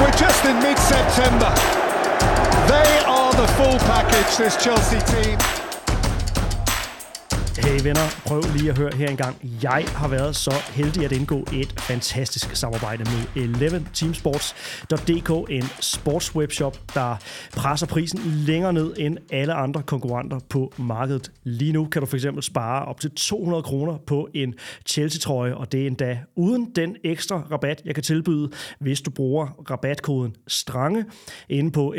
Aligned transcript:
we're 0.00 0.10
just 0.12 0.44
in 0.44 0.58
mid-September. 0.60 1.52
They 2.66 2.90
are 3.06 3.32
the 3.32 3.46
full 3.58 3.78
package, 3.80 4.36
this 4.36 4.56
Chelsea 4.56 5.00
team. 5.00 5.38
Hey 7.70 7.80
venner, 7.84 8.22
prøv 8.26 8.42
lige 8.56 8.70
at 8.70 8.78
høre 8.78 8.90
her 8.94 9.08
engang. 9.08 9.36
Jeg 9.62 9.84
har 9.86 10.08
været 10.08 10.36
så 10.36 10.54
heldig 10.74 11.04
at 11.04 11.12
indgå 11.12 11.46
et 11.52 11.80
fantastisk 11.80 12.56
samarbejde 12.56 13.04
med 13.04 13.44
11 13.44 13.86
Teamsports.dk, 13.94 15.50
en 15.50 15.64
sportswebshop, 15.80 16.78
der 16.94 17.16
presser 17.52 17.86
prisen 17.86 18.20
længere 18.46 18.72
ned 18.72 18.94
end 18.98 19.18
alle 19.32 19.54
andre 19.54 19.82
konkurrenter 19.82 20.38
på 20.48 20.72
markedet. 20.76 21.32
Lige 21.44 21.72
nu 21.72 21.84
kan 21.84 22.02
du 22.02 22.06
fx 22.06 22.24
spare 22.40 22.84
op 22.84 23.00
til 23.00 23.10
200 23.10 23.62
kroner 23.62 23.98
på 24.06 24.28
en 24.34 24.54
Chelsea-trøje, 24.86 25.54
og 25.54 25.72
det 25.72 25.82
er 25.82 25.86
endda 25.86 26.18
uden 26.36 26.70
den 26.76 26.96
ekstra 27.04 27.42
rabat, 27.50 27.82
jeg 27.84 27.94
kan 27.94 28.04
tilbyde, 28.04 28.50
hvis 28.80 29.00
du 29.00 29.10
bruger 29.10 29.46
rabatkoden 29.70 30.34
STRANGE 30.48 31.04
inde 31.48 31.70
på 31.70 31.94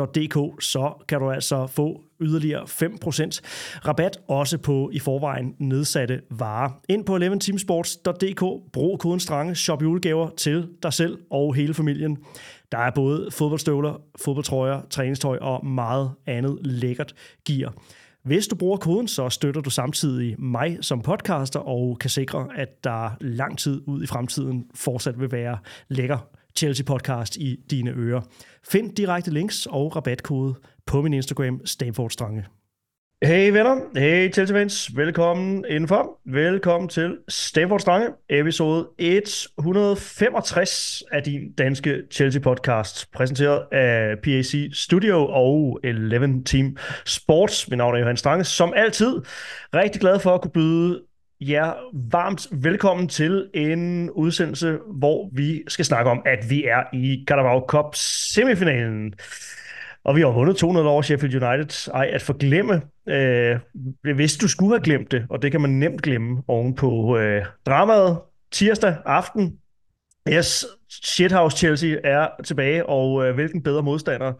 11teamsports.dk, 0.00 0.64
så 0.64 1.04
kan 1.08 1.20
du 1.20 1.30
altså 1.30 1.66
få 1.66 2.00
yderligere 2.20 2.62
5% 2.62 3.40
rabat, 3.88 4.18
også 4.28 4.58
på 4.58 4.90
i 4.92 4.98
forvejen 4.98 5.54
nedsatte 5.58 6.20
varer. 6.30 6.70
Ind 6.88 7.04
på 7.04 7.16
11teamsports.dk, 7.16 8.72
brug 8.72 8.98
koden 8.98 9.20
STRANGE, 9.20 9.54
shop 9.54 9.82
julegaver 9.82 10.30
til 10.36 10.68
dig 10.82 10.92
selv 10.92 11.18
og 11.30 11.54
hele 11.54 11.74
familien. 11.74 12.18
Der 12.72 12.78
er 12.78 12.90
både 12.90 13.30
fodboldstøvler, 13.30 14.00
fodboldtrøjer, 14.24 14.80
træningstøj 14.90 15.38
og 15.40 15.66
meget 15.66 16.10
andet 16.26 16.58
lækkert 16.60 17.14
gear. 17.44 17.74
Hvis 18.22 18.46
du 18.46 18.56
bruger 18.56 18.76
koden, 18.76 19.08
så 19.08 19.28
støtter 19.28 19.60
du 19.60 19.70
samtidig 19.70 20.40
mig 20.40 20.78
som 20.80 21.02
podcaster 21.02 21.60
og 21.60 21.98
kan 21.98 22.10
sikre, 22.10 22.48
at 22.56 22.84
der 22.84 23.10
lang 23.20 23.58
tid 23.58 23.82
ud 23.86 24.02
i 24.02 24.06
fremtiden 24.06 24.64
fortsat 24.74 25.20
vil 25.20 25.32
være 25.32 25.58
lækker 25.88 26.18
Chelsea 26.56 26.84
podcast 26.84 27.36
i 27.36 27.56
dine 27.70 27.90
ører. 27.90 28.20
Find 28.68 28.96
direkte 28.96 29.30
links 29.30 29.66
og 29.66 29.96
rabatkode 29.96 30.54
på 30.86 31.02
min 31.02 31.12
Instagram, 31.12 31.66
Stamford 31.66 32.10
Strange. 32.10 32.44
Hey 33.24 33.52
venner, 33.52 33.76
hey 33.96 34.32
Chelsea 34.32 34.56
fans, 34.56 34.96
velkommen 34.96 35.64
indenfor. 35.68 36.20
Velkommen 36.26 36.88
til 36.88 37.18
Stanford 37.28 37.80
Strange, 37.80 38.08
episode 38.28 38.88
165 38.98 41.02
af 41.12 41.22
din 41.22 41.52
danske 41.52 42.02
Chelsea 42.10 42.42
podcast, 42.42 43.12
præsenteret 43.12 43.66
af 43.72 44.18
PAC 44.22 44.54
Studio 44.72 45.26
og 45.26 45.80
11 45.84 46.42
Team 46.44 46.76
Sports. 47.06 47.70
Mit 47.70 47.78
navn 47.78 47.94
er 47.94 47.98
Johan 47.98 48.16
Strange. 48.16 48.44
Som 48.44 48.72
altid, 48.76 49.20
rigtig 49.74 50.00
glad 50.00 50.20
for 50.20 50.34
at 50.34 50.42
kunne 50.42 50.50
byde 50.50 51.02
jer 51.48 51.72
varmt 52.10 52.48
velkommen 52.52 53.08
til 53.08 53.48
en 53.54 54.10
udsendelse, 54.10 54.78
hvor 54.86 55.30
vi 55.32 55.62
skal 55.68 55.84
snakke 55.84 56.10
om, 56.10 56.22
at 56.26 56.50
vi 56.50 56.64
er 56.64 56.82
i 56.92 57.24
Carabao 57.28 57.66
Cup 57.68 57.94
semifinalen. 57.94 59.14
Og 60.04 60.16
vi 60.16 60.20
har 60.20 60.28
vundet 60.28 60.56
200 60.56 60.88
over 60.88 61.02
Sheffield 61.02 61.42
United. 61.42 61.92
Ej, 61.94 62.10
at 62.12 62.22
forglemme, 62.22 62.82
øh, 63.08 63.58
hvis 64.14 64.36
du 64.36 64.48
skulle 64.48 64.72
have 64.72 64.82
glemt 64.82 65.12
det, 65.12 65.26
og 65.30 65.42
det 65.42 65.50
kan 65.50 65.60
man 65.60 65.70
nemt 65.70 66.02
glemme 66.02 66.42
oven 66.48 66.74
på 66.74 67.18
øh, 67.18 67.44
dramaet 67.66 68.18
tirsdag 68.52 68.96
aften. 69.04 69.58
Yes, 70.28 70.66
Shithouse 70.90 71.56
Chelsea 71.56 71.96
er 72.04 72.28
tilbage, 72.44 72.86
og 72.86 73.26
øh, 73.26 73.34
hvilken 73.34 73.62
bedre 73.62 73.82
modstander 73.82 74.32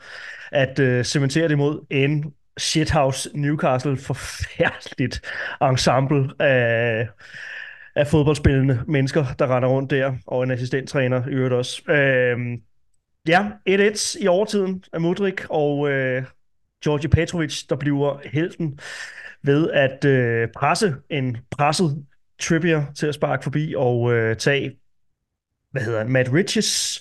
at 0.53 0.78
øh, 0.78 1.05
cementere 1.05 1.44
det 1.44 1.53
imod 1.53 1.87
end 1.91 2.25
Shithouse 2.58 3.31
Newcastle. 3.34 3.97
Forfærdeligt 3.97 5.20
ensemble 5.62 6.31
af, 6.39 7.09
af 7.97 8.06
fodboldspillende 8.06 8.84
mennesker, 8.86 9.25
der 9.38 9.56
render 9.56 9.69
rundt 9.69 9.91
der, 9.91 10.15
og 10.27 10.43
en 10.43 10.50
assistenttræner 10.50 11.28
i 11.28 11.31
øvrigt 11.31 11.54
også. 11.54 11.82
Øh, 11.93 12.38
Ja, 13.28 13.50
1-1 13.69 14.22
i 14.22 14.27
overtiden 14.27 14.84
af 14.93 15.00
Mudrik 15.00 15.44
og 15.50 15.91
øh, 15.91 16.25
Georgi 16.84 17.09
Petrovic, 17.09 17.66
der 17.69 17.77
bliver 17.77 18.21
helten 18.25 18.78
ved 19.43 19.71
at 19.71 20.04
øh, 20.04 20.48
presse 20.56 20.94
en 21.10 21.37
presset 21.50 22.06
Trippier 22.41 22.84
til 22.97 23.06
at 23.06 23.15
sparke 23.15 23.43
forbi 23.43 23.75
og 23.77 24.12
øh, 24.12 24.37
tage, 24.37 24.77
hvad 25.71 25.82
hedder 25.82 25.98
han, 25.98 26.09
Matt 26.12 26.32
Riches 26.32 27.00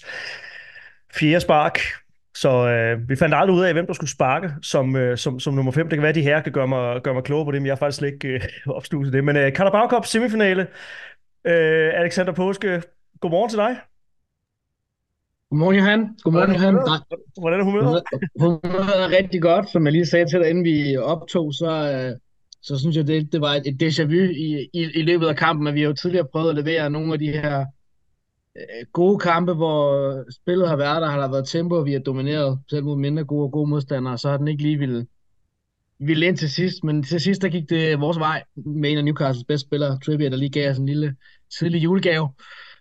fjerde 1.14 1.42
spark. 1.42 1.80
Så 2.42 2.68
øh, 2.70 3.10
vi 3.10 3.16
fandt 3.16 3.36
aldrig 3.36 3.58
ud 3.58 3.64
af, 3.64 3.74
hvem 3.74 3.86
der 3.86 3.94
skulle 3.94 4.10
sparke 4.10 4.52
som, 4.62 4.96
øh, 4.96 5.18
som, 5.18 5.40
som 5.40 5.54
nummer 5.54 5.72
5. 5.72 5.90
Det 5.90 5.98
kan 5.98 6.02
være, 6.02 6.10
at 6.10 6.16
de 6.16 6.22
her 6.22 6.42
kan 6.42 6.52
gøre 6.52 6.68
mig, 6.68 7.02
gøre 7.04 7.14
mig 7.14 7.24
klogere 7.24 7.46
på 7.46 7.52
det, 7.52 7.62
men 7.62 7.66
jeg 7.66 7.72
har 7.72 7.78
faktisk 7.78 7.98
slet 7.98 8.14
ikke 8.14 8.28
øh, 8.28 8.42
opsluset 8.78 9.14
det. 9.14 9.24
Men 9.24 9.38
øh, 9.38 9.52
Carabao 9.52 9.90
Cup 9.90 10.06
semifinale. 10.06 10.62
Øh, 11.46 11.92
Alexander 11.94 12.34
Påske, 12.34 12.82
godmorgen 13.20 13.50
til 13.50 13.58
dig. 13.58 13.76
Godmorgen, 15.50 15.76
Johan. 15.76 16.16
Godmorgen, 16.24 16.54
Johan. 16.56 16.74
Hvordan 17.40 17.60
er 17.60 17.64
humøret? 17.64 18.04
Humøret 18.40 19.04
er 19.04 19.18
rigtig 19.18 19.42
godt, 19.42 19.70
som 19.70 19.86
jeg 19.86 19.94
lige 19.94 20.06
sagde 20.06 20.26
til 20.26 20.40
dig, 20.40 20.50
inden 20.50 20.64
vi 20.64 20.98
optog, 20.98 21.54
så, 21.54 21.72
øh, 21.94 22.18
så 22.62 22.80
synes 22.80 22.98
jeg, 22.98 23.08
det, 23.08 23.32
det 23.32 23.42
var 23.42 23.54
et, 23.54 23.84
déjà 23.84 24.04
vu 24.04 24.22
i, 24.22 24.70
i, 24.74 24.82
i 25.00 25.02
løbet 25.02 25.28
af 25.28 25.36
kampen, 25.36 25.68
at 25.68 25.74
vi 25.74 25.82
har 25.82 25.88
jo 25.88 25.94
tidligere 25.94 26.28
prøvet 26.32 26.50
at 26.50 26.56
levere 26.56 26.90
nogle 26.90 27.14
af 27.14 27.20
de 27.20 27.32
her 27.32 27.66
Øh, 28.58 28.86
gode 28.94 29.20
kampe, 29.20 29.54
hvor 29.54 30.26
spillet 30.32 30.70
har 30.70 30.76
været 30.76 31.02
der, 31.02 31.10
har 31.10 31.20
der 31.20 31.32
været 31.32 31.48
tempo, 31.48 31.76
og 31.76 31.86
vi 31.86 31.94
har 31.94 32.00
domineret, 32.00 32.60
selv 32.70 32.84
mod 32.84 32.98
mindre 32.98 33.24
gode 33.24 33.44
og 33.44 33.52
gode 33.52 33.70
modstandere, 33.70 34.18
så 34.18 34.30
har 34.30 34.38
den 34.38 34.48
ikke 34.48 34.64
lige 34.64 34.78
ville, 34.78 35.08
ville 36.00 36.26
ind 36.26 36.38
til 36.38 36.52
sidst, 36.52 36.84
men 36.84 37.04
til 37.04 37.22
sidst 37.22 37.42
der 37.42 37.50
gik 37.50 37.70
det 37.70 38.00
vores 38.00 38.20
vej 38.20 38.44
med 38.56 38.92
en 38.92 38.98
af 38.98 39.06
Newcastles 39.06 39.44
bedste 39.44 39.68
spillere, 39.68 40.00
Trippier, 40.00 40.30
der 40.30 40.38
lige 40.38 40.50
gav 40.50 40.72
os 40.72 40.78
en 40.78 40.86
lille 40.86 41.16
tidlig 41.60 41.84
julegave, 41.84 42.30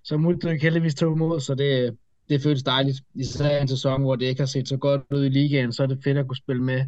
som 0.05 0.21
Mudrik 0.21 0.63
heldigvis 0.63 0.95
tog 0.95 1.13
imod, 1.13 1.41
så 1.41 1.55
det, 1.55 1.97
det 2.29 2.43
føles 2.43 2.63
dejligt. 2.63 3.01
Især 3.15 3.61
en 3.61 3.69
sæson, 3.69 4.03
hvor 4.03 4.17
det 4.17 4.27
ikke 4.27 4.41
har 4.41 4.47
set 4.47 4.69
så 4.69 4.77
godt 4.77 5.03
ud 5.11 5.25
i 5.25 5.29
ligaen, 5.29 5.73
så 5.73 5.83
er 5.83 5.87
det 5.87 6.01
fedt 6.05 6.19
at 6.19 6.27
kunne 6.27 6.37
spille 6.37 6.63
med 6.63 6.85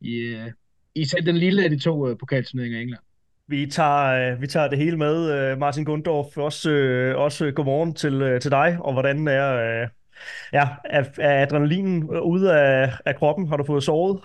i, 0.00 0.14
øh, 0.16 0.50
i 0.94 1.04
selv 1.04 1.26
den 1.26 1.36
lille 1.36 1.64
af 1.64 1.70
de 1.70 1.78
to 1.78 2.08
øh, 2.08 2.18
pokalturneringer 2.18 2.78
i 2.78 2.82
England. 2.82 3.02
Vi 3.50 3.66
tager, 3.66 4.32
øh, 4.32 4.40
vi 4.40 4.46
tager 4.46 4.68
det 4.68 4.78
hele 4.78 4.96
med, 4.96 5.30
øh, 5.32 5.58
Martin 5.58 5.84
Gundorf. 5.84 6.38
Også, 6.38 6.70
øh, 6.70 7.18
også 7.18 7.52
godmorgen 7.56 7.94
til, 7.94 8.38
til 8.42 8.50
dig, 8.50 8.78
og 8.80 8.92
hvordan 8.92 9.28
er, 9.28 9.86
ja, 10.52 10.68
er, 10.84 11.04
er 11.18 11.42
adrenalinen 11.42 12.10
ude 12.10 12.60
af, 12.60 12.92
af 13.06 13.16
kroppen? 13.16 13.48
Har 13.48 13.56
du 13.56 13.64
fået 13.64 13.82
sovet? 13.82 14.20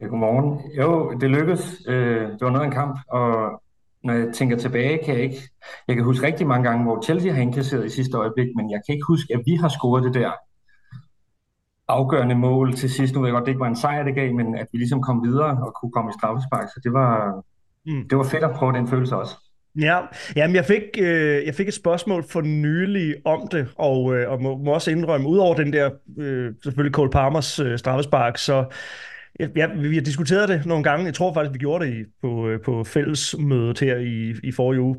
Ja, 0.00 0.06
godmorgen. 0.06 0.72
Jo, 0.78 1.18
det 1.20 1.30
lykkedes. 1.30 1.82
Det 1.86 2.40
var 2.40 2.50
noget 2.50 2.60
af 2.60 2.66
en 2.66 2.72
kamp, 2.72 2.98
og 3.08 3.62
når 4.04 4.14
jeg 4.14 4.26
tænker 4.34 4.56
tilbage, 4.56 5.04
kan 5.04 5.14
jeg 5.14 5.22
ikke... 5.22 5.42
Jeg 5.88 5.96
kan 5.96 6.04
huske 6.04 6.26
rigtig 6.26 6.46
mange 6.46 6.68
gange, 6.68 6.84
hvor 6.84 7.02
Chelsea 7.02 7.32
har 7.32 7.42
indkasseret 7.42 7.86
i 7.86 7.90
sidste 7.90 8.16
øjeblik, 8.16 8.48
men 8.56 8.70
jeg 8.70 8.80
kan 8.86 8.92
ikke 8.94 9.06
huske, 9.08 9.34
at 9.34 9.40
vi 9.46 9.54
har 9.54 9.68
scoret 9.68 10.04
det 10.04 10.14
der 10.14 10.32
afgørende 11.88 12.34
mål 12.34 12.72
til 12.72 12.90
sidst. 12.90 13.14
Nu 13.14 13.20
ved 13.20 13.28
jeg 13.28 13.34
godt, 13.34 13.46
det 13.46 13.52
ikke 13.52 13.60
var 13.60 13.66
en 13.68 13.76
sejr, 13.76 14.02
det 14.04 14.14
gav, 14.14 14.34
men 14.34 14.54
at 14.54 14.66
vi 14.72 14.78
ligesom 14.78 15.02
kom 15.02 15.24
videre 15.24 15.58
og 15.66 15.74
kunne 15.80 15.92
komme 15.92 16.10
i 16.10 16.18
straffespark. 16.18 16.68
Så 16.68 16.80
det 16.84 16.92
var, 16.92 17.42
mm. 17.86 18.08
det 18.08 18.18
var 18.18 18.24
fedt 18.24 18.44
at 18.44 18.50
prøve 18.50 18.72
den 18.72 18.88
følelse 18.88 19.16
også. 19.16 19.34
Ja, 19.80 20.00
jamen 20.36 20.56
jeg 20.56 20.64
fik, 20.64 20.82
øh, 20.98 21.46
jeg 21.46 21.54
fik 21.54 21.68
et 21.68 21.74
spørgsmål 21.74 22.24
for 22.30 22.40
nylig 22.40 23.14
om 23.24 23.48
det, 23.52 23.68
og, 23.76 24.14
øh, 24.16 24.30
og 24.30 24.42
må, 24.42 24.56
må 24.56 24.70
også 24.70 24.90
indrømme, 24.90 25.28
ud 25.28 25.38
over 25.38 25.54
den 25.54 25.72
der, 25.72 25.90
øh, 26.18 26.52
selvfølgelig 26.62 26.94
Cole 26.94 27.10
Palmers 27.10 27.58
øh, 27.58 27.78
straffespark, 27.78 28.38
så 28.38 28.64
Ja, 29.40 29.66
vi 29.66 29.94
har 29.94 30.02
diskuteret 30.02 30.48
det 30.48 30.66
nogle 30.66 30.84
gange. 30.84 31.06
Jeg 31.06 31.14
tror 31.14 31.34
faktisk, 31.34 31.54
vi 31.54 31.58
gjorde 31.58 31.86
det 31.86 32.06
på, 32.22 32.48
øh, 32.48 32.60
på 32.62 32.84
fællesmødet 32.84 33.80
her 33.80 33.96
i, 33.96 34.34
i 34.42 34.52
forrige 34.52 34.80
uge. 34.80 34.96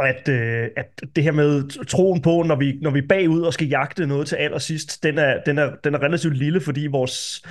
At, 0.00 0.28
øh, 0.28 0.68
at 0.76 1.00
det 1.16 1.24
her 1.24 1.32
med 1.32 1.68
troen 1.86 2.22
på, 2.22 2.42
når 2.42 2.56
vi, 2.56 2.78
når 2.82 2.90
vi 2.90 2.98
er 2.98 3.06
bagud 3.08 3.42
og 3.42 3.52
skal 3.52 3.68
jagte 3.68 4.06
noget 4.06 4.26
til 4.26 4.36
allersidst, 4.36 5.02
den 5.02 5.18
er, 5.18 5.42
den 5.46 5.58
er, 5.58 5.74
den 5.84 5.94
er 5.94 6.02
relativt 6.02 6.36
lille, 6.36 6.60
fordi 6.60 6.86
vores 6.86 7.42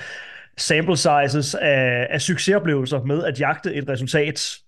sample 0.58 0.98
sizes 0.98 1.56
af, 1.56 2.08
af 2.10 2.22
succesoplevelser 2.22 3.04
med 3.04 3.24
at 3.24 3.40
jagte 3.40 3.74
et 3.74 3.90
resultat 3.90 4.62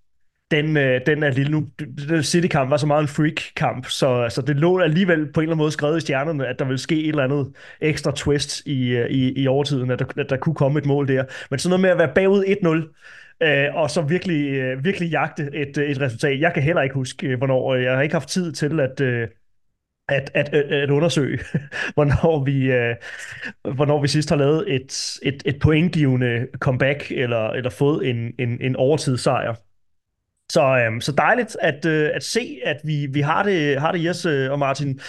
den, 0.53 0.77
øh, 0.77 1.01
den 1.05 1.23
er 1.23 1.31
lille 1.31 1.51
nu. 1.51 1.67
Den 2.09 2.23
City-kamp 2.23 2.69
var 2.69 2.77
så 2.77 2.87
meget 2.87 3.01
en 3.01 3.07
freak-kamp, 3.07 3.85
så 3.89 4.21
altså, 4.21 4.41
det 4.41 4.55
lå 4.55 4.79
alligevel 4.79 5.31
på 5.31 5.39
en 5.39 5.43
eller 5.43 5.51
anden 5.51 5.57
måde 5.57 5.71
skrevet 5.71 5.97
i 5.97 6.01
stjernerne, 6.01 6.47
at 6.47 6.59
der 6.59 6.65
ville 6.65 6.77
ske 6.77 7.03
et 7.03 7.09
eller 7.09 7.23
andet 7.23 7.53
ekstra 7.81 8.11
twist 8.15 8.61
i, 8.65 8.89
øh, 8.89 9.09
i, 9.09 9.41
i 9.41 9.47
overtiden, 9.47 9.91
at 9.91 9.99
der, 9.99 10.05
at 10.17 10.29
der 10.29 10.37
kunne 10.37 10.55
komme 10.55 10.79
et 10.79 10.85
mål 10.85 11.07
der. 11.07 11.23
Men 11.49 11.59
sådan 11.59 11.69
noget 11.69 11.81
med 11.81 11.89
at 11.89 11.97
være 11.97 12.13
bagud 12.15 12.43
1-0, 13.41 13.47
øh, 13.47 13.75
og 13.75 13.89
så 13.89 14.01
virkelig, 14.01 14.53
øh, 14.53 14.85
virkelig 14.85 15.09
jagte 15.09 15.49
et, 15.53 15.77
øh, 15.77 15.89
et 15.89 16.01
resultat. 16.01 16.39
Jeg 16.39 16.53
kan 16.53 16.63
heller 16.63 16.81
ikke 16.81 16.95
huske, 16.95 17.27
øh, 17.27 17.37
hvornår. 17.37 17.75
Jeg 17.75 17.95
har 17.95 18.01
ikke 18.01 18.15
haft 18.15 18.29
tid 18.29 18.51
til 18.51 18.79
at... 18.79 19.01
Øh, 19.01 19.27
at, 20.09 20.31
at, 20.33 20.53
at, 20.53 20.89
undersøge, 20.89 21.39
hvornår 21.95 22.43
vi, 22.43 22.71
øh, 22.71 22.95
hvornår 23.75 24.01
vi 24.01 24.07
sidst 24.07 24.29
har 24.29 24.35
lavet 24.35 24.75
et, 24.75 25.19
et, 25.23 25.43
et 25.45 25.59
pointgivende 25.59 26.47
comeback, 26.59 27.11
eller, 27.11 27.49
eller 27.49 27.69
fået 27.69 28.09
en, 28.09 28.33
en, 28.39 28.61
en 28.61 28.75
overtidssejr. 28.75 29.55
Så, 30.51 30.63
øhm, 30.63 31.01
så 31.01 31.11
dejligt 31.11 31.57
at, 31.61 31.85
øh, 31.85 32.09
at 32.13 32.23
se, 32.23 32.59
at 32.65 32.77
vi, 32.83 33.05
vi 33.05 33.21
har 33.21 33.43
det, 33.43 33.79
har 33.79 33.91
det 33.91 34.05
Jes 34.05 34.25
øh, 34.25 34.51
og 34.51 34.59
Martin. 34.59 34.99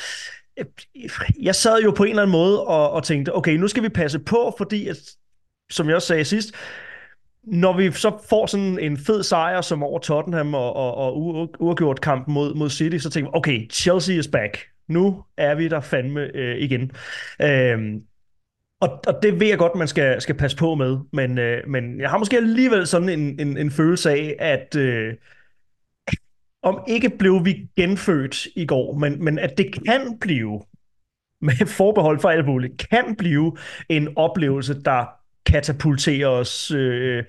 Jeg 1.42 1.54
sad 1.54 1.82
jo 1.82 1.90
på 1.90 2.04
en 2.04 2.10
eller 2.10 2.22
anden 2.22 2.32
måde 2.32 2.64
og, 2.64 2.90
og 2.90 3.04
tænkte, 3.04 3.36
okay, 3.36 3.56
nu 3.56 3.68
skal 3.68 3.82
vi 3.82 3.88
passe 3.88 4.18
på, 4.18 4.54
fordi, 4.58 4.88
at, 4.88 4.96
som 5.70 5.88
jeg 5.88 5.96
også 5.96 6.08
sagde 6.08 6.24
sidst, 6.24 6.54
når 7.42 7.76
vi 7.76 7.92
så 7.92 8.18
får 8.28 8.46
sådan 8.46 8.78
en 8.78 8.98
fed 8.98 9.22
sejr 9.22 9.60
som 9.60 9.82
over 9.82 9.98
Tottenham 9.98 10.54
og, 10.54 10.76
og, 10.76 10.94
og 10.94 11.18
uafgjort 11.60 12.00
kampen 12.00 12.34
mod, 12.34 12.54
mod 12.54 12.70
City, 12.70 12.98
så 12.98 13.10
tænker 13.10 13.30
vi, 13.30 13.36
okay, 13.36 13.70
Chelsea 13.70 14.18
is 14.18 14.28
back 14.28 14.73
nu 14.88 15.24
er 15.36 15.54
vi 15.54 15.68
der 15.68 15.80
fandme 15.80 16.36
øh, 16.36 16.58
igen. 16.58 16.92
Øh, 17.42 18.00
og, 18.80 19.00
og 19.06 19.22
det 19.22 19.40
ved 19.40 19.46
jeg 19.46 19.58
godt, 19.58 19.74
man 19.74 19.88
skal, 19.88 20.20
skal 20.20 20.34
passe 20.34 20.56
på 20.56 20.74
med, 20.74 20.98
men, 21.12 21.38
øh, 21.38 21.68
men 21.68 22.00
jeg 22.00 22.10
har 22.10 22.18
måske 22.18 22.36
alligevel 22.36 22.86
sådan 22.86 23.08
en, 23.08 23.40
en, 23.40 23.56
en 23.56 23.70
følelse 23.70 24.10
af, 24.10 24.36
at 24.38 24.76
øh, 24.76 25.14
om 26.62 26.84
ikke 26.88 27.10
blev 27.10 27.44
vi 27.44 27.68
genfødt 27.76 28.46
i 28.56 28.66
går, 28.66 28.98
men, 28.98 29.24
men 29.24 29.38
at 29.38 29.58
det 29.58 29.74
kan 29.86 30.18
blive, 30.20 30.62
med 31.40 31.66
forbehold 31.66 32.20
for 32.20 32.28
alt 32.28 32.46
muligt, 32.46 32.88
kan 32.90 33.16
blive 33.16 33.56
en 33.88 34.08
oplevelse, 34.16 34.82
der 34.82 35.23
katapultere 35.46 36.26
os 36.26 36.70
øh, 36.70 37.24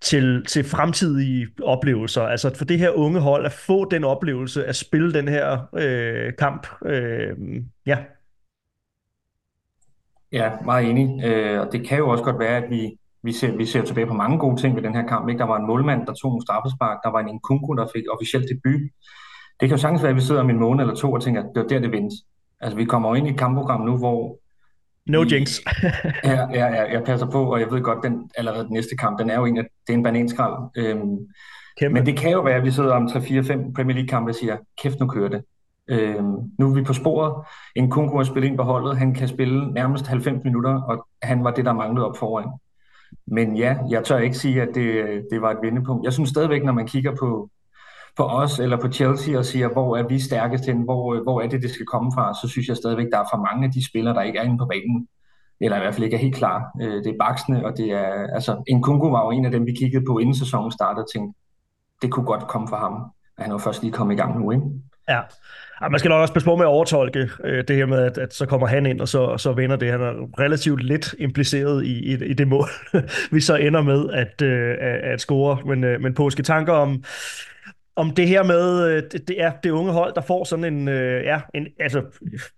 til, 0.00 0.44
til 0.44 0.64
fremtidige 0.64 1.48
oplevelser. 1.62 2.22
Altså 2.22 2.54
for 2.54 2.64
det 2.64 2.78
her 2.78 2.90
unge 2.90 3.20
hold 3.20 3.46
at 3.46 3.52
få 3.52 3.90
den 3.90 4.04
oplevelse 4.04 4.64
at 4.64 4.76
spille 4.76 5.12
den 5.12 5.28
her 5.28 5.58
øh, 5.76 6.32
kamp. 6.38 6.66
Øh, 6.84 7.36
ja. 7.86 7.98
Ja, 10.32 10.50
meget 10.64 10.90
enig. 10.90 11.24
Øh, 11.24 11.60
og 11.60 11.72
det 11.72 11.88
kan 11.88 11.98
jo 11.98 12.08
også 12.08 12.24
godt 12.24 12.38
være, 12.38 12.56
at 12.56 12.70
vi, 12.70 12.98
vi, 13.22 13.32
ser, 13.32 13.56
vi 13.56 13.64
ser 13.64 13.84
tilbage 13.84 14.06
på 14.06 14.14
mange 14.14 14.38
gode 14.38 14.60
ting 14.60 14.76
ved 14.76 14.82
den 14.82 14.94
her 14.94 15.06
kamp. 15.06 15.28
Ikke? 15.28 15.38
Der 15.38 15.46
var 15.46 15.56
en 15.56 15.66
målmand, 15.66 16.06
der 16.06 16.12
tog 16.12 16.34
en 16.34 16.42
straffespark. 16.42 16.98
Der 17.04 17.10
var 17.10 17.20
en 17.20 17.34
Nkunku, 17.34 17.74
der 17.74 17.86
fik 17.94 18.04
officielt 18.12 18.46
debut. 18.48 18.80
Det 19.60 19.68
kan 19.68 19.76
jo 19.76 19.76
sagtens 19.76 20.02
være, 20.02 20.10
at 20.10 20.16
vi 20.16 20.20
sidder 20.20 20.40
om 20.40 20.50
en 20.50 20.58
måned 20.58 20.80
eller 20.80 20.94
to 20.94 21.12
og 21.12 21.22
tænker, 21.22 21.40
at 21.40 21.48
det 21.54 21.62
var 21.62 21.68
der, 21.68 21.78
det 21.78 21.92
vendte. 21.92 22.16
Altså, 22.60 22.76
vi 22.76 22.84
kommer 22.84 23.08
jo 23.08 23.14
ind 23.14 23.26
i 23.26 23.30
et 23.30 23.38
kampprogram 23.38 23.80
nu, 23.80 23.96
hvor 23.96 24.38
No 25.08 25.24
jinx. 25.32 25.60
ja, 26.24 26.46
ja, 26.52 26.66
ja, 26.66 26.92
jeg 26.92 27.02
passer 27.06 27.26
på, 27.26 27.52
og 27.52 27.60
jeg 27.60 27.70
ved 27.70 27.82
godt, 27.82 28.04
den 28.04 28.30
allerede 28.36 28.64
den 28.64 28.72
næste 28.72 28.96
kamp, 28.96 29.18
den 29.18 29.30
er 29.30 29.38
jo 29.38 29.44
en, 29.44 29.56
det 29.56 29.66
er 29.88 29.92
en 29.92 30.02
bananskrald. 30.02 30.54
Øhm, 30.76 31.16
Kæmpe. 31.78 31.94
men 31.94 32.06
det 32.06 32.16
kan 32.16 32.30
jo 32.30 32.40
være, 32.40 32.54
at 32.54 32.64
vi 32.64 32.70
sidder 32.70 32.94
om 32.94 33.06
3-4-5 33.06 33.72
Premier 33.72 33.94
League-kampe 33.94 34.30
og 34.30 34.34
siger, 34.34 34.56
kæft, 34.82 35.00
nu 35.00 35.06
kører 35.06 35.28
det. 35.28 35.42
Øhm, 35.88 36.36
nu 36.58 36.70
er 36.70 36.74
vi 36.74 36.82
på 36.82 36.92
sporet. 36.92 37.44
En 37.76 37.90
Kunku 37.90 38.16
har 38.16 38.24
spillet 38.24 38.48
ind 38.48 38.56
på 38.56 38.62
holdet. 38.62 38.98
Han 38.98 39.14
kan 39.14 39.28
spille 39.28 39.72
nærmest 39.72 40.06
90 40.06 40.44
minutter, 40.44 40.82
og 40.82 41.06
han 41.22 41.44
var 41.44 41.50
det, 41.50 41.64
der 41.64 41.72
manglede 41.72 42.06
op 42.06 42.16
foran. 42.16 42.48
Men 43.26 43.56
ja, 43.56 43.76
jeg 43.90 44.04
tør 44.04 44.18
ikke 44.18 44.38
sige, 44.38 44.62
at 44.62 44.68
det, 44.74 45.04
det 45.30 45.42
var 45.42 45.50
et 45.50 45.58
vendepunkt. 45.62 46.04
Jeg 46.04 46.12
synes 46.12 46.28
stadigvæk, 46.28 46.64
når 46.64 46.72
man 46.72 46.86
kigger 46.86 47.16
på, 47.20 47.50
på 48.18 48.24
os 48.24 48.58
eller 48.58 48.76
på 48.76 48.92
Chelsea 48.92 49.38
og 49.38 49.44
siger, 49.44 49.68
hvor 49.68 49.96
er 49.96 50.02
vi 50.02 50.18
stærkest 50.18 50.66
hen, 50.66 50.82
hvor, 50.82 51.22
hvor 51.22 51.40
er 51.40 51.48
det, 51.48 51.62
det 51.62 51.70
skal 51.70 51.86
komme 51.86 52.12
fra, 52.14 52.34
så 52.42 52.48
synes 52.48 52.68
jeg 52.68 52.76
stadigvæk, 52.76 53.06
der 53.12 53.18
er 53.18 53.28
for 53.32 53.46
mange 53.46 53.66
af 53.66 53.72
de 53.72 53.86
spillere, 53.88 54.14
der 54.14 54.22
ikke 54.22 54.38
er 54.38 54.42
inde 54.42 54.58
på 54.58 54.66
banen, 54.66 55.08
eller 55.60 55.76
i 55.76 55.80
hvert 55.80 55.94
fald 55.94 56.04
ikke 56.04 56.16
er 56.16 56.20
helt 56.20 56.34
klar. 56.34 56.62
Øh, 56.82 57.04
det 57.04 57.06
er 57.06 57.18
baksene, 57.20 57.66
og 57.66 57.76
det 57.76 57.92
er, 57.92 58.26
altså, 58.34 58.62
en 58.66 58.82
Kungu 58.82 59.10
var 59.10 59.24
jo 59.24 59.30
en 59.30 59.44
af 59.44 59.50
dem, 59.50 59.66
vi 59.66 59.72
kiggede 59.72 60.04
på, 60.08 60.18
inden 60.18 60.34
sæsonen 60.34 60.72
startede, 60.72 61.04
og 61.04 61.10
tænkte, 61.14 61.38
det 62.02 62.10
kunne 62.10 62.26
godt 62.26 62.48
komme 62.48 62.68
fra 62.68 62.78
ham. 62.78 62.92
Og 63.36 63.44
han 63.44 63.50
er 63.50 63.54
jo 63.54 63.58
først 63.58 63.82
lige 63.82 63.92
kommet 63.92 64.14
i 64.14 64.16
gang 64.16 64.40
nu, 64.40 64.50
ikke? 64.50 64.64
Ja. 65.08 65.20
man 65.90 65.98
skal 65.98 66.08
nok 66.08 66.20
også 66.20 66.34
passe 66.34 66.46
på 66.46 66.56
med 66.56 66.64
at 66.64 66.68
overtolke 66.68 67.30
øh, 67.44 67.64
det 67.68 67.76
her 67.76 67.86
med, 67.86 67.98
at, 67.98 68.18
at 68.18 68.34
så 68.34 68.46
kommer 68.46 68.66
han 68.66 68.86
ind, 68.86 69.00
og 69.00 69.08
så, 69.08 69.36
så 69.36 69.52
vinder 69.52 69.76
det. 69.76 69.90
Han 69.90 70.00
er 70.00 70.40
relativt 70.40 70.82
lidt 70.82 71.14
impliceret 71.18 71.84
i, 71.84 72.12
i, 72.12 72.24
i 72.24 72.32
det 72.32 72.48
mål, 72.48 72.68
vi 73.32 73.40
så 73.40 73.56
ender 73.56 73.82
med 73.82 74.10
at, 74.12 74.42
øh, 74.42 74.76
at 74.80 75.20
score. 75.20 75.58
Men, 75.66 75.84
øh, 75.84 76.00
men 76.00 76.14
påske 76.14 76.42
tanker 76.42 76.72
om, 76.72 77.04
om 77.98 78.10
det 78.10 78.28
her 78.28 78.42
med, 78.42 78.88
øh, 78.88 79.02
det, 79.12 79.28
det 79.28 79.42
er 79.42 79.52
det 79.62 79.70
unge 79.70 79.92
hold, 79.92 80.14
der 80.14 80.20
får 80.20 80.44
sådan 80.44 80.64
en, 80.64 80.88
øh, 80.88 81.24
ja, 81.24 81.40
en, 81.54 81.66
altså, 81.80 82.02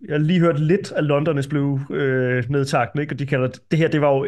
jeg 0.09 0.15
har 0.15 0.19
lige 0.19 0.41
hørt 0.41 0.61
lidt 0.61 0.93
af 0.93 1.07
Londoners 1.07 1.47
blev 1.47 1.81
øh, 1.91 2.45
nedtagt, 2.51 2.99
ikke? 2.99 3.15
og 3.15 3.19
de 3.19 3.27
kalder 3.27 3.47
det, 3.47 3.61
det 3.71 3.79
her, 3.79 3.89
det 3.89 4.01
var 4.01 4.11
jo, 4.11 4.27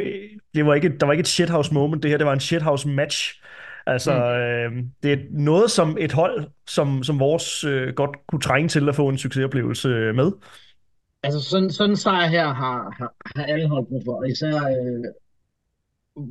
det 0.55 0.67
var 0.67 0.75
ikke, 0.75 0.99
der 1.01 1.07
var 1.07 1.13
ikke 1.13 1.21
et 1.21 1.29
shithouse 1.29 1.75
moment, 1.75 2.03
det 2.03 2.11
her, 2.11 2.19
det 2.19 2.27
var 2.27 2.33
en 2.33 2.41
shithouse 2.41 2.89
match. 2.89 3.43
Altså, 3.87 4.13
mm. 4.13 4.79
øh, 4.79 4.85
det 5.03 5.13
er 5.13 5.17
noget, 5.31 5.71
som 5.71 5.97
et 6.01 6.13
hold, 6.13 6.45
som, 6.67 7.03
som 7.03 7.21
vores 7.21 7.65
øh, 7.65 7.95
godt 7.95 8.17
kunne 8.29 8.41
trænge 8.41 8.69
til 8.69 8.89
at 8.89 8.95
få 8.95 9.09
en 9.09 9.19
succesoplevelse 9.19 9.89
med. 9.89 10.33
Altså, 11.23 11.41
sådan, 11.41 11.71
sådan 11.71 11.97
sejr 11.97 12.27
her 12.27 12.47
har, 12.47 12.95
har, 12.99 13.13
har 13.37 13.45
alle 13.45 13.69
hold 13.69 13.87
brug 13.87 14.03
for, 14.07 14.25
især 14.25 14.55
øh, 14.55 15.05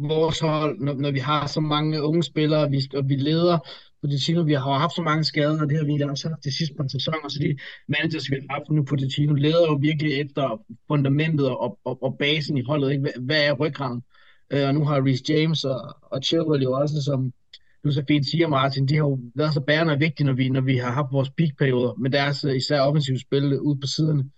vores 0.10 0.40
hold, 0.40 0.80
når, 0.80 0.94
når 0.94 1.12
vi 1.12 1.20
har 1.20 1.48
så 1.48 1.60
mange 1.60 2.04
unge 2.04 2.24
spillere, 2.24 2.70
vi, 2.70 2.82
og 2.96 3.10
vi 3.10 3.16
leder 3.16 3.60
Pochettino, 4.02 4.42
vi 4.42 4.54
har 4.54 4.80
haft 4.80 4.96
så 4.96 5.02
mange 5.02 5.24
skader, 5.24 5.62
og 5.62 5.70
det 5.70 5.78
har 5.78 5.86
vi 5.86 6.02
også 6.02 6.30
haft 6.30 6.44
de 6.44 6.58
sidste 6.58 6.76
par 6.76 6.88
sæsoner, 6.88 7.30
så 7.30 7.40
de 7.40 7.58
managers, 7.88 8.32
vi 8.32 8.36
har 8.36 8.56
haft 8.58 8.70
nu, 8.70 8.84
Pochettino, 8.84 9.34
leder 9.34 9.66
jo 9.70 9.74
virkelig 9.74 10.14
efter 10.14 10.64
fundamentet 10.88 11.50
og, 11.50 11.80
og, 11.86 12.04
og 12.04 12.18
basen 12.18 12.58
i 12.58 12.64
holdet, 12.64 12.92
ikke? 12.92 13.14
Hvad 13.20 13.44
er 13.44 13.54
ryggraden? 13.54 14.02
Øh, 14.52 14.68
og 14.68 14.74
nu 14.74 14.86
har 14.86 15.06
Reece 15.06 15.24
James 15.30 15.64
og, 15.64 15.96
og 16.02 16.24
Chilwell 16.24 16.64
jo 16.64 16.72
også, 16.72 17.02
som 17.02 17.34
du 17.84 17.92
så 17.92 18.04
fint 18.08 18.26
siger, 18.30 18.48
Martin, 18.48 18.88
de 18.88 18.96
har 18.96 19.04
jo 19.04 19.20
været 19.36 19.54
så 19.54 19.60
bærende 19.62 19.94
og 19.94 20.00
vigtige, 20.00 20.28
når 20.28 20.34
vi, 20.34 20.50
når 20.50 20.62
vi 20.62 20.78
har 20.78 20.92
haft 20.92 21.12
vores 21.12 21.30
peakperioder, 21.30 21.94
med 21.94 22.10
deres 22.10 22.44
øh, 22.44 22.56
især 22.56 22.80
offensive 22.82 23.20
spil 23.20 23.60
ude 23.60 23.80
på 23.80 23.88
siderne. 23.88 24.30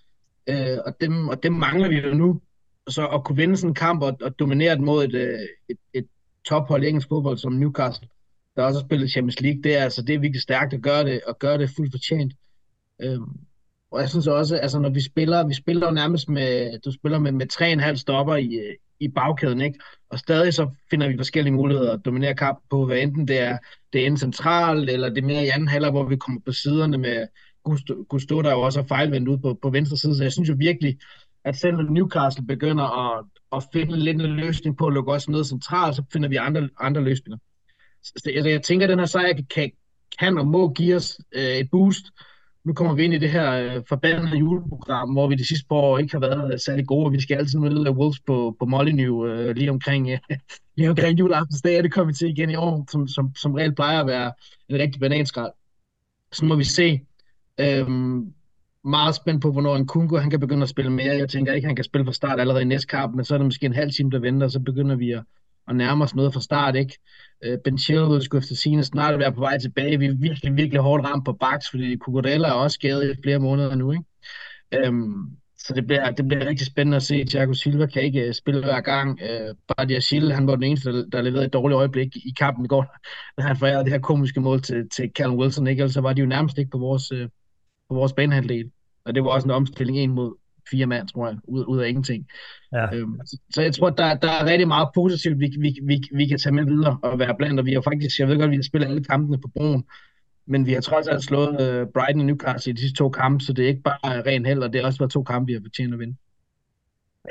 Øh, 0.50 0.78
og, 0.86 0.94
dem, 1.02 1.28
og 1.28 1.44
dem 1.44 1.54
mangler 1.54 1.90
vi 1.90 1.96
jo 1.96 2.14
nu. 2.14 2.42
Så 2.90 3.08
at 3.08 3.24
kunne 3.24 3.36
vinde 3.36 3.58
sådan 3.58 3.70
en 3.70 3.76
kamp 3.76 4.02
og, 4.02 4.18
og 4.22 4.40
dominere 4.40 4.76
den 4.76 4.86
mod 4.86 5.06
et, 5.06 5.14
øh, 5.16 5.40
et, 5.70 5.78
et 5.94 6.08
tophold 6.46 6.84
i 6.84 6.88
engelsk 6.88 7.08
fodbold 7.08 7.38
som 7.38 7.54
Newcastle, 7.54 8.08
der 8.56 8.64
også 8.64 8.80
har 8.80 8.88
spillet 8.88 9.12
Champions 9.12 9.42
League, 9.42 9.62
det 9.64 9.78
er, 9.78 9.84
altså, 9.84 10.02
det 10.02 10.16
er 10.16 10.20
virkelig 10.20 10.42
stærkt 10.42 10.74
at 10.74 10.82
gøre 10.82 11.04
det, 11.04 11.22
og 11.28 11.40
gøre 11.40 11.58
det 11.58 11.70
fuldt 11.70 11.94
fortjent. 11.94 12.34
Øhm, 13.02 13.40
og 13.92 14.02
jeg 14.02 14.10
synes 14.10 14.28
også, 14.28 14.58
altså 14.58 14.80
når 14.80 14.90
vi 14.90 15.02
spiller, 15.02 15.48
vi 15.48 15.54
spiller 15.54 15.88
jo 15.88 15.94
nærmest 15.94 16.30
med, 16.30 16.80
du 16.80 16.92
spiller 16.92 17.20
med, 17.20 17.32
med 17.32 17.48
tre 17.48 17.72
en 17.72 17.80
halv 17.80 17.98
stopper 17.98 18.36
i, 18.36 18.56
øh, 18.56 18.76
i 19.00 19.08
bagkæden, 19.08 19.62
ikke? 19.62 19.80
Og 20.10 20.20
stadig 20.20 20.54
så 20.54 20.70
finder 20.90 21.08
vi 21.08 21.18
forskellige 21.18 21.54
muligheder 21.54 21.94
at 21.94 22.06
dominere 22.06 22.36
kamp 22.36 22.60
på, 22.70 22.86
hvad 22.86 22.98
enten 22.98 23.28
det 23.28 23.40
er, 23.40 23.58
det 23.94 24.02
er 24.02 24.06
enten 24.06 24.18
centralt, 24.18 24.90
eller 24.90 25.10
det 25.10 25.18
er 25.18 25.28
mere 25.28 25.46
i 25.46 25.50
anden 25.50 25.68
halvleg, 25.68 25.92
hvor 25.92 26.06
vi 26.06 26.16
kommer 26.16 26.42
på 26.46 26.52
siderne 26.52 26.98
med 26.98 27.28
Gusto, 27.64 28.06
Gusto 28.10 28.42
der 28.42 28.52
jo 28.52 28.62
også 28.62 28.80
er 28.80 28.86
fejlvendt 28.86 29.28
ud 29.28 29.38
på, 29.38 29.60
på 29.62 29.70
venstre 29.70 29.98
side. 29.98 30.18
Så 30.18 30.24
jeg 30.24 30.32
synes 30.32 30.50
jo 30.50 30.56
virkelig, 30.58 30.98
at 31.44 31.56
selv 31.56 31.76
når 31.76 31.84
Newcastle 31.84 32.48
begynder 32.48 33.18
at, 33.18 33.26
at 33.56 33.64
finde 33.74 33.98
lidt 33.98 34.22
en 34.22 34.36
løsning 34.36 34.78
på 34.78 34.88
at 34.88 34.94
lukke 34.94 35.12
os 35.12 35.30
ned 35.30 35.44
centralt, 35.44 35.96
så 35.96 36.04
finder 36.14 36.30
vi 36.30 36.36
andre, 36.36 36.70
andre 36.80 37.02
løsninger. 37.02 37.38
Så 38.04 38.22
jeg, 38.26 38.36
altså, 38.36 38.50
jeg 38.50 38.62
tænker, 38.62 38.86
at 38.86 38.90
den 38.90 39.00
her 39.00 39.06
sejr 39.06 39.34
kan, 39.56 39.72
kan 40.20 40.38
og 40.38 40.48
må 40.48 40.74
give 40.74 40.96
os 40.96 41.20
øh, 41.36 41.44
et 41.44 41.70
boost. 41.72 42.06
Nu 42.64 42.74
kommer 42.74 42.94
vi 42.94 43.04
ind 43.04 43.14
i 43.14 43.18
det 43.18 43.32
her 43.32 43.52
øh, 43.52 43.82
forbandede 43.90 44.38
juleprogram, 44.38 45.12
hvor 45.12 45.28
vi 45.28 45.36
de 45.36 45.48
sidste 45.48 45.66
par 45.68 45.76
år 45.76 45.98
ikke 45.98 46.12
har 46.12 46.20
været 46.20 46.54
øh, 46.54 46.60
særlig 46.60 46.88
gode, 46.88 47.06
og 47.06 47.14
vi 47.14 47.22
skal 47.22 47.38
altid 47.38 47.60
møde 47.60 47.90
øh, 47.90 47.98
Wolves 47.98 48.20
på, 48.20 48.56
på 48.60 48.66
Molyneux 48.66 49.30
øh, 49.30 49.56
lige 49.56 49.70
omkring, 49.70 50.10
øh, 50.10 50.20
lige 50.78 50.90
omkring 50.90 51.20
juleaftensdag, 51.20 51.78
og 51.78 51.84
det 51.84 51.92
kommer 51.94 52.12
vi 52.12 52.18
til 52.18 52.30
igen 52.30 52.50
i 52.50 52.56
år, 52.56 52.86
som, 52.92 53.08
som, 53.08 53.36
som 53.36 53.54
reelt 53.54 53.76
plejer 53.76 54.00
at 54.00 54.08
være 54.08 54.32
en 54.70 54.80
rigtig 54.80 55.02
bananskrald. 55.02 55.52
Så 56.32 56.46
må 56.46 56.56
vi 56.56 56.64
se. 56.64 57.02
Øhm, 57.58 58.34
meget 58.84 59.16
spændt 59.16 59.42
på, 59.42 59.52
hvornår 59.52 59.76
en 59.76 59.88
Kungo 59.88 60.18
han 60.18 60.30
kan 60.30 60.40
begynde 60.40 60.64
at 60.64 60.70
spille 60.70 60.92
mere. 60.92 61.18
Jeg 61.18 61.30
tænker 61.30 61.54
ikke, 61.54 61.68
han 61.68 61.76
kan 61.76 61.86
spille 61.86 62.06
fra 62.06 62.14
start 62.14 62.40
allerede 62.40 62.62
i 62.62 62.66
næste 62.66 62.88
kamp, 62.88 63.16
men 63.16 63.26
så 63.26 63.34
er 63.34 63.38
det 63.38 63.46
måske 63.46 63.66
en 63.66 63.74
halv 63.74 63.92
time, 63.92 64.12
der 64.12 64.20
venter, 64.20 64.46
og 64.48 64.52
så 64.52 64.60
begynder 64.60 64.96
vi 64.96 65.12
at, 65.12 65.24
at 65.68 65.76
nærme 65.76 66.04
os 66.04 66.16
noget 66.16 66.34
fra 66.34 66.42
start, 66.42 66.76
ikke? 66.76 66.98
Øh, 67.44 67.58
ben 67.64 67.78
Chilwell 67.78 68.22
skulle 68.22 68.42
efter 68.42 68.56
sine 68.56 68.84
snart 68.84 69.20
være 69.20 69.34
på 69.34 69.40
vej 69.40 69.58
tilbage. 69.58 70.00
Vi 70.00 70.06
er 70.06 70.18
virkelig, 70.20 70.56
virkelig 70.56 70.82
hårdt 70.82 71.06
ramt 71.06 71.26
på 71.26 71.34
baks, 71.34 71.70
fordi 71.70 71.98
Cucurella 71.98 72.48
er 72.48 72.52
også 72.52 72.76
skadet 72.76 73.12
i 73.12 73.22
flere 73.24 73.40
måneder 73.40 73.76
nu, 73.76 73.92
ikke? 73.92 74.04
Øhm, 74.74 75.38
så 75.58 75.74
det 75.74 75.88
bliver, 75.88 76.12
det 76.12 76.28
bliver 76.28 76.46
rigtig 76.46 76.68
spændende 76.68 76.96
at 76.96 77.04
se. 77.04 77.26
Thiago 77.26 77.54
Silva 77.54 77.86
kan 77.86 78.02
ikke 78.02 78.28
øh, 78.28 78.34
spille 78.34 78.64
hver 78.64 78.82
gang. 78.82 79.20
Øh, 79.22 79.56
Badia 79.68 80.00
Schill, 80.00 80.32
han 80.32 80.48
var 80.48 80.56
den 80.56 80.64
eneste, 80.64 80.92
der, 80.92 81.06
der 81.10 81.22
leverede 81.22 81.46
et 81.46 81.54
dårligt 81.54 81.76
øjeblik 81.78 82.16
i 82.16 82.34
kampen 82.40 82.66
i 82.66 82.68
går, 82.68 82.96
da 83.38 83.42
han 83.44 83.58
forærede 83.58 83.84
det 83.84 83.92
her 83.92 84.00
komiske 84.00 84.42
mål 84.42 84.62
til, 84.62 84.90
til 84.90 85.12
Callum 85.16 85.38
Wilson. 85.38 85.68
Ikke? 85.68 85.82
Ellers 85.82 86.04
var 86.04 86.14
de 86.14 86.22
jo 86.22 86.28
nærmest 86.28 86.58
ikke 86.58 86.72
på 86.72 86.78
vores, 86.78 87.12
øh, 87.12 87.30
på 87.90 87.96
vores 87.96 88.14
banehandel. 88.14 88.72
Og 89.06 89.16
det 89.16 89.24
var 89.24 89.30
også 89.30 89.48
en 89.48 89.52
omstilling 89.52 89.98
en 89.98 90.12
mod 90.12 90.43
fire 90.72 90.86
mand, 90.86 91.08
tror 91.08 91.28
jeg, 91.28 91.38
ud, 91.48 91.66
ud 91.68 91.80
af 91.80 91.90
ingenting. 91.90 92.28
Ja. 92.74 92.96
Øhm, 92.96 93.20
så 93.54 93.62
jeg 93.62 93.74
tror, 93.74 93.90
der, 93.90 94.14
der 94.16 94.32
er 94.32 94.46
rigtig 94.46 94.68
meget 94.68 94.88
positivt, 94.96 95.40
vi, 95.40 95.52
vi, 95.60 95.80
vi, 95.84 96.02
vi 96.14 96.28
kan 96.28 96.38
tage 96.38 96.56
med 96.56 96.66
videre 96.66 96.98
og 97.04 97.20
være 97.20 97.36
blandt, 97.38 97.60
og 97.60 97.66
vi 97.66 97.74
har 97.74 97.82
faktisk, 97.82 98.20
jeg 98.20 98.28
ved 98.28 98.36
godt, 98.36 98.46
at 98.46 98.52
vi 98.52 98.56
har 98.56 98.64
spillet 98.64 98.88
alle 98.88 99.04
kampene 99.04 99.42
på 99.42 99.48
broen, 99.56 99.84
men 100.48 100.66
vi 100.66 100.74
har 100.74 100.82
trods 100.82 101.08
alt 101.08 101.24
slået 101.24 101.50
uh, 101.50 101.88
Brighton 101.94 102.20
og 102.20 102.26
Newcastle 102.26 102.70
i 102.70 102.74
de 102.74 102.82
sidste 102.82 102.98
to 102.98 103.10
kampe, 103.10 103.44
så 103.44 103.54
det 103.54 103.64
er 103.64 103.70
ikke 103.70 103.82
bare 103.82 104.22
ren 104.22 104.46
held, 104.46 104.60
og 104.60 104.74
det 104.74 104.82
er 104.82 104.86
også 104.86 105.00
været 105.00 105.12
to 105.12 105.24
kampe, 105.24 105.48
vi 105.48 105.54
har 105.54 105.62
fortjent 105.64 105.94
at 105.94 106.00
vinde. 106.00 106.16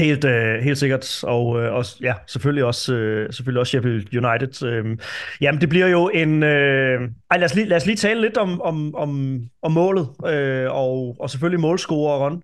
Helt, 0.01 0.25
øh, 0.25 0.63
helt 0.63 0.79
sikkert, 0.79 1.25
og 1.25 1.63
øh, 1.63 1.75
også, 1.75 1.97
ja, 2.01 2.15
selvfølgelig 2.27 2.65
også, 2.65 2.95
øh, 2.95 3.33
selvfølgelig 3.33 3.61
også 3.61 3.71
Sheffield 3.71 4.25
United. 4.25 4.69
Øh, 4.69 4.97
jamen, 5.41 5.61
det 5.61 5.69
bliver 5.69 5.87
jo 5.87 6.11
en... 6.15 6.43
Øh, 6.43 7.01
ej, 7.31 7.39
lad 7.39 7.45
os, 7.45 7.55
lige, 7.55 7.69
lad 7.69 7.77
os 7.77 7.87
lige 7.87 7.97
tale 7.97 8.21
lidt 8.21 8.37
om, 8.37 8.61
om, 8.63 8.95
om, 8.95 9.41
om 9.63 9.73
målet, 9.73 10.09
øh, 10.27 10.71
og, 10.71 11.17
og 11.21 11.31
selvfølgelig 11.31 11.61
målscoreren. 11.61 12.43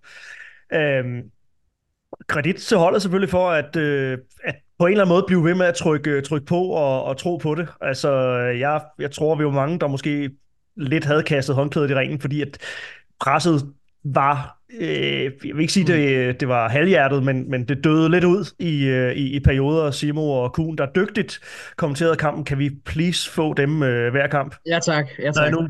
Øh, 0.73 1.05
kredit 2.27 2.57
til 2.57 2.77
holdet 2.77 3.03
selvfølgelig 3.03 3.31
for, 3.31 3.51
at, 3.51 3.77
øh, 3.77 4.19
at 4.45 4.55
på 4.79 4.87
en 4.87 4.93
eller 4.93 5.05
anden 5.05 5.15
måde 5.15 5.25
blive 5.27 5.45
ved 5.45 5.55
med 5.55 5.67
at 5.67 5.75
trykke, 5.75 6.21
trykke 6.21 6.47
på 6.47 6.65
og, 6.65 7.05
og 7.05 7.17
tro 7.17 7.37
på 7.37 7.55
det. 7.55 7.69
Altså, 7.81 8.11
jeg, 8.59 8.81
jeg 8.99 9.11
tror, 9.11 9.35
vi 9.35 9.45
var 9.45 9.51
mange, 9.51 9.79
der 9.79 9.87
måske 9.87 10.31
lidt 10.77 11.05
havde 11.05 11.23
kastet 11.23 11.55
håndklædet 11.55 11.91
i 11.91 11.95
ringen, 11.95 12.21
fordi 12.21 12.43
at 12.43 12.59
presset 13.21 13.75
var 14.05 14.58
øh, 14.75 15.25
jeg 15.25 15.33
vil 15.55 15.61
ikke 15.61 15.73
sige, 15.73 15.87
det, 15.87 16.41
det 16.41 16.49
var 16.49 16.69
halvhjertet, 16.69 17.23
men, 17.23 17.51
men 17.51 17.65
det 17.65 17.85
døde 17.85 18.11
lidt 18.11 18.25
ud 18.25 18.55
i, 18.59 18.85
øh, 18.85 19.13
i, 19.13 19.37
i 19.37 19.41
perioder. 19.41 19.91
Simo 19.91 20.31
og 20.31 20.53
Kuhn, 20.53 20.79
der 20.79 20.87
dygtigt 20.87 21.41
kommenterede 21.77 22.17
kampen. 22.17 22.45
Kan 22.45 22.59
vi 22.59 22.71
please 22.85 23.31
få 23.31 23.55
dem 23.55 23.83
øh, 23.83 24.11
hver 24.11 24.27
kamp? 24.27 24.55
Ja 24.67 24.79
tak. 24.79 25.07
Ja, 25.19 25.25
tak. 25.25 25.35
Der 25.35 25.43
er 25.43 25.51
nu 25.51 25.69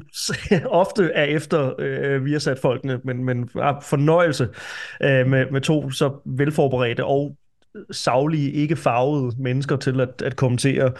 ofte 0.82 1.10
er 1.14 1.24
efter 1.24 1.72
øh, 1.78 2.24
vi 2.24 2.32
har 2.32 2.38
sat 2.38 2.58
folkene, 2.58 3.00
men, 3.04 3.24
men 3.24 3.48
fornøjelse 3.82 4.48
øh, 5.02 5.26
med, 5.26 5.50
med 5.50 5.60
to 5.60 5.90
så 5.90 6.20
velforberedte 6.24 7.04
og 7.04 7.36
savlige, 7.90 8.52
ikke 8.52 8.76
farvede 8.76 9.32
mennesker 9.38 9.76
til 9.76 10.00
at, 10.00 10.22
at 10.22 10.36
kommentere, 10.36 10.92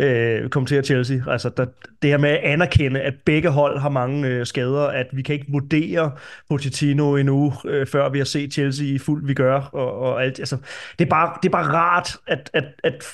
øh, 0.00 0.48
kommentere 0.48 0.82
Chelsea. 0.82 1.18
Altså 1.26 1.48
der, 1.56 1.66
det 2.02 2.10
her 2.10 2.18
med 2.18 2.30
at 2.30 2.40
anerkende, 2.42 3.00
at 3.00 3.14
begge 3.24 3.48
hold 3.48 3.78
har 3.78 3.88
mange 3.88 4.28
øh, 4.28 4.46
skader, 4.46 4.86
at 4.86 5.06
vi 5.12 5.22
kan 5.22 5.34
ikke 5.34 5.46
vurdere 5.48 6.12
Pochettino 6.50 7.16
endnu, 7.16 7.52
øh, 7.64 7.86
før 7.86 8.08
vi 8.08 8.18
har 8.18 8.24
set 8.24 8.52
Chelsea 8.52 8.86
i 8.86 8.98
fuld 8.98 9.26
vi 9.26 9.34
gør, 9.34 9.60
og, 9.60 9.98
og 9.98 10.24
alt. 10.24 10.38
Altså, 10.38 10.56
det, 10.98 11.04
er 11.04 11.10
bare, 11.10 11.38
det 11.42 11.48
er 11.48 11.52
bare 11.52 11.72
rart 11.72 12.16
at, 12.26 12.50
at, 12.54 12.64
at 12.84 13.04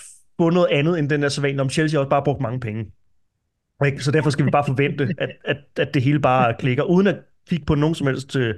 få 0.40 0.50
noget 0.50 0.68
andet 0.70 0.98
end 0.98 1.08
den 1.08 1.22
der 1.22 1.28
sædvanlige, 1.28 1.60
om 1.60 1.70
Chelsea 1.70 2.00
også 2.00 2.10
bare 2.10 2.22
brugt 2.24 2.40
mange 2.40 2.60
penge. 2.60 2.86
Ikke? 3.86 4.04
Så 4.04 4.10
derfor 4.10 4.30
skal 4.30 4.46
vi 4.46 4.50
bare 4.50 4.64
forvente, 4.66 5.14
at, 5.18 5.30
at, 5.44 5.56
at 5.76 5.94
det 5.94 6.02
hele 6.02 6.20
bare 6.20 6.54
klikker, 6.58 6.82
uden 6.82 7.06
at 7.06 7.16
kigge 7.48 7.64
på 7.66 7.74
nogen 7.74 7.94
som 7.94 8.06
helst 8.06 8.36
øh, 8.36 8.54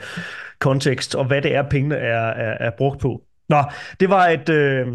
kontekst, 0.59 1.14
og 1.14 1.25
hvad 1.25 1.42
det 1.42 1.54
er, 1.54 1.62
pengene 1.62 1.97
er, 1.97 2.26
er, 2.26 2.66
er 2.66 2.71
brugt 2.78 3.00
på. 3.00 3.23
Nå, 3.48 3.62
det 4.00 4.10
var 4.10 4.28
et... 4.28 4.48
Øh, 4.48 4.86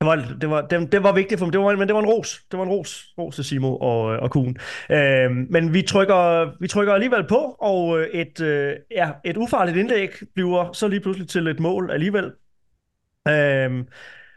det 0.00 0.06
var, 0.06 0.36
det, 0.40 0.50
var, 0.50 0.60
det, 0.60 0.92
det 0.92 1.02
var 1.02 1.12
vigtigt 1.12 1.38
for 1.38 1.46
mig, 1.46 1.52
det 1.52 1.60
var, 1.60 1.76
men 1.76 1.88
det 1.88 1.94
var 1.94 2.00
en 2.00 2.06
ros. 2.06 2.42
Det 2.50 2.58
var 2.58 2.64
en 2.64 2.70
ros, 2.70 3.14
ros 3.18 3.34
til 3.34 3.44
Simo 3.44 3.76
og, 3.76 4.14
øh, 4.14 4.22
og 4.22 4.30
Kuhn. 4.30 4.56
Øh, 4.90 5.30
men 5.30 5.74
vi 5.74 5.82
trykker, 5.82 6.50
vi 6.60 6.68
trykker 6.68 6.94
alligevel 6.94 7.26
på, 7.26 7.56
og 7.60 8.00
øh, 8.00 8.06
et, 8.08 8.40
øh, 8.40 8.76
ja, 8.90 9.10
et 9.24 9.36
ufarligt 9.36 9.76
indlæg 9.76 10.10
bliver 10.34 10.72
så 10.72 10.88
lige 10.88 11.00
pludselig 11.00 11.28
til 11.28 11.46
et 11.46 11.60
mål 11.60 11.90
alligevel. 11.90 12.32
Øh, 13.28 13.84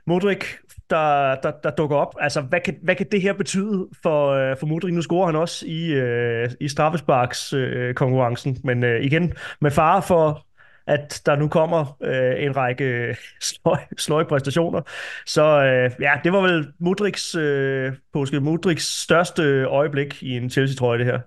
Modric, 0.08 0.46
der, 0.90 1.36
der, 1.36 1.52
der 1.64 1.72
dukker 1.72 1.98
op. 1.98 2.16
Altså, 2.20 2.42
hvad 2.42 2.60
kan, 2.60 2.76
hvad 2.84 2.96
kan 2.96 3.08
det 3.12 3.22
her 3.22 3.34
betyde 3.34 3.88
for, 4.04 4.30
øh, 4.32 4.58
for 4.58 4.68
Modric? 4.68 4.94
Nu 4.94 5.02
scorer 5.02 5.26
han 5.26 5.36
også 5.36 5.66
i, 5.66 5.88
øh, 5.88 6.50
i 6.60 6.68
straffesparks 6.68 7.54
øh, 7.54 7.94
konkurrencen, 7.94 8.58
men 8.64 8.84
øh, 8.84 9.04
igen 9.04 9.34
med 9.62 9.72
fare 9.72 10.02
for 10.02 10.46
at 10.88 11.22
der 11.26 11.36
nu 11.36 11.48
kommer 11.48 11.98
øh, 12.02 12.44
en 12.44 12.56
række 12.56 12.84
øh, 12.84 13.16
sløj, 13.42 13.80
sløj 13.98 14.24
præstationer. 14.24 14.82
Så 15.26 15.44
øh, 15.44 15.92
ja, 16.02 16.14
det 16.24 16.32
var 16.32 16.42
vel 16.42 16.68
Mudriks, 16.80 17.36
øh, 17.36 17.94
påske, 18.14 18.40
Mudriks 18.40 19.02
største 19.04 19.64
øjeblik 19.64 20.24
i 20.24 20.38
en 20.38 20.50
Chelsea-trøje, 20.50 20.98
det 20.98 21.06
her. 21.06 21.20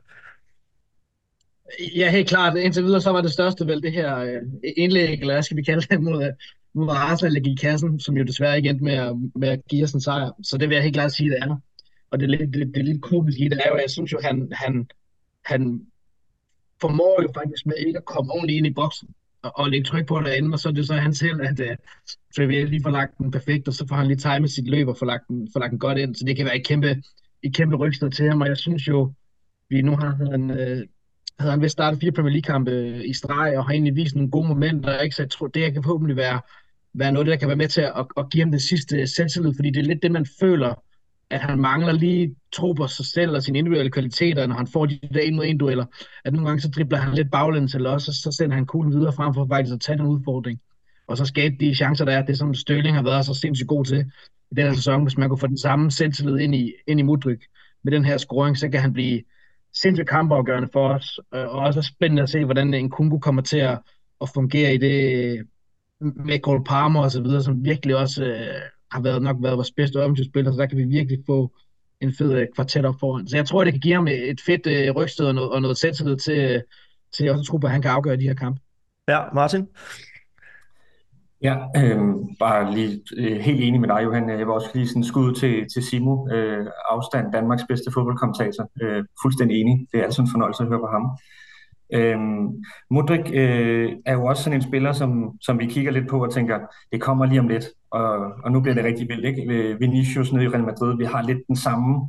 Ja, 1.96 2.11
helt 2.11 2.28
klart. 2.28 2.56
Indtil 2.56 2.84
videre 2.84 3.00
så 3.00 3.12
var 3.12 3.20
det 3.20 3.32
største 3.32 3.66
vel 3.66 3.82
det 3.82 3.92
her 3.92 4.18
øh, 4.18 4.42
indlæg, 4.76 5.20
eller 5.20 5.34
hvad 5.34 5.42
skal 5.42 5.56
vi 5.56 5.62
kalde 5.62 5.87
det, 5.90 6.02
mod, 6.02 6.25
øh, 6.25 6.32
mod 6.75 6.88
Arsenal 6.90 7.46
i 7.46 7.54
kassen, 7.54 8.00
som 8.00 8.16
jo 8.16 8.25
desværre 8.25 8.56
ikke 8.56 8.68
endte 8.68 8.84
med 8.84 8.94
at, 8.94 9.16
med 9.34 9.49
at 9.49 9.61
give 9.68 9.84
os 9.84 9.92
en 9.92 10.00
sejr. 10.00 10.30
Så 10.42 10.58
det 10.58 10.68
vil 10.68 10.75
jeg 10.75 10.82
helt 10.82 10.96
klart 10.96 11.12
sige, 11.12 11.30
det 11.30 11.38
er. 11.42 11.56
Og 12.11 12.20
det, 12.20 12.28
det, 12.28 12.38
det, 12.38 12.66
det 12.75 12.76
er 12.76 12.82
lidt 12.82 13.02
komisk 13.02 13.40
i 13.40 13.49
det 13.49 13.61
er 13.64 13.70
jo, 13.70 13.76
jeg 13.76 13.90
synes 13.90 14.12
jo, 14.12 14.18
han, 14.23 14.49
han, 14.52 14.88
han 15.44 15.80
formår 16.80 17.23
jo 17.23 17.28
faktisk 17.34 17.66
med 17.66 17.75
ikke 17.87 17.99
at 17.99 18.04
komme 18.04 18.32
ordentligt 18.32 18.56
ind 18.56 18.66
i 18.66 18.73
boksen 18.73 19.08
og 19.45 19.71
lægge 19.71 19.85
tryk 19.85 20.07
på 20.07 20.21
derinde, 20.21 20.55
og 20.55 20.59
så 20.59 20.69
er 20.69 20.73
det 20.73 20.87
så 20.87 20.95
han 20.95 21.15
selv, 21.15 21.41
at 21.43 21.61
uh, 21.61 21.77
Trevier 22.37 22.67
lige 22.67 22.83
får 22.83 22.91
lagt 22.91 23.19
den 23.19 23.31
perfekt, 23.31 23.69
og 23.69 23.75
så 23.75 23.87
får 23.89 23.97
han 23.97 24.07
lige 24.07 24.17
timet 24.17 24.51
sit 24.51 24.69
løb 24.69 24.89
og 24.89 24.97
får 24.97 25.07
lagt 25.07 25.29
den, 25.29 25.49
får 25.53 25.61
lagt 25.61 25.71
den 25.71 25.79
godt 25.79 25.99
ind, 25.99 26.15
så 26.15 26.25
det 26.25 26.37
kan 26.37 26.47
være 26.47 26.57
et 26.57 26.67
kæmpe, 26.67 27.03
et 27.43 27.55
kæmpe 27.55 27.77
rygstød 27.77 28.11
til 28.11 28.29
ham, 28.29 28.41
og 28.41 28.49
jeg 28.49 28.57
synes 28.57 28.89
jo, 28.89 29.13
vi 29.71 29.83
nu 29.83 29.97
har 29.97 30.19
han, 30.31 30.51
øh, 30.51 30.83
havde 31.39 31.51
han 31.51 31.63
vist 31.63 31.73
startet 31.73 32.01
fire 32.01 32.13
Premier 32.13 32.33
League-kampe 32.33 32.71
øh, 32.71 33.01
i 33.05 33.13
streg, 33.15 33.59
og 33.59 33.65
har 33.65 33.73
egentlig 33.73 33.97
vist 33.97 34.15
nogle 34.15 34.31
gode 34.31 34.49
momenter, 34.49 34.99
ikke? 34.99 35.17
så 35.17 35.23
jeg 35.23 35.31
tror, 35.31 35.47
det 35.47 35.73
kan 35.73 35.83
forhåbentlig 35.83 36.17
være, 36.17 36.41
være 36.95 37.13
noget, 37.13 37.27
der 37.27 37.37
kan 37.37 37.49
være 37.49 37.57
med 37.57 37.69
til 37.69 37.81
at, 37.81 38.07
at 38.17 38.31
give 38.31 38.43
ham 38.43 38.51
den 38.51 38.61
sidste 38.61 39.07
selvtillid, 39.07 39.55
fordi 39.55 39.71
det 39.71 39.81
er 39.81 39.85
lidt 39.85 40.03
det, 40.03 40.13
man 40.13 40.27
føler, 40.41 40.75
at 41.35 41.41
han 41.41 41.59
mangler 41.59 41.93
lige 41.93 42.35
tro 42.53 42.73
på 42.73 42.87
sig 42.87 43.07
selv 43.07 43.31
og 43.31 43.43
sine 43.43 43.59
individuelle 43.59 43.91
kvaliteter, 43.91 44.47
når 44.47 44.57
han 44.57 44.67
får 44.67 44.87
de 44.87 44.99
der 45.14 45.21
en 45.21 45.37
mod 45.37 45.45
en 45.45 45.59
dueller. 45.59 45.85
At 46.25 46.33
nogle 46.33 46.49
gange 46.49 46.61
så 46.61 46.69
dribler 46.69 46.99
han 46.99 47.14
lidt 47.14 47.31
baglæns, 47.31 47.75
eller 47.75 47.91
også 47.91 48.12
så 48.12 48.33
sender 48.33 48.57
han 48.57 48.67
kuglen 48.67 48.93
videre 48.93 49.12
frem 49.12 49.35
for 49.35 49.47
faktisk 49.47 49.75
at 49.75 49.81
tage 49.81 49.99
den 49.99 50.07
udfordring. 50.07 50.61
Og 51.07 51.17
så 51.17 51.25
skabe 51.25 51.57
de 51.61 51.75
chancer, 51.75 52.05
der 52.05 52.12
er. 52.12 52.23
Det 52.23 52.38
som 52.38 52.55
Støling 52.55 52.97
har 52.97 53.03
været 53.03 53.26
så 53.26 53.35
sindssygt 53.35 53.69
god 53.69 53.85
til 53.85 54.00
i 54.50 54.55
den 54.55 54.67
her 54.67 54.75
sæson. 54.75 55.03
Hvis 55.03 55.19
man 55.19 55.29
kunne 55.29 55.38
få 55.38 55.47
den 55.47 55.59
samme 55.59 55.91
selvtillid 55.91 56.38
ind 56.38 56.55
i, 56.55 56.73
ind 56.87 57.00
i 57.00 57.03
Mudryk 57.03 57.45
med 57.85 57.93
den 57.93 58.05
her 58.05 58.17
scoring, 58.19 58.59
så 58.59 58.69
kan 58.69 58.81
han 58.81 58.93
blive 58.93 59.23
sindssygt 59.73 60.09
kampafgørende 60.09 60.69
for 60.73 60.88
os. 60.88 61.21
Øh, 61.35 61.41
og 61.41 61.61
også 61.61 61.83
spændende 61.83 62.23
at 62.23 62.31
se, 62.31 62.45
hvordan 62.45 62.75
en 62.75 62.91
Kungu 62.91 63.19
kommer 63.19 63.43
til 63.43 63.59
at, 63.59 63.79
at 64.21 64.29
fungere 64.35 64.75
i 64.75 64.79
det 64.79 65.47
med 66.00 66.38
Cole 66.41 66.64
Palmer 66.64 67.03
og 67.03 67.11
så 67.11 67.23
videre, 67.23 67.43
som 67.43 67.64
virkelig 67.64 67.97
også 67.97 68.25
øh, 68.25 68.61
har 68.95 69.03
været 69.03 69.23
nok 69.23 69.37
været 69.41 69.57
vores 69.57 69.73
bedste 69.77 70.03
offensivspiller, 70.03 70.53
så 70.53 70.59
der 70.59 70.67
kan 70.67 70.79
vi 70.79 70.85
virkelig 70.85 71.19
få 71.27 71.53
en 72.01 72.15
fed 72.19 72.33
øh, 72.33 72.47
kvartet 72.55 72.85
op 72.85 72.95
foran. 73.01 73.29
Så 73.29 73.37
jeg 73.37 73.47
tror, 73.47 73.65
det 73.65 73.73
kan 73.73 73.81
give 73.81 73.95
ham 73.95 74.09
et 74.09 74.41
fedt 74.47 74.67
øh, 74.67 74.95
rygstød 74.97 75.27
og 75.27 75.35
noget, 75.35 75.51
og 75.51 75.63
noget 75.63 75.77
selvtillid 75.77 76.17
til, 76.17 76.63
til 77.17 77.31
også 77.31 77.41
at 77.41 77.47
tro 77.47 77.57
på, 77.57 77.67
at 77.67 77.73
han 77.73 77.83
kan 77.83 77.91
afgøre 77.91 78.17
de 78.17 78.23
her 78.23 78.35
kampe. 78.35 78.61
Ja, 79.09 79.21
Martin? 79.35 79.67
Ja, 81.43 81.57
øh, 81.77 81.99
bare 82.39 82.75
lige 82.75 83.01
øh, 83.17 83.37
helt 83.37 83.61
enig 83.61 83.81
med 83.81 83.89
dig, 83.89 84.01
Johan. 84.05 84.29
Jeg 84.29 84.39
vil 84.39 84.49
også 84.49 84.71
lige 84.75 84.89
sådan 84.89 85.05
skud 85.05 85.35
til, 85.35 85.67
til 85.75 85.83
Simo. 85.83 86.29
Øh, 86.33 86.67
afstand, 86.91 87.33
Danmarks 87.33 87.63
bedste 87.69 87.91
fodboldkommentator. 87.95 88.71
Øh, 88.83 89.05
fuldstændig 89.23 89.61
enig. 89.61 89.87
Det 89.93 90.01
er 90.01 90.05
altid 90.05 90.23
en 90.23 90.31
fornøjelse 90.31 90.63
at 90.63 90.69
høre 90.69 90.79
på 90.79 90.87
ham. 90.87 91.05
Øhm, 91.93 92.65
Mudrik 92.91 93.31
øh, 93.35 93.93
er 94.07 94.13
jo 94.13 94.25
også 94.25 94.43
sådan 94.43 94.59
en 94.59 94.69
spiller, 94.69 94.93
som, 94.93 95.39
som 95.41 95.59
vi 95.59 95.67
kigger 95.67 95.93
lidt 95.93 96.09
på 96.09 96.25
og 96.25 96.33
tænker, 96.33 96.59
det 96.93 97.01
kommer 97.01 97.27
lige 97.27 97.41
om 97.41 97.49
lidt, 97.49 97.65
og, 97.95 98.33
og 98.45 98.53
nu 98.53 98.61
bliver 98.61 98.75
det 98.75 98.85
rigtig 98.85 99.09
vildt. 99.09 99.25
Ikke? 99.25 99.77
Vinicius 99.79 100.33
nede 100.33 100.45
i 100.45 100.49
Real 100.49 100.65
Madrid, 100.65 100.97
vi 100.97 101.05
har 101.05 101.23
lidt 101.23 101.39
den 101.49 101.57
samme. 101.57 102.09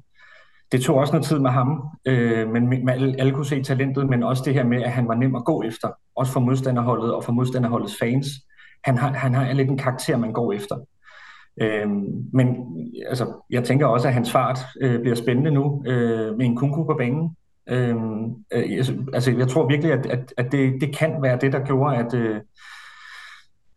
Det 0.72 0.82
tog 0.82 0.98
også 0.98 1.13
noget 1.13 1.25
tid 1.25 1.39
med 1.39 1.50
ham, 1.50 1.88
øh, 2.06 2.50
men 2.50 2.68
med, 2.68 2.84
med 2.84 2.94
alle, 2.94 3.15
alle 3.20 3.34
kunne 3.34 3.46
se 3.46 3.63
talentet, 3.63 4.10
men 4.10 4.24
også 4.24 4.44
det 4.46 4.54
her 4.54 4.63
med, 4.63 4.84
at 4.84 4.92
han 4.92 5.08
var 5.08 5.15
nem 5.15 5.36
at 5.36 5.46
gå 5.46 5.63
efter, 5.63 5.88
også 6.15 6.34
for 6.34 6.39
modstanderholdet 6.39 7.13
og 7.13 7.24
for 7.24 7.32
modstanderholdets 7.32 7.96
fans. 8.00 8.27
Han 8.84 8.98
har, 8.98 9.13
han 9.13 9.34
har 9.34 9.54
lidt 9.54 9.70
en 9.70 9.77
karakter, 9.77 10.18
man 10.18 10.34
går 10.34 10.54
efter. 10.54 10.75
Øh, 11.62 11.89
men 12.34 12.58
altså, 13.10 13.46
jeg 13.50 13.63
tænker 13.63 13.86
også, 13.86 14.08
at 14.08 14.13
hans 14.13 14.32
fart 14.32 14.60
øh, 14.82 15.01
bliver 15.01 15.15
spændende 15.15 15.51
nu 15.51 15.84
øh, 15.88 16.38
med 16.38 16.46
en 16.46 16.56
kunku 16.56 16.84
på 16.84 16.96
banen. 16.98 17.36
Øh, 17.70 17.96
øh 18.54 18.86
altså, 19.13 19.32
jeg 19.38 19.48
tror 19.48 19.68
virkelig, 19.68 19.92
at, 19.92 20.06
at, 20.06 20.34
at 20.38 20.51
det, 20.51 20.82
det 20.82 20.96
kan 20.96 21.22
være 21.22 21.38
det, 21.42 21.54
der 21.54 21.65
gjorde, 21.65 21.98
at, 21.98 22.13
øh, 22.13 22.42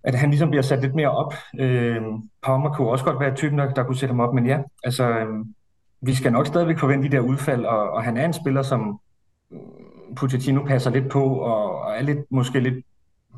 at 0.05 0.15
han 0.15 0.31
ligesom 0.31 0.51
bliver 0.51 0.63
sat 0.63 0.81
lidt 0.81 0.95
mere 0.95 1.11
op. 1.11 1.35
Øh, 1.61 2.03
Palmer 2.43 2.75
kunne 2.75 2.89
også 2.89 3.05
godt 3.05 3.21
være 3.21 3.35
typen, 3.35 3.59
der, 3.59 3.75
der 3.75 3.85
kunne 3.85 3.97
sætte 3.97 4.13
ham 4.13 4.21
op, 4.21 4.35
men 4.35 4.47
ja, 4.47 4.59
altså, 4.85 5.09
øh, 5.09 5.45
vi 6.01 6.15
skal 6.15 6.33
nok 6.33 6.47
stadigvæk 6.47 6.79
forvente 6.79 7.09
de 7.09 7.17
der 7.17 7.21
udfald, 7.21 7.65
og, 7.65 7.91
og 7.91 8.03
han 8.03 8.17
er 8.17 8.25
en 8.25 8.33
spiller, 8.33 8.63
som 8.63 9.01
øh, 9.53 9.59
Pochettino 10.17 10.65
passer 10.65 10.91
lidt 10.91 11.09
på, 11.09 11.25
og, 11.25 11.81
og 11.83 11.97
er 11.97 12.03
lidt, 12.03 12.19
måske 12.31 12.61
lidt 12.61 12.87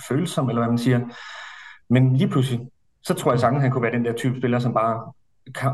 følsom, 0.09 0.49
eller 0.49 0.61
hvad 0.61 0.71
man 0.71 0.79
siger. 0.79 1.01
Men 1.91 2.17
lige 2.17 2.29
pludselig, 2.29 2.61
så 3.03 3.15
tror 3.15 3.33
jeg 3.33 3.41
sagtens, 3.41 3.59
at 3.59 3.63
han 3.63 3.71
kunne 3.71 3.83
være 3.83 3.93
den 3.93 4.05
der 4.05 4.13
type 4.13 4.39
spiller, 4.39 4.59
som 4.59 4.75
bare 4.75 5.13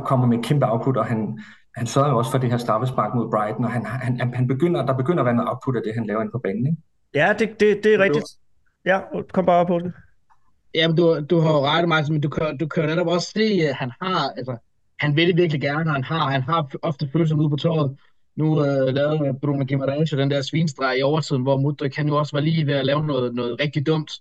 kommer 0.05 0.27
med 0.27 0.39
et 0.39 0.45
kæmpe 0.45 0.67
output, 0.73 0.97
og 0.97 1.07
han, 1.07 1.41
han 1.77 1.87
sørger 1.87 2.09
jo 2.09 2.19
også 2.19 2.31
for 2.31 2.39
det 2.39 2.51
her 2.51 2.59
straffespark 2.59 3.15
mod 3.15 3.31
Brighton, 3.31 3.65
og 3.65 3.71
han, 3.71 3.87
han, 3.87 4.35
han 4.35 4.47
begynder, 4.47 4.87
der 4.87 4.97
begynder 4.97 5.21
at 5.21 5.27
være 5.27 5.35
noget 5.35 5.51
output 5.51 5.77
af 5.77 5.83
det, 5.85 5.95
han 5.95 6.07
laver 6.07 6.23
ind 6.23 6.31
på 6.33 6.39
banen. 6.39 6.67
Ikke? 6.67 6.79
Ja, 7.15 7.35
det, 7.39 7.61
det, 7.61 7.85
det 7.85 7.95
er 7.95 7.99
rigtigt. 7.99 8.25
Ja, 8.85 9.01
kom 9.33 9.47
bare 9.47 9.67
på 9.67 9.79
det. 9.79 9.93
Jamen, 10.77 10.97
du, 10.97 11.21
du 11.31 11.39
har 11.41 11.53
jo 11.53 11.67
ret, 11.67 11.89
Martin, 11.89 12.13
men 12.13 12.23
du 12.23 12.29
kan, 12.29 12.57
du 12.57 12.67
kan 12.67 12.89
netop 12.89 13.07
også 13.07 13.31
se, 13.31 13.69
at 13.69 13.75
han 13.75 13.91
har, 14.03 14.31
altså, 14.37 14.57
han 14.99 15.17
vil 15.17 15.29
det 15.29 15.37
virkelig 15.37 15.61
gerne, 15.61 15.93
han 15.93 16.05
har, 16.05 16.31
han 16.31 16.43
har 16.43 16.71
ofte 16.83 17.09
følelser 17.13 17.37
ude 17.37 17.51
på 17.51 17.57
tåret. 17.57 17.97
Nu 18.37 18.65
øh, 18.65 18.95
lavede 18.95 19.39
Bruno 19.41 19.65
Guimaraes 19.69 20.11
den 20.11 20.31
der 20.31 20.43
svinstreg 20.43 20.99
i 20.99 21.03
overtiden, 21.03 21.43
hvor 21.43 21.57
Mudrik 21.57 21.91
kan 21.91 22.09
jo 22.09 22.17
også 22.17 22.37
var 22.37 22.41
lige 22.41 22.67
ved 22.67 22.75
at 22.75 22.87
lave 22.87 23.07
noget, 23.07 23.35
noget 23.35 23.61
rigtig 23.61 23.87
dumt, 23.87 24.13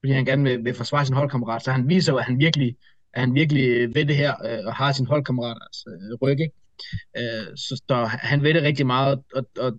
fordi 0.00 0.12
han 0.12 0.24
gerne 0.24 0.42
vil, 0.42 0.64
vil 0.64 0.74
forsvare 0.74 1.06
sin 1.06 1.14
holdkammerat. 1.14 1.64
Så 1.64 1.72
han 1.72 1.88
viser 1.88 2.12
jo, 2.12 2.18
at 2.18 2.24
han 2.24 2.38
virkelig, 2.38 2.76
at 3.12 3.20
han 3.20 3.34
virkelig 3.34 3.68
øh, 3.68 3.94
ved 3.94 4.04
det 4.04 4.16
her, 4.16 4.34
øh, 4.44 4.66
og 4.66 4.74
har 4.74 4.92
sin 4.92 5.06
holdkammeraters 5.06 5.62
altså, 5.62 5.86
øh, 6.12 6.18
ryg. 6.22 6.40
Ikke? 6.40 6.52
Øh, 7.16 7.56
så, 7.56 7.82
så 7.88 8.04
han 8.10 8.42
ved 8.42 8.54
det 8.54 8.62
rigtig 8.62 8.86
meget, 8.86 9.22
og, 9.34 9.46
og 9.58 9.72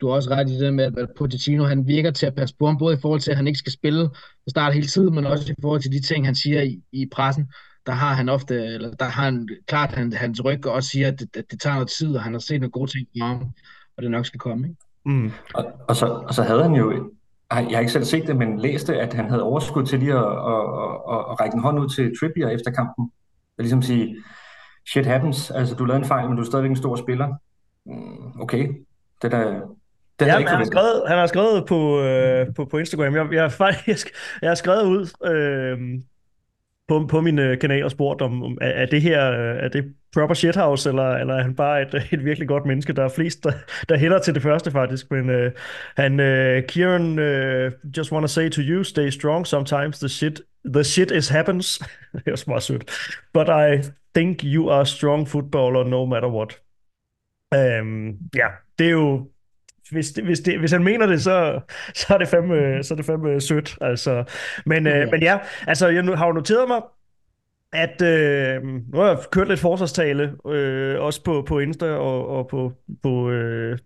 du 0.00 0.08
har 0.08 0.14
også 0.14 0.30
ret 0.30 0.50
i 0.50 0.58
det 0.58 0.74
med, 0.74 0.84
at 0.84 1.08
Pochettino 1.18 1.64
han 1.64 1.86
virker 1.86 2.10
til 2.10 2.26
at 2.26 2.34
passe 2.34 2.54
på 2.58 2.66
ham, 2.66 2.78
både 2.78 2.94
i 2.94 3.00
forhold 3.02 3.20
til, 3.20 3.30
at 3.30 3.36
han 3.36 3.46
ikke 3.46 3.58
skal 3.58 3.72
spille 3.72 4.10
og 4.50 4.52
starte 4.52 4.74
hele 4.74 4.86
tiden, 4.86 5.14
men 5.14 5.26
også 5.26 5.52
i 5.52 5.54
forhold 5.60 5.80
til 5.80 5.92
de 5.92 6.00
ting, 6.00 6.26
han 6.26 6.34
siger 6.34 6.62
i, 6.62 6.82
i 6.92 7.06
pressen. 7.12 7.46
Der 7.86 7.92
har 7.92 8.14
han 8.14 8.28
ofte, 8.28 8.54
eller 8.54 8.90
der 8.90 9.04
har 9.04 9.24
han 9.24 9.48
klart 9.66 9.92
han, 9.92 10.12
hans 10.12 10.44
ryg, 10.44 10.66
og 10.66 10.72
også 10.72 10.88
siger, 10.88 11.08
at 11.08 11.20
det, 11.20 11.36
at 11.36 11.44
det 11.50 11.60
tager 11.60 11.74
noget 11.74 11.88
tid, 11.98 12.16
og 12.16 12.22
han 12.22 12.32
har 12.32 12.40
set 12.40 12.60
nogle 12.60 12.70
gode 12.70 12.90
ting 12.90 13.08
i 13.14 13.20
ham, 13.20 13.42
og 13.96 14.02
det 14.02 14.10
nok 14.10 14.26
skal 14.26 14.40
komme. 14.40 14.68
Ikke? 14.68 14.80
Mm. 15.06 15.30
Og, 15.54 15.64
og, 15.88 15.96
så, 15.96 16.06
og 16.06 16.34
så 16.34 16.42
havde 16.42 16.62
han 16.62 16.72
jo, 16.72 17.10
jeg 17.50 17.66
har 17.70 17.78
ikke 17.78 17.92
selv 17.92 18.04
set 18.04 18.26
det, 18.26 18.36
men 18.36 18.58
læste, 18.58 19.00
at 19.00 19.14
han 19.14 19.30
havde 19.30 19.42
overskud 19.42 19.86
til 19.86 19.98
lige 19.98 20.12
at, 20.12 20.18
at, 20.18 20.62
at, 21.12 21.20
at 21.30 21.40
række 21.40 21.54
en 21.54 21.62
hånd 21.62 21.78
ud 21.78 21.88
til 21.88 22.12
Trippier 22.20 22.48
efter 22.48 22.70
kampen. 22.70 23.04
Og 23.58 23.62
ligesom 23.62 23.82
sige, 23.82 24.16
shit 24.90 25.06
happens, 25.06 25.50
altså 25.50 25.74
du 25.74 25.84
lavede 25.84 26.02
en 26.02 26.08
fejl, 26.08 26.28
men 26.28 26.36
du 26.36 26.42
er 26.42 26.46
stadigvæk 26.46 26.70
en 26.70 26.76
stor 26.76 26.96
spiller. 26.96 27.28
Mm, 27.86 28.40
okay, 28.40 28.68
det 29.22 29.32
der, 29.32 29.60
Det 30.20 30.26
ja, 30.26 30.38
ikke 30.38 30.50
han, 30.50 30.58
har 30.58 30.64
skrevet, 30.64 31.02
han 31.06 31.18
har 31.18 31.26
skrevet 31.26 31.66
på, 31.66 32.02
øh, 32.02 32.46
på, 32.56 32.64
på 32.64 32.78
Instagram. 32.78 33.14
Jeg, 33.14 33.32
jeg, 33.32 33.52
faktisk, 33.52 34.10
jeg 34.42 34.50
har 34.50 34.54
skrevet 34.54 34.82
ud 34.82 35.30
øh, 35.32 36.00
på, 36.88 37.06
på 37.06 37.20
min 37.20 37.38
øh, 37.38 37.58
kanal 37.58 37.84
og 37.84 37.90
spurgt 37.90 38.22
om, 38.22 38.42
om 38.42 38.58
er 38.60 38.86
det 38.86 39.02
her 39.02 39.30
øh, 39.30 39.56
er 39.56 39.68
det 39.68 39.94
proper 40.14 40.34
shithouse, 40.34 40.88
eller, 40.88 41.10
eller 41.10 41.34
er 41.34 41.42
han 41.42 41.54
bare 41.54 41.82
et, 41.82 41.94
et 42.14 42.24
virkelig 42.24 42.48
godt 42.48 42.66
menneske? 42.66 42.92
Der 42.92 43.04
er 43.04 43.08
flest, 43.08 43.44
der, 43.44 43.52
der 43.88 43.96
hælder 43.96 44.18
til 44.18 44.34
det 44.34 44.42
første 44.42 44.70
faktisk, 44.70 45.10
men 45.10 45.30
øh, 45.30 45.52
han, 45.96 46.20
øh, 46.20 46.62
Kieran, 46.66 47.18
øh, 47.18 47.72
just 47.96 48.12
want 48.12 48.24
to 48.24 48.28
say 48.28 48.48
to 48.48 48.60
you, 48.64 48.82
stay 48.82 49.08
strong, 49.10 49.46
sometimes 49.46 49.98
the 49.98 50.08
shit, 50.08 50.40
the 50.74 50.84
shit 50.84 51.10
is 51.10 51.28
happens. 51.28 51.78
det 52.12 52.22
er 52.26 52.32
også 52.32 52.44
meget 52.48 52.62
sødt. 52.62 52.90
But 53.34 53.48
I 53.48 53.90
think 54.14 54.42
you 54.44 54.70
are 54.70 54.86
strong 54.86 55.28
footballer 55.28 55.84
no 55.84 56.04
matter 56.04 56.28
what. 56.28 56.60
Um, 57.54 58.18
ja, 58.34 58.46
det 58.78 58.86
er 58.86 58.90
jo 58.90 59.28
hvis, 59.90 60.12
det, 60.12 60.24
hvis, 60.24 60.40
det, 60.40 60.58
hvis 60.58 60.72
han 60.72 60.84
mener 60.84 61.06
det, 61.06 61.22
så, 61.22 61.60
så 61.94 62.14
er 62.14 62.18
det 62.18 62.28
fandme, 62.28 62.82
så 62.82 62.94
er 62.94 62.96
det 62.96 63.06
fandme 63.06 63.40
sødt. 63.40 63.78
Altså. 63.80 64.24
Men, 64.66 64.86
øh, 64.86 65.10
men 65.10 65.22
ja, 65.22 65.38
altså, 65.66 65.88
jeg 65.88 66.04
har 66.04 66.26
jo 66.26 66.32
noteret 66.32 66.68
mig, 66.68 66.80
at 67.72 68.02
øh, 68.02 68.62
nu 68.62 68.98
har 68.98 69.08
jeg 69.08 69.18
kørt 69.30 69.48
lidt 69.48 69.60
forsvarstale, 69.60 70.34
øh, 70.46 71.00
også 71.00 71.22
på, 71.24 71.44
på 71.48 71.58
Insta 71.58 71.86
og, 71.86 72.28
og 72.28 72.48
på, 72.48 72.72
på 73.02 73.30
øh, 73.30 73.78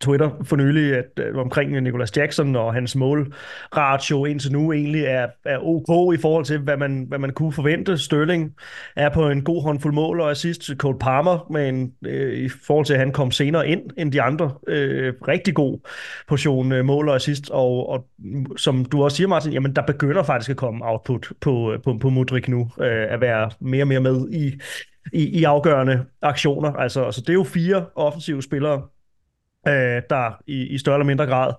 Twitter 0.00 0.30
for 0.44 0.56
nylig, 0.56 0.96
at, 0.96 1.04
at 1.16 1.36
omkring 1.36 1.80
Nicholas 1.80 2.16
Jackson 2.16 2.56
og 2.56 2.74
hans 2.74 2.96
målratio 2.96 4.24
indtil 4.24 4.52
nu 4.52 4.72
egentlig 4.72 5.04
er, 5.04 5.26
er 5.44 5.58
ok 5.58 6.14
i 6.14 6.20
forhold 6.20 6.44
til, 6.44 6.58
hvad 6.58 6.76
man, 6.76 7.04
hvad 7.08 7.18
man 7.18 7.32
kunne 7.32 7.52
forvente. 7.52 7.98
Sterling 7.98 8.54
er 8.96 9.08
på 9.08 9.28
en 9.28 9.44
god 9.44 9.62
håndfuld 9.62 9.94
mål, 9.94 10.20
og 10.20 10.30
assist 10.30 10.70
Cole 10.76 10.98
Palmer, 10.98 11.46
men 11.50 11.92
øh, 12.06 12.38
i 12.38 12.48
forhold 12.48 12.86
til, 12.86 12.92
at 12.94 13.00
han 13.00 13.12
kom 13.12 13.30
senere 13.30 13.68
ind 13.68 13.82
end 13.96 14.12
de 14.12 14.22
andre, 14.22 14.52
øh, 14.66 15.14
rigtig 15.28 15.54
god 15.54 15.78
portion 16.28 16.72
øh, 16.72 16.84
mål 16.84 17.08
og 17.08 17.14
assist, 17.14 17.50
og, 17.50 17.88
og 17.88 18.06
som 18.56 18.84
du 18.84 19.04
også 19.04 19.16
siger, 19.16 19.28
Martin, 19.28 19.52
jamen 19.52 19.76
der 19.76 19.82
begynder 19.82 20.22
faktisk 20.22 20.50
at 20.50 20.56
komme 20.56 20.84
output 20.84 21.32
på, 21.40 21.72
øh, 21.72 21.82
på, 21.82 21.98
på 22.00 22.10
Mudrik 22.10 22.48
nu, 22.48 22.70
øh, 22.80 23.06
at 23.12 23.20
være 23.20 23.50
mere 23.60 23.82
og 23.82 23.88
mere 23.88 24.00
med 24.00 24.30
i, 24.30 24.60
i, 25.12 25.38
i 25.40 25.44
afgørende 25.44 26.04
aktioner. 26.22 26.72
Altså, 26.72 27.04
altså 27.04 27.20
det 27.20 27.28
er 27.28 27.34
jo 27.34 27.44
fire 27.44 27.86
offensive 27.94 28.42
spillere, 28.42 28.82
øh, 29.68 30.02
der 30.10 30.42
i, 30.46 30.66
i 30.66 30.78
større 30.78 30.96
eller 30.96 31.06
mindre 31.06 31.26
grad 31.26 31.52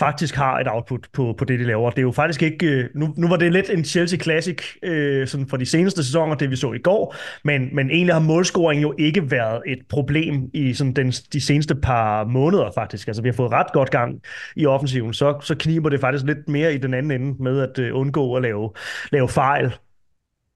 faktisk 0.00 0.34
har 0.34 0.58
et 0.58 0.66
output 0.68 1.06
på, 1.12 1.34
på 1.38 1.44
det, 1.44 1.58
de 1.58 1.64
laver. 1.64 1.90
Det 1.90 1.98
er 1.98 2.02
jo 2.02 2.12
faktisk 2.12 2.42
ikke... 2.42 2.66
Øh, 2.66 2.88
nu, 2.94 3.14
nu 3.16 3.28
var 3.28 3.36
det 3.36 3.52
lidt 3.52 3.70
en 3.70 3.84
Chelsea 3.84 4.18
Classic 4.18 4.62
øh, 4.82 5.26
sådan 5.26 5.48
for 5.48 5.56
de 5.56 5.66
seneste 5.66 6.04
sæsoner, 6.04 6.34
det 6.34 6.50
vi 6.50 6.56
så 6.56 6.72
i 6.72 6.78
går, 6.78 7.14
men, 7.44 7.68
men 7.74 7.90
egentlig 7.90 8.14
har 8.14 8.20
målscoring 8.20 8.82
jo 8.82 8.94
ikke 8.98 9.30
været 9.30 9.62
et 9.66 9.78
problem 9.88 10.50
i 10.54 10.74
sådan 10.74 10.92
den, 10.92 11.10
de 11.10 11.40
seneste 11.40 11.74
par 11.74 12.24
måneder 12.24 12.70
faktisk. 12.74 13.08
Altså 13.08 13.22
vi 13.22 13.28
har 13.28 13.32
fået 13.34 13.52
ret 13.52 13.72
godt 13.72 13.90
gang 13.90 14.20
i 14.56 14.66
offensiven, 14.66 15.14
så, 15.14 15.38
så 15.42 15.54
kniber 15.54 15.88
det 15.88 16.00
faktisk 16.00 16.24
lidt 16.24 16.48
mere 16.48 16.74
i 16.74 16.78
den 16.78 16.94
anden 16.94 17.22
ende 17.22 17.42
med 17.42 17.60
at 17.60 17.78
øh, 17.78 17.96
undgå 17.96 18.34
at 18.34 18.42
lave, 18.42 18.70
lave 19.12 19.28
fejl. 19.28 19.74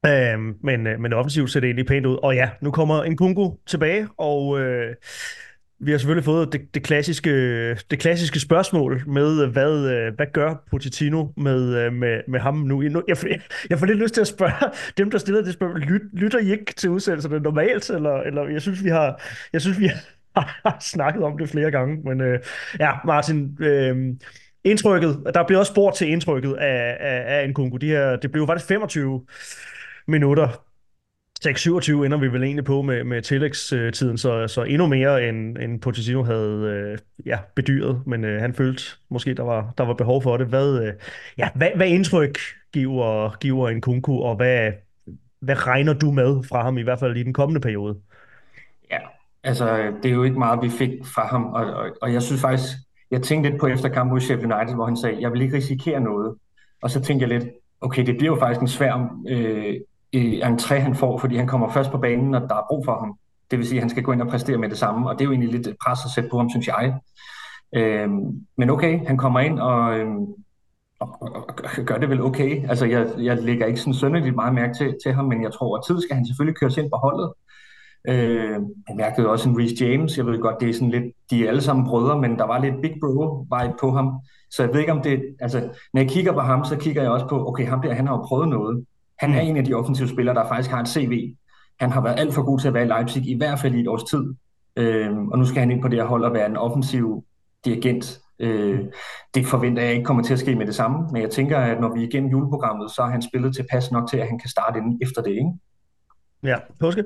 Øh, 0.06 0.38
men, 0.62 0.86
øh, 0.86 1.00
men 1.00 1.12
offensivt 1.12 1.50
ser 1.50 1.60
det 1.60 1.66
egentlig 1.66 1.86
pænt 1.86 2.06
ud. 2.06 2.18
Og 2.22 2.34
ja, 2.34 2.50
nu 2.60 2.70
kommer 2.70 3.02
en 3.02 3.16
Kungu 3.16 3.56
tilbage, 3.66 4.08
og... 4.18 4.60
Øh, 4.60 4.94
vi 5.80 5.90
har 5.90 5.98
selvfølgelig 5.98 6.24
fået 6.24 6.52
det, 6.52 6.74
det, 6.74 6.82
klassiske, 6.82 7.30
det 7.74 7.98
klassiske 7.98 8.40
spørgsmål 8.40 9.02
med, 9.06 9.42
øh, 9.42 9.50
hvad, 9.50 9.90
øh, 9.90 10.14
hvad 10.14 10.26
gør 10.32 10.64
Pochettino 10.70 11.26
med, 11.36 11.76
øh, 11.76 11.92
med, 11.92 12.20
med 12.28 12.40
ham 12.40 12.54
nu? 12.54 12.82
Jeg, 12.82 13.16
jeg 13.70 13.78
får 13.78 13.86
lidt 13.86 13.98
lyst 13.98 14.14
til 14.14 14.20
at 14.20 14.26
spørge 14.26 14.72
dem, 14.98 15.10
der 15.10 15.18
stiller 15.18 15.42
det 15.42 15.52
spørgsmål, 15.52 15.80
lyt, 15.80 16.02
lytter 16.12 16.38
I 16.38 16.50
ikke 16.50 16.74
til 16.74 16.90
udsendelserne 16.90 17.40
normalt? 17.40 17.90
Eller, 17.90 18.14
eller 18.14 18.48
jeg 18.48 18.62
synes, 18.62 18.84
vi 18.84 18.88
har, 18.88 19.22
jeg 19.52 19.60
synes, 19.60 19.80
vi 19.80 19.90
har 20.36 20.76
snakket 20.80 21.22
om 21.22 21.38
det 21.38 21.48
flere 21.48 21.70
gange. 21.70 21.96
Men 22.04 22.20
øh, 22.20 22.40
ja, 22.80 22.92
Martin, 23.04 23.56
øh, 23.60 24.14
indtrykket, 24.64 25.22
der 25.34 25.46
blev 25.46 25.58
også 25.58 25.72
spurgt 25.72 25.96
til 25.96 26.08
indtrykket 26.08 26.54
af, 26.54 26.96
af, 27.00 27.40
af 27.40 27.48
Nkunku. 27.48 27.76
De 27.76 27.86
her, 27.86 28.16
det 28.16 28.32
blev 28.32 28.46
faktisk 28.46 28.68
25 28.68 29.26
minutter 30.06 30.64
6-27 31.46 31.90
ender 31.92 32.18
vi 32.18 32.32
vel 32.32 32.42
egentlig 32.42 32.64
på 32.64 32.82
med, 32.82 33.04
med 33.04 33.22
tillægstiden, 33.22 34.18
så, 34.18 34.48
så 34.48 34.62
endnu 34.62 34.86
mere 34.86 35.28
end, 35.28 35.58
end 35.58 35.80
Pochettino 35.80 36.22
havde 36.22 36.62
øh, 36.62 36.98
ja, 37.26 37.38
bedyret, 37.54 38.02
men 38.06 38.24
øh, 38.24 38.40
han 38.40 38.54
følte 38.54 38.82
måske, 39.08 39.34
der 39.34 39.42
var, 39.42 39.72
der 39.78 39.84
var 39.84 39.94
behov 39.94 40.22
for 40.22 40.36
det. 40.36 40.46
Hvad, 40.46 40.82
øh, 40.82 40.92
ja, 41.38 41.48
hvad, 41.54 41.68
hvad 41.76 41.88
indtryk 41.88 42.38
giver, 42.72 43.36
giver 43.38 43.68
en 43.68 43.80
kunku, 43.80 44.18
og 44.18 44.36
hvad, 44.36 44.72
hvad 45.40 45.66
regner 45.66 45.92
du 45.92 46.10
med 46.10 46.42
fra 46.48 46.62
ham, 46.62 46.78
i 46.78 46.82
hvert 46.82 46.98
fald 46.98 47.16
i 47.16 47.22
den 47.22 47.32
kommende 47.32 47.60
periode? 47.60 47.96
Ja, 48.90 48.98
altså 49.42 49.92
det 50.02 50.10
er 50.10 50.14
jo 50.14 50.22
ikke 50.22 50.38
meget, 50.38 50.62
vi 50.62 50.68
fik 50.68 50.90
fra 51.14 51.26
ham, 51.26 51.44
og, 51.44 51.64
og, 51.64 51.90
og 52.02 52.12
jeg 52.12 52.22
synes 52.22 52.40
faktisk, 52.40 52.68
jeg 53.10 53.22
tænkte 53.22 53.50
lidt 53.50 53.60
på 53.60 53.66
efter 53.66 53.88
kampen 53.88 54.12
mod 54.12 54.20
Sheffield 54.20 54.52
United, 54.52 54.74
hvor 54.74 54.86
han 54.86 54.96
sagde, 54.96 55.16
jeg 55.20 55.32
vil 55.32 55.42
ikke 55.42 55.56
risikere 55.56 56.00
noget. 56.00 56.34
Og 56.82 56.90
så 56.90 57.00
tænkte 57.00 57.28
jeg 57.28 57.40
lidt, 57.40 57.52
okay, 57.80 58.06
det 58.06 58.16
bliver 58.16 58.34
jo 58.34 58.40
faktisk 58.40 58.60
en 58.60 58.68
svær 58.68 59.16
øh, 59.28 59.74
entré, 60.20 60.74
han 60.74 60.94
får, 60.94 61.18
fordi 61.18 61.36
han 61.36 61.46
kommer 61.46 61.68
først 61.68 61.90
på 61.90 61.98
banen, 61.98 62.30
når 62.30 62.38
der 62.38 62.54
er 62.54 62.66
brug 62.68 62.84
for 62.84 62.98
ham. 62.98 63.18
Det 63.50 63.58
vil 63.58 63.66
sige, 63.66 63.78
at 63.78 63.82
han 63.82 63.90
skal 63.90 64.02
gå 64.02 64.12
ind 64.12 64.22
og 64.22 64.28
præstere 64.28 64.58
med 64.58 64.68
det 64.68 64.78
samme, 64.78 65.08
og 65.08 65.14
det 65.14 65.20
er 65.20 65.24
jo 65.24 65.30
egentlig 65.30 65.52
lidt 65.52 65.76
pres 65.84 65.98
at 66.04 66.10
sætte 66.10 66.30
på 66.30 66.38
ham, 66.38 66.50
synes 66.50 66.66
jeg. 66.66 66.98
Øh, 67.76 68.08
men 68.56 68.70
okay, 68.70 69.06
han 69.06 69.16
kommer 69.16 69.40
ind 69.40 69.58
og, 69.58 69.98
øh, 69.98 70.06
og, 71.00 71.16
og, 71.20 71.48
og 71.48 71.84
gør 71.86 71.98
det 71.98 72.10
vel 72.10 72.22
okay. 72.22 72.68
Altså, 72.68 72.86
jeg, 72.86 73.06
jeg 73.18 73.42
lægger 73.42 73.66
ikke 73.66 73.80
sådan 73.80 73.94
sønderligt 73.94 74.34
meget 74.34 74.54
mærke 74.54 74.74
til, 74.74 74.96
til 75.04 75.12
ham, 75.12 75.24
men 75.24 75.42
jeg 75.42 75.52
tror, 75.52 75.76
at 75.76 75.84
tid 75.86 76.02
skal 76.02 76.16
han 76.16 76.26
selvfølgelig 76.26 76.58
køres 76.60 76.76
ind 76.76 76.90
på 76.90 76.96
holdet. 76.96 77.32
Øh, 78.08 78.60
jeg 78.88 78.96
mærkede 78.96 79.28
også 79.28 79.48
en 79.48 79.58
Reece 79.58 79.84
James. 79.84 80.18
Jeg 80.18 80.26
ved 80.26 80.40
godt, 80.40 80.60
det 80.60 80.68
er 80.68 80.74
sådan 80.74 80.90
lidt, 80.90 81.04
de 81.30 81.44
er 81.44 81.48
alle 81.48 81.62
sammen 81.62 81.86
brødre, 81.86 82.20
men 82.20 82.38
der 82.38 82.44
var 82.44 82.58
lidt 82.58 82.82
big 82.82 82.94
bro 83.00 83.46
vibe 83.52 83.74
på 83.80 83.90
ham. 83.90 84.20
Så 84.50 84.62
jeg 84.62 84.72
ved 84.72 84.80
ikke 84.80 84.92
om 84.92 85.02
det, 85.02 85.22
altså, 85.40 85.60
når 85.92 86.00
jeg 86.00 86.10
kigger 86.10 86.32
på 86.32 86.40
ham, 86.40 86.64
så 86.64 86.76
kigger 86.76 87.02
jeg 87.02 87.10
også 87.10 87.26
på, 87.28 87.48
okay, 87.48 87.66
ham 87.66 87.82
der, 87.82 87.94
han 87.94 88.06
har 88.06 88.14
jo 88.14 88.22
prøvet 88.22 88.48
noget. 88.48 88.84
Han 89.24 89.34
er 89.34 89.42
mm. 89.42 89.48
en 89.48 89.56
af 89.56 89.64
de 89.64 89.74
offensive 89.74 90.08
spillere, 90.08 90.34
der 90.34 90.48
faktisk 90.48 90.70
har 90.70 90.80
et 90.80 90.88
CV. 90.88 91.34
Han 91.80 91.90
har 91.90 92.00
været 92.00 92.20
alt 92.20 92.34
for 92.34 92.42
god 92.42 92.58
til 92.58 92.68
at 92.68 92.74
være 92.74 92.84
i 92.84 92.88
Leipzig, 92.88 93.26
i 93.26 93.36
hvert 93.36 93.58
fald 93.58 93.74
i 93.74 93.80
et 93.80 93.88
års 93.88 94.04
tid. 94.04 94.34
Øh, 94.76 95.16
og 95.16 95.38
nu 95.38 95.44
skal 95.44 95.60
han 95.60 95.70
ind 95.70 95.82
på 95.82 95.88
det 95.88 95.98
her 95.98 96.06
hold 96.06 96.24
og 96.24 96.34
være 96.34 96.46
en 96.46 96.56
offensiv 96.56 97.24
dirigent. 97.64 98.20
Øh, 98.38 98.80
det 99.34 99.46
forventer 99.46 99.82
jeg 99.82 99.92
ikke 99.92 100.04
kommer 100.04 100.22
til 100.22 100.32
at 100.32 100.38
ske 100.38 100.54
med 100.54 100.66
det 100.66 100.74
samme, 100.74 101.08
men 101.12 101.22
jeg 101.22 101.30
tænker, 101.30 101.58
at 101.58 101.80
når 101.80 101.94
vi 101.94 102.02
er 102.02 102.08
igennem 102.08 102.30
juleprogrammet, 102.30 102.90
så 102.90 103.02
har 103.02 103.10
han 103.10 103.22
spillet 103.22 103.56
tilpas 103.56 103.92
nok 103.92 104.10
til, 104.10 104.16
at 104.16 104.28
han 104.28 104.38
kan 104.38 104.50
starte 104.50 104.78
inden 104.78 104.98
efter 105.02 105.22
det, 105.22 105.30
ikke? 105.30 105.50
Ja, 106.42 106.56
påske. 106.80 107.04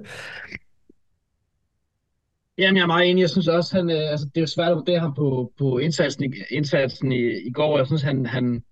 Jamen, 2.59 2.77
jeg 2.77 2.83
er 2.83 2.87
meget 2.87 3.11
enig. 3.11 3.21
Jeg 3.21 3.31
synes 3.31 3.49
også, 3.49 3.77
han, 3.77 3.91
øh, 3.91 4.11
altså, 4.11 4.27
det 4.27 4.37
er 4.37 4.41
jo 4.41 4.47
svært 4.47 4.71
at 4.71 4.77
vurdere 4.77 4.99
ham 4.99 5.15
på, 5.15 5.53
på 5.59 5.79
indsatsen, 5.79 6.25
i, 6.25 6.37
indsatsen 6.51 7.13
i, 7.13 7.49
i 7.49 7.53
går. 7.53 7.77
Jeg 7.77 7.87
synes, 7.87 8.03
han, 8.03 8.27
han, 8.27 8.63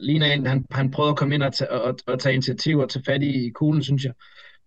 ligner 0.00 0.26
en, 0.26 0.46
han, 0.46 0.66
han 0.70 0.90
prøvede 0.90 1.10
at 1.10 1.16
komme 1.16 1.34
ind 1.34 1.42
og, 1.42 1.52
tage, 1.52 1.70
og, 1.70 1.98
og 2.06 2.20
tage 2.20 2.32
initiativ 2.32 2.78
og 2.78 2.90
tage 2.90 3.02
fat 3.06 3.22
i 3.22 3.50
kuglen, 3.54 3.82
synes 3.82 4.04
jeg. 4.04 4.12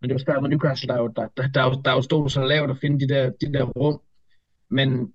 Men 0.02 0.10
det 0.10 0.14
var 0.16 0.20
svært 0.20 0.42
med 0.42 0.50
Newcastle, 0.50 0.88
der 0.88 0.98
jo, 0.98 1.08
der, 1.08 1.28
der, 1.38 1.48
der, 1.48 1.70
der, 1.70 1.82
der 1.82 1.92
er 1.92 1.96
jo 1.96 2.02
stået 2.02 2.32
så 2.32 2.46
lavt 2.46 2.72
at 2.72 2.78
finde 2.82 3.00
de 3.00 3.14
der, 3.14 3.30
de 3.42 3.54
der 3.54 3.64
rum. 3.64 4.02
Men 4.70 5.14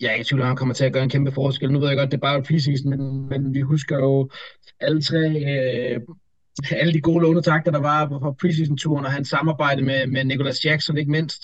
jeg 0.00 0.08
er 0.08 0.12
ikke 0.12 0.22
i 0.22 0.24
tvivl, 0.24 0.40
at 0.40 0.46
han 0.46 0.56
kommer 0.56 0.74
til 0.74 0.84
at 0.84 0.92
gøre 0.92 1.02
en 1.02 1.10
kæmpe 1.10 1.32
forskel. 1.32 1.72
Nu 1.72 1.78
ved 1.78 1.88
jeg 1.88 1.96
godt, 1.96 2.10
det 2.10 2.16
er 2.16 2.20
bare 2.20 2.42
preseason, 2.42 2.90
men, 2.90 3.28
men 3.28 3.54
vi 3.54 3.60
husker 3.60 3.98
jo 3.98 4.30
alle 4.80 5.02
tre, 5.02 5.18
øh, 5.18 6.00
alle 6.70 6.92
de 6.92 7.00
gode 7.00 7.22
lånetakter, 7.22 7.72
der 7.72 7.80
var 7.80 8.08
på 8.08 8.36
preseason-turen, 8.40 9.04
og 9.04 9.12
hans 9.12 9.28
samarbejde 9.28 9.82
med, 9.82 10.06
med 10.06 10.24
Nicolas 10.24 10.64
Jackson, 10.64 10.98
ikke 10.98 11.10
mindst. 11.10 11.42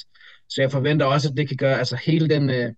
Så 0.49 0.63
jeg 0.63 0.71
forventer 0.71 1.07
også, 1.07 1.29
at 1.29 1.37
det 1.37 1.49
kan 1.49 1.57
gøre, 1.57 1.79
altså 1.79 1.99
hele 2.07 2.29
den, 2.29 2.51
øh, 2.51 2.73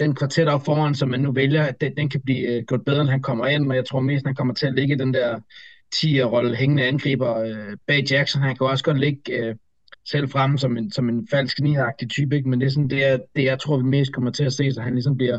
den 0.00 0.14
kvartet 0.14 0.48
op 0.48 0.64
foran, 0.64 0.94
som 0.94 1.08
man 1.08 1.20
nu 1.20 1.32
vælger, 1.32 1.62
at 1.62 1.80
den, 1.80 1.96
den 1.96 2.08
kan 2.08 2.20
blive 2.20 2.58
uh, 2.58 2.64
gjort 2.64 2.84
bedre, 2.84 3.00
end 3.00 3.10
han 3.10 3.22
kommer 3.22 3.46
ind, 3.46 3.66
men 3.66 3.76
jeg 3.76 3.86
tror 3.86 4.00
mest, 4.00 4.26
han 4.26 4.34
kommer 4.34 4.54
til 4.54 4.66
at 4.66 4.74
ligge 4.74 4.94
i 4.94 4.98
den 4.98 5.14
der 5.14 5.40
10-rolle 5.94 6.56
hængende 6.56 6.84
angriber 6.84 7.42
uh, 7.44 7.76
bag 7.86 8.04
Jackson. 8.10 8.42
Han 8.42 8.56
kan 8.56 8.66
også 8.66 8.84
godt 8.84 9.00
ligge 9.00 9.48
uh, 9.50 9.56
selv 10.08 10.28
fremme 10.28 10.58
som 10.58 10.76
en, 10.76 10.90
som 10.90 11.08
en 11.08 11.28
falsk 11.30 11.60
niagtig 11.60 12.10
type, 12.10 12.36
ikke? 12.36 12.48
men 12.48 12.60
det 12.60 12.66
er 12.66 12.70
sådan 12.70 12.90
det, 12.90 13.22
det, 13.36 13.44
jeg 13.44 13.58
tror, 13.58 13.76
vi 13.76 13.84
mest 13.84 14.12
kommer 14.12 14.30
til 14.30 14.44
at 14.44 14.52
se, 14.52 14.72
så 14.72 14.80
han 14.80 14.94
ligesom 14.94 15.16
bliver 15.16 15.38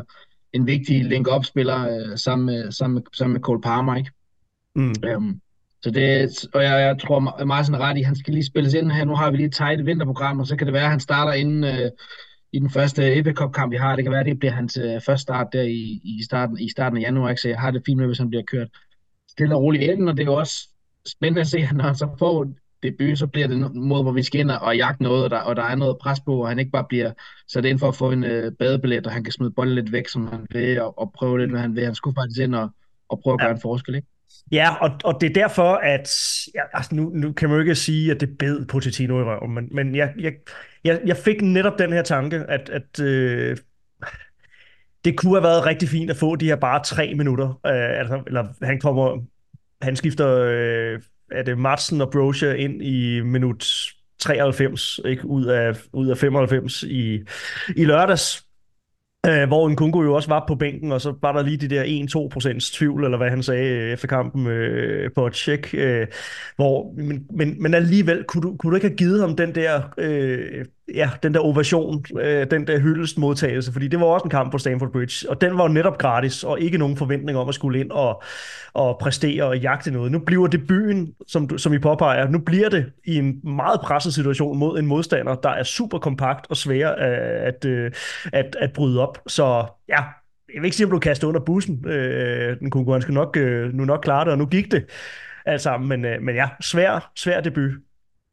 en 0.52 0.66
vigtig 0.66 1.04
link-up-spiller 1.04 2.10
uh, 2.10 2.16
sammen, 2.16 2.46
med, 2.46 2.72
sammen, 2.72 2.94
med, 2.94 3.02
sammen 3.12 3.32
med 3.32 3.40
Cole 3.40 3.60
Palmer. 3.60 3.96
Ikke? 3.96 4.10
Mm. 4.76 4.94
Um, 5.16 5.40
så 5.82 5.90
det, 5.90 6.30
og 6.54 6.62
jeg, 6.62 6.80
jeg 6.80 6.98
tror 7.00 7.44
meget 7.44 7.66
sådan 7.66 7.80
ret 7.80 7.98
i, 7.98 8.02
han 8.02 8.16
skal 8.16 8.34
lige 8.34 8.46
spilles 8.46 8.74
ind 8.74 8.92
her. 8.92 9.04
Nu 9.04 9.14
har 9.14 9.30
vi 9.30 9.36
lige 9.36 9.46
et 9.46 9.54
tight 9.54 9.86
vinterprogram, 9.86 10.40
og 10.40 10.46
så 10.46 10.56
kan 10.56 10.66
det 10.66 10.74
være, 10.74 10.84
at 10.84 10.90
han 10.90 11.00
starter 11.00 11.32
inden, 11.32 11.64
uh, 11.64 11.90
i 12.52 12.58
den 12.58 12.70
første 12.70 13.24
FA 13.24 13.32
Cup 13.32 13.52
kamp, 13.52 13.72
vi 13.72 13.76
har. 13.76 13.96
Det 13.96 14.04
kan 14.04 14.12
være, 14.12 14.24
det 14.24 14.38
bliver 14.38 14.52
hans 14.52 14.76
øh, 14.76 15.00
første 15.00 15.22
start 15.22 15.46
der 15.52 15.62
i, 15.62 16.00
i, 16.04 16.22
starten, 16.24 16.58
i 16.58 16.70
starten 16.70 16.98
af 16.98 17.02
januar. 17.02 17.28
Ikke? 17.30 17.42
Så 17.42 17.48
jeg 17.48 17.58
har 17.58 17.70
det 17.70 17.82
fint 17.86 17.98
med, 17.98 18.06
hvis 18.06 18.18
han 18.18 18.30
bliver 18.30 18.42
kørt 18.42 18.68
stille 19.30 19.54
og 19.54 19.62
roligt 19.62 19.82
ind, 19.82 20.08
og 20.08 20.16
det 20.16 20.22
er 20.22 20.26
jo 20.26 20.34
også 20.34 20.68
spændende 21.06 21.40
at 21.40 21.46
se, 21.46 21.58
at 21.58 21.76
når 21.76 21.84
han 21.84 21.94
så 21.94 22.08
får 22.18 22.46
debut, 22.82 23.18
så 23.18 23.26
bliver 23.26 23.46
det 23.46 23.56
en 23.56 23.88
måde, 23.88 24.02
hvor 24.02 24.12
vi 24.12 24.22
skal 24.22 24.40
ind 24.40 24.50
og 24.50 24.76
jagte 24.76 25.02
noget, 25.02 25.24
og 25.24 25.30
der, 25.30 25.38
og 25.38 25.56
der 25.56 25.62
er 25.62 25.74
noget 25.74 25.98
pres 26.00 26.20
på, 26.20 26.42
og 26.42 26.48
han 26.48 26.58
ikke 26.58 26.70
bare 26.70 26.86
bliver 26.88 27.12
sat 27.48 27.64
ind 27.64 27.78
for 27.78 27.88
at 27.88 27.96
få 27.96 28.10
en 28.10 28.24
øh, 28.24 28.52
badebillet, 28.52 29.06
og 29.06 29.12
han 29.12 29.24
kan 29.24 29.32
smide 29.32 29.50
bolden 29.50 29.74
lidt 29.74 29.92
væk, 29.92 30.08
som 30.08 30.26
han 30.26 30.46
vil, 30.50 30.80
og, 30.80 30.98
og 30.98 31.12
prøve 31.12 31.38
lidt, 31.38 31.50
hvad 31.50 31.60
han 31.60 31.76
vil. 31.76 31.84
Han 31.84 31.94
skulle 31.94 32.16
faktisk 32.20 32.40
ind 32.40 32.54
og, 32.54 32.70
og 33.08 33.20
prøve 33.20 33.34
at 33.34 33.40
gøre 33.40 33.48
ja. 33.48 33.54
en 33.54 33.60
forskel, 33.60 33.94
ikke? 33.94 34.08
Ja, 34.52 34.74
og, 34.74 34.90
og 35.04 35.20
det 35.20 35.30
er 35.30 35.34
derfor, 35.34 35.74
at 35.74 36.10
ja, 36.54 36.60
altså 36.72 36.94
nu, 36.94 37.10
nu 37.14 37.32
kan 37.32 37.48
man 37.48 37.56
jo 37.56 37.60
ikke 37.60 37.74
sige, 37.74 38.10
at 38.10 38.20
det 38.20 38.38
bed 38.38 38.66
Pochettino 38.66 39.20
i 39.20 39.22
røven, 39.22 39.54
men, 39.54 39.68
men 39.72 39.94
jeg, 39.94 40.14
jeg, 40.18 40.32
jeg, 40.84 41.00
jeg 41.06 41.16
fik 41.16 41.42
netop 41.42 41.78
den 41.78 41.92
her 41.92 42.02
tanke, 42.02 42.36
at, 42.36 42.70
at 42.70 43.00
øh, 43.00 43.56
det 45.04 45.16
kunne 45.16 45.34
have 45.34 45.42
været 45.42 45.66
rigtig 45.66 45.88
fint 45.88 46.10
at 46.10 46.16
få 46.16 46.36
de 46.36 46.46
her 46.46 46.56
bare 46.56 46.82
tre 46.84 47.14
minutter. 47.14 47.48
Øh, 47.48 48.00
altså, 48.00 48.22
eller 48.26 48.46
han 48.62 48.80
kommer, 48.80 49.24
han 49.82 49.96
skifter, 49.96 50.28
øh, 50.28 51.00
er 51.30 51.42
det 51.42 51.58
Madsen 51.58 52.00
og 52.00 52.10
Brocia 52.10 52.52
ind 52.52 52.82
i 52.82 53.20
minut 53.20 53.92
93, 54.18 55.00
ikke? 55.04 55.26
Ud, 55.26 55.46
af, 55.46 55.76
ud 55.92 56.08
af 56.08 56.18
95 56.18 56.82
i, 56.82 57.20
i 57.76 57.84
lørdags. 57.84 58.47
Øh, 59.26 59.48
hvor 59.48 59.68
en 59.68 59.76
jo 60.02 60.14
også 60.14 60.28
var 60.28 60.44
på 60.48 60.54
bænken, 60.54 60.92
og 60.92 61.00
så 61.00 61.14
var 61.22 61.32
der 61.32 61.42
lige 61.42 61.56
de 61.56 61.68
der 61.68 61.84
1-2% 62.54 62.76
tvivl, 62.78 63.04
eller 63.04 63.18
hvad 63.18 63.30
han 63.30 63.42
sagde 63.42 63.68
øh, 63.68 63.92
efter 63.92 64.08
kampen 64.08 64.46
øh, 64.46 65.10
på 65.14 65.26
et 65.26 65.32
tjek. 65.32 65.74
Øh, 65.74 66.06
hvor, 66.56 66.92
men, 66.96 67.26
men, 67.30 67.62
men 67.62 67.74
alligevel, 67.74 68.24
kunne 68.24 68.42
du, 68.42 68.56
kunne 68.56 68.70
du 68.70 68.74
ikke 68.76 68.88
have 68.88 68.96
givet 68.96 69.20
ham 69.20 69.36
den 69.36 69.54
der 69.54 69.82
øh, 69.98 70.64
ja, 70.94 71.10
den 71.22 71.34
der 71.34 71.40
ovation, 71.40 72.04
øh, 72.20 72.50
den 72.50 72.66
der 72.66 72.78
hyldest 72.78 73.18
modtagelse, 73.18 73.72
fordi 73.72 73.88
det 73.88 74.00
var 74.00 74.06
også 74.06 74.24
en 74.24 74.30
kamp 74.30 74.52
på 74.52 74.58
Stamford 74.58 74.92
Bridge, 74.92 75.30
og 75.30 75.40
den 75.40 75.58
var 75.58 75.62
jo 75.62 75.72
netop 75.72 75.98
gratis, 75.98 76.44
og 76.44 76.60
ikke 76.60 76.78
nogen 76.78 76.96
forventning 76.96 77.38
om 77.38 77.48
at 77.48 77.54
skulle 77.54 77.80
ind 77.80 77.90
og, 77.90 78.22
og 78.72 78.98
præstere 79.00 79.44
og 79.44 79.58
jagte 79.58 79.90
noget. 79.90 80.12
Nu 80.12 80.18
bliver 80.18 80.46
det 80.46 80.66
byen, 80.66 81.14
som, 81.26 81.48
du, 81.48 81.58
som 81.58 81.72
I 81.72 81.78
påpeger, 81.78 82.28
nu 82.28 82.38
bliver 82.38 82.68
det 82.68 82.92
i 83.04 83.16
en 83.16 83.40
meget 83.44 83.80
presset 83.80 84.14
situation 84.14 84.58
mod 84.58 84.78
en 84.78 84.86
modstander, 84.86 85.34
der 85.34 85.50
er 85.50 85.62
super 85.62 85.98
kompakt 85.98 86.46
og 86.50 86.56
svær 86.56 86.88
at, 86.88 87.12
at, 87.54 87.64
øh, 87.64 87.92
at, 88.32 88.56
at 88.60 88.72
bryde 88.72 89.00
op. 89.00 89.18
Så 89.26 89.64
ja, 89.88 90.02
jeg 90.54 90.62
vil 90.62 90.64
ikke 90.64 90.76
sige, 90.76 90.86
at 90.86 90.92
du 90.92 90.98
kastet 90.98 91.28
under 91.28 91.40
bussen. 91.40 91.88
Øh, 91.88 92.58
den 92.60 92.70
kunne 92.70 93.00
nok, 93.08 93.36
øh, 93.36 93.74
nu 93.74 93.84
nok 93.84 94.00
klare 94.02 94.24
det, 94.24 94.32
og 94.32 94.38
nu 94.38 94.46
gik 94.46 94.72
det 94.72 94.84
alt 95.46 95.60
sammen, 95.60 95.88
men, 95.88 96.04
øh, 96.04 96.22
men 96.22 96.34
ja, 96.34 96.48
svær, 96.60 97.10
svær 97.16 97.40
debut. 97.40 97.70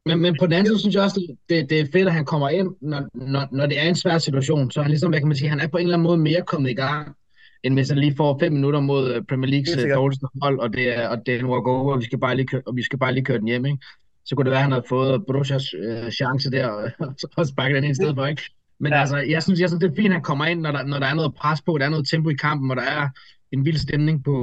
Men, 0.06 0.20
men 0.20 0.36
på 0.40 0.46
den 0.46 0.52
anden 0.52 0.66
side 0.66 0.78
synes 0.78 0.94
jeg 0.94 1.02
også, 1.02 1.36
det, 1.48 1.70
det 1.70 1.80
er 1.80 1.86
fedt, 1.92 2.08
at 2.08 2.14
han 2.14 2.24
kommer 2.24 2.48
ind, 2.48 2.68
når, 2.80 3.02
når, 3.14 3.48
når 3.52 3.66
det 3.66 3.80
er 3.80 3.88
en 3.88 3.94
svær 3.94 4.18
situation. 4.18 4.70
Så 4.70 4.82
han 4.82 4.90
ligesom, 4.90 5.10
hvad 5.10 5.20
kan 5.20 5.28
man 5.28 5.36
sige, 5.36 5.48
han 5.48 5.60
er 5.60 5.66
på 5.68 5.76
en 5.76 5.82
eller 5.82 5.94
anden 5.94 6.06
måde 6.06 6.18
mere 6.18 6.42
kommet 6.46 6.70
i 6.70 6.74
gang, 6.74 7.16
end 7.62 7.74
hvis 7.74 7.88
han 7.88 7.98
lige 7.98 8.16
får 8.16 8.38
fem 8.38 8.52
minutter 8.52 8.80
mod 8.80 9.14
øh, 9.14 9.22
Premier 9.28 9.50
Leagues 9.50 9.84
øh, 9.84 9.94
dårligste 9.94 10.26
hold, 10.42 10.58
og 10.58 10.72
det 10.72 10.98
er, 10.98 11.08
og 11.08 11.26
det 11.26 11.34
er 11.34 11.38
en 11.38 11.46
walk 11.46 11.66
over, 11.66 11.92
og 11.92 12.00
vi 12.00 12.04
skal 12.04 12.18
bare 12.18 12.36
lige 12.36 12.46
køre, 12.46 12.62
og 12.66 12.76
vi 12.76 12.82
skal 12.82 12.98
bare 12.98 13.14
lige 13.14 13.24
køre 13.24 13.38
den 13.38 13.46
hjem, 13.46 13.66
ikke? 13.66 13.78
Så 14.24 14.36
kunne 14.36 14.44
det 14.44 14.50
være, 14.50 14.58
at 14.58 14.62
han 14.62 14.72
havde 14.72 14.84
fået 14.88 15.26
Borussias 15.26 15.74
øh, 15.74 16.10
chance 16.10 16.50
der, 16.50 16.66
og, 16.66 16.90
og 17.36 17.46
sparke 17.46 17.74
den 17.74 17.84
ind 17.84 17.92
i 17.92 17.94
stedet 17.94 18.14
for, 18.16 18.26
ikke? 18.26 18.42
Men 18.80 18.92
ja. 18.92 19.00
altså, 19.00 19.16
jeg 19.16 19.42
synes, 19.42 19.60
jeg 19.60 19.68
synes, 19.68 19.80
det 19.80 19.90
er 19.90 19.96
fint, 19.96 20.08
at 20.08 20.12
han 20.12 20.22
kommer 20.22 20.46
ind, 20.46 20.60
når 20.60 20.72
der, 20.72 20.82
når 20.82 20.98
der 20.98 21.06
er 21.06 21.14
noget 21.14 21.34
pres 21.34 21.62
på, 21.62 21.78
der 21.78 21.84
er 21.84 21.90
noget 21.90 22.08
tempo 22.08 22.30
i 22.30 22.34
kampen, 22.34 22.70
og 22.70 22.76
der 22.76 22.82
er 22.82 23.08
en 23.52 23.64
vild 23.64 23.76
stemning 23.76 24.24
på, 24.24 24.34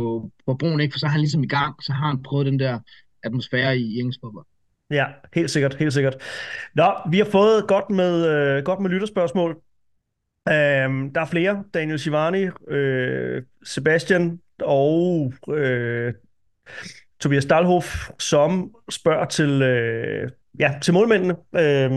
på 0.45 0.53
broen, 0.53 0.79
ikke? 0.79 0.93
For 0.93 0.99
så 0.99 1.05
er 1.05 1.09
han 1.09 1.19
ligesom 1.19 1.43
i 1.43 1.47
gang, 1.47 1.83
så 1.83 1.93
har 1.93 2.07
han 2.07 2.23
prøvet 2.23 2.45
den 2.45 2.59
der 2.59 2.79
atmosfære 3.23 3.77
i 3.77 3.99
engelsk 3.99 4.19
fodbold. 4.23 4.45
Ja, 4.93 5.05
helt 5.33 5.51
sikkert, 5.51 5.75
helt 5.75 5.93
sikkert. 5.93 6.15
Nå, 6.75 6.93
vi 7.11 7.17
har 7.17 7.25
fået 7.25 7.67
godt 7.67 7.89
med, 7.89 8.27
øh, 8.27 8.63
godt 8.63 8.79
med 8.79 8.89
lytterspørgsmål. 8.89 9.51
Øhm, 10.49 11.13
der 11.13 11.21
er 11.21 11.25
flere. 11.25 11.63
Daniel 11.73 11.99
Shivani, 11.99 12.47
øh, 12.67 13.43
Sebastian 13.63 14.39
og 14.61 15.33
øh, 15.49 16.13
Tobias 17.19 17.45
Dahlhoff, 17.45 18.09
som 18.19 18.75
spørger 18.89 19.25
til, 19.25 19.61
øh, 19.61 20.31
ja, 20.59 20.73
til 20.81 20.93
målmændene. 20.93 21.35
Øh, 21.55 21.91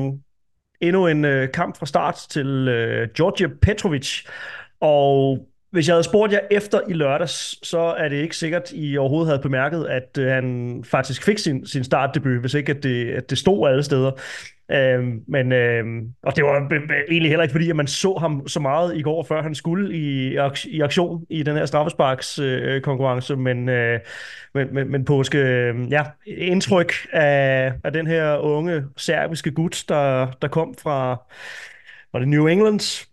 endnu 0.80 1.06
en 1.06 1.24
øh, 1.24 1.52
kamp 1.52 1.78
fra 1.78 1.86
start 1.86 2.16
til 2.30 2.68
øh, 2.68 3.08
Georgia 3.16 3.48
Petrovic. 3.62 4.26
Og 4.80 5.48
hvis 5.70 5.88
jeg 5.88 5.94
havde 5.94 6.04
spurgt 6.04 6.32
jer 6.32 6.40
efter 6.50 6.80
i 6.88 6.92
lørdags, 6.92 7.68
så 7.68 7.78
er 7.78 8.08
det 8.08 8.16
ikke 8.16 8.36
sikkert, 8.36 8.72
I 8.72 8.96
overhovedet 8.96 9.28
havde 9.28 9.42
bemærket, 9.42 9.86
at 9.86 10.18
øh, 10.18 10.28
han 10.28 10.84
faktisk 10.90 11.24
fik 11.24 11.38
sin, 11.38 11.66
sin 11.66 11.84
startdebut, 11.84 12.40
hvis 12.40 12.54
ikke 12.54 12.72
at 12.72 12.82
det, 12.82 13.10
at 13.10 13.30
det 13.30 13.38
stod 13.38 13.68
alle 13.68 13.82
steder. 13.82 14.10
Øhm, 14.70 15.22
men, 15.28 15.52
øhm, 15.52 16.12
og 16.22 16.36
det 16.36 16.44
var 16.44 16.68
egentlig 17.08 17.30
heller 17.30 17.42
ikke 17.42 17.52
fordi, 17.52 17.70
at 17.70 17.76
man 17.76 17.86
så 17.86 18.16
ham 18.20 18.48
så 18.48 18.60
meget 18.60 18.96
i 18.96 19.02
går, 19.02 19.22
før 19.22 19.42
han 19.42 19.54
skulle 19.54 19.96
i, 19.96 20.36
i 20.64 20.80
aktion 20.80 21.24
i 21.30 21.42
den 21.42 21.56
her 21.56 21.66
straffesparks 21.66 22.38
øh, 22.38 22.80
konkurrence, 22.80 23.36
men, 23.36 23.68
øh, 23.68 24.00
men, 24.54 24.74
men, 24.74 24.90
men 24.90 25.04
påske, 25.04 25.38
øh, 25.38 25.92
ja, 25.92 26.04
indtryk 26.26 26.92
af, 27.12 27.72
af 27.84 27.92
den 27.92 28.06
her 28.06 28.36
unge 28.36 28.84
serbiske 28.96 29.50
gut, 29.50 29.84
der, 29.88 30.30
der 30.42 30.48
kom 30.48 30.74
fra, 30.82 31.08
var 32.12 32.18
det 32.18 32.28
New 32.28 32.46
England, 32.46 33.06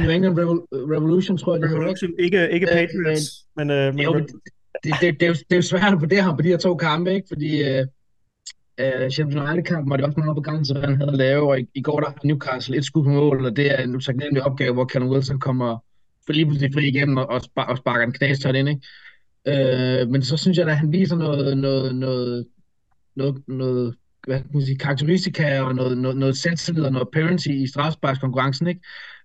New 0.00 0.10
England 0.10 0.38
Revol- 0.38 0.66
Revolution, 0.94 1.38
tror 1.38 1.54
jeg, 1.54 1.62
det 1.62 1.70
Revolution, 1.70 2.10
ikke, 2.18 2.50
ikke 2.50 2.66
Patriots, 2.66 3.46
men... 3.56 3.66
men, 3.66 3.94
men 3.94 4.04
jo, 4.04 4.14
det, 4.14 4.26
det, 4.84 4.94
det, 5.00 5.20
det, 5.20 5.22
er 5.22 5.26
jo, 5.26 5.34
det 5.34 5.52
er 5.52 5.56
jo 5.56 5.62
svært 5.62 5.92
at 5.92 6.00
vurdere 6.00 6.22
ham 6.22 6.36
på 6.36 6.42
de 6.42 6.48
her 6.48 6.56
to 6.56 6.76
kampe, 6.76 7.14
ikke? 7.14 7.28
Fordi 7.28 7.62
uh, 7.62 7.86
uh, 8.82 9.10
Sheffield 9.10 9.40
United-kampen 9.40 9.90
var 9.90 9.96
det 9.96 10.06
også 10.06 10.20
meget 10.20 10.36
på 10.36 10.40
gang, 10.40 10.66
så 10.66 10.80
han 10.80 10.96
havde 11.00 11.16
lavet, 11.16 11.42
og 11.42 11.60
i, 11.60 11.66
i 11.74 11.82
går 11.82 12.00
der 12.00 12.06
har 12.06 12.20
Newcastle 12.24 12.76
et 12.76 12.84
skud 12.84 13.04
på 13.04 13.10
mål, 13.10 13.46
og 13.46 13.56
det 13.56 13.80
er 13.80 13.82
en 13.82 13.96
utaknemmelig 13.96 14.42
opgave, 14.42 14.72
hvor 14.74 14.84
Callum 14.84 15.10
Wilson 15.10 15.38
kommer 15.38 15.78
for 16.26 16.32
lige 16.32 16.46
pludselig 16.46 16.74
fri 16.74 16.88
igennem 16.88 17.16
og, 17.16 17.30
og, 17.30 17.40
spar, 17.40 17.64
og 17.64 17.76
sparker 17.78 18.04
en 18.04 18.12
knastøj 18.12 18.52
ind, 18.52 18.68
ikke? 18.68 18.82
Uh, 19.48 20.10
men 20.10 20.22
så 20.22 20.36
synes 20.36 20.58
jeg, 20.58 20.68
at 20.68 20.78
han 20.78 20.92
viser 20.92 21.16
noget, 21.16 21.58
noget, 21.58 21.94
noget, 21.96 22.46
noget, 23.16 23.42
noget 23.48 23.94
hvad 24.26 24.36
kan 24.40 24.50
man 24.52 24.62
sige, 24.62 24.78
karakteristika 24.78 25.60
og 25.60 25.74
noget, 25.74 25.98
noget, 25.98 26.16
noget 26.16 26.36
selvtillid 26.36 26.84
og 26.84 26.92
noget 26.92 27.08
parency 27.12 27.48
i 27.48 27.66
strafsparkskonkurrencen, 27.66 28.66
ikke? 28.66 28.80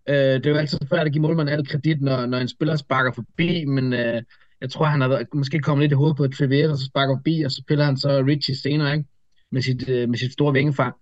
Øh, 0.09 0.15
det 0.15 0.45
er 0.45 0.49
jo 0.49 0.55
altid 0.55 0.79
svært 0.87 1.05
at 1.05 1.11
give 1.11 1.21
målmanden 1.21 1.55
al 1.55 1.67
kredit, 1.67 2.01
når, 2.01 2.25
når 2.25 2.37
en 2.37 2.47
spiller 2.47 2.75
sparker 2.75 3.11
forbi, 3.11 3.65
men 3.65 3.93
øh, 3.93 4.21
jeg 4.61 4.69
tror, 4.69 4.85
han 4.85 5.01
har 5.01 5.25
måske 5.33 5.59
kommet 5.59 5.83
lidt 5.83 5.91
i 5.91 5.95
hovedet 5.95 6.17
på 6.17 6.23
et 6.23 6.33
Trivier, 6.33 6.71
og 6.71 6.77
så 6.77 6.85
sparker 6.85 7.17
forbi, 7.17 7.41
og 7.41 7.51
så 7.51 7.61
spiller 7.65 7.85
han 7.85 7.97
så 7.97 8.23
Richie 8.27 8.55
senere, 8.55 8.93
ikke? 8.93 9.09
Med 9.51 9.61
sit, 9.61 9.89
øh, 9.89 10.09
med 10.09 10.17
sit 10.17 10.33
store 10.33 10.53
vingefang. 10.53 10.95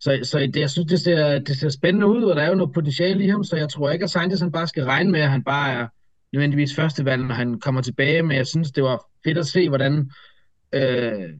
Så, 0.00 0.18
så 0.22 0.38
det, 0.38 0.56
jeg 0.56 0.70
synes, 0.70 0.88
det 0.88 1.00
ser, 1.00 1.38
det 1.38 1.56
ser 1.56 1.68
spændende 1.68 2.06
ud, 2.06 2.22
og 2.22 2.36
der 2.36 2.42
er 2.42 2.48
jo 2.48 2.54
noget 2.54 2.74
potentiale 2.74 3.24
i 3.24 3.28
ham, 3.28 3.44
så 3.44 3.56
jeg 3.56 3.68
tror 3.68 3.90
ikke, 3.90 4.02
at 4.02 4.10
Sanchez 4.10 4.40
han 4.40 4.52
bare 4.52 4.66
skal 4.66 4.84
regne 4.84 5.10
med, 5.10 5.20
at 5.20 5.30
han 5.30 5.44
bare 5.44 5.72
er 5.72 5.86
nødvendigvis 6.32 6.74
førstevalg, 6.74 7.22
når 7.22 7.34
han 7.34 7.60
kommer 7.60 7.80
tilbage, 7.82 8.22
men 8.22 8.36
jeg 8.36 8.46
synes, 8.46 8.72
det 8.72 8.82
var 8.82 9.06
fedt 9.24 9.38
at 9.38 9.46
se, 9.46 9.68
hvordan 9.68 10.10
øh, 10.72 11.30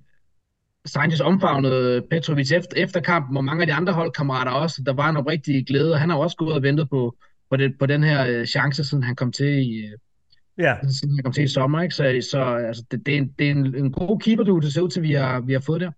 Sanchez 0.86 1.20
omfavnede 1.20 2.02
Petrovic 2.10 2.52
efter, 2.52 2.76
efter 2.76 3.00
kampen, 3.00 3.36
og 3.36 3.44
mange 3.44 3.60
af 3.60 3.66
de 3.66 3.72
andre 3.72 3.92
holdkammerater 3.92 4.52
også. 4.52 4.82
Der 4.86 4.92
var 4.92 5.10
en 5.10 5.16
oprigtig 5.16 5.66
glæde, 5.66 5.92
og 5.92 6.00
han 6.00 6.10
har 6.10 6.16
også 6.16 6.36
gået 6.36 6.54
og 6.54 6.62
ventet 6.62 6.90
på, 6.90 7.16
på, 7.50 7.56
det, 7.56 7.78
på 7.78 7.86
den 7.86 8.04
her 8.04 8.26
øh, 8.26 8.46
chance, 8.46 8.84
siden 8.84 9.04
han 9.04 9.16
kom 9.16 9.32
til 9.32 9.46
i, 9.46 9.78
øh, 9.78 9.98
ja. 10.58 10.74
siden 11.00 11.14
han 11.14 11.22
kom 11.22 11.32
til 11.32 11.44
i 11.44 11.48
sommer. 11.48 11.82
Ikke? 11.82 11.94
Så, 11.94 12.28
så 12.30 12.38
altså, 12.44 12.84
det, 12.90 13.06
det, 13.06 13.14
er 13.14 13.18
en, 13.18 13.32
det 13.38 13.46
er 13.46 13.50
en, 13.50 13.76
en 13.76 13.92
god 13.92 14.20
keeper, 14.20 14.44
du 14.44 14.58
det 14.58 14.72
ser 14.72 14.80
ud 14.80 14.88
til, 14.88 15.02
vi 15.02 15.12
har, 15.12 15.40
vi 15.40 15.52
har 15.52 15.60
fået 15.60 15.80
der. 15.80 15.90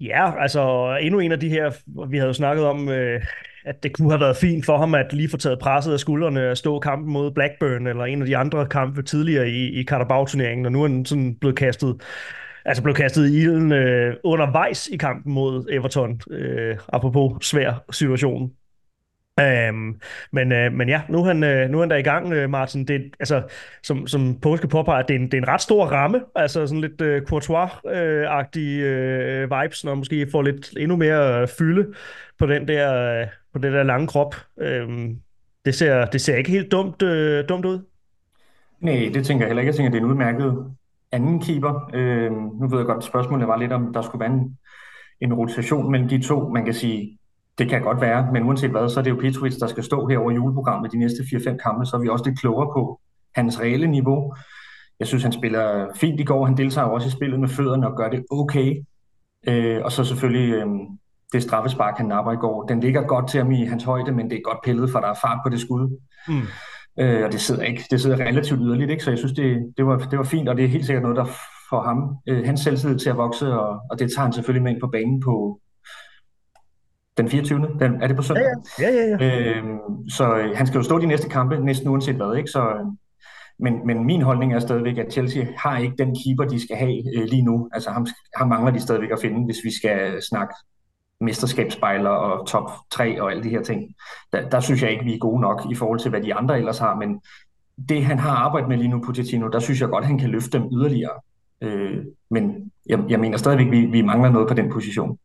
Ja, 0.00 0.42
altså 0.42 0.96
endnu 1.00 1.20
en 1.20 1.32
af 1.32 1.40
de 1.40 1.48
her, 1.48 1.70
vi 2.08 2.16
havde 2.16 2.28
jo 2.28 2.32
snakket 2.32 2.64
om, 2.64 2.88
øh, 2.88 3.20
at 3.64 3.82
det 3.82 3.92
kunne 3.92 4.10
have 4.10 4.20
været 4.20 4.36
fint 4.36 4.66
for 4.66 4.78
ham 4.78 4.94
at 4.94 5.12
lige 5.12 5.28
få 5.28 5.36
taget 5.36 5.58
presset 5.58 5.92
af 5.92 6.00
skuldrene 6.00 6.50
og 6.50 6.56
stå 6.56 6.78
kampen 6.78 7.12
mod 7.12 7.30
Blackburn 7.30 7.86
eller 7.86 8.04
en 8.04 8.20
af 8.20 8.26
de 8.26 8.36
andre 8.36 8.66
kampe 8.66 9.02
tidligere 9.02 9.48
i, 9.48 9.80
i 9.80 9.84
Carabao-turneringen, 9.84 10.66
og 10.66 10.72
nu 10.72 10.82
er 10.82 10.88
han 10.88 11.04
sådan 11.04 11.34
blevet 11.34 11.56
kastet 11.56 12.02
altså 12.64 12.82
blev 12.82 12.94
kastet 12.94 13.28
i 13.28 13.40
ilden 13.40 13.72
øh, 13.72 14.16
undervejs 14.24 14.88
i 14.88 14.96
kampen 14.96 15.32
mod 15.32 15.66
Everton, 15.70 16.20
øh, 16.30 16.76
apropos 16.92 17.46
svær 17.46 17.84
situation. 17.90 18.52
Øhm, 19.40 20.00
men, 20.32 20.52
øh, 20.52 20.72
men 20.72 20.88
ja, 20.88 21.02
nu 21.08 21.18
er 21.18 21.24
han, 21.24 21.44
øh, 21.44 21.70
nu 21.70 21.78
er 21.78 21.82
han 21.82 21.90
der 21.90 21.96
i 21.96 22.02
gang, 22.02 22.32
øh, 22.32 22.50
Martin. 22.50 22.84
Det, 22.84 23.14
altså, 23.20 23.42
som, 23.82 24.06
som 24.06 24.40
Påske 24.40 24.68
påpeger, 24.68 25.02
det 25.02 25.16
er, 25.16 25.18
en, 25.18 25.24
det 25.24 25.34
er 25.34 25.38
en 25.38 25.48
ret 25.48 25.60
stor 25.60 25.86
ramme, 25.86 26.20
altså 26.34 26.66
sådan 26.66 26.80
lidt 26.80 27.00
øh, 27.00 27.22
Courtois-agtige 27.22 28.82
øh, 28.82 29.50
vibes, 29.50 29.84
når 29.84 29.94
måske 29.94 30.26
får 30.30 30.42
lidt 30.42 30.74
endnu 30.78 30.96
mere 30.96 31.40
øh, 31.40 31.48
fylde 31.58 31.94
på 32.38 32.46
den 32.46 32.68
der, 32.68 33.20
øh, 33.20 33.26
på 33.52 33.58
den 33.58 33.72
der 33.72 33.82
lange 33.82 34.06
krop. 34.06 34.34
Øhm, 34.60 35.16
det, 35.64 35.74
ser, 35.74 36.04
det 36.04 36.20
ser 36.20 36.36
ikke 36.36 36.50
helt 36.50 36.72
dumt, 36.72 37.02
øh, 37.02 37.48
dumt 37.48 37.64
ud. 37.64 37.80
Nej, 38.80 39.10
det 39.14 39.26
tænker 39.26 39.44
jeg 39.44 39.48
heller 39.48 39.60
ikke. 39.60 39.68
Jeg 39.68 39.76
tænker, 39.76 39.90
det 39.90 39.98
er 39.98 40.04
en 40.04 40.10
udmærket 40.10 40.74
anden 41.12 41.40
keeper. 41.40 41.90
Øh, 41.94 42.32
nu 42.32 42.68
ved 42.68 42.78
jeg 42.78 42.86
godt, 42.86 42.98
at 42.98 43.04
spørgsmålet 43.04 43.48
var 43.48 43.56
lidt 43.56 43.72
om, 43.72 43.92
der 43.92 44.02
skulle 44.02 44.20
være 44.20 44.32
en, 44.32 44.58
en 45.20 45.34
rotation 45.34 45.90
mellem 45.90 46.08
de 46.08 46.22
to. 46.22 46.48
Man 46.48 46.64
kan 46.64 46.74
sige, 46.74 47.18
det 47.58 47.68
kan 47.68 47.82
godt 47.82 48.00
være, 48.00 48.28
men 48.32 48.42
uanset 48.42 48.70
hvad, 48.70 48.88
så 48.88 49.00
er 49.00 49.04
det 49.04 49.10
jo 49.10 49.20
Petrovic, 49.20 49.54
der 49.60 49.66
skal 49.66 49.84
stå 49.84 50.06
her 50.06 50.18
over 50.18 50.30
juleprogrammet 50.30 50.92
de 50.92 50.98
næste 50.98 51.22
4-5 51.22 51.56
kampe, 51.56 51.86
så 51.86 51.96
er 51.96 52.00
vi 52.00 52.08
også 52.08 52.24
lidt 52.24 52.40
klogere 52.40 52.66
på 52.66 53.00
hans 53.34 53.60
reelle 53.60 53.86
niveau. 53.86 54.34
Jeg 54.98 55.06
synes, 55.06 55.22
han 55.22 55.32
spiller 55.32 55.88
fint 55.96 56.20
i 56.20 56.24
går. 56.24 56.46
Han 56.46 56.56
deltager 56.56 56.86
også 56.86 57.08
i 57.08 57.10
spillet 57.10 57.40
med 57.40 57.48
fødderne 57.48 57.86
og 57.86 57.96
gør 57.96 58.08
det 58.08 58.24
okay. 58.30 58.82
Øh, 59.48 59.80
og 59.84 59.92
så 59.92 60.04
selvfølgelig 60.04 60.54
øh, 60.54 60.66
det 61.32 61.42
straffespark, 61.42 61.96
han 61.96 62.06
napper 62.06 62.32
i 62.32 62.36
går. 62.36 62.66
Den 62.66 62.80
ligger 62.80 63.02
godt 63.02 63.28
til 63.28 63.38
ham 63.38 63.52
i 63.52 63.64
hans 63.64 63.84
højde, 63.84 64.12
men 64.12 64.30
det 64.30 64.36
er 64.36 64.42
godt 64.44 64.58
pillet, 64.64 64.90
for 64.90 65.00
der 65.00 65.08
er 65.08 65.14
fart 65.14 65.38
på 65.44 65.50
det 65.50 65.60
skud. 65.60 65.98
Mm. 66.28 66.42
Øh, 67.00 67.24
og 67.24 67.32
det 67.32 67.40
sidder 67.40 67.62
ikke, 67.62 67.84
det 67.90 68.00
sidder 68.00 68.16
relativt 68.16 68.60
yderligt, 68.62 68.90
ikke? 68.90 69.04
så 69.04 69.10
jeg 69.10 69.18
synes, 69.18 69.32
det, 69.32 69.74
det, 69.76 69.86
var, 69.86 69.98
det 69.98 70.18
var 70.18 70.24
fint, 70.24 70.48
og 70.48 70.56
det 70.56 70.64
er 70.64 70.68
helt 70.68 70.86
sikkert 70.86 71.02
noget, 71.02 71.16
der 71.16 71.24
får 71.70 71.82
ham, 71.82 72.16
øh, 72.28 72.46
hans 72.46 72.60
selvtillid 72.60 72.98
til 72.98 73.10
at 73.10 73.16
vokse, 73.16 73.46
og, 73.46 73.80
og 73.90 73.98
det 73.98 74.12
tager 74.12 74.24
han 74.24 74.32
selvfølgelig 74.32 74.62
med 74.62 74.72
ind 74.72 74.80
på 74.80 74.86
banen 74.86 75.20
på 75.20 75.60
den 77.16 77.28
24. 77.28 77.58
Den, 77.80 78.02
er 78.02 78.06
det 78.06 78.16
på 78.16 78.22
søndag? 78.22 78.44
Ja, 78.80 78.88
ja, 78.88 79.06
ja. 79.06 79.16
ja. 79.20 79.60
Øh, 79.60 79.64
så 80.08 80.36
øh, 80.36 80.56
han 80.56 80.66
skal 80.66 80.78
jo 80.78 80.82
stå 80.82 80.98
de 80.98 81.06
næste 81.06 81.28
kampe, 81.28 81.64
næsten 81.64 81.88
uanset 81.88 82.16
hvad, 82.16 82.36
ikke? 82.36 82.50
Så, 82.50 82.68
øh, 82.68 82.86
men, 83.58 83.86
men 83.86 84.04
min 84.04 84.22
holdning 84.22 84.54
er 84.54 84.58
stadigvæk, 84.58 84.98
at 84.98 85.12
Chelsea 85.12 85.46
har 85.58 85.78
ikke 85.78 85.94
den 85.98 86.16
keeper, 86.24 86.44
de 86.44 86.60
skal 86.60 86.76
have 86.76 87.18
øh, 87.18 87.24
lige 87.24 87.42
nu. 87.42 87.68
Altså 87.72 87.90
ham, 87.90 88.06
ham 88.36 88.48
mangler 88.48 88.72
de 88.72 88.80
stadigvæk 88.80 89.10
at 89.10 89.20
finde, 89.20 89.44
hvis 89.44 89.64
vi 89.64 89.76
skal 89.76 90.22
snakke 90.30 90.54
mesterskabsspejler 91.22 92.10
og 92.10 92.46
top 92.46 92.70
3 92.90 93.22
og 93.22 93.30
alle 93.30 93.42
de 93.42 93.48
her 93.48 93.62
ting. 93.62 93.94
Der, 94.32 94.48
der 94.48 94.60
synes 94.60 94.82
jeg 94.82 94.90
ikke, 94.90 95.04
vi 95.04 95.14
er 95.14 95.18
gode 95.18 95.40
nok 95.40 95.66
i 95.70 95.74
forhold 95.74 95.98
til, 95.98 96.10
hvad 96.10 96.20
de 96.20 96.34
andre 96.34 96.58
ellers 96.58 96.78
har, 96.78 96.94
men 96.94 97.20
det 97.88 98.04
han 98.04 98.18
har 98.18 98.30
arbejdet 98.30 98.68
med 98.68 98.76
lige 98.76 98.88
nu, 98.88 99.02
Pochettino, 99.06 99.48
der 99.48 99.58
synes 99.58 99.80
jeg 99.80 99.88
godt, 99.88 100.04
han 100.04 100.18
kan 100.18 100.30
løfte 100.30 100.58
dem 100.58 100.68
yderligere. 100.72 101.20
Øh, 101.60 102.04
men 102.30 102.70
jeg, 102.86 102.98
jeg 103.08 103.20
mener 103.20 103.38
stadigvæk, 103.38 103.70
vi, 103.70 103.86
vi 103.86 104.02
mangler 104.02 104.30
noget 104.30 104.48
på 104.48 104.54
den 104.54 104.72
position. 104.72 105.18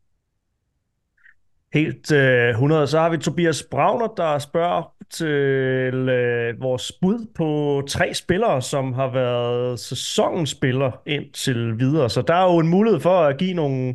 Helt 1.72 2.12
øh, 2.12 2.50
100. 2.50 2.86
Så 2.86 2.98
har 2.98 3.10
vi 3.10 3.16
Tobias 3.16 3.62
Brauner, 3.70 4.06
der 4.06 4.38
spørger 4.38 4.92
til 5.10 6.08
øh, 6.08 6.60
vores 6.60 6.92
bud 7.00 7.26
på 7.36 7.82
tre 7.88 8.14
spillere, 8.14 8.62
som 8.62 8.92
har 8.92 9.12
været 9.12 9.80
sæsonens 9.80 10.50
spiller 10.50 10.90
indtil 11.06 11.78
videre. 11.78 12.10
Så 12.10 12.22
der 12.22 12.34
er 12.34 12.52
jo 12.52 12.58
en 12.58 12.68
mulighed 12.68 13.00
for 13.00 13.20
at 13.20 13.38
give 13.38 13.54
nogle, 13.54 13.94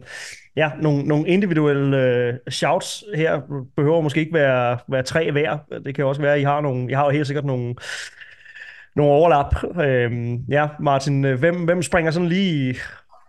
ja, 0.55 0.71
nogle, 0.81 1.03
nogle 1.03 1.27
individuelle 1.27 1.97
øh, 1.97 2.33
shouts 2.49 3.03
her. 3.15 3.41
Behøver 3.75 4.01
måske 4.01 4.19
ikke 4.19 4.33
være, 4.33 4.77
være 4.87 5.03
tre 5.03 5.31
hver. 5.31 5.57
Det 5.85 5.95
kan 5.95 6.05
også 6.05 6.21
være, 6.21 6.33
at 6.33 6.39
I 6.39 6.43
har 6.43 6.61
nogle, 6.61 6.91
I 6.91 6.93
har 6.93 7.05
jo 7.05 7.09
helt 7.09 7.27
sikkert 7.27 7.45
nogle, 7.45 7.75
nogle 8.95 9.11
overlap. 9.11 9.55
Øhm, 9.83 10.35
ja, 10.35 10.67
Martin, 10.79 11.25
øh, 11.25 11.39
hvem, 11.39 11.63
hvem 11.63 11.81
springer 11.81 12.11
sådan 12.11 12.29
lige 12.29 12.75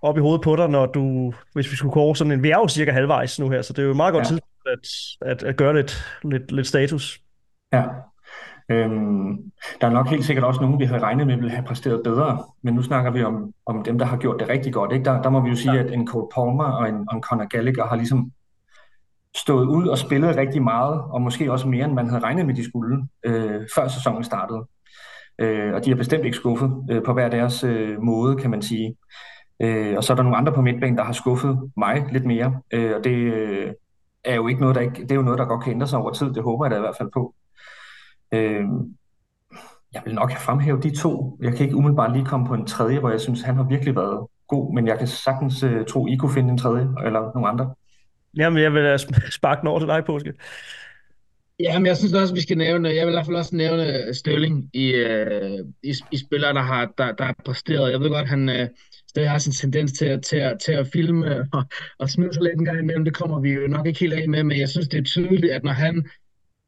op 0.02 0.16
i 0.16 0.20
hovedet 0.20 0.42
på 0.42 0.56
dig, 0.56 0.68
når 0.68 0.86
du, 0.86 1.32
hvis 1.52 1.70
vi 1.70 1.76
skulle 1.76 1.92
kåre 1.92 2.16
sådan 2.16 2.32
en, 2.32 2.42
vi 2.42 2.50
er 2.50 2.56
jo 2.56 2.68
cirka 2.68 2.92
halvvejs 2.92 3.40
nu 3.40 3.50
her, 3.50 3.62
så 3.62 3.72
det 3.72 3.78
er 3.78 3.84
jo 3.84 3.90
et 3.90 3.96
meget 3.96 4.12
godt 4.12 4.24
ja. 4.24 4.28
tidspunkt 4.28 4.68
at, 5.22 5.30
at, 5.30 5.42
at 5.42 5.56
gøre 5.56 5.74
lidt, 5.74 6.04
lidt, 6.24 6.52
lidt 6.52 6.66
status. 6.66 7.20
Ja, 7.72 7.82
øhm, 8.68 9.52
der 9.80 9.86
er 9.86 9.90
nok 9.90 10.08
helt 10.08 10.24
sikkert 10.24 10.44
også 10.44 10.60
nogen, 10.60 10.78
vi 10.78 10.84
havde 10.84 11.02
regnet 11.02 11.26
med 11.26 11.36
ville 11.36 11.50
have 11.50 11.66
præsteret 11.66 12.00
bedre, 12.04 12.44
men 12.62 12.74
nu 12.74 12.82
snakker 12.82 13.10
vi 13.10 13.22
om, 13.22 13.52
om 13.66 13.82
dem, 13.82 13.98
der 13.98 14.06
har 14.06 14.16
gjort 14.16 14.40
det 14.40 14.48
rigtig 14.48 14.72
godt. 14.72 14.92
Ikke? 14.92 15.04
Der, 15.04 15.22
der 15.22 15.30
må 15.30 15.40
vi 15.40 15.48
jo 15.48 15.56
sige, 15.56 15.74
ja. 15.74 15.82
at 15.82 15.92
en 15.92 16.06
Cole 16.06 16.26
Palmer 16.34 16.64
og 16.64 16.88
en, 16.88 16.94
og 17.08 17.16
en 17.16 17.22
Conor 17.22 17.48
Gallagher 17.48 17.86
har 17.86 17.96
ligesom 17.96 18.32
stået 19.36 19.66
ud 19.66 19.86
og 19.86 19.98
spillet 19.98 20.36
rigtig 20.36 20.62
meget, 20.62 21.00
og 21.00 21.22
måske 21.22 21.52
også 21.52 21.68
mere, 21.68 21.84
end 21.84 21.94
man 21.94 22.08
havde 22.08 22.22
regnet 22.22 22.46
med, 22.46 22.54
de 22.54 22.64
skulle, 22.64 23.08
øh, 23.24 23.60
før 23.74 23.88
sæsonen 23.88 24.24
startede. 24.24 24.66
Øh, 25.38 25.74
og 25.74 25.84
de 25.84 25.90
har 25.90 25.96
bestemt 25.96 26.24
ikke 26.24 26.36
skuffet 26.36 26.86
øh, 26.90 27.02
på 27.02 27.12
hver 27.12 27.28
deres 27.28 27.64
øh, 27.64 28.02
måde, 28.02 28.36
kan 28.36 28.50
man 28.50 28.62
sige. 28.62 28.96
Øh, 29.62 29.94
og 29.96 30.04
så 30.04 30.12
er 30.12 30.16
der 30.16 30.22
nogle 30.22 30.36
andre 30.36 30.52
på 30.52 30.62
midtbanen, 30.62 30.98
der 30.98 31.04
har 31.04 31.12
skuffet 31.12 31.72
mig 31.76 32.06
lidt 32.12 32.24
mere. 32.24 32.60
Øh, 32.72 32.92
og 32.96 33.04
det 33.04 33.10
øh, 33.10 33.72
er 34.24 34.34
jo 34.34 34.48
ikke 34.48 34.60
noget, 34.60 34.76
der 34.76 34.82
ikke, 34.82 35.02
det 35.02 35.12
er 35.12 35.16
jo 35.16 35.22
noget, 35.22 35.38
der 35.38 35.44
godt 35.44 35.64
kan 35.64 35.72
ændre 35.72 35.86
sig 35.86 35.98
over 35.98 36.12
tid. 36.12 36.32
Det 36.32 36.42
håber 36.42 36.64
jeg 36.64 36.70
da 36.70 36.76
i 36.76 36.80
hvert 36.80 36.96
fald 36.98 37.10
på. 37.14 37.34
Øh, 38.34 38.64
jeg 39.94 40.02
vil 40.04 40.14
nok 40.14 40.30
have 40.30 40.40
fremhævet 40.40 40.82
de 40.82 40.96
to. 40.96 41.38
Jeg 41.42 41.52
kan 41.54 41.64
ikke 41.64 41.76
umiddelbart 41.76 42.12
lige 42.12 42.24
komme 42.24 42.46
på 42.46 42.54
en 42.54 42.66
tredje, 42.66 42.98
hvor 42.98 43.10
jeg 43.10 43.20
synes, 43.20 43.42
han 43.42 43.56
har 43.56 43.62
virkelig 43.62 43.96
været 43.96 44.26
god, 44.48 44.74
men 44.74 44.86
jeg 44.86 44.98
kan 44.98 45.06
sagtens 45.06 45.62
uh, 45.62 45.84
tro, 45.88 46.06
I 46.06 46.16
kunne 46.16 46.34
finde 46.34 46.50
en 46.50 46.58
tredje, 46.58 46.88
eller 47.06 47.30
nogle 47.34 47.48
andre. 47.48 47.74
Jamen, 48.36 48.62
jeg 48.62 48.72
vil 48.74 48.98
sparke 49.38 49.60
den 49.60 49.68
over 49.68 49.78
til 49.78 49.88
dig, 49.88 50.04
Påske. 50.04 50.32
Ja, 51.60 51.78
men 51.78 51.86
jeg 51.86 51.96
synes 51.96 52.12
også, 52.12 52.34
vi 52.34 52.40
skal 52.40 52.58
nævne, 52.58 52.88
jeg 52.88 53.06
vil 53.06 53.12
i 53.12 53.16
hvert 53.16 53.26
fald 53.26 53.36
også 53.36 53.56
nævne 53.56 54.14
Sterling 54.14 54.70
i, 54.72 54.94
uh, 54.94 55.66
i, 55.82 55.94
i 56.10 56.18
spillere, 56.18 56.54
der 56.54 56.62
har, 56.62 56.92
der, 56.98 57.12
der 57.12 57.24
har 57.24 57.36
præsteret. 57.44 57.92
Jeg 57.92 58.00
ved 58.00 58.10
godt, 58.10 58.28
han, 58.28 58.48
uh, 58.48 58.66
stadig 59.08 59.30
har 59.30 59.38
sin 59.38 59.52
tendens 59.52 59.92
til, 59.92 60.22
til, 60.22 60.36
at, 60.36 60.58
til 60.64 60.72
at 60.72 60.86
filme 60.92 61.46
og, 61.52 61.64
og 61.98 62.10
smide 62.10 62.34
sig 62.34 62.42
lidt 62.42 62.58
en 62.58 62.64
gang 62.64 62.78
imellem. 62.78 63.04
Det 63.04 63.14
kommer 63.14 63.40
vi 63.40 63.52
jo 63.52 63.66
nok 63.66 63.86
ikke 63.86 64.00
helt 64.00 64.12
af 64.12 64.28
med, 64.28 64.42
men 64.42 64.58
jeg 64.58 64.68
synes, 64.68 64.88
det 64.88 64.98
er 64.98 65.04
tydeligt, 65.04 65.52
at 65.52 65.64
når 65.64 65.72
han 65.72 66.04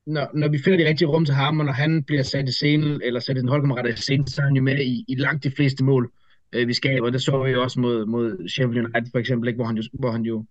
når, 0.07 0.31
når 0.35 0.49
vi 0.49 0.59
finder 0.59 0.77
det 0.77 0.87
rigtige 0.87 1.09
rum 1.09 1.25
til 1.25 1.35
ham, 1.35 1.61
og 1.61 1.67
når 1.67 1.73
han 1.73 2.03
bliver 2.03 2.23
sat 2.23 2.49
i 2.49 2.53
scenen, 2.53 3.01
eller 3.03 3.21
sat 3.21 3.37
i 3.37 3.41
den 3.41 3.49
holdkammerat 3.49 3.99
i 3.99 4.03
scenen, 4.03 4.27
så 4.27 4.41
er 4.41 4.47
han 4.47 4.57
jo 4.57 4.63
med 4.63 4.81
i, 4.81 5.05
i 5.09 5.15
langt 5.15 5.45
de 5.45 5.51
fleste 5.51 5.85
mål, 5.85 6.13
øh, 6.53 6.69
vi 6.69 6.73
skaber. 6.73 7.11
Det 7.11 7.23
så 7.23 7.45
vi 7.45 7.51
jo 7.51 7.63
også 7.63 7.81
mod, 7.81 8.07
mod 8.07 8.49
Sheffield 8.49 8.85
United 8.85 9.11
for 9.11 9.19
eksempel, 9.19 9.49
ikke? 9.49 9.57
Hvor, 9.57 9.65
han 9.67 9.77
jo, 9.77 9.83
hvor 9.93 10.11
han 10.11 10.23
jo 10.23 10.45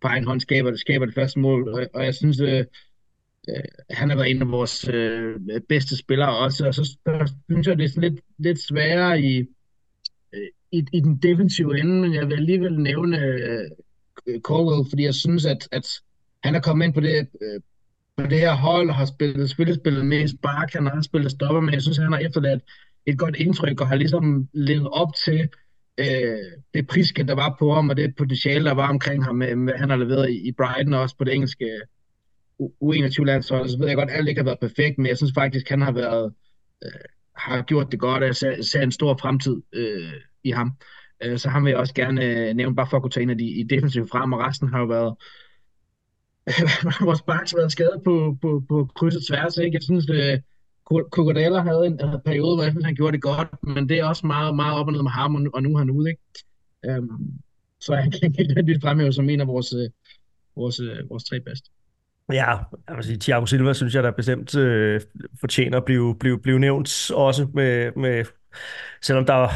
på 0.00 0.08
egen 0.08 0.24
hånd 0.24 0.40
skaber, 0.40 0.76
skaber 0.76 1.06
det 1.06 1.14
første 1.14 1.38
mål. 1.38 1.68
Og, 1.68 1.86
og 1.94 2.04
jeg 2.04 2.14
synes, 2.14 2.40
øh, 2.40 2.64
øh, 3.48 3.64
han 3.90 4.08
har 4.08 4.16
været 4.16 4.30
en 4.30 4.42
af 4.42 4.50
vores 4.50 4.88
øh, 4.88 5.34
bedste 5.68 5.96
spillere 5.96 6.36
også. 6.36 6.66
Og 6.66 6.74
så, 6.74 6.84
så 6.84 7.32
synes 7.50 7.66
jeg, 7.66 7.78
det 7.78 7.96
er 7.96 8.00
lidt, 8.00 8.20
lidt 8.38 8.58
sværere 8.58 9.20
i, 9.20 9.38
øh, 10.34 10.48
i, 10.72 10.84
i 10.92 11.00
den 11.00 11.16
defensive 11.16 11.80
ende, 11.80 12.00
men 12.00 12.14
jeg 12.14 12.26
vil 12.26 12.34
alligevel 12.34 12.80
nævne 12.80 13.18
øh, 13.18 14.40
Corwell, 14.40 14.90
fordi 14.90 15.04
jeg 15.04 15.14
synes, 15.14 15.46
at, 15.46 15.68
at 15.72 15.86
han 16.44 16.54
er 16.54 16.60
kommet 16.60 16.84
ind 16.84 16.94
på 16.94 17.00
det, 17.00 17.28
øh, 17.42 17.60
på 18.18 18.26
det 18.26 18.40
her 18.40 18.54
hold, 18.54 18.90
har 18.90 19.04
spillet, 19.04 19.50
spillet, 19.50 19.76
spillet 19.76 20.06
mest 20.06 20.34
spark, 20.34 20.72
han 20.72 20.86
har 20.86 21.02
spillet 21.02 21.30
stopper, 21.30 21.60
men 21.60 21.74
jeg 21.74 21.82
synes, 21.82 21.98
han 21.98 22.12
har 22.12 22.18
efterladt 22.18 22.62
et 23.06 23.18
godt 23.18 23.36
indtryk, 23.36 23.80
og 23.80 23.88
har 23.88 23.96
ligesom 23.96 24.48
levet 24.52 24.88
op 24.88 25.08
til 25.24 25.48
øh, 25.98 26.38
det 26.74 26.86
priske, 26.86 27.22
der 27.22 27.34
var 27.34 27.56
på 27.58 27.74
ham, 27.74 27.88
og 27.88 27.96
det 27.96 28.16
potentiale, 28.16 28.64
der 28.64 28.74
var 28.74 28.88
omkring 28.88 29.24
ham, 29.24 29.42
øh, 29.42 29.48
med, 29.48 29.56
med, 29.56 29.74
han 29.74 29.90
har 29.90 29.96
leveret 29.96 30.30
i, 30.30 30.48
i 30.48 30.52
Brighton, 30.52 30.94
og 30.94 31.00
også 31.00 31.16
på 31.16 31.24
det 31.24 31.34
engelske 31.34 31.64
øh, 31.64 32.66
U21-landshold. 32.84 33.68
Så 33.68 33.78
ved 33.78 33.86
jeg 33.86 33.96
godt, 33.96 34.10
at 34.10 34.16
alt 34.16 34.28
ikke 34.28 34.38
har 34.38 34.44
været 34.44 34.60
perfekt, 34.60 34.98
men 34.98 35.06
jeg 35.06 35.16
synes 35.16 35.32
faktisk, 35.34 35.68
han 35.68 35.82
har 35.82 35.92
været 35.92 36.32
øh, 36.84 36.90
har 37.36 37.62
gjort 37.62 37.92
det 37.92 38.00
godt, 38.00 38.22
og 38.22 38.26
jeg 38.26 38.36
ser, 38.36 38.62
ser 38.62 38.82
en 38.82 38.92
stor 38.92 39.18
fremtid 39.20 39.56
øh, 39.72 40.12
i 40.44 40.50
ham. 40.50 40.72
Øh, 41.22 41.38
så 41.38 41.48
ham 41.48 41.64
vil 41.64 41.70
jeg 41.70 41.78
også 41.78 41.94
gerne 41.94 42.24
øh, 42.24 42.54
nævne, 42.54 42.76
bare 42.76 42.86
for 42.90 42.96
at 42.96 43.02
kunne 43.02 43.10
tage 43.10 43.22
en 43.22 43.30
af 43.30 43.38
de 43.38 43.44
i 43.44 43.62
defensive 43.62 44.08
frem, 44.08 44.32
og 44.32 44.40
resten 44.40 44.68
har 44.68 44.78
jo 44.78 44.86
været 44.86 45.14
vores 47.08 47.22
backs 47.22 47.56
været 47.56 47.72
skadet 47.72 48.00
på, 48.04 48.36
på, 48.42 48.62
på 48.68 48.88
kryds 48.96 49.16
og 49.16 49.22
tværs. 49.28 49.56
Ikke? 49.56 49.74
Jeg 49.74 49.82
synes, 49.82 50.06
øh, 50.10 50.32
at 50.32 50.42
Kukodala 50.84 51.60
havde 51.60 51.86
en, 51.86 52.00
periode, 52.24 52.56
hvor 52.56 52.62
jeg 52.62 52.72
synes, 52.72 52.84
han 52.84 52.94
gjorde 52.94 53.12
det 53.12 53.22
godt, 53.22 53.48
men 53.62 53.88
det 53.88 53.98
er 53.98 54.04
også 54.04 54.26
meget, 54.26 54.56
meget 54.56 54.78
op 54.78 54.86
og 54.86 54.92
ned 54.92 55.02
med 55.02 55.10
ham, 55.10 55.34
og 55.34 55.40
nu, 55.40 55.50
og 55.54 55.62
nu 55.62 55.74
er 55.74 55.78
han 55.78 55.90
ude. 55.90 56.10
Ikke? 56.10 56.98
Um, 56.98 57.32
så 57.80 57.94
han 57.94 58.10
kan 58.10 58.34
ikke 58.38 58.54
rigtig 58.56 58.82
fremhæve 58.82 59.12
som 59.12 59.28
en 59.28 59.40
af 59.40 59.46
vores, 59.46 59.72
øh, 59.72 59.90
vores, 60.56 60.80
øh, 60.80 61.10
vores 61.10 61.24
tre 61.24 61.40
bedste. 61.40 61.70
Ja, 62.32 62.56
jeg 62.88 62.96
vil 62.96 63.04
sige, 63.04 63.18
Thiago 63.18 63.46
Silva 63.46 63.72
synes 63.72 63.94
jeg, 63.94 64.02
der 64.02 64.10
bestemt 64.10 64.56
øh, 64.56 65.00
fortjener 65.40 65.76
at 65.78 65.84
blive, 65.84 66.16
blive, 66.20 66.40
blive 66.40 66.58
nævnt 66.58 67.10
også 67.10 67.48
med, 67.54 67.92
med 67.96 68.24
selvom 69.02 69.26
der, 69.26 69.48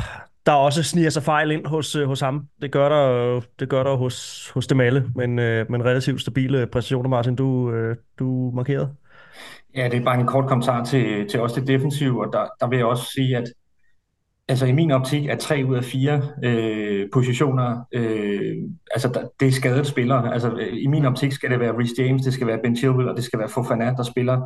der 0.46 0.52
også 0.52 0.82
sniger 0.82 1.10
sig 1.10 1.22
fejl 1.22 1.50
ind 1.50 1.66
hos, 1.66 1.96
øh, 1.96 2.06
hos 2.06 2.20
ham. 2.20 2.46
Det 2.62 2.70
gør 2.72 2.88
der, 2.88 3.40
det 3.60 3.68
gør 3.68 3.82
der 3.82 3.96
hos, 3.96 4.48
hos 4.54 4.66
dem 4.66 4.80
alle, 4.80 5.04
men, 5.16 5.38
øh, 5.38 5.70
men 5.70 5.84
relativt 5.84 6.20
stabile 6.20 6.66
præstationer, 6.66 7.08
Martin, 7.08 7.36
du, 7.36 7.72
øh, 7.72 7.96
du 8.18 8.52
markerede. 8.54 8.94
Ja, 9.76 9.88
det 9.88 10.00
er 10.00 10.04
bare 10.04 10.20
en 10.20 10.26
kort 10.26 10.46
kommentar 10.46 10.84
til, 10.84 11.28
til 11.28 11.40
også 11.40 11.60
det 11.60 11.68
defensive, 11.68 12.26
og 12.26 12.32
der, 12.32 12.46
der 12.60 12.68
vil 12.68 12.76
jeg 12.76 12.86
også 12.86 13.10
sige, 13.14 13.36
at 13.36 13.44
altså 14.48 14.66
i 14.66 14.72
min 14.72 14.90
optik 14.90 15.26
er 15.26 15.36
tre 15.36 15.64
ud 15.68 15.76
af 15.76 15.84
fire 15.84 16.22
øh, 16.44 17.08
positioner, 17.12 17.84
øh, 17.92 18.56
altså 18.90 19.08
der, 19.08 19.28
det 19.40 19.48
er 19.48 19.52
skadet 19.52 19.86
spillere. 19.86 20.32
Altså 20.32 20.68
i 20.72 20.86
min 20.86 21.04
optik 21.04 21.32
skal 21.32 21.50
det 21.50 21.60
være 21.60 21.72
Rhys 21.78 21.90
James, 21.98 22.22
det 22.22 22.34
skal 22.34 22.46
være 22.46 22.58
Ben 22.62 22.76
Chilwell, 22.76 23.08
og 23.08 23.16
det 23.16 23.24
skal 23.24 23.38
være 23.38 23.48
Fofana, 23.48 23.94
der 23.96 24.02
spiller 24.02 24.40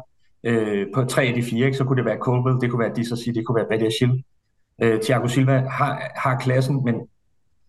øh, 0.44 0.86
på 0.94 1.04
tre 1.04 1.22
af 1.22 1.34
de 1.34 1.42
fire. 1.42 1.66
Ikke? 1.66 1.78
Så 1.78 1.84
kunne 1.84 1.96
det 1.96 2.04
være 2.04 2.18
Colwell, 2.18 2.60
det 2.60 2.70
kunne 2.70 2.80
være 2.80 2.96
Disasi, 2.96 3.30
det 3.30 3.46
kunne 3.46 3.56
være 3.56 3.68
Badiashil. 3.70 4.22
Øh, 4.82 5.00
Thiago 5.02 5.28
Silva 5.28 5.62
har, 5.70 6.12
har 6.16 6.38
klassen, 6.38 6.84
men 6.84 6.94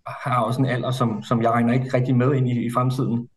har 0.07 0.41
også 0.41 0.59
en 0.59 0.65
alder, 0.65 0.91
som, 0.91 1.23
som 1.23 1.41
jeg 1.41 1.51
regner 1.51 1.73
ikke 1.73 1.93
rigtig 1.93 2.15
med 2.15 2.33
ind 2.33 2.49
i, 2.49 2.65
i 2.65 2.69
fremtiden. 2.73 3.29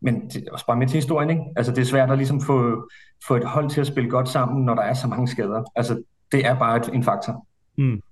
Men 0.00 0.28
det 0.28 0.36
er 0.36 0.52
også 0.52 0.66
bare 0.66 0.76
med 0.76 0.86
til 0.86 0.94
historien, 0.94 1.30
ikke? 1.30 1.42
Altså 1.56 1.72
det 1.72 1.78
er 1.78 1.86
svært 1.86 2.10
at 2.10 2.18
ligesom 2.18 2.40
få, 2.40 2.88
få 3.28 3.36
et 3.36 3.44
hold 3.44 3.70
til 3.70 3.80
at 3.80 3.86
spille 3.86 4.10
godt 4.10 4.28
sammen, 4.28 4.64
når 4.64 4.74
der 4.74 4.82
er 4.82 4.94
så 4.94 5.08
mange 5.08 5.28
skader. 5.28 5.62
Altså 5.76 6.02
det 6.32 6.46
er 6.46 6.58
bare 6.58 6.76
et, 6.76 6.90
en 6.92 7.02
faktor. 7.02 7.46
Mm. 7.78 8.02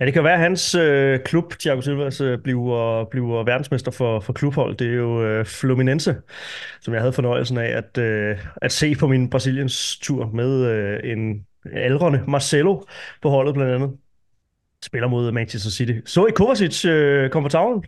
Ja, 0.00 0.06
det 0.06 0.14
kan 0.14 0.24
være, 0.24 0.32
at 0.32 0.40
hans 0.40 0.74
øh, 0.74 1.20
klub, 1.24 1.52
Thiago 1.60 1.80
Silvas, 1.80 2.20
øh, 2.20 2.38
bliver, 2.38 3.04
bliver 3.04 3.44
verdensmester 3.44 3.90
for, 3.90 4.20
for 4.20 4.32
klubhold. 4.32 4.76
Det 4.76 4.86
er 4.86 4.94
jo 4.94 5.24
øh, 5.24 5.46
Fluminense, 5.46 6.16
som 6.80 6.94
jeg 6.94 7.02
havde 7.02 7.12
fornøjelsen 7.12 7.58
af 7.58 7.76
at, 7.76 7.98
øh, 7.98 8.38
at 8.56 8.72
se 8.72 8.94
på 8.94 9.06
min 9.06 9.30
Brasiliens 9.30 9.98
tur 9.98 10.30
med 10.34 10.64
øh, 10.64 11.00
en 11.04 11.46
aldrende 11.72 12.24
Marcelo 12.28 12.82
på 13.22 13.30
holdet 13.30 13.54
blandt 13.54 13.74
andet. 13.74 13.90
Spiller 14.82 15.08
mod 15.08 15.32
Manchester 15.32 15.70
City. 15.70 15.92
Så 16.04 16.26
I 16.26 16.30
Kovacic 16.30 16.84
øh, 16.84 17.30
komme 17.30 17.48
på 17.48 17.50
tavlen? 17.50 17.84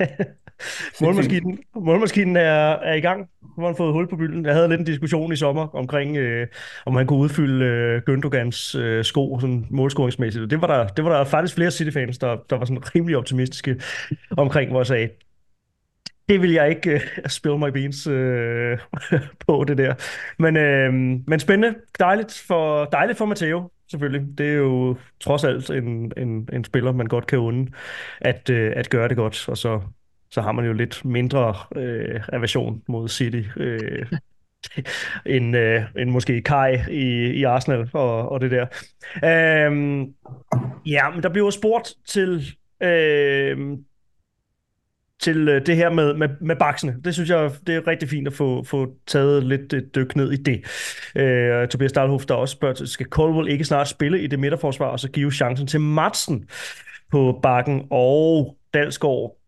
målmaskinen, 1.02 1.58
målmaskinen 1.74 2.36
er, 2.36 2.72
er 2.72 2.94
i 2.94 3.00
gang. 3.00 3.28
Nu 3.56 3.62
har 3.62 3.66
han 3.66 3.76
fået 3.76 3.92
hul 3.92 4.08
på 4.08 4.16
bylden. 4.16 4.46
Jeg 4.46 4.54
havde 4.54 4.68
lidt 4.68 4.80
en 4.80 4.86
diskussion 4.86 5.32
i 5.32 5.36
sommer 5.36 5.76
omkring, 5.76 6.16
øh, 6.16 6.46
om 6.86 6.96
han 6.96 7.06
kunne 7.06 7.18
udfylde 7.18 7.64
øh, 7.64 8.02
Gündogans 8.08 8.78
øh, 8.78 9.04
sko 9.04 9.38
sådan 9.40 9.66
målscoringsmæssigt. 9.70 10.50
Det 10.50 10.60
var, 10.60 10.66
der, 10.66 10.86
det 10.86 11.04
var 11.04 11.18
der 11.18 11.24
faktisk 11.24 11.54
flere 11.54 11.70
City-fans, 11.70 12.18
der, 12.18 12.36
der 12.50 12.56
var 12.56 12.64
sådan 12.64 12.94
rimelig 12.94 13.16
optimistiske 13.16 13.80
omkring, 14.36 14.70
hvor 14.70 14.80
jeg 14.80 14.86
sagde, 14.86 15.08
det 16.28 16.42
vil 16.42 16.52
jeg 16.52 16.68
ikke 16.70 16.94
uh, 16.94 17.00
spille 17.28 17.58
my 17.58 17.68
beans 17.68 18.06
uh, 18.06 18.78
på, 19.46 19.64
det 19.68 19.78
der. 19.78 19.94
Men, 20.38 20.56
uh, 20.56 20.94
men 21.28 21.40
spændende. 21.40 21.78
Dejligt 21.98 22.44
for, 22.46 22.84
dejligt 22.84 23.18
for 23.18 23.26
Matteo, 23.26 23.70
selvfølgelig. 23.92 24.38
Det 24.38 24.48
er 24.48 24.54
jo 24.54 24.96
trods 25.20 25.44
alt 25.44 25.70
en, 25.70 26.12
en, 26.16 26.48
en 26.52 26.64
spiller, 26.64 26.92
man 26.92 27.06
godt 27.06 27.26
kan 27.26 27.38
unde 27.38 27.72
at, 28.20 28.50
øh, 28.50 28.72
at 28.76 28.90
gøre 28.90 29.08
det 29.08 29.16
godt. 29.16 29.48
Og 29.48 29.58
så 29.58 29.80
så 30.32 30.40
har 30.40 30.52
man 30.52 30.64
jo 30.64 30.72
lidt 30.72 31.04
mindre 31.04 31.54
øh, 31.76 32.20
aversion 32.32 32.82
mod 32.88 33.08
City, 33.08 33.42
øh, 33.56 34.06
end, 35.26 35.56
øh, 35.56 35.82
end 35.98 36.10
måske 36.10 36.42
Kai 36.42 36.78
i, 36.90 37.30
i 37.30 37.44
Arsenal 37.44 37.90
og, 37.92 38.28
og 38.28 38.40
det 38.40 38.50
der. 38.50 38.66
Øhm, 39.24 40.14
ja, 40.86 41.10
men 41.10 41.22
der 41.22 41.28
bliver 41.28 41.50
spurgt 41.50 41.94
til, 42.06 42.56
øh, 42.82 43.78
til 45.22 45.48
øh, 45.48 45.66
det 45.66 45.76
her 45.76 45.90
med, 45.90 46.14
med, 46.14 46.28
med 46.40 46.56
baksene. 46.56 46.96
Det 47.04 47.14
synes 47.14 47.30
jeg, 47.30 47.50
det 47.66 47.74
er 47.74 47.86
rigtig 47.86 48.08
fint 48.08 48.26
at 48.26 48.32
få, 48.32 48.64
få 48.64 48.92
taget 49.06 49.44
lidt 49.44 49.72
et 49.72 49.94
dyk 49.94 50.16
ned 50.16 50.32
i 50.32 50.36
det. 50.36 50.64
Øh, 51.16 51.68
Tobias 51.68 51.92
Dahlhoff, 51.92 52.26
der 52.26 52.34
også 52.34 52.52
spørger, 52.52 52.84
skal 52.84 53.06
Colwell 53.06 53.48
ikke 53.48 53.64
snart 53.64 53.88
spille 53.88 54.22
i 54.22 54.26
det 54.26 54.38
midterforsvar, 54.38 54.86
og 54.86 55.00
så 55.00 55.10
give 55.10 55.32
chancen 55.32 55.66
til 55.66 55.80
Madsen 55.80 56.48
på 57.10 57.40
bakken, 57.42 57.82
og 57.90 58.56
Dalsgaard 58.74 59.41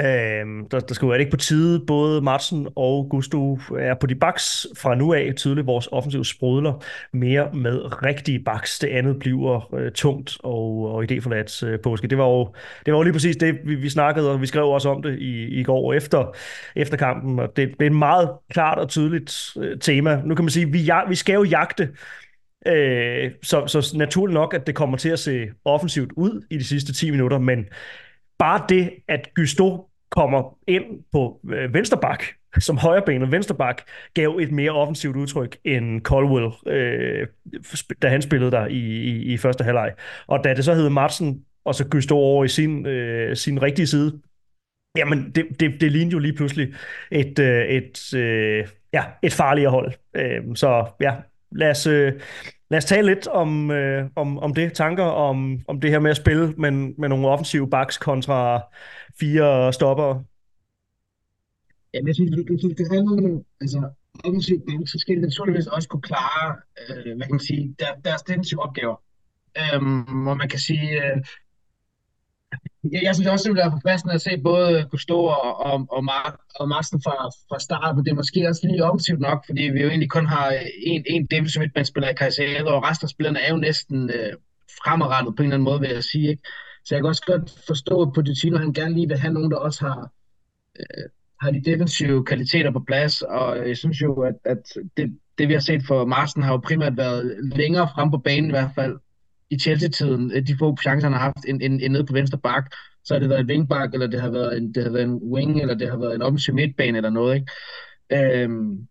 Øh, 0.00 0.46
der, 0.70 0.80
der 0.80 0.94
skal 0.94 1.06
jo 1.06 1.10
være 1.10 1.20
ikke 1.20 1.30
på 1.30 1.36
tide. 1.36 1.84
Både 1.86 2.20
Martin 2.22 2.68
og 2.76 3.06
Gusto 3.10 3.58
er 3.78 3.94
på 3.94 4.06
de 4.06 4.14
baks 4.14 4.66
fra 4.78 4.94
nu 4.94 5.12
af. 5.12 5.32
Tydeligt 5.36 5.66
vores 5.66 5.88
offensiv 5.92 6.24
sprudler 6.24 6.84
mere 7.12 7.50
med 7.54 8.02
rigtige 8.02 8.38
baks. 8.44 8.78
Det 8.78 8.88
andet 8.88 9.18
bliver 9.18 9.74
øh, 9.74 9.92
tungt 9.92 10.36
og, 10.42 10.92
og 10.94 11.04
idéforladt 11.04 11.66
øh, 11.66 11.80
påske. 11.80 12.08
Det 12.08 12.18
var, 12.18 12.24
jo, 12.24 12.54
det 12.86 12.92
var 12.92 12.98
jo 12.98 13.02
lige 13.02 13.12
præcis 13.12 13.36
det, 13.36 13.58
vi, 13.64 13.74
vi 13.74 13.88
snakkede, 13.88 14.30
og 14.30 14.40
vi 14.40 14.46
skrev 14.46 14.64
også 14.64 14.88
om 14.88 15.02
det 15.02 15.18
i, 15.18 15.60
i 15.60 15.62
går 15.62 15.92
efter, 15.92 16.36
efter 16.76 16.96
kampen. 16.96 17.38
Og 17.38 17.56
det, 17.56 17.68
det 17.68 17.86
er 17.86 17.90
et 17.90 17.96
meget 17.96 18.30
klart 18.50 18.78
og 18.78 18.88
tydeligt 18.88 19.56
øh, 19.58 19.78
tema. 19.80 20.22
Nu 20.24 20.34
kan 20.34 20.44
man 20.44 20.50
sige, 20.50 20.72
vi, 20.72 20.90
vi 21.08 21.14
skal 21.14 21.34
jo 21.34 21.44
jagte 21.44 21.88
Øh, 22.66 23.30
så, 23.42 23.66
så 23.66 23.92
naturligt 23.96 24.34
nok, 24.34 24.54
at 24.54 24.66
det 24.66 24.74
kommer 24.74 24.96
til 24.96 25.08
at 25.08 25.18
se 25.18 25.46
offensivt 25.64 26.12
ud 26.16 26.46
i 26.50 26.58
de 26.58 26.64
sidste 26.64 26.92
10 26.92 27.10
minutter, 27.10 27.38
men 27.38 27.66
bare 28.38 28.64
det, 28.68 28.90
at 29.08 29.28
Gusto 29.34 29.88
kommer 30.10 30.58
ind 30.66 30.84
på 31.12 31.40
øh, 31.50 31.74
vensterbak, 31.74 32.24
som 32.58 32.78
højrebenet 32.78 33.32
vensterbak, 33.32 33.82
gav 34.14 34.38
et 34.40 34.52
mere 34.52 34.70
offensivt 34.70 35.16
udtryk 35.16 35.56
end 35.64 36.00
Colwell, 36.02 36.52
øh, 36.66 37.26
da 38.02 38.08
han 38.08 38.22
spillede 38.22 38.50
der 38.50 38.66
i, 38.66 38.78
i, 38.78 39.32
i 39.32 39.36
første 39.36 39.64
halvleg. 39.64 39.92
Og 40.26 40.44
da 40.44 40.54
det 40.54 40.64
så 40.64 40.74
hed 40.74 40.88
Madsen, 40.88 41.44
og 41.64 41.74
så 41.74 41.88
Gusto 41.88 42.16
over 42.16 42.44
i 42.44 42.48
sin, 42.48 42.86
øh, 42.86 43.36
sin 43.36 43.62
rigtige 43.62 43.86
side, 43.86 44.20
jamen 44.96 45.30
det, 45.34 45.60
det, 45.60 45.80
det 45.80 45.92
lignede 45.92 46.12
jo 46.12 46.18
lige 46.18 46.32
pludselig 46.32 46.74
et, 47.10 47.38
øh, 47.38 47.66
et, 47.66 48.14
øh, 48.14 48.68
ja, 48.92 49.04
et 49.22 49.32
farligere 49.32 49.70
hold. 49.70 49.92
Øh, 50.14 50.42
så 50.54 50.86
ja, 51.00 51.14
lad 51.52 51.70
os, 51.70 51.86
øh, 51.86 52.12
lad 52.70 52.78
os 52.78 52.84
tale 52.84 53.14
lidt 53.14 53.26
om, 53.26 53.70
øh, 53.70 54.10
om, 54.16 54.38
om 54.38 54.54
det, 54.54 54.72
tanker 54.72 55.04
om, 55.04 55.60
om 55.68 55.80
det 55.80 55.90
her 55.90 55.98
med 55.98 56.10
at 56.10 56.16
spille 56.16 56.54
med, 56.56 56.70
med 56.70 57.08
nogle 57.08 57.28
offensive 57.28 57.70
backs 57.70 57.98
kontra 57.98 58.60
fire 59.20 59.72
stopper. 59.72 60.24
Ja, 61.94 62.00
jeg 62.06 62.14
synes, 62.14 62.30
det, 62.30 62.60
det, 62.62 62.78
det 62.78 62.86
handler 62.92 63.36
om, 63.36 63.44
altså, 63.60 63.90
offensiv 64.24 64.62
backs, 64.66 64.90
så 64.90 64.98
skal 64.98 65.16
de 65.16 65.20
naturligvis 65.20 65.66
også 65.66 65.88
kunne 65.88 66.02
klare, 66.02 66.56
øh, 66.88 67.16
hvad 67.16 67.26
kan 67.26 67.34
man 67.34 67.40
sige, 67.40 67.74
der, 67.78 67.86
deres 68.04 68.22
defensive 68.22 68.62
opgaver. 68.62 68.96
Øhm, 69.62 70.22
hvor 70.24 70.34
man 70.34 70.48
kan 70.48 70.58
sige, 70.58 71.04
øh, 71.04 71.16
jeg, 72.92 73.00
jeg 73.02 73.14
synes 73.14 73.28
også, 73.28 73.44
det 73.44 73.50
vil 73.52 73.62
være 73.62 73.76
forfriskende 73.76 74.14
at 74.14 74.22
se 74.22 74.30
både 74.44 74.86
Gusto 74.90 75.24
og, 75.24 75.60
og, 75.66 75.86
og, 75.90 76.04
Mark, 76.04 76.34
og 76.60 76.68
Marsten 76.68 77.02
fra, 77.02 77.16
fra 77.48 77.58
start, 77.58 77.96
men 77.96 78.04
det 78.04 78.10
er 78.10 78.14
måske 78.22 78.48
også 78.48 78.60
lige 78.64 78.84
offensivt 78.84 79.20
nok, 79.20 79.46
fordi 79.46 79.62
vi 79.62 79.80
jo 79.82 79.88
egentlig 79.88 80.10
kun 80.10 80.26
har 80.26 80.46
en, 80.92 81.04
en 81.06 81.26
defensive 81.26 81.60
midtbanespiller 81.60 82.08
i 82.10 82.14
Caicedo, 82.14 82.76
og 82.76 82.84
resten 82.88 83.04
af 83.04 83.10
spillerne 83.10 83.40
er 83.40 83.50
jo 83.50 83.56
næsten 83.56 84.10
øh, 84.10 84.32
fremadrettet 84.84 85.36
på 85.36 85.42
en 85.42 85.46
eller 85.46 85.54
anden 85.54 85.64
måde, 85.70 85.80
vil 85.80 85.90
jeg 85.90 86.04
sige. 86.04 86.28
Ikke? 86.30 86.42
Så 86.84 86.94
jeg 86.94 87.02
kan 87.02 87.08
også 87.08 87.24
godt 87.26 87.46
forstå, 87.66 88.02
at 88.02 88.12
Pochettino 88.14 88.58
han 88.58 88.72
gerne 88.72 88.94
lige 88.94 89.08
vil 89.08 89.18
have 89.18 89.34
nogen, 89.34 89.50
der 89.50 89.56
også 89.56 89.80
har, 89.86 90.10
øh, 90.80 91.04
har 91.40 91.50
de 91.50 91.62
defensive 91.70 92.24
kvaliteter 92.24 92.70
på 92.70 92.82
plads, 92.86 93.22
og 93.22 93.68
jeg 93.68 93.76
synes 93.76 94.02
jo, 94.02 94.20
at, 94.20 94.34
at 94.44 94.62
det, 94.96 95.18
det 95.38 95.48
vi 95.48 95.52
har 95.52 95.60
set 95.60 95.82
for 95.86 96.04
Marsten 96.04 96.42
har 96.42 96.52
jo 96.52 96.56
primært 96.58 96.96
været 96.96 97.36
længere 97.56 97.88
frem 97.94 98.10
på 98.10 98.18
banen 98.18 98.50
i 98.50 98.52
hvert 98.52 98.70
fald, 98.74 98.96
i 99.50 99.58
Chelsea-tiden, 99.58 100.46
de 100.46 100.56
få 100.58 100.76
chancer, 100.82 101.08
han 101.08 101.12
har 101.12 101.20
haft 101.20 101.44
end, 101.48 101.62
end, 101.62 101.80
end 101.82 101.92
nede 101.92 102.06
på 102.06 102.12
venstre 102.12 102.38
bak, 102.38 102.70
så 103.04 103.14
har 103.14 103.18
det 103.18 103.28
været 103.28 103.40
en 103.40 103.50
wingback, 103.50 103.94
eller 103.94 104.06
det 104.06 104.20
har 104.20 104.30
været 104.30 104.56
en, 104.56 104.72
det 104.74 104.82
har 104.82 104.90
været 104.90 105.04
en 105.04 105.14
wing, 105.14 105.60
eller 105.60 105.74
det 105.74 105.90
har 105.90 105.96
været 105.96 106.14
en 106.14 106.22
offensiv 106.22 106.54
midtbane, 106.54 106.96
eller 106.96 107.10
noget, 107.10 107.34
ikke? 107.34 108.42
Øhm, 108.42 108.88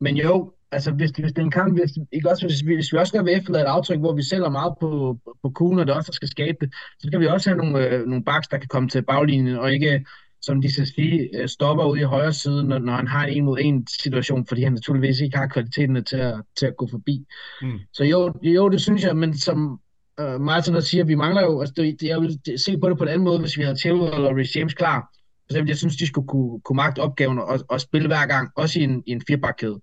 men 0.00 0.16
jo, 0.16 0.52
altså 0.72 0.90
hvis, 0.90 1.10
hvis 1.10 1.32
det 1.32 1.38
er 1.38 1.44
en 1.44 1.50
kamp, 1.50 1.78
hvis, 1.78 1.90
ikke 2.12 2.30
også, 2.30 2.46
hvis, 2.46 2.66
vi, 2.66 2.74
hvis 2.74 2.92
vi 2.92 2.98
også 2.98 3.10
skal 3.10 3.24
være 3.24 3.34
efterladet 3.34 3.64
et 3.64 3.70
aftryk, 3.70 3.98
hvor 3.98 4.14
vi 4.14 4.22
sælger 4.22 4.50
meget 4.50 4.74
på, 4.80 5.18
på 5.42 5.50
kuglen, 5.50 5.80
og 5.80 5.86
det 5.86 5.94
også 5.94 6.12
skal 6.12 6.28
skabe 6.28 6.56
det, 6.60 6.74
så 6.98 7.06
skal 7.06 7.20
vi 7.20 7.26
også 7.26 7.50
have 7.50 7.58
nogle, 7.58 7.88
øh, 7.88 8.06
nogle 8.06 8.24
backs, 8.24 8.48
der 8.48 8.58
kan 8.58 8.68
komme 8.68 8.88
til 8.88 9.02
baglinjen, 9.02 9.56
og 9.56 9.72
ikke, 9.72 10.04
som 10.42 10.62
de 10.62 10.72
skal 10.72 10.86
sige, 10.86 11.40
øh, 11.40 11.48
stopper 11.48 11.84
ud 11.84 11.98
i 11.98 12.02
højre 12.02 12.32
side, 12.32 12.64
når, 12.64 12.78
når 12.78 12.92
han 12.92 13.06
har 13.06 13.26
en 13.26 13.44
mod 13.44 13.58
en 13.60 13.86
situation, 13.86 14.46
fordi 14.46 14.62
han 14.62 14.72
naturligvis 14.72 15.20
ikke 15.20 15.38
har 15.38 15.46
kvaliteten 15.46 16.04
til 16.04 16.16
at, 16.16 16.34
til 16.58 16.66
at 16.66 16.76
gå 16.76 16.88
forbi. 16.90 17.26
Mm. 17.62 17.78
Så 17.92 18.04
jo, 18.04 18.32
jo, 18.42 18.68
det 18.68 18.80
synes 18.80 19.04
jeg, 19.04 19.16
men 19.16 19.38
som, 19.38 19.80
uh, 20.22 20.40
Martin 20.40 20.74
der 20.74 20.80
siger, 20.80 21.02
at 21.04 21.08
vi 21.08 21.14
mangler 21.14 21.42
jo, 21.42 21.60
altså 21.60 21.74
det, 21.76 22.02
jeg 22.02 22.20
vil 22.20 22.38
se 22.56 22.78
på 22.78 22.88
det 22.88 22.98
på 22.98 23.04
en 23.04 23.08
anden 23.08 23.24
måde, 23.24 23.38
hvis 23.38 23.58
vi 23.58 23.62
havde 23.62 23.78
Chilwell 23.78 24.26
og 24.26 24.36
Rhys 24.36 24.56
James 24.56 24.74
klar. 24.74 25.10
For 25.46 25.52
eksempel, 25.52 25.68
jeg 25.68 25.76
synes, 25.76 25.96
de 25.96 26.06
skulle 26.06 26.28
kunne, 26.28 26.60
kunne 26.60 26.76
magte 26.76 27.00
opgaven 27.00 27.38
og, 27.38 27.60
og 27.68 27.80
spille 27.80 28.08
hver 28.08 28.26
gang, 28.26 28.50
også 28.56 28.80
i 28.80 28.82
en, 28.82 29.02
i 29.06 29.10
en 29.10 29.22
firebakkæde. 29.26 29.80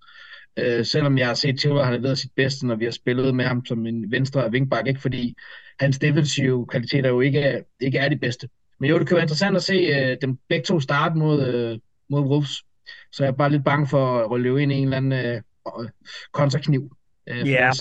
Uh, 0.61 0.85
selvom 0.85 1.17
jeg 1.17 1.27
har 1.27 1.33
set 1.33 1.59
Chilwell 1.59 1.85
har 1.85 1.91
leveret 1.91 2.17
sit 2.17 2.31
bedste, 2.35 2.67
når 2.67 2.75
vi 2.75 2.85
har 2.85 2.91
spillet 2.91 3.35
med 3.35 3.45
ham 3.45 3.65
som 3.65 3.85
en 3.85 4.11
venstre 4.11 4.49
wingback, 4.51 4.87
ikke 4.87 5.01
fordi 5.01 5.35
hans 5.79 5.99
defensive 5.99 6.67
kvaliteter 6.67 7.09
jo 7.09 7.21
ikke 7.21 7.39
er, 7.39 7.61
ikke 7.79 7.97
er 7.97 8.09
de 8.09 8.17
bedste. 8.17 8.49
Men 8.79 8.89
jo, 8.89 8.99
det 8.99 9.07
kan 9.07 9.15
være 9.15 9.23
interessant 9.23 9.55
at 9.55 9.63
se 9.63 9.89
uh, 9.91 10.17
dem 10.21 10.37
begge 10.49 10.65
to 10.65 10.79
starte 10.79 11.15
mod, 11.15 11.71
uh, 11.71 11.79
mod 12.09 12.29
Wolves. 12.29 12.63
Så 13.11 13.23
jeg 13.23 13.27
er 13.27 13.35
bare 13.35 13.51
lidt 13.51 13.65
bange 13.65 13.87
for 13.87 14.33
at 14.35 14.41
løbe 14.41 14.63
ind 14.63 14.71
i 14.71 14.75
en 14.75 14.83
eller 14.83 14.97
anden 14.97 15.43
uh, 15.77 15.85
kontrakniv. 16.31 16.95
Uh, 17.31 17.49
ja, 17.49 17.71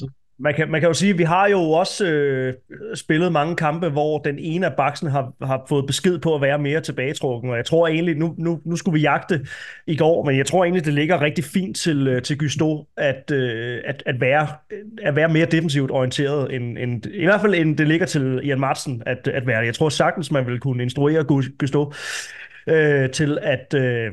man 0.43 0.55
kan, 0.55 0.71
man 0.71 0.81
kan 0.81 0.89
jo 0.89 0.95
sige, 0.95 1.11
at 1.11 1.19
vi 1.19 1.23
har 1.23 1.49
jo 1.49 1.59
også 1.59 2.07
øh, 2.07 2.55
spillet 2.95 3.33
mange 3.33 3.57
kampe, 3.57 3.89
hvor 3.89 4.19
den 4.19 4.39
ene 4.39 4.67
af 4.67 4.77
baksen 4.77 5.09
har, 5.09 5.33
har 5.43 5.65
fået 5.69 5.87
besked 5.87 6.19
på 6.19 6.35
at 6.35 6.41
være 6.41 6.59
mere 6.59 6.81
tilbagetrukken, 6.81 7.51
og 7.51 7.57
jeg 7.57 7.65
tror 7.65 7.89
egentlig, 7.89 8.17
nu, 8.17 8.35
nu, 8.39 8.61
nu 8.65 8.77
skulle 8.77 8.93
vi 8.93 9.01
jagte 9.01 9.47
i 9.87 9.97
går, 9.97 10.25
men 10.25 10.37
jeg 10.37 10.47
tror 10.47 10.65
egentlig, 10.65 10.85
det 10.85 10.95
ligger 10.95 11.21
rigtig 11.21 11.45
fint 11.45 11.77
til, 11.77 12.09
øh, 12.09 12.23
til 12.23 12.39
Gusto 12.39 12.87
at, 12.97 13.31
øh, 13.31 13.81
at, 13.85 14.03
at, 14.07 14.21
være, 14.21 14.49
at 15.03 15.17
være 15.17 15.29
mere 15.29 15.47
defensivt 15.47 15.91
orienteret, 15.91 16.55
end, 16.55 16.79
end, 16.79 17.07
i 17.07 17.25
hvert 17.25 17.41
fald 17.41 17.55
end 17.55 17.77
det 17.77 17.89
ligger 17.89 18.07
til 18.07 18.41
Ian 18.43 18.61
Martsen 18.61 19.03
at, 19.07 19.29
at 19.29 19.47
være. 19.47 19.59
Jeg 19.59 19.75
tror 19.75 19.89
sagtens, 19.89 20.31
man 20.31 20.47
vil 20.47 20.61
kunne 20.61 20.83
instruere 20.83 21.25
Gusto 21.59 21.93
øh, 22.67 23.11
til 23.11 23.39
at... 23.43 23.75
Øh, 23.75 24.13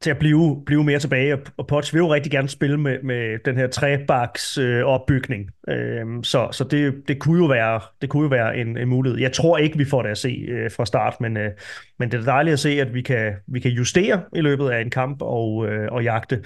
til 0.00 0.10
at 0.10 0.18
blive, 0.18 0.62
blive 0.66 0.84
mere 0.84 0.98
tilbage, 0.98 1.38
og 1.56 1.66
Potts 1.66 1.94
vil 1.94 2.00
jo 2.00 2.14
rigtig 2.14 2.32
gerne 2.32 2.48
spille 2.48 2.76
med, 2.76 3.02
med 3.02 3.38
den 3.44 3.56
her 3.56 3.66
trebaks 3.66 4.58
øh, 4.58 4.84
opbygning. 4.84 5.50
øh, 5.68 6.04
så 6.22 6.48
så 6.52 6.64
det, 6.64 6.94
det, 7.08 7.18
kunne 7.18 7.42
jo 7.42 7.46
være, 7.46 7.80
det 8.00 8.08
kunne 8.08 8.22
jo 8.22 8.28
være 8.28 8.56
en, 8.56 8.78
en 8.78 8.88
mulighed. 8.88 9.20
Jeg 9.20 9.32
tror 9.32 9.58
ikke, 9.58 9.78
vi 9.78 9.84
får 9.84 10.02
det 10.02 10.10
at 10.10 10.18
se 10.18 10.46
øh, 10.48 10.70
fra 10.70 10.86
start, 10.86 11.20
men, 11.20 11.36
øh, 11.36 11.50
men 11.98 12.10
det 12.10 12.20
er 12.20 12.24
dejligt 12.24 12.52
at 12.52 12.58
se, 12.60 12.80
at 12.80 12.94
vi 12.94 13.02
kan, 13.02 13.32
vi 13.46 13.60
kan 13.60 13.70
justere 13.70 14.22
i 14.36 14.40
løbet 14.40 14.70
af 14.70 14.80
en 14.80 14.90
kamp 14.90 15.22
og, 15.22 15.66
øh, 15.68 15.88
og 15.92 16.04
jagte. 16.04 16.42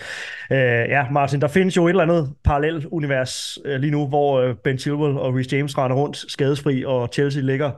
Øh, 0.52 0.58
ja, 0.88 1.10
Martin, 1.10 1.40
der 1.40 1.48
findes 1.48 1.76
jo 1.76 1.86
et 1.86 1.90
eller 1.90 2.02
andet 2.02 2.32
parallel 2.44 2.86
univers 2.90 3.58
øh, 3.64 3.80
lige 3.80 3.90
nu, 3.90 4.08
hvor 4.08 4.40
øh, 4.40 4.54
Ben 4.64 4.78
Chilwell 4.78 5.18
og 5.18 5.34
Reece 5.34 5.56
James 5.56 5.78
render 5.78 5.96
rundt 5.96 6.16
skadesfri, 6.16 6.84
og 6.84 7.08
Chelsea 7.12 7.42
ligger 7.42 7.70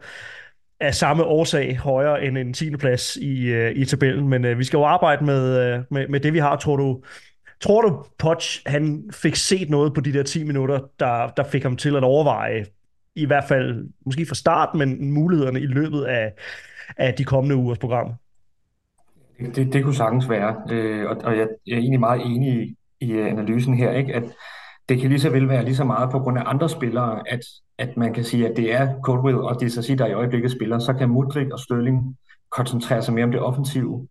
af 0.83 0.95
samme 0.95 1.25
årsag 1.25 1.77
højere 1.77 2.25
end 2.25 2.38
en 2.38 2.53
10. 2.53 2.77
plads 2.77 3.16
i, 3.16 3.47
øh, 3.47 3.77
i 3.77 3.85
tabellen. 3.85 4.29
Men 4.29 4.45
øh, 4.45 4.59
vi 4.59 4.64
skal 4.64 4.77
jo 4.77 4.85
arbejde 4.85 5.25
med, 5.25 5.59
øh, 5.59 5.85
med, 5.90 6.09
med 6.09 6.21
det, 6.21 6.33
vi 6.33 6.38
har. 6.38 6.57
Tror 6.57 6.77
du, 6.77 7.03
tror 7.61 7.83
du 7.83 8.05
Poch, 8.18 8.62
han 8.66 9.11
fik 9.12 9.37
set 9.37 9.71
noget 9.71 9.95
på 9.95 10.01
de 10.01 10.12
der 10.12 10.23
10 10.23 10.45
minutter, 10.45 10.81
der, 11.01 11.29
der 11.37 11.45
fik 11.45 11.62
ham 11.62 11.77
til 11.77 11.97
at 11.97 12.05
overveje, 12.05 12.64
i 13.16 13.27
hvert 13.27 13.45
fald 13.49 13.88
måske 14.07 14.27
fra 14.27 14.35
start, 14.35 14.75
men 14.75 15.12
mulighederne 15.12 15.61
i 15.61 15.66
løbet 15.66 16.05
af, 16.05 16.33
af 16.97 17.14
de 17.14 17.25
kommende 17.25 17.57
ugers 17.57 17.79
program? 17.79 18.12
Det, 19.55 19.73
det 19.73 19.85
kunne 19.85 19.95
sagtens 19.95 20.29
være, 20.29 20.57
øh, 20.71 21.11
og, 21.11 21.16
og 21.25 21.37
jeg, 21.38 21.49
jeg 21.66 21.75
er 21.75 21.79
egentlig 21.79 22.01
meget 22.01 22.27
enig 22.27 22.62
i, 22.62 22.77
i 23.01 23.12
øh, 23.12 23.27
analysen 23.27 23.75
her, 23.75 23.92
ikke? 23.92 24.14
at 24.14 24.23
det 24.88 25.01
kan 25.01 25.09
lige 25.09 25.21
så 25.21 25.31
vel 25.31 25.49
være 25.49 25.64
lige 25.64 25.77
så 25.77 25.85
meget 25.85 26.11
på 26.11 26.18
grund 26.18 26.38
af 26.38 26.42
andre 26.47 26.68
spillere, 26.68 27.23
at, 27.29 27.40
at 27.83 27.97
man 27.97 28.14
kan 28.14 28.25
sige, 28.25 28.49
at 28.49 28.57
det 28.57 28.75
er 28.75 28.95
Coldwell 29.03 29.38
og 29.38 29.61
det 29.61 29.73
sig 29.73 29.99
der 29.99 30.07
i 30.07 30.12
øjeblikket 30.12 30.51
spiller. 30.51 30.79
Så 30.79 30.92
kan 30.92 31.09
Mudrik 31.09 31.51
og 31.53 31.59
Stølling 31.59 32.16
koncentrere 32.51 33.03
sig 33.03 33.14
mere 33.14 33.25
om 33.25 33.31
det 33.31 33.40
offensive. 33.40 34.09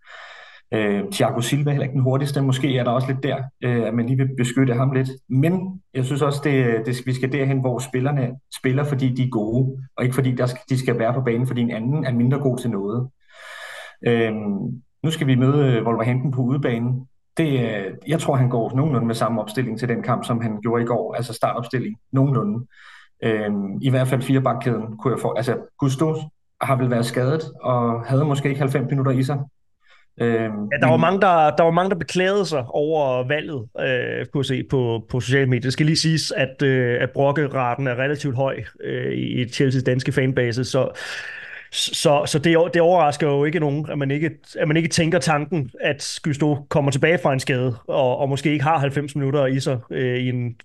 Øh, 0.73 1.03
Thiago 1.11 1.41
Silva 1.41 1.69
er 1.69 1.73
heller 1.73 1.83
ikke 1.83 1.93
den 1.93 2.01
hurtigste. 2.01 2.41
Måske 2.41 2.77
er 2.77 2.83
der 2.83 2.91
også 2.91 3.07
lidt 3.07 3.23
der, 3.23 3.37
øh, 3.63 3.87
at 3.87 3.93
man 3.93 4.05
lige 4.05 4.17
vil 4.17 4.35
beskytte 4.37 4.73
ham 4.73 4.91
lidt. 4.91 5.09
Men 5.29 5.81
jeg 5.93 6.05
synes 6.05 6.21
også, 6.21 6.41
det, 6.43 6.85
det, 6.85 7.01
vi 7.05 7.13
skal 7.13 7.31
derhen, 7.31 7.59
hvor 7.59 7.79
spillerne 7.79 8.31
spiller, 8.59 8.83
fordi 8.83 9.09
de 9.09 9.23
er 9.23 9.29
gode, 9.29 9.77
og 9.97 10.03
ikke 10.03 10.15
fordi 10.15 10.31
der 10.31 10.45
skal, 10.45 10.61
de 10.69 10.79
skal 10.79 10.99
være 10.99 11.13
på 11.13 11.21
banen, 11.21 11.47
fordi 11.47 11.61
en 11.61 11.71
anden 11.71 12.05
er 12.05 12.13
mindre 12.13 12.39
god 12.39 12.57
til 12.57 12.69
noget. 12.69 13.09
Øh, 14.07 14.33
nu 15.03 15.11
skal 15.11 15.27
vi 15.27 15.35
møde 15.35 15.65
øh, 15.65 15.85
Wolverhampton 15.85 16.31
på 16.31 16.41
udebanen 16.41 17.07
det, 17.37 17.51
øh, 17.59 17.91
jeg 18.07 18.19
tror, 18.19 18.35
han 18.35 18.49
går 18.49 18.75
nogenlunde 18.75 19.07
med 19.07 19.15
samme 19.15 19.41
opstilling 19.41 19.79
til 19.79 19.89
den 19.89 20.03
kamp, 20.03 20.25
som 20.25 20.41
han 20.41 20.61
gjorde 20.61 20.83
i 20.83 20.85
går, 20.85 21.15
altså 21.15 21.33
startopstilling, 21.33 21.97
nogenlunde. 22.11 22.65
Øhm, 23.23 23.77
I 23.81 23.89
hvert 23.89 24.07
fald 24.07 24.21
fire 24.21 24.41
bakkæden 24.41 24.97
kunne 24.97 25.13
jeg 25.13 25.21
få. 25.21 25.33
Altså, 25.33 25.57
Gusto 25.77 26.15
har 26.61 26.75
vel 26.75 26.89
været 26.89 27.05
skadet, 27.05 27.41
og 27.61 28.05
havde 28.05 28.25
måske 28.25 28.49
ikke 28.49 28.61
90 28.61 28.89
minutter 28.89 29.11
i 29.11 29.23
sig. 29.23 29.39
Øhm, 30.21 30.67
ja, 30.71 30.77
der 30.81 30.87
var, 30.87 30.97
mange, 30.97 31.21
der, 31.21 31.55
der 31.55 31.63
var 31.63 31.71
mange, 31.71 31.89
der 31.89 31.95
beklagede 31.95 32.45
sig 32.45 32.65
over 32.69 33.27
valget, 33.27 33.67
øh, 33.79 34.25
kunne 34.25 34.45
se 34.45 34.63
på, 34.69 35.05
på 35.09 35.19
sociale 35.19 35.49
medier. 35.49 35.61
Det 35.61 35.73
skal 35.73 35.85
lige 35.85 35.95
siges, 35.95 36.31
at, 36.31 36.61
øh, 36.61 37.01
at 37.01 37.11
brokkeraten 37.11 37.87
er 37.87 37.95
relativt 37.95 38.35
høj 38.35 38.63
øh, 38.83 39.13
i 39.13 39.43
Chelsea's 39.43 39.83
danske 39.83 40.11
fanbase, 40.11 40.65
så 40.65 40.89
så, 41.73 42.23
så 42.25 42.39
det, 42.39 42.57
det 42.73 42.81
overrasker 42.81 43.27
jo 43.27 43.45
ikke 43.45 43.59
nogen, 43.59 43.89
at 43.89 43.97
man 43.97 44.11
ikke, 44.11 44.31
at 44.59 44.67
man 44.67 44.77
ikke 44.77 44.89
tænker 44.89 45.19
tanken, 45.19 45.71
at 45.81 46.19
Gusto 46.23 46.65
kommer 46.69 46.91
tilbage 46.91 47.19
fra 47.23 47.33
en 47.33 47.39
skade, 47.39 47.75
og, 47.87 48.17
og 48.17 48.29
måske 48.29 48.51
ikke 48.51 48.63
har 48.63 48.77
90 48.77 49.15
minutter 49.15 49.45
i 49.45 49.59
sig 49.59 49.79
øh, 49.91 50.17
i 50.17 50.29
en 50.29 50.55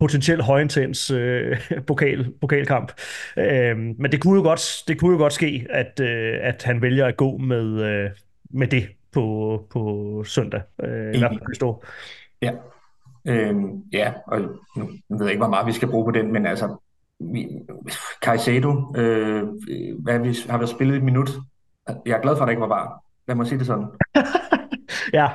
potentielt 0.00 0.42
højintens 0.42 1.10
øh, 1.10 1.56
pokal, 1.86 2.32
pokalkamp. 2.40 2.92
Øh, 3.36 3.76
men 3.76 4.12
det 4.12 4.22
kunne 4.22 4.36
jo 4.36 4.42
godt, 4.42 4.82
det 4.88 5.00
kunne 5.00 5.12
jo 5.12 5.18
godt 5.18 5.32
ske, 5.32 5.66
at, 5.70 6.00
øh, 6.00 6.38
at 6.40 6.62
han 6.62 6.82
vælger 6.82 7.06
at 7.06 7.16
gå 7.16 7.36
med, 7.36 7.82
øh, 7.82 8.10
med 8.50 8.66
det 8.66 8.88
på, 9.12 9.66
på 9.70 10.24
søndag. 10.26 10.62
Øh, 10.82 11.14
i 11.14 11.18
hvert 11.18 11.32
fald 11.58 11.74
Ja. 12.42 12.52
Øhm, 13.26 13.82
ja, 13.92 14.12
og 14.26 14.40
nu 14.76 14.88
ved 15.08 15.20
jeg 15.20 15.30
ikke, 15.30 15.40
hvor 15.40 15.50
meget 15.50 15.66
vi 15.66 15.72
skal 15.72 15.88
bruge 15.88 16.04
på 16.04 16.10
den, 16.10 16.32
men 16.32 16.46
altså, 16.46 16.76
vi, 17.20 17.48
Caicedo, 18.24 18.94
øh, 18.96 19.42
hvad 19.98 20.18
vi, 20.18 20.36
har 20.50 20.58
vi 20.58 20.66
spillet 20.66 20.96
et 20.96 21.02
minut. 21.02 21.30
Jeg 22.06 22.16
er 22.16 22.22
glad 22.22 22.36
for, 22.36 22.42
at 22.42 22.46
det 22.46 22.52
ikke 22.52 22.60
var 22.60 22.68
var. 22.68 23.00
Lad 23.28 23.36
mig 23.36 23.46
sige 23.46 23.58
det 23.58 23.66
sådan. 23.66 23.86
ja, 25.18 25.28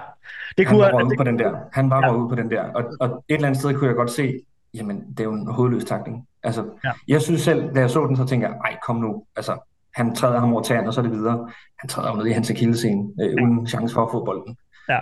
det 0.58 0.68
kunne 0.68 0.84
han 0.84 0.94
var 0.94 1.04
ude 1.04 1.16
på 1.18 1.24
den 1.24 1.40
der. 1.40 1.56
Han 1.72 1.90
var 1.90 2.06
ja. 2.06 2.16
ude 2.16 2.30
på 2.30 2.36
den 2.36 2.52
der. 2.52 2.64
Og, 2.64 2.84
og 3.00 3.24
et 3.30 3.36
eller 3.36 3.48
andet 3.48 3.62
sted 3.62 3.74
kunne 3.74 3.88
jeg 3.88 3.96
godt 3.96 4.12
se, 4.12 4.40
jamen, 4.74 5.04
det 5.10 5.20
er 5.20 5.24
jo 5.24 5.34
en 5.34 5.48
hovedløs 5.48 5.86
takling. 5.86 6.28
Altså, 6.44 6.66
ja. 6.84 6.92
jeg 7.08 7.22
synes 7.22 7.42
selv, 7.42 7.76
da 7.76 7.80
jeg 7.80 7.90
så 7.90 8.08
den, 8.08 8.16
så 8.16 8.26
tænker 8.26 8.48
jeg, 8.48 8.58
ej, 8.66 8.78
kom 8.86 8.96
nu. 8.96 9.24
Altså, 9.36 9.58
han 9.96 10.16
træder 10.16 10.40
ham 10.40 10.54
over 10.54 10.62
tæren, 10.62 10.88
og 10.88 10.94
så 10.94 11.02
er 11.02 11.04
det 11.04 11.12
videre. 11.12 11.50
Han 11.80 11.90
træder 11.90 12.10
jo 12.10 12.16
ned 12.16 12.26
i 12.26 12.32
hans 12.32 12.50
akillescene, 12.50 13.10
øh, 13.22 13.34
uden 13.44 13.68
chance 13.68 13.94
for 13.94 14.06
at 14.06 14.12
få 14.12 14.26
bolden. 14.26 14.58
Ja, 14.90 15.00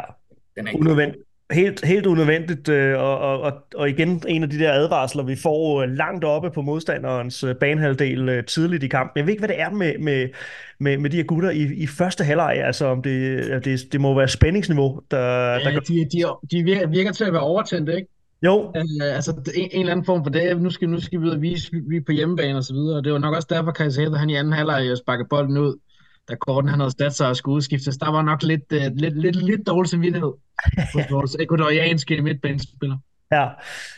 den 0.55 0.67
er 0.67 0.71
ikke 0.71 0.81
unødvendigt. 0.81 1.23
Helt, 1.51 1.85
helt 1.85 2.05
unødvendigt, 2.05 2.69
øh, 2.69 2.99
og, 2.99 3.19
og, 3.41 3.53
og, 3.75 3.89
igen 3.89 4.23
en 4.27 4.43
af 4.43 4.49
de 4.49 4.59
der 4.59 4.73
advarsler, 4.73 5.23
vi 5.23 5.35
får 5.35 5.81
øh, 5.81 5.89
langt 5.89 6.25
oppe 6.25 6.51
på 6.51 6.61
modstanderens 6.61 7.43
øh, 7.43 7.55
banehalvdel 7.55 8.45
tidligt 8.45 8.83
i 8.83 8.87
kampen. 8.87 9.19
Jeg 9.19 9.25
ved 9.25 9.33
ikke, 9.33 9.41
hvad 9.41 9.49
det 9.49 9.61
er 9.61 9.69
med, 9.69 9.93
med, 9.99 10.29
med, 10.79 10.97
med 10.97 11.09
de 11.09 11.17
her 11.17 11.23
gutter 11.23 11.49
i, 11.49 11.61
i 11.61 11.87
første 11.87 12.23
halvleg, 12.23 12.61
altså 12.63 12.85
om 12.85 13.01
det, 13.01 13.65
det, 13.65 13.93
det 13.93 14.01
må 14.01 14.15
være 14.15 14.27
spændingsniveau, 14.27 15.01
der... 15.11 15.19
Ja, 15.19 15.59
der 15.59 15.79
de, 15.79 15.93
de, 15.93 16.23
de 16.51 16.63
virker, 16.63 16.87
virker 16.87 17.11
til 17.11 17.25
at 17.25 17.33
være 17.33 17.41
overtændt, 17.41 17.89
ikke? 17.89 18.07
Jo. 18.43 18.73
Øh, 18.75 19.15
altså 19.15 19.31
en, 19.55 19.69
en 19.71 19.79
eller 19.79 19.91
anden 19.91 20.05
form 20.05 20.23
for 20.23 20.31
det. 20.31 20.61
Nu 20.61 20.69
skal, 20.69 20.89
nu 20.89 20.99
skal 20.99 21.19
vi 21.19 21.25
ud 21.25 21.29
og 21.29 21.41
vise, 21.41 21.71
vi 21.89 21.97
er 21.97 22.01
på 22.05 22.11
hjemmebane 22.11 22.57
og 22.57 22.63
så 22.63 22.73
videre. 22.73 23.01
Det 23.01 23.13
var 23.13 23.19
nok 23.19 23.35
også 23.35 23.47
derfor, 23.51 23.71
kan 23.71 23.83
jeg 23.83 23.93
sige, 23.93 24.07
at 24.07 24.19
han 24.19 24.29
i 24.29 24.35
anden 24.35 24.53
halvleg 24.53 24.97
sparkede 24.97 25.27
bolden 25.29 25.57
ud 25.57 25.79
da 26.29 26.35
Gordon 26.35 26.69
han 26.69 26.79
havde 26.79 26.91
stat 26.91 27.13
sig 27.13 27.27
og 27.29 27.35
skulle 27.35 27.55
udskiftes, 27.55 27.97
der 27.97 28.11
var 28.11 28.21
nok 28.21 28.43
lidt, 28.43 28.71
uh, 28.71 28.95
lidt, 28.95 29.21
lidt, 29.21 29.35
lidt 29.35 29.67
dårlig 29.67 29.89
samvittighed 29.89 30.33
hos 30.93 31.05
vores 31.15 31.35
ekvadorianske 31.39 32.21
midtbanespiller. 32.21 32.97
Ja, 33.31 33.49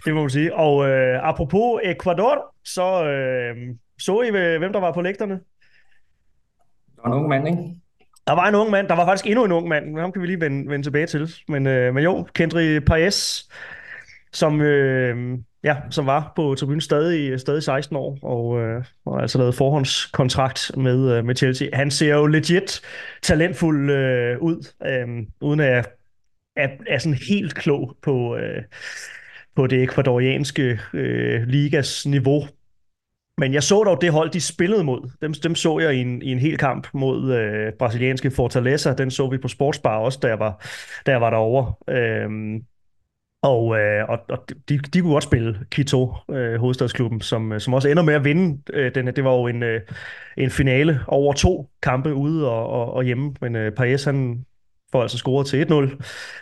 det 0.06 0.14
må 0.14 0.22
man 0.22 0.30
sige. 0.30 0.56
Og 0.56 0.90
øh, 0.90 1.30
apropos 1.30 1.82
Ecuador, 1.84 2.56
så 2.66 3.04
øh, 3.06 3.76
så 4.00 4.22
I, 4.22 4.32
hvem 4.32 4.74
der 4.74 4.80
var 4.80 4.92
på 4.92 5.02
lægterne? 5.02 5.40
Der 6.96 7.02
var 7.02 7.08
en 7.08 7.14
ung 7.14 7.30
mand, 7.30 7.48
ikke? 7.48 7.76
Der 8.28 8.34
var 8.34 8.48
en 8.48 8.56
ung 8.56 8.70
mand. 8.70 8.88
Der 8.88 8.96
var 8.96 9.06
faktisk 9.06 9.28
endnu 9.28 9.46
en 9.46 9.52
ung 9.52 9.68
mand. 9.68 10.00
Ham 10.00 10.12
kan 10.12 10.22
vi 10.22 10.28
lige 10.28 10.42
vende, 10.42 10.70
vende 10.70 10.86
tilbage 10.86 11.08
til. 11.08 11.34
Men, 11.48 11.68
øh, 11.68 11.94
men 11.94 12.04
jo, 12.04 12.28
Kendry 12.34 12.80
Paes, 12.80 13.50
som, 14.34 14.62
øh, 14.62 15.40
ja, 15.64 15.76
som 15.90 16.06
var 16.06 16.34
på 16.36 16.56
tribunen 16.56 16.82
stadig, 16.82 17.40
stadig 17.40 17.64
16 17.64 17.96
år, 17.96 18.18
og, 18.22 18.62
øh, 18.62 18.84
og 19.06 19.22
altså 19.22 19.38
lavet 19.38 19.56
forhåndskontrakt 19.56 20.72
med, 20.78 21.18
øh, 21.18 21.26
med 21.26 21.36
Chelsea. 21.36 21.68
Han 21.74 21.92
ser 21.92 22.16
jo 22.16 22.26
legit 22.26 22.82
talentfuld 23.22 23.92
øh, 23.92 24.38
ud, 24.42 24.68
øh, 24.86 25.28
uden 25.42 25.60
at 25.60 25.96
er, 26.56 26.68
er 26.88 26.98
sådan 26.98 27.20
helt 27.30 27.56
klog 27.56 27.98
på, 28.02 28.36
øh, 28.38 28.64
på 29.56 29.68
det 29.68 29.84
ekvadorianske 29.84 30.80
øh, 30.94 31.48
ligas 31.48 32.06
niveau. 32.06 32.44
Men 33.38 33.54
jeg 33.54 33.64
så 33.64 33.84
dog 33.84 34.02
det 34.02 34.12
hold, 34.12 34.30
de 34.30 34.42
spillede 34.42 34.84
mod. 34.84 35.10
Dem, 35.22 35.34
dem 35.34 35.56
så 35.56 35.80
jeg 35.80 35.96
i 35.96 36.02
en, 36.02 36.22
i 36.22 36.32
en 36.32 36.40
hel 36.40 36.58
kamp 36.58 36.88
mod 36.94 37.34
øh, 37.34 37.74
brasilianske 37.74 38.32
Fortaleza. 38.32 38.94
Den 38.94 39.12
så 39.12 39.30
vi 39.30 39.38
på 39.38 39.48
Sportsbar 39.48 39.98
også, 39.98 40.20
da 40.22 40.28
jeg 40.28 40.40
var, 40.40 40.66
da 41.06 41.12
jeg 41.12 41.22
var 41.22 41.30
derovre. 41.30 41.96
Øh, 41.96 42.62
og, 43.42 43.80
øh, 43.80 44.10
og, 44.10 44.20
og 44.30 44.46
de, 44.70 44.78
de 44.78 45.02
kunne 45.02 45.14
godt 45.14 45.24
spille 45.24 45.60
Quito, 45.72 46.16
øh, 46.32 46.60
hovedstadsklubben, 46.60 47.22
som, 47.22 47.52
øh, 47.52 47.60
som 47.60 47.74
også 47.74 47.90
ender 47.90 48.04
med 48.04 48.14
at 48.14 48.24
vinde. 48.24 48.62
Øh, 48.74 48.96
den, 48.96 49.08
det 49.08 49.24
var 49.24 49.32
jo 49.32 49.48
en, 49.48 49.64
øh, 49.64 49.82
en 50.38 50.50
finale 50.50 51.00
over 51.08 51.34
to 51.34 51.70
kampe 51.82 52.14
ude 52.14 52.50
og, 52.50 52.68
og, 52.68 52.94
og 52.94 53.04
hjemme, 53.04 53.36
men 53.42 53.56
øh, 53.56 53.72
Paez 53.72 54.04
han 54.04 54.46
får 54.92 55.02
altså 55.02 55.18
scoret 55.18 55.48
til 55.48 55.66
1-0 55.66 55.98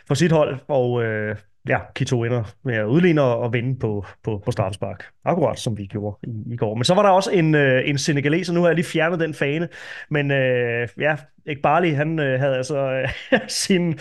for 0.08 0.14
sit 0.14 0.32
hold, 0.32 0.58
og 0.68 1.04
øh, 1.04 1.36
ja, 1.68 1.80
Kito 1.96 2.24
ender 2.24 2.44
med 2.64 2.76
at 2.76 2.86
udligne 2.86 3.22
og 3.22 3.54
vinde 3.54 3.80
på, 3.80 4.06
på, 4.24 4.42
på 4.46 4.52
straffespark. 4.52 5.06
Akkurat 5.26 5.60
som 5.60 5.78
vi 5.78 5.86
gjorde 5.86 6.18
i, 6.24 6.54
i 6.54 6.56
går. 6.56 6.76
Men 6.76 6.84
så 6.84 6.94
var 6.94 7.04
der 7.04 7.10
også 7.10 7.32
en, 7.32 7.56
øh, 7.56 7.90
en 7.90 7.98
senegaleser, 7.98 8.54
nu 8.54 8.62
har 8.62 8.68
jeg 8.68 8.76
lige 8.76 8.86
fjernet 8.86 9.20
den 9.20 9.34
fane, 9.34 9.70
men 10.10 10.32
øh, 10.32 10.88
ja, 11.00 11.16
Ekbali, 11.46 11.90
han 11.90 12.20
øh, 12.20 12.40
havde 12.40 12.56
altså 12.56 12.78
øh, 12.78 13.40
sin, 13.48 14.00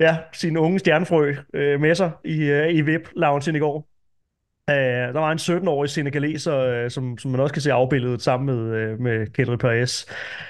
ja, 0.00 0.16
sin 0.32 0.56
unge 0.56 0.78
stjernefrø 0.78 1.34
øh, 1.54 1.80
med 1.80 1.94
sig 1.94 2.10
i, 2.24 2.42
øh, 2.42 2.74
i 2.74 2.80
VIP-loungen 2.80 3.56
i 3.56 3.58
går. 3.58 3.88
Uh, 4.70 4.74
der 4.74 5.20
var 5.20 5.32
en 5.32 5.38
17-årig 5.38 5.90
senegaleser, 5.90 6.58
øh, 6.58 6.90
som, 6.90 7.18
som 7.18 7.30
man 7.30 7.40
også 7.40 7.52
kan 7.52 7.62
se 7.62 7.72
afbildet 7.72 8.22
sammen 8.22 8.56
med, 8.56 8.76
øh, 8.76 9.00
med 9.00 9.26
Kendrick 9.26 9.60
Perez. 9.60 10.04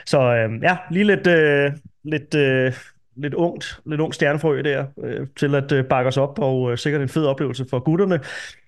Så 0.07 0.21
øh, 0.21 0.63
ja, 0.63 0.77
lige 0.91 1.05
lidt, 1.05 1.27
øh, 1.27 1.73
lidt, 2.05 2.35
øh, 2.35 2.73
lidt 3.17 3.35
ungt, 3.35 3.81
lidt 3.87 4.01
ung 4.01 4.15
stjernefrø 4.15 4.63
der, 4.63 4.87
øh, 5.05 5.27
til 5.37 5.55
at 5.55 5.73
øh, 5.73 5.85
bakke 5.85 6.09
os 6.09 6.17
op, 6.17 6.39
og 6.39 6.73
øh, 6.73 6.79
sikkert 6.79 7.03
en 7.03 7.09
fed 7.09 7.27
oplevelse 7.27 7.67
for 7.71 7.79
gutterne. 7.79 8.21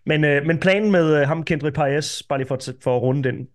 Men, 0.06 0.20
men 0.20 0.58
planen 0.58 0.90
med 0.90 1.24
ham, 1.24 1.44
Kendrick 1.44 1.76
Paez, 1.76 2.22
bare 2.22 2.38
lige 2.38 2.48
for, 2.48 2.58
for 2.82 2.96
at 2.96 3.02
runde 3.02 3.28
den, 3.28 3.48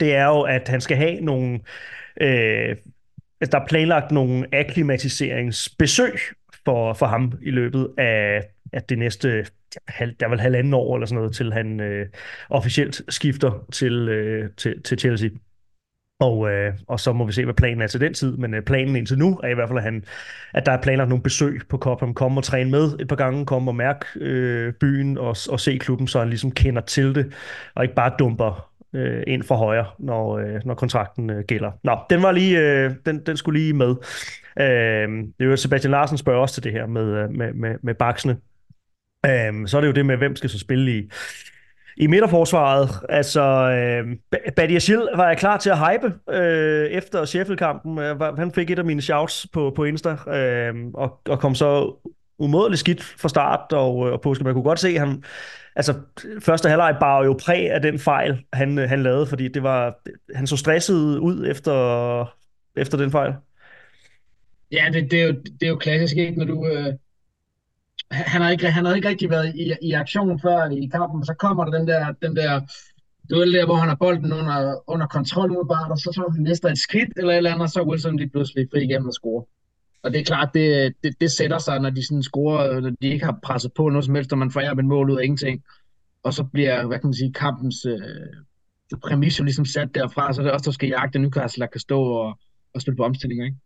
det 0.00 0.14
er 0.14 0.26
jo, 0.26 0.40
at 0.40 0.68
han 0.68 0.80
skal 0.80 0.96
have 0.96 1.20
nogle... 1.20 1.60
Uh, 2.20 2.76
der 3.40 3.60
er 3.60 3.66
planlagt 3.68 4.10
nogle 4.10 4.46
akklimatiseringsbesøg 4.52 6.18
for, 6.64 6.92
for 6.92 7.06
ham 7.06 7.32
i 7.42 7.50
løbet 7.50 7.88
af, 7.98 8.42
af 8.72 8.82
det 8.82 8.98
næste, 8.98 9.46
der 9.98 10.12
er 10.20 10.28
vel 10.28 10.40
halvanden 10.40 10.74
år 10.74 10.96
eller 10.96 11.06
sådan 11.06 11.16
noget, 11.16 11.34
til 11.34 11.52
han 11.52 11.80
øh, 11.80 12.06
officielt 12.50 13.02
skifter 13.08 13.66
til, 13.72 14.08
øh, 14.08 14.50
til, 14.56 14.82
til 14.82 14.98
Chelsea. 14.98 15.28
Og, 16.20 16.50
øh, 16.50 16.72
og 16.86 17.00
så 17.00 17.12
må 17.12 17.24
vi 17.24 17.32
se, 17.32 17.44
hvad 17.44 17.54
planen 17.54 17.82
er 17.82 17.86
til 17.86 18.00
den 18.00 18.14
tid, 18.14 18.36
men 18.36 18.54
øh, 18.54 18.62
planen 18.62 18.96
indtil 18.96 19.18
nu 19.18 19.40
er 19.42 19.48
i 19.48 19.54
hvert 19.54 19.68
fald, 19.68 19.78
at, 19.78 19.84
han, 19.84 20.04
at 20.54 20.66
der 20.66 20.72
er 20.72 20.82
planlagt 20.82 21.08
nogle 21.08 21.22
besøg 21.22 21.60
på 21.68 21.78
Cobham. 21.78 22.14
Komme 22.14 22.40
og 22.40 22.44
træne 22.44 22.70
med 22.70 23.00
et 23.00 23.08
par 23.08 23.16
gange, 23.16 23.46
komme 23.46 23.70
og 23.70 23.74
mærke 23.74 24.06
øh, 24.16 24.72
byen 24.72 25.18
og, 25.18 25.36
og 25.48 25.60
se 25.60 25.78
klubben, 25.78 26.08
så 26.08 26.18
han 26.18 26.28
ligesom 26.28 26.50
kender 26.50 26.82
til 26.82 27.14
det, 27.14 27.32
og 27.74 27.84
ikke 27.84 27.94
bare 27.94 28.12
dumper 28.18 28.70
øh, 28.92 29.22
ind 29.26 29.42
for 29.42 29.56
højre, 29.56 29.86
når, 29.98 30.38
øh, 30.38 30.60
når 30.64 30.74
kontrakten 30.74 31.30
øh, 31.30 31.44
gælder. 31.44 31.70
Nå, 31.84 31.98
den 32.10 32.22
var 32.22 32.32
lige, 32.32 32.60
øh, 32.60 32.90
den, 33.06 33.26
den 33.26 33.36
skulle 33.36 33.60
lige 33.60 33.72
med. 33.72 33.94
Øh, 34.60 35.08
det 35.38 35.40
er 35.40 35.44
jo 35.44 35.56
Sebastian 35.56 35.90
Larsen 35.90 36.18
spørger 36.18 36.40
også 36.40 36.54
til 36.54 36.64
det 36.64 36.72
her 36.72 36.86
med, 36.86 37.04
øh, 37.04 37.30
med, 37.30 37.52
med, 37.52 37.74
med 37.82 37.94
baksene. 37.94 38.36
Øh, 39.26 39.66
så 39.66 39.76
er 39.76 39.80
det 39.80 39.88
jo 39.88 39.92
det 39.92 40.06
med, 40.06 40.16
hvem 40.16 40.36
skal 40.36 40.50
så 40.50 40.58
spille 40.58 40.98
i, 40.98 41.10
i 41.96 42.06
midterforsvaret. 42.06 42.88
Altså, 43.08 43.42
øh, 43.42 44.16
Badiashil 44.56 45.08
var 45.16 45.28
jeg 45.28 45.38
klar 45.38 45.56
til 45.56 45.70
at 45.70 45.78
hype 45.78 46.14
øh, 46.30 46.86
efter 46.90 47.24
Sheffield-kampen. 47.24 47.98
Øh, 47.98 48.20
han 48.20 48.52
fik 48.52 48.70
et 48.70 48.78
af 48.78 48.84
mine 48.84 49.02
shouts 49.02 49.46
på, 49.52 49.72
på 49.76 49.84
Insta, 49.84 50.16
øh, 50.28 50.74
og, 50.94 51.20
og 51.28 51.40
kom 51.40 51.54
så 51.54 51.94
umådeligt 52.38 52.80
skidt 52.80 53.02
fra 53.02 53.28
start, 53.28 53.72
og, 53.72 54.06
øh, 54.06 54.12
og 54.12 54.20
påske. 54.20 54.44
man 54.44 54.52
kunne 54.52 54.64
godt 54.64 54.80
se, 54.80 54.88
at 54.88 55.00
han, 55.00 55.24
altså, 55.76 55.94
første 56.42 56.68
halvleg 56.68 56.96
bar 57.00 57.24
jo 57.24 57.36
præg 57.44 57.70
af 57.70 57.82
den 57.82 57.98
fejl, 57.98 58.44
han, 58.52 58.78
øh, 58.78 58.88
han 58.88 59.02
lavede, 59.02 59.26
fordi 59.26 59.48
det 59.48 59.62
var, 59.62 59.98
han 60.34 60.46
så 60.46 60.56
stresset 60.56 61.18
ud 61.18 61.46
efter, 61.50 62.34
efter 62.76 62.98
den 62.98 63.10
fejl. 63.10 63.32
Ja, 64.72 64.88
det, 64.92 65.10
det, 65.10 65.20
er, 65.20 65.26
jo, 65.26 65.32
det 65.32 65.62
er 65.62 65.68
jo 65.68 65.76
klassisk, 65.76 66.16
ikke? 66.16 66.38
Når 66.38 66.44
du, 66.44 66.66
øh, 66.66 66.94
han, 68.10 68.42
har 68.42 68.50
ikke, 68.50 68.70
han 68.70 68.84
har 68.84 68.94
ikke 68.94 69.08
rigtig 69.08 69.30
været 69.30 69.54
i, 69.54 69.72
i 69.82 69.92
aktion 69.92 70.40
før 70.40 70.70
i 70.70 70.86
kampen, 70.86 71.24
så 71.24 71.34
kommer 71.34 71.64
der 71.64 71.78
den 71.78 71.88
der, 71.88 72.12
den 72.22 72.36
der 72.36 72.60
duel 73.30 73.52
der, 73.52 73.64
hvor 73.64 73.74
han 73.74 73.88
har 73.88 73.96
bolden 73.96 74.32
under, 74.32 74.90
under 74.90 75.06
kontrol 75.06 75.50
udbart, 75.50 75.90
og 75.90 75.98
så 75.98 76.10
så 76.12 76.32
han 76.34 76.42
næste 76.42 76.68
et 76.68 76.78
skridt 76.78 77.08
eller 77.16 77.32
et 77.32 77.36
eller 77.36 77.50
andet, 77.50 77.62
og 77.62 77.70
så 77.70 77.80
er 77.80 77.84
Wilson 77.84 78.16
lige 78.16 78.30
pludselig 78.30 78.68
fri 78.72 78.84
igennem 78.84 79.08
og 79.08 79.12
score. 79.12 79.44
Og 80.02 80.12
det 80.12 80.20
er 80.20 80.24
klart, 80.24 80.54
det, 80.54 80.94
det, 81.02 81.20
det 81.20 81.30
sætter 81.30 81.58
sig, 81.58 81.80
når 81.80 81.90
de 81.90 82.06
sådan 82.06 82.22
scorer, 82.22 82.80
når 82.80 82.90
de 82.90 83.06
ikke 83.06 83.24
har 83.24 83.38
presset 83.42 83.72
på 83.76 83.88
noget 83.88 84.04
som 84.04 84.14
helst, 84.14 84.32
og 84.32 84.38
man 84.38 84.50
får 84.50 84.60
et 84.60 84.84
mål 84.84 85.10
ud 85.10 85.18
af 85.18 85.24
ingenting. 85.24 85.62
Og 86.22 86.34
så 86.34 86.44
bliver, 86.44 86.86
hvad 86.86 86.98
kan 86.98 87.06
man 87.06 87.14
sige, 87.14 87.32
kampens 87.32 87.86
øh, 87.86 88.98
præmis 89.02 89.38
jo 89.38 89.44
ligesom 89.44 89.64
sat 89.64 89.94
derfra, 89.94 90.32
så 90.32 90.42
det 90.42 90.48
er 90.48 90.52
også, 90.52 90.64
der 90.64 90.70
skal 90.70 90.88
jagte 90.88 91.18
Newcastle, 91.18 91.60
der 91.60 91.66
kan 91.66 91.80
stå 91.80 92.02
og, 92.02 92.38
og 92.74 92.80
spille 92.80 92.96
på 92.96 93.04
omstillinger, 93.04 93.44
ikke? 93.44 93.56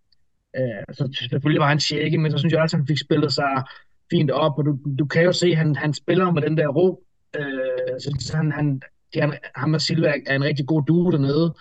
Øh, 0.56 0.94
så 0.94 1.26
selvfølgelig 1.30 1.60
var 1.60 1.68
han 1.68 1.78
tjekke, 1.78 2.18
men 2.18 2.32
så 2.32 2.38
synes 2.38 2.52
jeg 2.52 2.62
også, 2.62 2.76
at 2.76 2.80
han 2.80 2.86
fik 2.86 2.98
spillet 2.98 3.32
sig 3.32 3.62
fint 4.10 4.30
op, 4.30 4.58
og 4.58 4.64
du, 4.64 4.78
du 4.98 5.06
kan 5.06 5.24
jo 5.24 5.32
se, 5.32 5.46
at 5.46 5.56
han, 5.56 5.76
han 5.76 5.94
spiller 5.94 6.30
med 6.30 6.42
den 6.42 6.56
der 6.56 6.68
ro. 6.68 7.04
Øh, 7.36 8.00
så 8.00 8.36
han, 8.36 8.52
han, 8.52 8.82
han, 9.14 9.34
ham 9.56 9.74
og 9.74 9.80
Silva 9.80 10.12
er 10.26 10.36
en 10.36 10.44
rigtig 10.44 10.66
god 10.66 10.82
duo 10.82 11.10
dernede. 11.10 11.54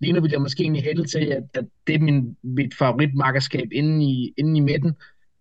Lige 0.00 0.12
nu 0.12 0.20
vil 0.20 0.30
jeg 0.30 0.40
måske 0.40 0.62
egentlig 0.62 0.82
hælde 0.82 1.04
til, 1.04 1.24
at, 1.24 1.44
at 1.54 1.64
det 1.86 1.94
er 1.94 1.98
min, 1.98 2.36
mit 2.42 2.74
favoritmarkerskab 2.74 3.68
inde 3.72 4.04
i, 4.04 4.34
inde 4.36 4.56
i 4.56 4.60
midten. 4.60 4.92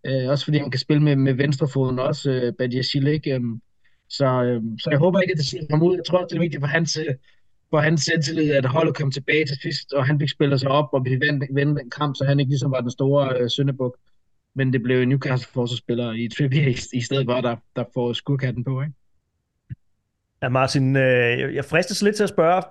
Øh, 0.06 0.30
også 0.30 0.46
fordi 0.46 0.58
han 0.58 0.72
kan 0.72 0.80
spille 0.80 1.04
med, 1.04 1.16
med 1.16 1.34
venstrefoden 1.34 2.00
også, 2.00 2.32
øh, 2.32 2.54
Badia 2.54 2.82
Schilek. 2.82 3.28
Øh, 3.28 3.42
så, 4.10 4.44
øh, 4.44 4.62
så 4.80 4.90
jeg 4.90 5.00
håber 5.00 5.20
ikke, 5.20 5.32
at 5.32 5.38
det 5.38 5.46
ser 5.46 5.60
ham 5.70 5.84
ud. 5.84 5.96
Jeg 5.96 6.06
tror, 6.06 6.26
det 6.26 6.36
er 6.36 6.40
vigtigt 6.40 6.62
for 6.62 6.68
hans, 6.68 7.00
for 7.70 7.80
hans 7.80 8.02
selvtillid, 8.02 8.52
at 8.52 8.66
holdet 8.66 8.96
kom 8.96 9.12
tilbage 9.12 9.46
til 9.46 9.58
sidst, 9.62 9.94
og 9.94 10.06
han 10.06 10.20
fik 10.20 10.30
spillet 10.30 10.60
sig 10.60 10.70
op, 10.70 10.90
og 10.94 11.06
vi 11.06 11.12
vendte, 11.12 11.48
vendte 11.52 11.82
en 11.82 11.90
kamp, 11.90 12.16
så 12.16 12.26
han 12.26 12.40
ikke 12.40 12.50
ligesom 12.50 12.72
var 12.72 12.82
den 12.82 12.92
store 12.92 13.40
øh, 13.40 13.50
søndebuk. 13.50 13.98
Men 14.56 14.74
det 14.74 14.84
blev 14.84 15.06
Newcastle 15.06 15.52
forsvarsspiller 15.54 16.12
i 16.12 16.30
Trippier 16.38 16.68
i, 16.68 16.76
i 16.94 17.02
stedet 17.02 17.26
for, 17.26 17.42
der, 17.42 17.56
der 17.76 17.84
får 17.94 18.14
skurkatten 18.14 18.64
på, 18.64 18.82
ikke? 18.82 18.94
Ja, 20.42 20.50
Martin, 20.50 20.96
øh, 20.96 21.56
jeg 21.56 21.66
fristes 21.66 22.02
lidt 22.02 22.16
til 22.16 22.24
at 22.24 22.30
spørge, 22.30 22.62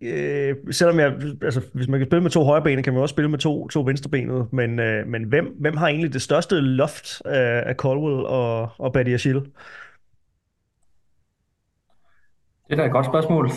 øh, 0.00 0.56
selvom 0.70 0.98
jeg, 0.98 1.12
altså, 1.42 1.62
hvis 1.72 1.88
man 1.88 2.00
kan 2.00 2.08
spille 2.08 2.22
med 2.22 2.30
to 2.30 2.44
højreben, 2.44 2.82
kan 2.82 2.92
man 2.92 3.02
også 3.02 3.12
spille 3.12 3.30
med 3.30 3.38
to, 3.38 3.68
to 3.68 3.80
venstrebenede, 3.80 4.48
men, 4.52 4.78
øh, 4.78 5.06
men 5.06 5.24
hvem, 5.24 5.56
hvem 5.60 5.76
har 5.76 5.88
egentlig 5.88 6.12
det 6.12 6.22
største 6.22 6.60
loft 6.60 7.22
af, 7.24 7.62
af 7.66 7.74
Colwell 7.74 8.26
og, 8.26 8.68
og 8.78 8.92
Buddy 8.92 9.14
Achille? 9.14 9.40
Det 12.68 12.72
er 12.72 12.76
da 12.76 12.84
et 12.84 12.92
godt 12.92 13.06
spørgsmål. 13.06 13.44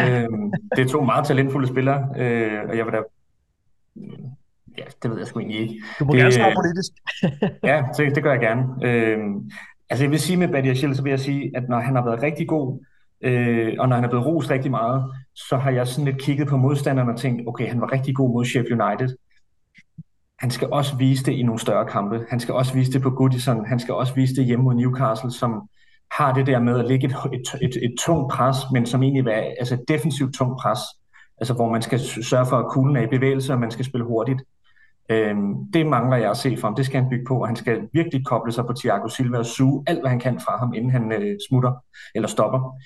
øhm, 0.00 0.52
det 0.76 0.84
er 0.84 0.88
to 0.88 1.00
meget 1.04 1.26
talentfulde 1.26 1.68
spillere, 1.68 2.08
øh, 2.16 2.68
og 2.68 2.76
jeg 2.76 2.84
vil 2.84 2.92
da... 2.92 3.02
Ja, 4.78 4.84
det 5.02 5.10
ved 5.10 5.18
jeg 5.18 5.26
sgu 5.26 5.38
egentlig 5.38 5.60
ikke. 5.60 5.74
Du 5.98 6.04
må 6.04 6.12
det, 6.12 6.20
gerne 6.20 6.32
svare 6.32 6.54
politisk. 6.54 6.92
ja, 7.70 7.82
det, 7.96 8.14
det 8.14 8.22
gør 8.22 8.32
jeg 8.32 8.40
gerne. 8.40 8.62
Øhm, 8.82 9.50
altså 9.90 10.04
jeg 10.04 10.10
vil 10.10 10.20
sige 10.20 10.36
med 10.36 10.48
Buddy 10.48 10.66
Achille, 10.66 10.94
så 10.94 11.02
vil 11.02 11.10
jeg 11.10 11.20
sige, 11.20 11.56
at 11.56 11.68
når 11.68 11.80
han 11.80 11.94
har 11.96 12.04
været 12.04 12.22
rigtig 12.22 12.48
god, 12.48 12.84
øh, 13.22 13.74
og 13.78 13.88
når 13.88 13.96
han 13.96 14.04
er 14.04 14.08
blevet 14.08 14.26
rost 14.26 14.50
rigtig 14.50 14.70
meget, 14.70 15.04
så 15.34 15.56
har 15.56 15.70
jeg 15.70 15.86
sådan 15.86 16.04
lidt 16.04 16.22
kigget 16.22 16.48
på 16.48 16.56
modstanderen 16.56 17.08
og 17.08 17.18
tænkt, 17.18 17.48
okay, 17.48 17.68
han 17.68 17.80
var 17.80 17.92
rigtig 17.92 18.16
god 18.16 18.30
mod 18.32 18.44
Sheffield 18.44 18.82
United. 18.82 19.16
Han 20.38 20.50
skal 20.50 20.68
også 20.70 20.96
vise 20.96 21.24
det 21.24 21.32
i 21.32 21.42
nogle 21.42 21.60
større 21.60 21.86
kampe. 21.86 22.24
Han 22.28 22.40
skal 22.40 22.54
også 22.54 22.74
vise 22.74 22.92
det 22.92 23.02
på 23.02 23.10
Goodison. 23.10 23.66
Han 23.66 23.78
skal 23.78 23.94
også 23.94 24.14
vise 24.14 24.34
det 24.34 24.44
hjemme 24.44 24.64
mod 24.64 24.74
Newcastle, 24.74 25.30
som 25.30 25.68
har 26.12 26.32
det 26.32 26.46
der 26.46 26.60
med 26.60 26.78
at 26.78 26.86
ligge 26.88 27.06
et, 27.06 27.14
et, 27.32 27.48
et, 27.62 27.76
et 27.84 27.94
tungt 27.98 28.32
pres, 28.32 28.56
men 28.72 28.86
som 28.86 29.02
egentlig 29.02 29.32
er 29.32 29.54
altså 29.58 29.74
et 29.74 29.84
defensivt 29.88 30.34
tungt 30.34 30.60
pres, 30.60 30.78
altså 31.38 31.54
hvor 31.54 31.72
man 31.72 31.82
skal 31.82 32.00
sørge 32.00 32.46
for, 32.46 32.56
at 32.56 32.70
kuglen 32.70 32.96
er 32.96 33.02
i 33.02 33.06
bevægelse, 33.06 33.52
og 33.52 33.60
man 33.60 33.70
skal 33.70 33.84
spille 33.84 34.06
hurtigt. 34.06 34.42
Øhm, 35.08 35.72
det 35.72 35.86
mangler 35.86 36.16
jeg 36.16 36.30
at 36.30 36.36
se 36.36 36.56
for 36.56 36.66
ham. 36.66 36.74
Det 36.74 36.86
skal 36.86 37.00
han 37.00 37.10
bygge 37.10 37.24
på, 37.24 37.40
og 37.40 37.46
han 37.46 37.56
skal 37.56 37.88
virkelig 37.92 38.26
koble 38.26 38.52
sig 38.52 38.66
på 38.66 38.72
Thiago 38.72 39.08
Silva 39.08 39.38
og 39.38 39.46
suge 39.46 39.84
alt, 39.86 40.00
hvad 40.00 40.10
han 40.10 40.20
kan 40.20 40.40
fra 40.40 40.58
ham, 40.58 40.74
inden 40.74 40.90
han 40.90 41.12
øh, 41.12 41.36
smutter 41.48 41.72
eller 42.14 42.28
stopper. 42.28 42.78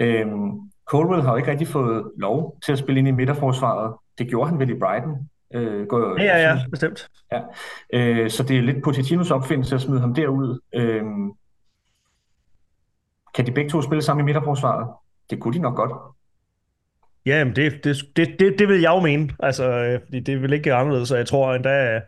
Øhm, 0.00 0.50
Colwell 0.86 1.22
har 1.22 1.30
jo 1.30 1.36
ikke 1.36 1.50
rigtig 1.50 1.68
fået 1.68 2.12
lov 2.18 2.56
til 2.64 2.72
at 2.72 2.78
spille 2.78 2.98
ind 2.98 3.08
i 3.08 3.10
midterforsvaret. 3.10 3.94
Det 4.18 4.28
gjorde 4.28 4.50
han 4.50 4.58
vel 4.58 4.70
i 4.70 4.78
Brighton. 4.78 5.28
Øh, 5.54 5.86
går, 5.86 6.22
ja, 6.22 6.38
ja, 6.38 6.48
ja, 6.48 6.58
bestemt. 6.70 7.08
Ja. 7.32 7.40
Øh, 7.92 8.30
så 8.30 8.42
det 8.42 8.58
er 8.58 8.62
lidt 8.62 8.84
Pochettinos 8.84 9.30
opfindelse 9.30 9.74
at 9.74 9.80
smide 9.80 10.00
ham 10.00 10.14
derud. 10.14 10.60
Øh, 10.74 11.04
kan 13.34 13.46
de 13.46 13.52
begge 13.52 13.70
to 13.70 13.82
spille 13.82 14.02
sammen 14.02 14.24
i 14.24 14.26
midterforsvaret? 14.26 14.88
Det 15.30 15.40
kunne 15.40 15.54
de 15.54 15.58
nok 15.58 15.76
godt. 15.76 15.92
Ja, 17.30 17.44
men 17.44 17.56
det, 17.56 17.84
det, 17.84 17.96
det, 18.16 18.28
det, 18.40 18.58
det 18.58 18.68
vil 18.68 18.80
jeg 18.80 18.90
jo 18.90 19.00
mene. 19.00 19.30
Altså, 19.38 19.70
øh, 19.70 20.00
fordi 20.04 20.20
det 20.20 20.42
vil 20.42 20.52
ikke 20.52 20.74
anderledes, 20.74 21.08
så 21.08 21.16
jeg 21.16 21.26
tror 21.26 21.54
endda... 21.54 21.94
Øh, 21.94 22.00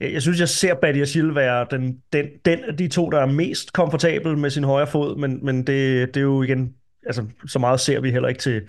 jeg, 0.00 0.12
jeg 0.12 0.22
synes, 0.22 0.40
jeg 0.40 0.48
ser 0.48 0.74
Buddy 0.74 1.02
Achille 1.02 1.34
være 1.34 1.66
den, 1.70 2.02
den, 2.12 2.26
den 2.44 2.64
af 2.64 2.76
de 2.76 2.88
to, 2.88 3.10
der 3.10 3.20
er 3.20 3.26
mest 3.26 3.72
komfortabel 3.72 4.38
med 4.38 4.50
sin 4.50 4.64
højre 4.64 4.86
fod, 4.86 5.16
men, 5.16 5.44
men 5.44 5.58
det, 5.58 6.14
det 6.14 6.16
er 6.16 6.24
jo 6.24 6.42
igen 6.42 6.74
altså, 7.06 7.24
så 7.46 7.58
meget 7.58 7.80
ser 7.80 8.00
vi 8.00 8.10
heller 8.10 8.28
ikke 8.28 8.40
til, 8.40 8.62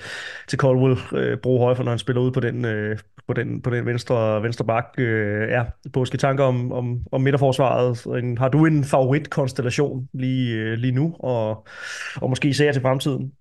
til 0.47 0.59
Caldwell 0.59 0.97
øh, 1.13 1.37
bruge 1.37 1.59
højre, 1.59 1.75
for 1.75 1.83
når 1.83 1.91
han 1.91 1.99
spiller 1.99 2.21
ud 2.21 2.31
på 2.31 2.39
den, 2.39 2.65
øh, 2.65 2.97
på 3.27 3.33
den, 3.33 3.61
på 3.61 3.69
den 3.69 3.85
venstre, 3.85 4.43
venstre 4.43 4.65
bak. 4.65 4.85
Øh, 4.97 5.49
ja, 5.49 5.63
påske 5.93 6.17
tanker 6.17 6.43
om, 6.43 6.71
om, 6.71 6.99
om 7.11 7.21
midterforsvaret. 7.21 8.37
Har 8.37 8.49
du 8.49 8.65
en 8.65 8.83
favoritkonstellation 8.83 10.09
lige, 10.13 10.55
øh, 10.55 10.77
lige 10.77 10.91
nu, 10.91 11.15
og, 11.19 11.67
og 12.15 12.29
måske 12.29 12.47
især 12.47 12.71
til 12.71 12.81
fremtiden? 12.81 13.31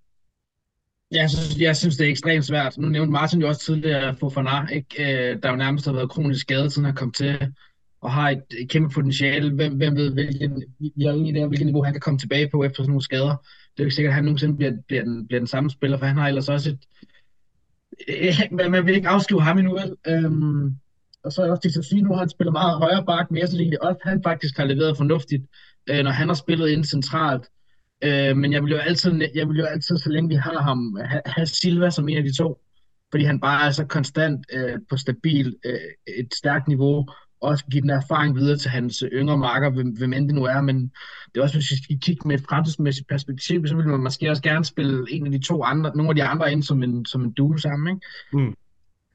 Jeg 1.12 1.30
synes, 1.30 1.58
jeg 1.58 1.76
synes, 1.76 1.96
det 1.96 2.06
er 2.06 2.10
ekstremt 2.10 2.44
svært. 2.44 2.78
Nu 2.78 2.88
nævnte 2.88 3.12
Martin 3.12 3.40
jo 3.40 3.48
også 3.48 3.60
tidligere 3.60 4.16
Fofana, 4.16 4.66
ikke? 4.66 5.30
Øh, 5.32 5.42
der 5.42 5.50
jo 5.50 5.56
nærmest 5.56 5.86
har 5.86 5.92
været 5.92 6.10
kronisk 6.10 6.40
skadet, 6.40 6.72
siden 6.72 6.84
han 6.84 6.94
kom 6.94 7.12
til, 7.12 7.52
og 8.00 8.12
har 8.12 8.30
et, 8.30 8.42
kæmpe 8.68 8.94
potentiale. 8.94 9.54
Hvem, 9.54 9.76
hvem 9.76 9.96
ved, 9.96 10.12
hvilken, 10.12 10.62
vi 10.78 11.04
har 11.04 11.12
der, 11.12 11.48
idé 11.48 11.64
niveau 11.64 11.84
han 11.84 11.92
kan 11.94 12.00
komme 12.00 12.18
tilbage 12.18 12.48
på 12.50 12.64
efter 12.64 12.82
sådan 12.82 12.88
nogle 12.88 13.02
skader. 13.02 13.36
Det 13.76 13.80
er 13.80 13.84
jo 13.84 13.84
ikke 13.84 13.94
sikkert, 13.94 14.10
at 14.10 14.14
han 14.14 14.24
nogensinde 14.24 14.56
bliver, 14.56 14.72
bliver, 14.88 15.02
den, 15.04 15.26
bliver 15.26 15.40
den 15.40 15.46
samme 15.46 15.70
spiller, 15.70 15.98
for 15.98 16.06
han 16.06 16.16
har 16.16 16.28
ellers 16.28 16.48
også 16.48 16.70
et... 16.70 16.78
Øh, 18.08 18.40
men 18.56 18.70
man 18.70 18.86
vil 18.86 18.94
ikke 18.94 19.08
afskrive 19.08 19.42
ham 19.42 19.58
endnu, 19.58 19.72
vel? 19.72 19.96
Øhm, 20.08 20.76
og 21.24 21.32
så 21.32 21.42
er 21.42 21.50
også 21.50 21.62
til 21.62 21.78
at 21.78 21.84
sige, 21.84 22.02
nu 22.02 22.12
har 22.12 22.18
han 22.18 22.28
spillet 22.28 22.52
meget 22.52 22.78
højere 22.78 23.04
bak, 23.04 23.30
men 23.30 23.38
jeg 23.38 23.48
synes 23.48 23.60
egentlig 23.60 23.82
også, 23.82 23.98
at 24.04 24.10
han 24.10 24.22
faktisk 24.22 24.56
har 24.56 24.64
leveret 24.64 24.96
fornuftigt, 24.96 25.44
øh, 25.90 26.04
når 26.04 26.10
han 26.10 26.28
har 26.28 26.34
spillet 26.34 26.68
ind 26.68 26.84
centralt. 26.84 27.44
Øh, 28.02 28.36
men 28.36 28.52
jeg 28.52 28.62
vil 28.62 28.70
jo 28.70 28.76
altid, 28.76 29.20
jeg 29.34 29.48
vil 29.48 29.58
jo 29.58 29.64
altid, 29.64 29.98
så 29.98 30.10
længe 30.10 30.28
vi 30.28 30.34
har 30.34 30.62
ham, 30.62 30.96
have, 31.04 31.22
have 31.26 31.46
Silva 31.46 31.90
som 31.90 32.08
en 32.08 32.16
af 32.16 32.24
de 32.24 32.36
to, 32.36 32.60
fordi 33.10 33.24
han 33.24 33.40
bare 33.40 33.66
er 33.66 33.70
så 33.70 33.84
konstant 33.84 34.46
øh, 34.52 34.78
på 34.90 34.96
stabil, 34.96 35.56
øh, 35.64 35.78
et 36.18 36.34
stærkt 36.34 36.68
niveau, 36.68 37.06
og 37.40 37.48
også 37.48 37.64
give 37.64 37.82
den 37.82 37.90
erfaring 37.90 38.36
videre 38.36 38.58
til 38.58 38.70
hans 38.70 39.04
yngre 39.12 39.38
marker, 39.38 39.70
hvem 39.70 40.12
end 40.12 40.26
det 40.26 40.34
nu 40.34 40.44
er, 40.44 40.60
men 40.60 40.92
det 41.34 41.38
er 41.38 41.42
også, 41.42 41.56
hvis 41.56 41.70
vi 41.70 41.82
skal 41.82 41.98
kigge 42.00 42.28
med 42.28 42.38
et 42.38 42.44
fremtidsmæssigt 42.48 43.08
perspektiv, 43.08 43.66
så 43.66 43.76
vil 43.76 43.86
man 43.86 44.00
måske 44.00 44.30
også 44.30 44.42
gerne 44.42 44.64
spille 44.64 45.06
en 45.10 45.26
af 45.26 45.32
de 45.32 45.38
to 45.38 45.62
andre, 45.62 45.96
nogle 45.96 46.10
af 46.10 46.14
de 46.14 46.24
andre 46.24 46.52
ind 46.52 46.62
som 46.62 46.82
en, 46.82 47.06
som 47.06 47.24
en 47.24 47.32
duo 47.32 47.56
sammen, 47.56 47.96
ikke? 47.96 48.06
Mm. 48.32 48.54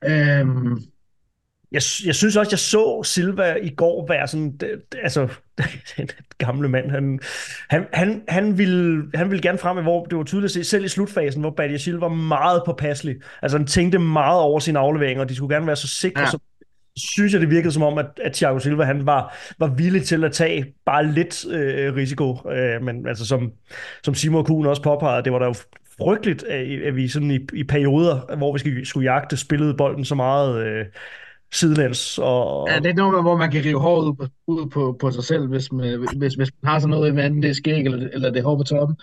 Øhm, 0.06 0.84
jeg, 1.72 1.82
jeg 2.06 2.16
synes 2.16 2.36
også, 2.36 2.52
jeg 2.52 2.60
så 2.60 3.04
Silva 3.04 3.56
i 3.62 3.70
går 3.70 4.08
være 4.08 4.28
sådan, 4.28 4.58
det, 4.58 4.82
altså, 5.04 5.28
den 5.98 6.10
gamle 6.38 6.70
mand, 6.70 6.92
han, 6.92 7.20
han, 7.70 7.88
han, 7.94 8.24
han, 8.28 8.58
ville, 8.58 9.04
han 9.14 9.30
ville 9.30 9.42
gerne 9.42 9.58
frem, 9.58 9.84
hvor 9.84 10.06
det 10.06 10.18
var 10.18 10.24
tydeligt 10.24 10.46
at 10.46 10.52
se, 10.52 10.70
selv 10.70 10.86
i 10.86 10.88
slutfasen, 10.88 11.42
hvor 11.42 11.50
Badia 11.50 11.78
Silva 11.78 12.00
var 12.00 12.14
meget 12.14 12.62
påpasselig. 12.66 13.16
Altså, 13.42 13.58
han 13.58 13.68
tænkte 13.68 14.00
meget 14.00 14.42
over 14.42 14.60
sine 14.60 14.80
afleveringer, 14.80 15.24
og 15.24 15.30
de 15.30 15.36
skulle 15.36 15.56
gerne 15.56 15.68
være 15.68 15.76
så 15.76 15.88
sikre, 15.88 16.22
ja. 16.22 16.30
så 16.30 16.40
synes 16.98 17.34
jeg, 17.34 17.42
det 17.42 17.50
virkede 17.50 17.74
som 17.74 17.84
om, 17.84 17.98
at, 17.98 18.06
at 18.24 18.34
Thiago 18.34 18.60
Silva 18.60 18.84
han 18.84 19.06
var, 19.06 19.38
var 19.60 19.68
villig 19.68 20.04
til 20.04 20.24
at 20.24 20.32
tage 20.32 20.74
bare 20.86 21.06
lidt 21.06 21.46
øh, 21.46 21.96
risiko. 21.96 22.50
Øh, 22.52 22.84
men 22.84 23.08
altså, 23.08 23.26
som, 23.26 23.52
som 24.04 24.14
Simon 24.14 24.46
Kuhn 24.46 24.66
også 24.66 24.82
påpegede, 24.82 25.24
det 25.24 25.34
var 25.34 25.40
der 25.40 25.46
jo 25.46 25.56
frygteligt, 25.98 26.44
at, 26.44 26.82
at 26.82 26.96
vi 26.96 27.08
sådan 27.08 27.32
i, 27.32 27.40
i 27.54 27.64
perioder, 27.64 28.36
hvor 28.36 28.54
vi 28.54 28.60
skulle, 28.60 28.86
skulle 28.86 29.12
jagte, 29.12 29.38
spillede 29.38 29.74
bolden 29.74 30.06
så 30.06 30.16
meget 30.16 30.66
øh, 30.66 30.86
sidelæns. 31.54 32.20
Og... 32.22 32.68
Ja, 32.70 32.80
det 32.80 32.90
er 32.90 32.94
noget, 32.94 33.24
hvor 33.24 33.38
man 33.38 33.52
kan 33.52 33.66
rive 33.66 33.80
håret 33.80 34.06
ud 34.06 34.14
på, 34.16 34.28
ud 34.48 34.70
på, 34.70 34.98
på 35.00 35.12
sig 35.12 35.24
selv, 35.24 35.48
hvis 35.48 35.72
man, 35.72 36.00
hvis, 36.18 36.34
hvis 36.34 36.52
man 36.62 36.70
har 36.70 36.80
sådan 36.80 36.90
noget 36.90 37.12
i 37.12 37.16
vandet, 37.16 37.44
det 37.44 37.50
er 37.50 37.54
skæg, 37.54 37.86
eller, 37.86 38.10
eller 38.14 38.30
det 38.30 38.40
er 38.40 38.44
hår 38.44 38.58
på 38.58 38.64
toppen. 38.64 38.98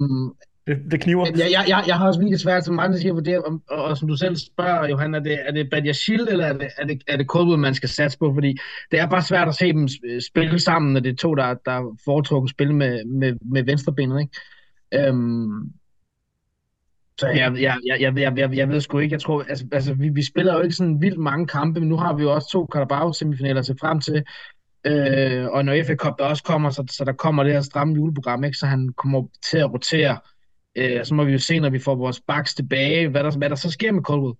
um, 0.00 0.34
det, 0.66 0.78
det 0.90 1.00
kniver. 1.00 1.26
Jeg, 1.26 1.48
jeg, 1.50 1.64
jeg, 1.68 1.84
jeg 1.86 1.98
har 1.98 2.06
også 2.06 2.20
virkelig 2.20 2.40
svært, 2.40 2.64
som 2.64 2.74
mange 2.74 2.98
siger, 2.98 3.12
vurdere, 3.12 3.42
om, 3.42 3.62
og, 3.70 3.84
og 3.84 3.96
som 3.96 4.08
du 4.08 4.16
selv 4.16 4.36
spørger, 4.36 4.88
Johan, 4.88 5.14
er 5.14 5.20
det, 5.20 5.38
er 5.46 5.52
det 5.52 5.70
Badiashil, 5.70 6.28
eller 6.30 6.46
er 6.46 6.52
det, 6.52 6.68
er 6.78 6.86
det, 6.86 7.02
er 7.06 7.16
det 7.16 7.26
Colwood, 7.26 7.56
man 7.56 7.74
skal 7.74 7.88
satse 7.88 8.18
på? 8.18 8.34
Fordi 8.34 8.56
det 8.90 9.00
er 9.00 9.06
bare 9.06 9.22
svært 9.22 9.48
at 9.48 9.54
se 9.54 9.72
dem 9.72 9.88
spille 10.20 10.58
sammen, 10.58 10.92
når 10.92 11.00
det 11.00 11.12
er 11.12 11.16
to, 11.16 11.34
der, 11.34 11.54
der 11.64 11.96
foretrukken 12.04 12.48
spil 12.48 12.74
med, 12.74 13.04
med, 13.04 13.36
med 13.40 13.62
venstrebenet, 13.62 14.20
ikke? 14.20 15.10
Um, 15.10 15.72
så 17.18 17.26
jeg, 17.26 17.60
jeg, 17.60 17.78
jeg, 17.86 18.00
jeg, 18.00 18.18
jeg, 18.18 18.38
jeg, 18.38 18.56
jeg 18.56 18.68
ved 18.68 18.80
sgu 18.80 18.98
ikke, 18.98 19.12
jeg 19.12 19.20
tror, 19.20 19.42
altså, 19.42 19.66
altså 19.72 19.94
vi, 19.94 20.08
vi 20.08 20.22
spiller 20.22 20.54
jo 20.54 20.60
ikke 20.60 20.74
sådan 20.74 21.00
vildt 21.00 21.18
mange 21.18 21.46
kampe, 21.46 21.80
men 21.80 21.88
nu 21.88 21.96
har 21.96 22.14
vi 22.14 22.22
jo 22.22 22.34
også 22.34 22.48
to 22.50 22.68
Carabao-semifinaler 22.74 23.62
til 23.62 23.76
frem 23.80 24.00
til, 24.00 24.24
øh, 24.86 25.46
og 25.46 25.64
når 25.64 25.82
FA 25.86 25.94
Cup 25.94 26.18
der 26.18 26.24
også 26.24 26.42
kommer, 26.42 26.70
så, 26.70 26.84
så 26.90 27.04
der 27.04 27.12
kommer 27.12 27.42
det 27.42 27.52
her 27.52 27.60
stramme 27.60 27.94
juleprogram, 27.94 28.44
ikke, 28.44 28.58
så 28.58 28.66
han 28.66 28.92
kommer 28.96 29.26
til 29.50 29.58
at 29.58 29.72
rotere, 29.72 30.18
øh, 30.76 31.04
så 31.04 31.14
må 31.14 31.24
vi 31.24 31.32
jo 31.32 31.38
se, 31.38 31.60
når 31.60 31.70
vi 31.70 31.78
får 31.78 31.94
vores 31.94 32.20
backs 32.20 32.54
tilbage, 32.54 33.08
hvad 33.08 33.24
der, 33.24 33.38
hvad 33.38 33.50
der 33.50 33.56
så 33.56 33.70
sker 33.70 33.92
med 33.92 34.02
Colwood. 34.02 34.34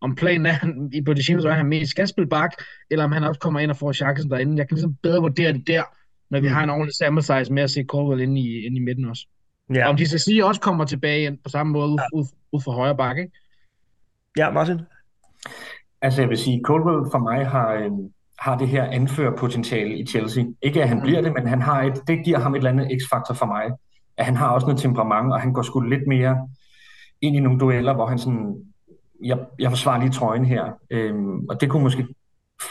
Om 0.00 0.14
planen 0.14 0.46
er, 0.46 0.52
han, 0.52 0.90
i 0.94 1.02
Pochettino, 1.02 1.40
så 1.40 1.48
er 1.48 1.52
han 1.52 1.66
mest 1.66 1.90
skal 1.90 2.08
spille 2.08 2.28
bak, 2.28 2.50
eller 2.90 3.04
om 3.04 3.12
han 3.12 3.24
også 3.24 3.40
kommer 3.40 3.60
ind 3.60 3.70
og 3.70 3.76
får 3.76 3.92
chancen 3.92 4.30
derinde. 4.30 4.56
Jeg 4.56 4.68
kan 4.68 4.74
ligesom 4.74 4.94
bedre 5.02 5.20
vurdere 5.20 5.52
det 5.52 5.66
der, 5.66 5.82
når 6.30 6.40
vi 6.40 6.48
mm. 6.48 6.54
har 6.54 6.64
en 6.64 6.70
ordentlig 6.70 6.94
sample 6.94 7.22
size 7.22 7.52
med 7.52 7.62
at 7.62 7.70
se 7.70 7.84
Colwood 7.84 8.20
inde 8.20 8.40
i, 8.40 8.66
inde 8.66 8.76
i 8.76 8.80
midten 8.80 9.04
også. 9.04 9.26
Ja. 9.74 9.88
Om 9.88 9.96
de 9.96 10.08
så 10.08 10.18
sige 10.18 10.46
også 10.46 10.60
kommer 10.60 10.84
tilbage 10.84 11.26
ind 11.26 11.38
på 11.38 11.48
samme 11.48 11.72
måde 11.72 11.90
ja. 11.90 12.18
ud, 12.18 12.24
ud 12.52 12.60
for 12.64 12.72
højre 12.72 12.96
bakke, 12.96 13.22
ikke? 13.22 13.36
Ja, 14.36 14.50
Martin? 14.50 14.80
Altså 16.02 16.22
jeg 16.22 16.28
vil 16.28 16.38
sige, 16.38 16.60
Colwell 16.64 17.10
for 17.10 17.18
mig 17.18 17.46
har, 17.46 17.72
øh, 17.72 17.90
har 18.38 18.58
det 18.58 18.68
her 18.68 18.84
anførerpotentiale 18.84 19.98
i 19.98 20.06
Chelsea. 20.06 20.44
Ikke 20.62 20.82
at 20.82 20.88
han 20.88 20.96
mm. 20.96 21.02
bliver 21.02 21.20
det, 21.20 21.32
men 21.32 21.46
han 21.46 21.62
har 21.62 21.82
et, 21.82 22.02
det 22.06 22.24
giver 22.24 22.38
ham 22.38 22.54
et 22.54 22.58
eller 22.58 22.70
andet 22.70 22.88
x-faktor 23.00 23.34
for 23.34 23.46
mig. 23.46 23.64
At 24.16 24.24
han 24.24 24.36
har 24.36 24.48
også 24.48 24.66
noget 24.66 24.80
temperament, 24.80 25.32
og 25.32 25.40
han 25.40 25.52
går 25.52 25.62
sgu 25.62 25.80
lidt 25.80 26.06
mere 26.06 26.48
ind 27.20 27.36
i 27.36 27.40
nogle 27.40 27.58
dueller, 27.58 27.94
hvor 27.94 28.06
han 28.06 28.18
sådan, 28.18 28.54
jeg, 29.24 29.38
jeg 29.58 29.70
forsvarer 29.70 30.00
lige 30.00 30.10
trøjen 30.10 30.44
her. 30.44 30.72
Øhm, 30.90 31.46
og 31.48 31.60
det 31.60 31.70
kunne 31.70 31.82
måske 31.82 32.06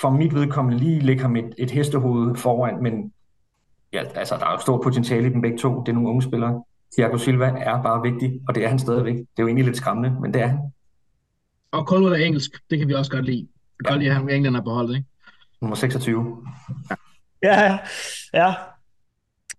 for 0.02 0.10
mit 0.10 0.36
vedkommende 0.36 0.78
lige 0.78 1.00
lægge 1.00 1.22
ham 1.22 1.36
et, 1.36 1.54
et 1.58 1.72
hestehoved 1.72 2.36
foran, 2.36 2.84
men 2.84 3.14
ja, 3.94 4.04
altså, 4.16 4.36
der 4.36 4.46
er 4.46 4.52
jo 4.52 4.58
stort 4.58 4.82
potentiale 4.84 5.28
i 5.28 5.34
dem 5.34 5.42
begge 5.42 5.58
to. 5.58 5.82
Det 5.82 5.90
er 5.90 5.94
nogle 5.94 6.10
unge 6.10 6.22
spillere. 6.22 6.64
Thiago 6.96 7.18
Silva 7.18 7.46
er 7.46 7.84
bare 7.84 8.12
vigtig, 8.12 8.42
og 8.48 8.56
det 8.56 8.64
er 8.64 8.68
han 8.68 8.80
stadigvæk. 8.80 9.16
Det 9.16 9.28
er 9.38 9.44
jo 9.44 9.48
egentlig 9.48 9.66
lidt 9.66 9.78
skræmmende, 9.78 10.22
men 10.22 10.34
det 10.34 10.42
er 10.42 10.48
han. 10.48 10.60
Og 11.72 11.86
Colwell 11.86 12.22
er 12.22 12.26
engelsk, 12.26 12.52
det 12.70 12.80
kan 12.80 12.88
vi 12.88 12.94
også 12.94 13.12
godt 13.12 13.26
lide. 13.26 13.48
Vi 13.78 13.84
kan 13.84 13.86
ja. 13.86 13.92
godt 13.92 14.00
lide, 14.00 14.12
at 14.12 14.18
han 14.18 14.30
englænder 14.30 14.62
på 14.62 14.70
holdet, 14.70 14.96
ikke? 14.96 15.08
Nummer 15.62 15.76
26. 15.76 16.38
Ja, 17.44 17.62
ja, 17.62 17.78
ja. 18.34 18.54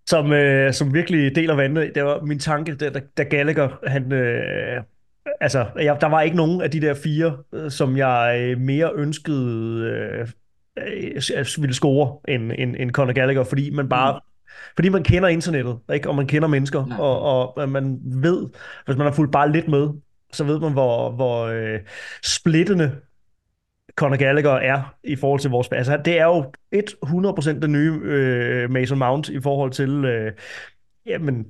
Som, 0.07 0.31
øh, 0.31 0.73
som 0.73 0.93
virkelig 0.93 1.35
deler 1.35 1.55
vandet. 1.55 1.91
Det 1.95 2.03
var 2.03 2.21
min 2.21 2.39
tanke, 2.39 2.75
da, 2.75 3.01
da 3.17 3.23
Gallagher, 3.23 3.69
han, 3.87 4.11
øh, 4.11 4.83
altså, 5.41 5.65
jeg, 5.75 5.97
der 6.01 6.07
var 6.07 6.21
ikke 6.21 6.37
nogen 6.37 6.61
af 6.61 6.71
de 6.71 6.81
der 6.81 6.93
fire, 6.93 7.37
øh, 7.53 7.71
som 7.71 7.97
jeg 7.97 8.39
øh, 8.41 8.57
mere 8.57 8.91
ønskede 8.95 9.83
øh, 9.83 10.27
øh, 10.77 11.45
ville 11.57 11.73
score 11.73 12.19
end, 12.27 12.51
end, 12.57 12.75
end 12.79 12.91
Conor 12.91 13.13
Gallagher, 13.13 13.43
fordi 13.43 13.69
man 13.69 13.89
bare 13.89 14.13
mm. 14.13 14.28
Fordi 14.75 14.89
man 14.89 15.03
kender 15.03 15.29
internettet, 15.29 15.79
ikke? 15.93 16.09
og 16.09 16.15
man 16.15 16.27
kender 16.27 16.47
mennesker, 16.47 16.85
ja. 16.89 17.01
og, 17.01 17.55
og 17.55 17.69
man 17.69 17.99
ved, 18.03 18.47
hvis 18.85 18.97
man 18.97 19.07
har 19.07 19.13
fulgt 19.13 19.31
bare 19.31 19.51
lidt 19.51 19.67
med, 19.67 19.89
så 20.33 20.43
ved 20.43 20.59
man, 20.59 20.71
hvor, 20.71 21.11
hvor 21.11 21.45
øh, 21.45 21.79
splittende 22.23 22.95
Conor 23.95 24.15
Gallagher 24.15 24.51
er 24.51 24.95
i 25.03 25.15
forhold 25.15 25.39
til 25.39 25.49
vores... 25.49 25.67
Altså, 25.71 25.97
det 26.05 26.19
er 26.19 26.25
jo 26.25 26.51
100% 27.05 27.59
den 27.59 27.71
nye 27.71 27.99
øh, 28.03 28.71
Mason 28.71 28.99
Mount 28.99 29.29
i 29.29 29.41
forhold 29.41 29.71
til... 29.71 30.05
Øh, 30.05 30.31
jamen, 31.05 31.45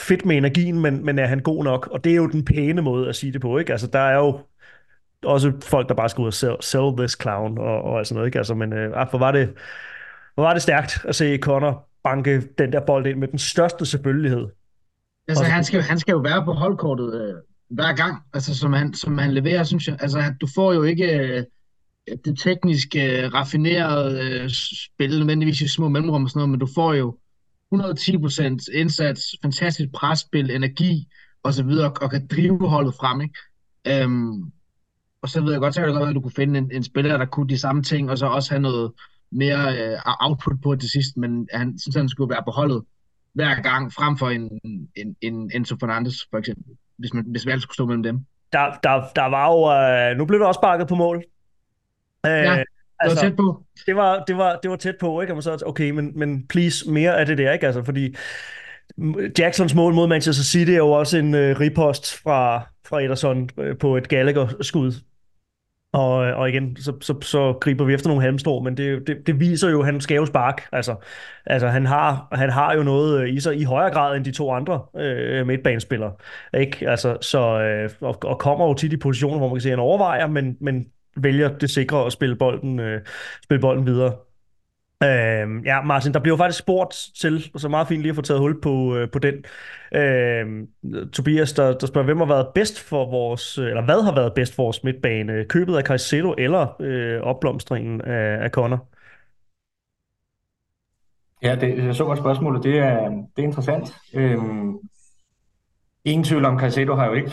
fedt 0.00 0.24
med 0.24 0.36
energien, 0.36 0.80
men, 0.80 1.04
men 1.04 1.18
er 1.18 1.26
han 1.26 1.40
god 1.40 1.64
nok? 1.64 1.88
Og 1.92 2.04
det 2.04 2.12
er 2.12 2.16
jo 2.16 2.26
den 2.26 2.44
pæne 2.44 2.82
måde 2.82 3.08
at 3.08 3.16
sige 3.16 3.32
det 3.32 3.40
på, 3.40 3.58
ikke? 3.58 3.72
Altså, 3.72 3.86
der 3.86 3.98
er 3.98 4.16
jo 4.16 4.40
også 5.24 5.52
folk, 5.62 5.88
der 5.88 5.94
bare 5.94 6.08
skal 6.08 6.22
ud 6.22 6.26
og 6.26 6.34
sell, 6.34 6.56
sell 6.60 6.96
this 6.96 7.16
clown 7.22 7.58
og, 7.58 7.82
og 7.82 8.06
sådan 8.06 8.14
noget, 8.14 8.28
ikke? 8.28 8.38
Altså, 8.38 8.54
men 8.54 8.72
øh, 8.72 9.00
ah, 9.00 9.08
hvor 9.10 9.18
var 9.18 9.32
det... 9.32 9.54
Hvor 10.34 10.44
var 10.44 10.52
det 10.52 10.62
stærkt 10.62 11.04
at 11.08 11.14
se 11.14 11.38
Conor 11.38 11.88
banke 12.08 12.42
den 12.58 12.72
der 12.72 12.80
bold 12.86 13.06
ind 13.06 13.18
med 13.18 13.28
den 13.28 13.38
største 13.38 13.86
selvfølgelighed. 13.86 14.46
Altså, 15.28 15.44
han 15.44 15.64
skal, 15.64 15.82
han 15.82 15.98
skal 15.98 16.12
jo 16.12 16.18
være 16.18 16.44
på 16.44 16.52
holdkortet 16.52 17.20
øh, 17.20 17.34
hver 17.70 17.92
gang, 17.92 18.22
altså, 18.34 18.58
som, 18.58 18.72
han, 18.72 18.94
som 18.94 19.18
han 19.18 19.34
leverer, 19.34 19.64
synes 19.64 19.88
jeg. 19.88 19.96
Altså, 20.00 20.34
du 20.40 20.48
får 20.54 20.72
jo 20.72 20.82
ikke 20.82 21.18
øh, 21.18 21.44
det 22.24 22.38
tekniske, 22.38 23.22
øh, 23.22 23.34
raffinerede 23.34 24.20
øh, 24.22 24.50
spil, 24.94 25.18
nødvendigvis 25.18 25.60
i 25.60 25.68
små 25.68 25.88
mellemrum 25.88 26.24
og 26.24 26.30
sådan 26.30 26.38
noget, 26.38 26.50
men 26.50 26.60
du 26.60 26.68
får 26.74 26.94
jo 26.94 27.18
110% 27.74 28.78
indsats, 28.78 29.22
fantastisk 29.42 29.88
presspil, 29.94 30.50
energi 30.50 31.08
og 31.42 31.54
så 31.54 31.62
videre, 31.64 31.92
og 31.92 32.10
kan 32.10 32.26
drive 32.26 32.68
holdet 32.68 32.94
frem, 32.94 33.20
ikke? 33.20 33.38
Øhm, 33.86 34.42
og 35.22 35.28
så 35.28 35.40
ved 35.40 35.52
jeg 35.52 35.60
godt, 35.60 35.74
så 35.74 35.80
kan 35.80 35.88
det 35.88 35.94
godt 35.94 36.00
være, 36.00 36.08
at 36.08 36.14
du 36.14 36.20
kunne 36.20 36.32
finde 36.32 36.58
en, 36.58 36.70
en 36.72 36.82
spiller, 36.82 37.16
der 37.16 37.26
kunne 37.26 37.48
de 37.48 37.58
samme 37.58 37.82
ting, 37.82 38.10
og 38.10 38.18
så 38.18 38.26
også 38.26 38.50
have 38.50 38.62
noget, 38.62 38.92
mere 39.32 39.78
øh, 39.78 39.98
output 40.20 40.56
på 40.62 40.76
til 40.76 40.90
sidst, 40.90 41.16
men 41.16 41.48
han 41.52 41.78
synes, 41.78 41.96
han 41.96 42.08
skulle 42.08 42.30
være 42.30 42.42
på 42.46 42.50
holdet 42.50 42.82
hver 43.32 43.62
gang, 43.62 43.92
frem 43.92 44.18
for 44.18 44.28
en, 44.28 44.60
en, 44.96 45.16
en 45.20 45.50
Enzo 45.54 45.76
Fernandes, 45.80 46.26
for 46.30 46.38
eksempel, 46.38 46.64
hvis, 46.96 47.14
man, 47.14 47.24
hvis 47.26 47.46
vi 47.46 47.50
altid 47.50 47.62
skulle 47.62 47.74
stå 47.74 47.86
mellem 47.86 48.02
dem. 48.02 48.20
Der, 48.52 48.78
der, 48.82 49.04
der 49.16 49.24
var 49.24 49.52
jo, 49.52 49.58
øh, 50.10 50.18
nu 50.18 50.24
blev 50.24 50.40
der 50.40 50.46
også 50.46 50.60
bakket 50.60 50.88
på 50.88 50.94
mål. 50.94 51.16
Øh, 52.26 52.32
ja, 52.32 52.36
det 52.36 52.48
var 52.48 52.64
altså, 52.98 53.20
tæt 53.20 53.36
på. 53.36 53.64
Det 53.86 53.96
var, 53.96 54.24
det 54.24 54.36
var, 54.36 54.58
det 54.62 54.70
var 54.70 54.76
tæt 54.76 54.96
på, 55.00 55.20
ikke? 55.20 55.32
Og 55.32 55.36
man 55.36 55.42
så, 55.42 55.62
okay, 55.66 55.90
men, 55.90 56.18
men 56.18 56.46
please, 56.46 56.90
mere 56.90 57.20
af 57.20 57.26
det 57.26 57.38
der, 57.38 57.52
ikke? 57.52 57.66
Altså, 57.66 57.84
fordi 57.84 58.14
Jacksons 59.38 59.74
mål 59.74 59.94
mod 59.94 60.08
Manchester 60.08 60.44
City 60.44 60.70
er 60.70 60.76
jo 60.76 60.90
også 60.90 61.18
en 61.18 61.34
øh, 61.34 61.60
ripost 61.60 62.22
fra, 62.22 62.66
fra 62.88 63.02
Ederson 63.02 63.50
øh, 63.58 63.78
på 63.78 63.96
et 63.96 64.08
Gallagher-skud, 64.08 64.92
og, 65.96 66.26
øh, 66.26 66.38
og 66.38 66.48
igen, 66.48 66.76
så, 66.76 66.92
så, 67.00 67.14
så 67.20 67.52
griber 67.60 67.84
vi 67.84 67.94
efter 67.94 68.08
nogle 68.08 68.22
halmstrå, 68.22 68.60
men 68.60 68.76
det, 68.76 69.06
det, 69.06 69.26
det 69.26 69.40
viser 69.40 69.70
jo, 69.70 69.80
at 69.80 69.86
han 69.86 70.00
skal 70.00 70.14
jo 70.14 70.26
spark. 70.26 70.68
Altså, 70.72 70.94
altså 71.46 71.68
han, 71.68 71.86
har, 71.86 72.28
han 72.32 72.50
har 72.50 72.74
jo 72.74 72.82
noget 72.82 73.20
øh, 73.20 73.34
i 73.34 73.40
sig 73.40 73.60
i 73.60 73.64
højere 73.64 73.90
grad 73.90 74.16
end 74.16 74.24
de 74.24 74.32
to 74.32 74.52
andre 74.52 74.82
øh, 74.96 75.46
midtbanespillere. 75.46 76.12
Ikke? 76.54 76.90
Altså, 76.90 77.16
så, 77.20 77.60
øh, 77.60 77.90
og, 78.00 78.18
og 78.24 78.38
kommer 78.38 78.66
jo 78.66 78.74
tit 78.74 78.92
i 78.92 78.96
positioner, 78.96 79.38
hvor 79.38 79.48
man 79.48 79.56
kan 79.56 79.60
se, 79.60 79.68
at 79.68 79.72
han 79.72 79.78
overvejer, 79.78 80.26
men, 80.26 80.56
men 80.60 80.86
vælger 81.16 81.58
det 81.58 81.70
sikre 81.70 82.06
at 82.06 82.12
spille 82.12 82.36
bolden, 82.36 82.80
øh, 82.80 83.00
spille 83.42 83.60
bolden 83.60 83.86
videre. 83.86 84.12
Øh, 85.02 85.66
ja, 85.66 85.82
Martin, 85.82 86.12
der 86.12 86.20
bliver 86.20 86.36
faktisk 86.36 86.58
spurgt 86.58 86.94
til, 87.20 87.50
og 87.54 87.60
så 87.60 87.68
meget 87.68 87.88
fint 87.88 88.02
lige 88.02 88.10
at 88.10 88.16
få 88.16 88.22
taget 88.22 88.40
hul 88.40 88.60
på, 88.60 88.96
øh, 88.96 89.10
på 89.10 89.18
den. 89.18 89.34
Øh, 89.94 90.66
Tobias, 91.12 91.52
der, 91.52 91.78
der 91.78 91.86
spørger, 91.86 92.04
hvem 92.04 92.18
har 92.18 92.26
været 92.26 92.48
bedst 92.54 92.80
for 92.80 93.10
vores, 93.10 93.58
øh, 93.58 93.66
eller 93.68 93.84
hvad 93.84 94.02
har 94.02 94.14
været 94.14 94.34
bedst 94.34 94.54
for 94.54 94.62
vores 94.62 94.84
midtbane? 94.84 95.44
Købet 95.44 95.76
af 95.76 95.82
Caicedo 95.82 96.34
eller 96.38 96.82
øh, 96.82 97.20
opblomstringen 97.20 98.00
af, 98.00 98.44
af 98.44 98.50
Connor? 98.50 98.88
Ja, 101.42 101.54
det, 101.54 101.84
jeg 101.84 101.94
så 101.94 102.04
godt 102.04 102.18
spørgsmålet. 102.18 102.62
Det 102.62 102.78
er, 102.78 103.08
det 103.08 103.38
er 103.38 103.42
interessant. 103.42 103.94
Øhm, 104.14 104.78
ingen 106.04 106.24
tvivl 106.24 106.44
om, 106.44 106.60
Caicedo 106.60 106.94
har 106.94 107.06
jo 107.06 107.12
ikke 107.12 107.32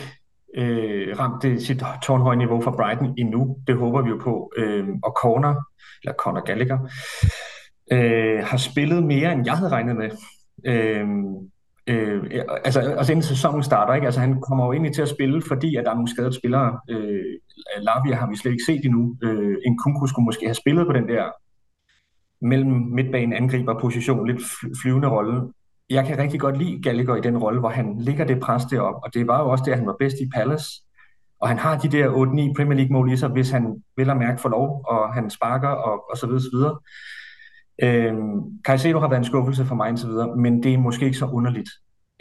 øh, 0.54 1.18
ramt 1.18 1.42
det, 1.42 1.62
sit 1.62 1.82
tårnhøje 2.02 2.36
niveau 2.36 2.60
for 2.60 2.70
Brighton 2.70 3.14
endnu. 3.18 3.56
Det 3.66 3.76
håber 3.76 4.02
vi 4.02 4.10
jo 4.10 4.16
på. 4.22 4.52
Øhm, 4.56 5.00
og 5.02 5.12
Corner, 5.22 5.54
eller 6.02 6.14
Conor 6.14 6.44
Gallagher, 6.44 6.78
øh, 7.92 8.44
har 8.44 8.56
spillet 8.56 9.02
mere, 9.02 9.32
end 9.32 9.42
jeg 9.46 9.56
havde 9.56 9.70
regnet 9.70 9.96
med. 9.96 10.10
Øh, 10.66 11.08
øh, 11.86 12.40
altså, 12.64 12.80
altså 12.80 13.12
inden 13.12 13.22
sæsonen 13.22 13.62
starter, 13.62 13.94
ikke? 13.94 14.04
Altså, 14.04 14.20
han 14.20 14.40
kommer 14.40 14.64
jo 14.66 14.72
egentlig 14.72 14.94
til 14.94 15.02
at 15.02 15.08
spille, 15.08 15.42
fordi 15.48 15.76
at 15.76 15.84
der 15.84 15.90
er 15.90 15.94
nogle 15.94 16.10
skadede 16.10 16.34
spillere. 16.34 16.78
Øh, 16.90 17.22
Lavia 17.78 18.14
har 18.14 18.30
vi 18.30 18.36
slet 18.36 18.52
ikke 18.52 18.64
set 18.66 18.84
endnu. 18.84 19.16
Øh, 19.22 19.56
en 19.66 19.78
Kunku 19.78 20.06
skulle 20.06 20.24
måske 20.24 20.46
have 20.46 20.54
spillet 20.54 20.86
på 20.86 20.92
den 20.92 21.08
der 21.08 21.24
mellem 22.40 22.72
midtbane 22.72 23.36
angriber 23.36 23.80
position, 23.80 24.26
lidt 24.26 24.42
flyvende 24.82 25.08
rolle. 25.08 25.42
Jeg 25.90 26.06
kan 26.06 26.18
rigtig 26.18 26.40
godt 26.40 26.58
lide 26.58 26.82
Gallagher 26.82 27.16
i 27.16 27.20
den 27.20 27.38
rolle, 27.38 27.60
hvor 27.60 27.68
han 27.68 27.98
ligger 27.98 28.24
det 28.24 28.40
pres 28.40 28.64
derop, 28.64 28.94
og 29.02 29.14
det 29.14 29.26
var 29.26 29.42
jo 29.42 29.48
også 29.48 29.64
det, 29.64 29.72
at 29.72 29.78
han 29.78 29.86
var 29.86 29.96
bedst 29.98 30.16
i 30.20 30.30
Palace. 30.34 30.66
Og 31.40 31.48
han 31.48 31.58
har 31.58 31.78
de 31.78 31.88
der 31.88 32.08
8-9 32.08 32.54
Premier 32.56 32.76
League 32.76 32.92
mål 32.92 33.12
i 33.12 33.16
sig, 33.16 33.28
hvis 33.28 33.50
han 33.50 33.82
vil 33.96 34.10
at 34.10 34.16
mærke 34.16 34.40
for 34.40 34.48
lov, 34.48 34.84
og 34.88 35.14
han 35.14 35.30
sparker, 35.30 35.68
og, 35.68 36.10
og 36.10 36.16
så 36.16 36.26
videre, 36.26 36.40
så 36.40 36.48
videre. 36.52 36.78
Øhm, 37.82 38.42
Caicedo 38.66 38.98
har 38.98 39.08
været 39.08 39.18
en 39.18 39.24
skuffelse 39.24 39.64
for 39.64 39.74
mig 39.74 39.88
indtil 39.88 40.08
videre, 40.08 40.36
men 40.36 40.62
det 40.62 40.74
er 40.74 40.78
måske 40.78 41.04
ikke 41.04 41.18
så 41.18 41.26
underligt. 41.26 41.70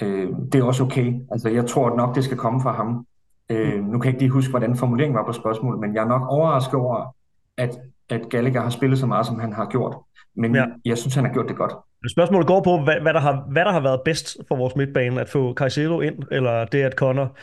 Øhm, 0.02 0.50
det 0.52 0.60
er 0.60 0.64
også 0.64 0.84
okay. 0.84 1.14
Altså, 1.32 1.50
jeg 1.50 1.66
tror 1.66 1.96
nok, 1.96 2.16
det 2.16 2.24
skal 2.24 2.38
komme 2.38 2.62
fra 2.62 2.72
ham. 2.72 3.06
Øhm, 3.50 3.84
nu 3.84 4.00
kan 4.00 4.06
jeg 4.06 4.14
ikke 4.14 4.20
lige 4.20 4.32
huske, 4.32 4.50
hvordan 4.50 4.76
formuleringen 4.76 5.16
var 5.16 5.26
på 5.26 5.34
spørgsmålet, 5.34 5.80
men 5.80 5.96
jeg 5.96 6.04
er 6.04 6.08
nok 6.08 6.22
overrasket 6.30 6.74
over, 6.74 7.16
at, 7.58 7.80
at 8.10 8.30
Gallagher 8.30 8.62
har 8.62 8.70
spillet 8.70 9.00
så 9.00 9.06
meget, 9.06 9.26
som 9.26 9.40
han 9.40 9.54
har 9.54 9.66
gjort. 9.66 9.96
Men 10.36 10.56
ja. 10.56 10.66
jeg 10.86 10.98
synes, 10.98 11.16
han 11.16 11.26
har 11.26 11.34
gjort 11.34 11.48
det 11.48 11.56
godt. 11.56 11.74
Spørgsmålet 12.12 12.48
går 12.48 12.62
på, 12.62 12.84
hvad, 12.84 13.00
hvad, 13.02 13.14
der 13.14 13.20
har, 13.20 13.46
hvad 13.52 13.66
der 13.66 13.72
har 13.72 13.80
været 13.80 14.02
bedst 14.06 14.38
for 14.48 14.56
vores 14.56 14.76
midtbane, 14.76 15.22
at 15.22 15.30
få 15.30 15.54
Caicedo 15.54 16.02
ind, 16.02 16.16
eller 16.32 16.66
det, 16.66 16.82
at 16.82 16.94
Connor 16.94 17.36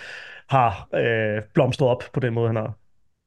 har 0.49 0.89
øh, 0.95 1.43
blomstret 1.55 1.89
op 1.89 2.03
på 2.13 2.21
den 2.21 2.35
måde, 2.35 2.47
han 2.47 2.57
har. 2.57 2.73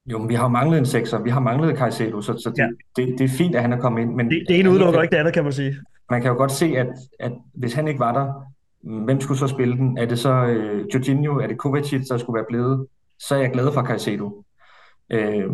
Jo, 0.05 0.17
men 0.17 0.29
vi 0.29 0.33
har 0.33 0.47
manglet 0.47 0.77
en 0.79 0.85
sekser, 0.85 1.23
vi 1.23 1.29
har 1.29 1.39
manglet 1.39 1.77
Caicedo, 1.77 2.21
så, 2.21 2.33
så 2.33 2.49
det, 2.49 2.57
ja. 2.57 2.67
det, 2.95 3.19
det 3.19 3.25
er 3.25 3.37
fint, 3.37 3.55
at 3.55 3.61
han 3.61 3.73
er 3.73 3.79
kommet 3.79 4.01
ind. 4.01 4.15
Men 4.15 4.31
det, 4.31 4.45
det 4.47 4.59
ene 4.59 4.69
udelukker 4.69 5.01
ikke 5.01 5.11
det 5.11 5.17
andet, 5.17 5.33
kan 5.33 5.43
man 5.43 5.53
sige. 5.53 5.75
Man 6.09 6.21
kan 6.21 6.31
jo 6.31 6.37
godt 6.37 6.51
se, 6.51 6.65
at, 6.65 6.87
at 7.19 7.31
hvis 7.53 7.73
han 7.73 7.87
ikke 7.87 7.99
var 7.99 8.13
der, 8.13 8.33
hvem 9.05 9.21
skulle 9.21 9.39
så 9.39 9.47
spille 9.47 9.77
den? 9.77 9.97
Er 9.97 10.05
det 10.05 10.19
så 10.19 10.45
øh, 10.45 10.85
Jorginho, 10.93 11.37
er 11.37 11.47
det 11.47 11.57
Kovacic, 11.57 12.07
der 12.07 12.17
skulle 12.17 12.35
være 12.35 12.45
blevet? 12.49 12.87
Så 13.19 13.35
er 13.35 13.39
jeg 13.39 13.51
glad 13.51 13.73
for 13.73 13.83
Caicedo. 13.83 14.43
Øh, 15.09 15.45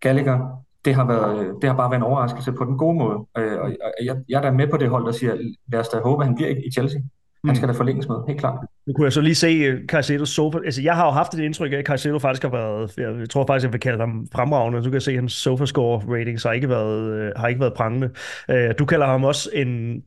Gallagher, 0.00 0.64
det 0.84 0.94
har, 0.94 1.06
været, 1.06 1.54
det 1.62 1.70
har 1.70 1.76
bare 1.76 1.90
været 1.90 1.98
en 1.98 2.06
overraskelse 2.06 2.52
på 2.52 2.64
den 2.64 2.78
gode 2.78 2.98
måde. 2.98 3.26
Øh, 3.38 3.60
og 3.60 3.72
jeg, 4.04 4.16
jeg 4.28 4.36
er 4.36 4.42
da 4.42 4.50
med 4.50 4.68
på 4.68 4.76
det 4.76 4.88
hold, 4.90 5.06
der 5.06 5.12
siger, 5.12 5.36
lad 5.72 5.80
os 5.80 5.88
da 5.88 6.00
håbe, 6.00 6.22
at 6.22 6.26
han 6.26 6.36
bliver 6.36 6.50
i 6.50 6.70
Chelsea. 6.72 7.00
Han 7.44 7.50
mm. 7.50 7.54
skal 7.54 7.68
da 7.68 7.72
forlænges 7.72 8.08
med, 8.08 8.16
helt 8.28 8.40
klart. 8.40 8.58
Nu 8.86 8.92
kunne 8.92 9.04
jeg 9.04 9.12
så 9.12 9.20
lige 9.20 9.34
se 9.34 9.46
øh, 9.48 9.80
Caicedo's 9.92 10.24
sofa. 10.24 10.58
Altså, 10.64 10.82
jeg 10.82 10.94
har 10.94 11.04
jo 11.04 11.10
haft 11.10 11.34
et 11.34 11.38
indtryk 11.38 11.72
af, 11.72 11.76
at 11.76 11.86
Caicedo 11.86 12.18
faktisk 12.18 12.42
har 12.42 12.50
været, 12.50 12.98
jeg 13.20 13.30
tror 13.30 13.46
faktisk, 13.46 13.64
jeg 13.64 13.72
vil 13.72 13.80
kalde 13.80 13.98
ham 13.98 14.26
fremragende. 14.34 14.84
Du 14.84 14.90
kan 14.90 15.00
se, 15.00 15.10
at 15.10 15.16
hans 15.16 15.32
sofa 15.32 15.66
score 15.66 16.18
ratings 16.18 16.42
har 16.42 16.52
ikke 16.52 16.68
været, 16.68 17.12
øh, 17.12 17.32
har 17.36 17.48
ikke 17.48 17.60
været 17.60 17.74
prangende. 17.74 18.10
Øh, 18.50 18.74
du 18.78 18.84
kalder 18.84 19.06
ham 19.06 19.24
også 19.24 19.50
en, 19.52 20.02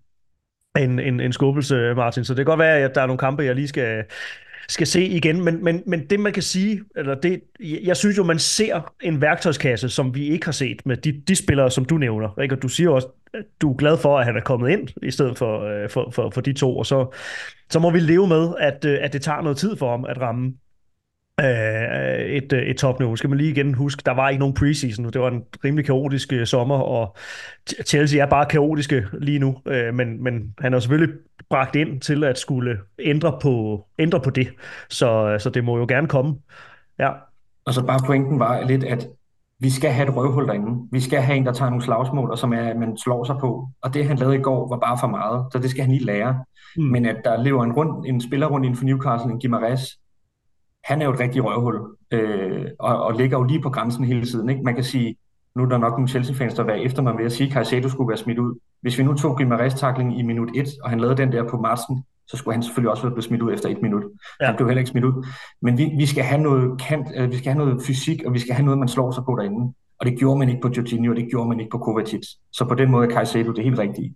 en, 0.78 1.00
en, 1.00 1.20
en 1.20 1.34
skubbelse, 1.34 1.94
Martin. 1.96 2.24
Så 2.24 2.34
det 2.34 2.38
kan 2.38 2.52
godt 2.52 2.60
være, 2.60 2.78
at 2.78 2.96
der 2.96 3.02
er 3.02 3.08
nogle 3.08 3.20
kampe, 3.20 3.44
jeg 3.44 3.56
lige 3.56 3.68
skal, 3.68 4.04
skal 4.70 4.88
se 4.88 5.06
igen. 5.06 5.44
Men, 5.44 5.64
men, 5.64 5.84
men 5.86 6.06
det, 6.10 6.20
man 6.20 6.34
kan 6.34 6.44
sige, 6.44 6.82
eller 6.96 7.16
det, 7.16 7.42
jeg 7.60 7.98
synes 7.98 8.18
jo, 8.18 8.24
man 8.24 8.40
ser 8.40 8.94
en 9.02 9.22
værktøjskasse, 9.22 9.90
som 9.90 10.16
vi 10.16 10.30
ikke 10.30 10.46
har 10.46 10.52
set 10.52 10.86
med 10.86 10.98
de, 10.98 11.22
de 11.28 11.36
spillere, 11.36 11.72
som 11.72 11.86
du 11.86 11.98
nævner. 11.98 12.42
Ikke? 12.42 12.56
Og 12.56 12.62
du 12.62 12.68
siger 12.68 12.90
også, 12.90 13.08
at 13.34 13.44
du 13.62 13.72
er 13.72 13.78
glad 13.78 13.98
for, 13.98 14.20
at 14.20 14.26
han 14.26 14.36
er 14.36 14.42
kommet 14.42 14.70
ind, 14.70 14.88
i 15.04 15.12
stedet 15.12 15.38
for, 15.38 15.62
øh, 15.64 15.90
for, 15.90 16.10
for, 16.12 16.30
for 16.30 16.42
de 16.42 16.54
to. 16.54 16.78
Og 16.78 16.86
så, 16.86 17.16
så 17.70 17.80
må 17.80 17.92
vi 17.92 18.00
leve 18.00 18.28
med, 18.28 18.54
at, 18.60 18.86
øh, 18.86 19.00
at 19.02 19.14
det 19.14 19.22
tager 19.22 19.42
noget 19.42 19.58
tid 19.58 19.78
for 19.78 19.90
ham 19.90 20.06
at 20.06 20.22
ramme 20.22 20.54
øh, 21.42 22.20
et, 22.20 22.54
et 22.54 22.78
topniveau. 22.78 23.16
Skal 23.16 23.30
man 23.30 23.38
lige 23.38 23.52
igen 23.52 23.74
huske, 23.74 24.02
der 24.06 24.12
var 24.12 24.30
ikke 24.30 24.40
nogen 24.40 24.56
preseason. 24.56 25.06
Det 25.06 25.22
var 25.22 25.28
en 25.28 25.44
rimelig 25.64 25.86
kaotisk 25.86 26.34
sommer, 26.46 26.78
og 26.78 27.16
Chelsea 27.86 28.22
er 28.22 28.30
bare 28.30 28.46
kaotiske 28.46 29.08
lige 29.14 29.40
nu. 29.40 29.58
men, 29.94 30.24
men 30.24 30.54
han 30.60 30.74
er 30.74 30.80
selvfølgelig 30.80 31.16
bragt 31.50 31.76
ind 31.76 32.02
til 32.02 32.24
at 32.24 32.38
skulle 32.38 32.78
ændre 33.00 33.40
på, 33.42 33.86
ændre 34.00 34.20
på 34.20 34.30
det. 34.30 34.48
Så, 34.90 35.38
så 35.40 35.50
det 35.50 35.64
må 35.64 35.78
jo 35.78 35.86
gerne 35.90 36.08
komme. 36.08 36.36
Ja. 37.00 37.10
Og 37.66 37.74
så 37.74 37.86
bare 37.86 38.00
pointen 38.06 38.40
var 38.40 38.64
lidt, 38.64 38.84
at 38.84 39.08
vi 39.60 39.70
skal 39.70 39.92
have 39.92 40.10
et 40.10 40.16
røvhul 40.16 40.48
derinde. 40.48 40.88
Vi 40.92 41.02
skal 41.02 41.22
have 41.22 41.38
en, 41.38 41.46
der 41.46 41.54
tager 41.54 41.70
nogle 41.70 41.84
slagsmål, 41.84 42.32
og 42.32 42.38
som 42.38 42.54
er, 42.54 42.74
man 42.74 42.98
slår 42.98 43.24
sig 43.24 43.36
på. 43.40 43.68
Og 43.82 43.94
det, 43.94 44.06
han 44.08 44.18
lavede 44.18 44.36
i 44.36 44.42
går, 44.42 44.70
var 44.70 44.78
bare 44.78 44.98
for 45.00 45.08
meget, 45.08 45.46
så 45.52 45.60
det 45.60 45.70
skal 45.70 45.84
han 45.84 45.92
lige 45.92 46.06
lære. 46.06 46.44
Mm. 46.78 46.84
Men 46.84 47.06
at 47.06 47.18
der 47.24 47.44
lever 47.44 47.64
en, 47.64 47.74
rund, 47.74 48.06
en 48.06 48.22
spiller 48.22 48.48
rundt 48.48 48.66
inden 48.66 48.78
for 48.78 48.86
Newcastle, 48.86 49.32
en 49.32 49.40
Gimares, 49.40 50.00
han 50.88 51.02
er 51.02 51.06
jo 51.06 51.14
et 51.14 51.20
rigtigt 51.20 51.46
røvhul, 51.46 51.82
øh, 52.12 52.66
og, 52.80 53.04
og 53.04 53.14
ligger 53.14 53.38
jo 53.38 53.44
lige 53.44 53.62
på 53.62 53.70
grænsen 53.70 54.04
hele 54.04 54.26
tiden. 54.26 54.50
Ikke? 54.50 54.62
Man 54.62 54.76
kan 54.76 54.84
sige, 54.84 55.18
nu 55.56 55.64
er 55.64 55.70
der 55.70 55.78
nok 55.78 55.92
nogle 55.92 56.08
Chelsea-fans, 56.08 56.54
der 56.54 56.64
vil 56.64 56.86
efter 56.86 57.02
mig 57.02 57.18
ved 57.18 57.26
at 57.26 57.32
sige, 57.32 57.48
at 57.48 57.54
Caicedo 57.54 57.90
skulle 57.90 58.08
være 58.08 58.18
smidt 58.18 58.40
ud. 58.40 58.60
Hvis 58.82 58.98
vi 58.98 59.04
nu 59.04 59.14
tog 59.14 59.38
Gimares 59.38 59.74
takling 59.74 60.20
i 60.20 60.22
minut 60.22 60.50
1, 60.56 60.68
og 60.84 60.90
han 60.90 61.00
lavede 61.00 61.18
den 61.18 61.32
der 61.32 61.50
på 61.50 61.58
Marsen, 61.58 62.04
så 62.28 62.38
skulle 62.38 62.54
han 62.56 62.64
selvfølgelig 62.64 62.92
også 62.92 63.04
være 63.04 63.12
blevet 63.12 63.24
smidt 63.24 63.42
ud 63.42 63.54
efter 63.54 63.70
et 63.70 63.82
minut. 63.82 64.04
Ja. 64.42 64.46
Han 64.46 64.56
blev 64.56 64.68
heller 64.68 64.80
ikke 64.80 64.90
smidt 64.90 65.06
ud. 65.06 65.26
Men 65.62 65.78
vi, 65.78 65.92
vi 65.98 66.06
skal 66.06 66.24
have 66.24 66.42
noget 66.42 66.82
kant, 66.82 67.08
øh, 67.16 67.32
vi 67.32 67.38
skal 67.38 67.54
have 67.54 67.66
noget 67.66 67.82
fysik, 67.88 68.24
og 68.26 68.34
vi 68.34 68.40
skal 68.40 68.56
have 68.56 68.66
noget, 68.66 68.80
man 68.80 68.88
slår 68.88 69.12
sig 69.12 69.24
på 69.24 69.36
derinde. 69.40 69.74
Og 70.00 70.06
det 70.06 70.20
gjorde 70.20 70.40
man 70.40 70.50
ikke 70.50 70.62
på 70.62 70.72
Jorginho, 70.78 71.12
og 71.12 71.16
det 71.16 71.28
gjorde 71.30 71.50
man 71.50 71.60
ikke 71.60 71.70
på 71.70 71.78
Kovacic. 71.78 72.28
Så 72.52 72.66
på 72.66 72.76
den 72.76 72.92
måde 72.92 73.08
er 73.08 73.12
Caicedo 73.12 73.52
det 73.52 73.64
helt 73.64 73.80
rigtige. 73.80 74.16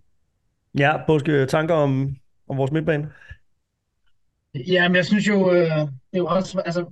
Ja, 0.78 0.92
Boske, 1.06 1.46
tanker 1.46 1.74
om, 1.74 2.16
om 2.48 2.56
vores 2.56 2.72
midtbane? 2.72 3.08
Ja, 4.54 4.88
men 4.88 4.96
jeg 4.96 5.04
synes 5.06 5.28
jo, 5.28 5.52
øh, 5.52 5.70
det 5.70 5.88
er 6.12 6.18
jo 6.18 6.26
også, 6.26 6.58
altså, 6.58 6.84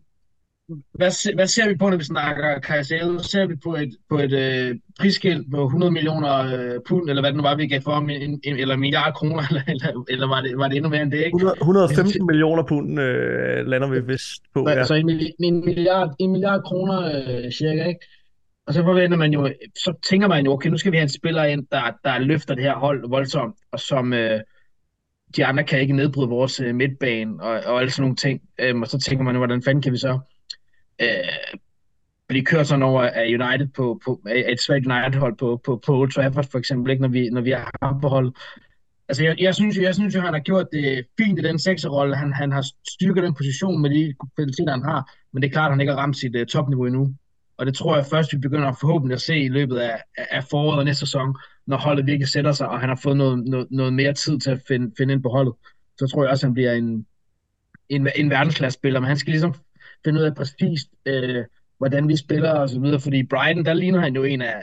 hvad, 0.94 1.34
hvad 1.34 1.46
ser 1.46 1.68
vi 1.68 1.74
på, 1.74 1.88
når 1.88 1.96
vi 1.96 2.04
snakker 2.04 2.60
Caicedo? 2.60 3.18
Ser 3.18 3.46
vi 3.46 3.56
på 3.56 3.74
et, 3.74 3.96
på 4.08 4.18
et 4.18 4.32
øh, 4.32 4.76
prisskilt 5.00 5.50
på 5.50 5.64
100 5.64 5.92
millioner 5.92 6.34
øh, 6.38 6.80
pund, 6.88 7.08
eller 7.08 7.22
hvad 7.22 7.30
det 7.30 7.36
nu 7.36 7.42
var, 7.42 7.56
vi 7.56 7.66
gav 7.66 7.80
for 7.82 7.92
ham, 7.92 8.10
en, 8.10 8.40
en, 8.44 8.56
eller 8.56 8.76
milliard 8.76 9.14
kroner, 9.14 9.42
eller, 9.50 9.62
eller, 9.68 10.04
eller 10.08 10.28
var, 10.28 10.40
det, 10.40 10.58
var 10.58 10.68
det 10.68 10.76
endnu 10.76 10.90
mere 10.90 11.02
end 11.02 11.12
det, 11.12 11.18
ikke? 11.18 11.36
100, 11.36 11.56
115 11.60 12.10
synes, 12.10 12.26
millioner 12.26 12.62
pund 12.62 13.00
øh, 13.00 13.66
lander 13.66 13.88
vi 13.88 14.00
vist 14.00 14.42
på, 14.54 14.68
ja. 14.68 14.84
Så 14.84 14.94
en, 14.94 15.10
en, 15.40 15.64
milliard, 15.64 16.14
en 16.18 16.30
milliard 16.32 16.62
kroner 16.62 16.98
øh, 17.06 17.52
cirka, 17.52 17.84
ikke? 17.84 18.00
Og 18.66 18.74
så 18.74 18.82
forventer 18.82 19.16
man 19.16 19.32
jo, 19.32 19.52
så 19.84 19.92
tænker 20.08 20.28
man 20.28 20.44
jo, 20.44 20.52
okay, 20.52 20.70
nu 20.70 20.76
skal 20.78 20.92
vi 20.92 20.96
have 20.96 21.02
en 21.02 21.08
spiller 21.08 21.44
ind, 21.44 21.66
der, 21.70 21.82
der 22.04 22.18
løfter 22.18 22.54
det 22.54 22.64
her 22.64 22.74
hold 22.74 23.08
voldsomt, 23.08 23.54
og 23.72 23.80
som 23.80 24.12
øh, 24.12 24.40
de 25.36 25.46
andre 25.46 25.64
kan 25.64 25.80
ikke 25.80 25.96
nedbryde 25.96 26.28
vores 26.28 26.60
øh, 26.60 26.74
midtbane, 26.74 27.42
og, 27.42 27.60
og 27.66 27.80
alle 27.80 27.90
sådan 27.90 28.02
nogle 28.02 28.16
ting. 28.16 28.40
Øhm, 28.58 28.82
og 28.82 28.88
så 28.88 28.98
tænker 28.98 29.24
man, 29.24 29.36
hvordan 29.36 29.62
fanden 29.62 29.82
kan 29.82 29.92
vi 29.92 29.98
så 29.98 30.18
øh, 31.02 31.58
blive 32.28 32.44
kørt 32.44 32.66
sådan 32.66 32.82
over 32.82 33.02
af 33.02 33.24
United 33.26 33.68
på, 33.76 34.00
på 34.04 34.20
af 34.26 34.44
et 34.48 34.60
svært 34.60 34.86
United-hold 34.86 35.36
på, 35.36 35.60
på, 35.64 35.82
på 35.86 35.98
Old 36.00 36.12
Trafford 36.12 36.50
for 36.50 36.58
eksempel, 36.58 36.90
ikke, 36.90 37.02
når 37.02 37.08
vi, 37.08 37.28
når 37.30 37.40
vi 37.40 37.50
har 37.50 37.70
ham 37.82 38.00
på 38.00 38.08
hold. 38.08 38.32
Altså, 39.08 39.24
jeg, 39.24 39.36
jeg, 39.40 39.54
synes, 39.54 39.76
jeg 39.76 39.94
synes 39.94 40.14
jo, 40.14 40.20
han 40.20 40.32
har 40.32 40.40
gjort 40.40 40.66
det 40.72 41.06
fint 41.20 41.38
i 41.38 41.42
den 41.42 41.58
sekserrolle. 41.58 42.16
Han, 42.16 42.32
han 42.32 42.52
har 42.52 42.64
styrket 42.88 43.22
den 43.22 43.34
position 43.34 43.82
med 43.82 43.90
de 43.90 44.14
kvaliteter, 44.36 44.72
han 44.72 44.84
har, 44.84 45.12
men 45.32 45.42
det 45.42 45.48
er 45.48 45.52
klart, 45.52 45.68
at 45.68 45.72
han 45.72 45.80
ikke 45.80 45.92
har 45.92 46.00
ramt 46.00 46.16
sit 46.16 46.36
uh, 46.36 46.46
topniveau 46.46 46.86
endnu. 46.86 47.14
Og 47.60 47.66
det 47.66 47.74
tror 47.74 47.96
jeg 47.96 48.06
først, 48.06 48.32
vi 48.32 48.38
begynder 48.38 48.72
forhåbentlig 48.72 49.14
at 49.14 49.20
se 49.20 49.38
i 49.38 49.48
løbet 49.48 49.78
af, 49.78 50.02
af 50.16 50.44
foråret 50.44 50.78
og 50.78 50.84
næste 50.84 51.00
sæson, 51.00 51.36
når 51.66 51.76
holdet 51.76 52.06
virkelig 52.06 52.28
sætter 52.28 52.52
sig, 52.52 52.68
og 52.68 52.80
han 52.80 52.88
har 52.88 53.00
fået 53.02 53.16
noget, 53.16 53.44
noget, 53.44 53.66
noget 53.70 53.92
mere 53.92 54.12
tid 54.12 54.38
til 54.38 54.50
at 54.50 54.60
finde, 54.68 54.92
finde 54.98 55.14
ind 55.14 55.22
på 55.22 55.28
holdet. 55.28 55.54
Så 55.98 56.06
tror 56.06 56.22
jeg 56.22 56.30
også, 56.30 56.46
at 56.46 56.48
han 56.48 56.54
bliver 56.54 56.72
en, 56.72 57.06
en, 57.88 58.08
en 58.16 58.30
verdensklasse-spiller, 58.30 59.00
men 59.00 59.06
han 59.06 59.16
skal 59.16 59.30
ligesom 59.30 59.54
finde 60.04 60.20
ud 60.20 60.24
af 60.24 60.34
præcis, 60.34 60.86
øh, 61.06 61.44
hvordan 61.78 62.08
vi 62.08 62.16
spiller 62.16 62.50
og 62.50 62.68
så 62.68 62.80
videre, 62.80 63.00
fordi 63.00 63.22
Brighton, 63.22 63.64
der 63.64 63.74
ligner 63.74 64.00
han 64.00 64.14
jo 64.14 64.24
en 64.24 64.42
af, 64.42 64.62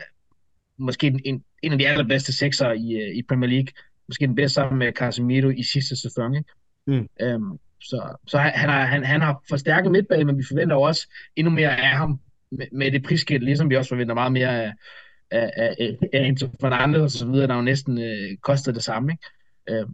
måske 0.77 1.07
en, 1.25 1.43
en 1.63 1.71
af 1.71 1.77
de 1.77 1.87
allerbedste 1.87 2.33
sekser 2.33 2.71
i, 2.71 2.93
øh, 2.93 3.15
i 3.17 3.23
Premier 3.29 3.49
League, 3.49 3.67
måske 4.07 4.27
den 4.27 4.35
bedste 4.35 4.53
sammen 4.53 4.79
med 4.79 4.93
Casemiro 4.93 5.49
i 5.49 5.63
sidste 5.63 5.95
sæson, 5.95 6.35
ikke? 6.35 6.49
Mm. 6.87 7.07
Øhm, 7.21 7.59
så 7.81 8.15
så 8.27 8.37
han, 8.37 8.69
har, 8.69 8.85
han, 8.85 9.03
han 9.05 9.21
har 9.21 9.43
forstærket 9.49 9.91
midtbanen, 9.91 10.27
men 10.27 10.37
vi 10.37 10.43
forventer 10.47 10.75
også 10.75 11.07
endnu 11.35 11.51
mere 11.53 11.77
af 11.77 11.97
ham 11.97 12.19
med, 12.51 12.65
med 12.71 12.91
det 12.91 13.03
prisskilt, 13.03 13.43
ligesom 13.43 13.69
vi 13.69 13.75
også 13.75 13.89
forventer 13.89 14.13
meget 14.15 14.31
mere 14.31 14.63
af, 14.63 14.73
af, 15.31 15.51
af, 15.57 15.97
af 16.13 16.25
Enzo 16.25 16.47
Fernandez 16.61 17.01
og 17.01 17.11
så 17.11 17.27
videre, 17.27 17.47
der 17.47 17.55
jo 17.55 17.61
næsten 17.61 18.01
øh, 18.01 18.37
koster 18.41 18.71
det 18.71 18.83
samme. 18.83 19.11
Ikke? 19.11 19.81
Øh, 19.81 19.87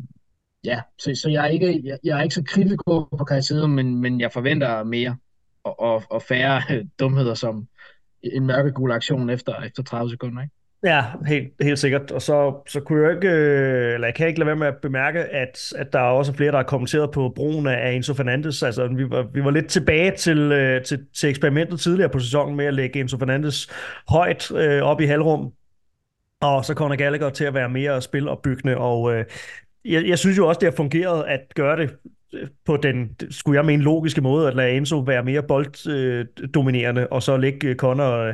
ja, 0.63 0.81
så, 0.99 1.15
så 1.15 1.29
jeg, 1.29 1.45
er 1.45 1.49
ikke, 1.49 1.81
jeg, 1.83 1.99
jeg 2.03 2.19
er 2.19 2.23
ikke 2.23 2.35
så 2.35 2.43
kritisk 2.43 2.79
på, 2.87 3.07
på 3.17 3.25
Caicedo, 3.29 3.67
men, 3.67 4.01
men 4.01 4.21
jeg 4.21 4.31
forventer 4.31 4.83
mere 4.83 5.17
og, 5.63 5.79
og, 5.79 6.03
og 6.09 6.21
færre 6.21 6.61
øh, 6.71 6.85
dumheder 6.99 7.33
som 7.33 7.67
en 8.23 8.45
mørkegul 8.45 8.91
aktion 8.91 9.29
efter, 9.29 9.61
efter 9.61 9.83
30 9.83 10.09
sekunder. 10.09 10.41
Ikke? 10.41 10.55
Ja, 10.83 11.03
helt, 11.27 11.53
helt 11.61 11.79
sikkert. 11.79 12.11
Og 12.11 12.21
så, 12.21 12.53
så 12.67 12.79
kunne 12.79 13.03
jeg 13.03 13.15
ikke, 13.15 13.27
øh, 13.27 13.93
eller 13.93 14.07
jeg 14.07 14.15
kan 14.15 14.27
ikke 14.27 14.39
lade 14.39 14.47
være 14.47 14.55
med 14.55 14.67
at 14.67 14.77
bemærke, 14.81 15.19
at, 15.19 15.73
at 15.75 15.93
der 15.93 15.99
er 15.99 16.03
også 16.03 16.33
flere, 16.33 16.51
der 16.51 16.57
har 16.57 16.63
kommenteret 16.63 17.11
på 17.11 17.33
brugen 17.35 17.67
af 17.67 17.91
Enzo 17.91 18.13
Fernandes. 18.13 18.63
Altså, 18.63 18.87
vi 18.87 19.09
var, 19.09 19.27
vi 19.33 19.43
var 19.43 19.51
lidt 19.51 19.67
tilbage 19.67 20.11
til, 20.11 20.37
øh, 20.37 20.83
til, 20.83 21.05
til 21.13 21.29
eksperimentet 21.29 21.79
tidligere 21.79 22.09
på 22.09 22.19
sæsonen 22.19 22.55
med 22.55 22.65
at 22.65 22.73
lægge 22.73 22.99
Enzo 22.99 23.17
Fernandes 23.17 23.69
højt 24.09 24.51
øh, 24.51 24.81
op 24.81 25.01
i 25.01 25.05
halvrum. 25.05 25.51
Og 26.41 26.65
så 26.65 26.73
kommer 26.73 26.95
Gallagher 26.95 27.29
til 27.29 27.45
at 27.45 27.53
være 27.53 27.69
mere 27.69 28.01
spilopbyggende, 28.01 28.77
og 28.77 29.13
øh, 29.13 29.25
jeg, 29.85 30.07
jeg 30.07 30.19
synes 30.19 30.37
jo 30.37 30.47
også, 30.47 30.59
det 30.59 30.69
har 30.69 30.75
fungeret 30.75 31.23
at 31.23 31.41
gøre 31.55 31.77
det 31.77 31.95
øh, 32.33 32.47
på 32.65 32.77
den, 32.77 33.15
skulle 33.29 33.57
jeg 33.57 33.65
mene, 33.65 33.83
logiske 33.83 34.21
måde, 34.21 34.47
at 34.47 34.55
lade 34.55 34.71
Enzo 34.71 34.99
være 34.99 35.23
mere 35.23 35.43
bolddominerende, 35.43 37.01
øh, 37.01 37.07
og 37.11 37.23
så 37.23 37.37
lægge 37.37 37.75
Connor 37.75 38.33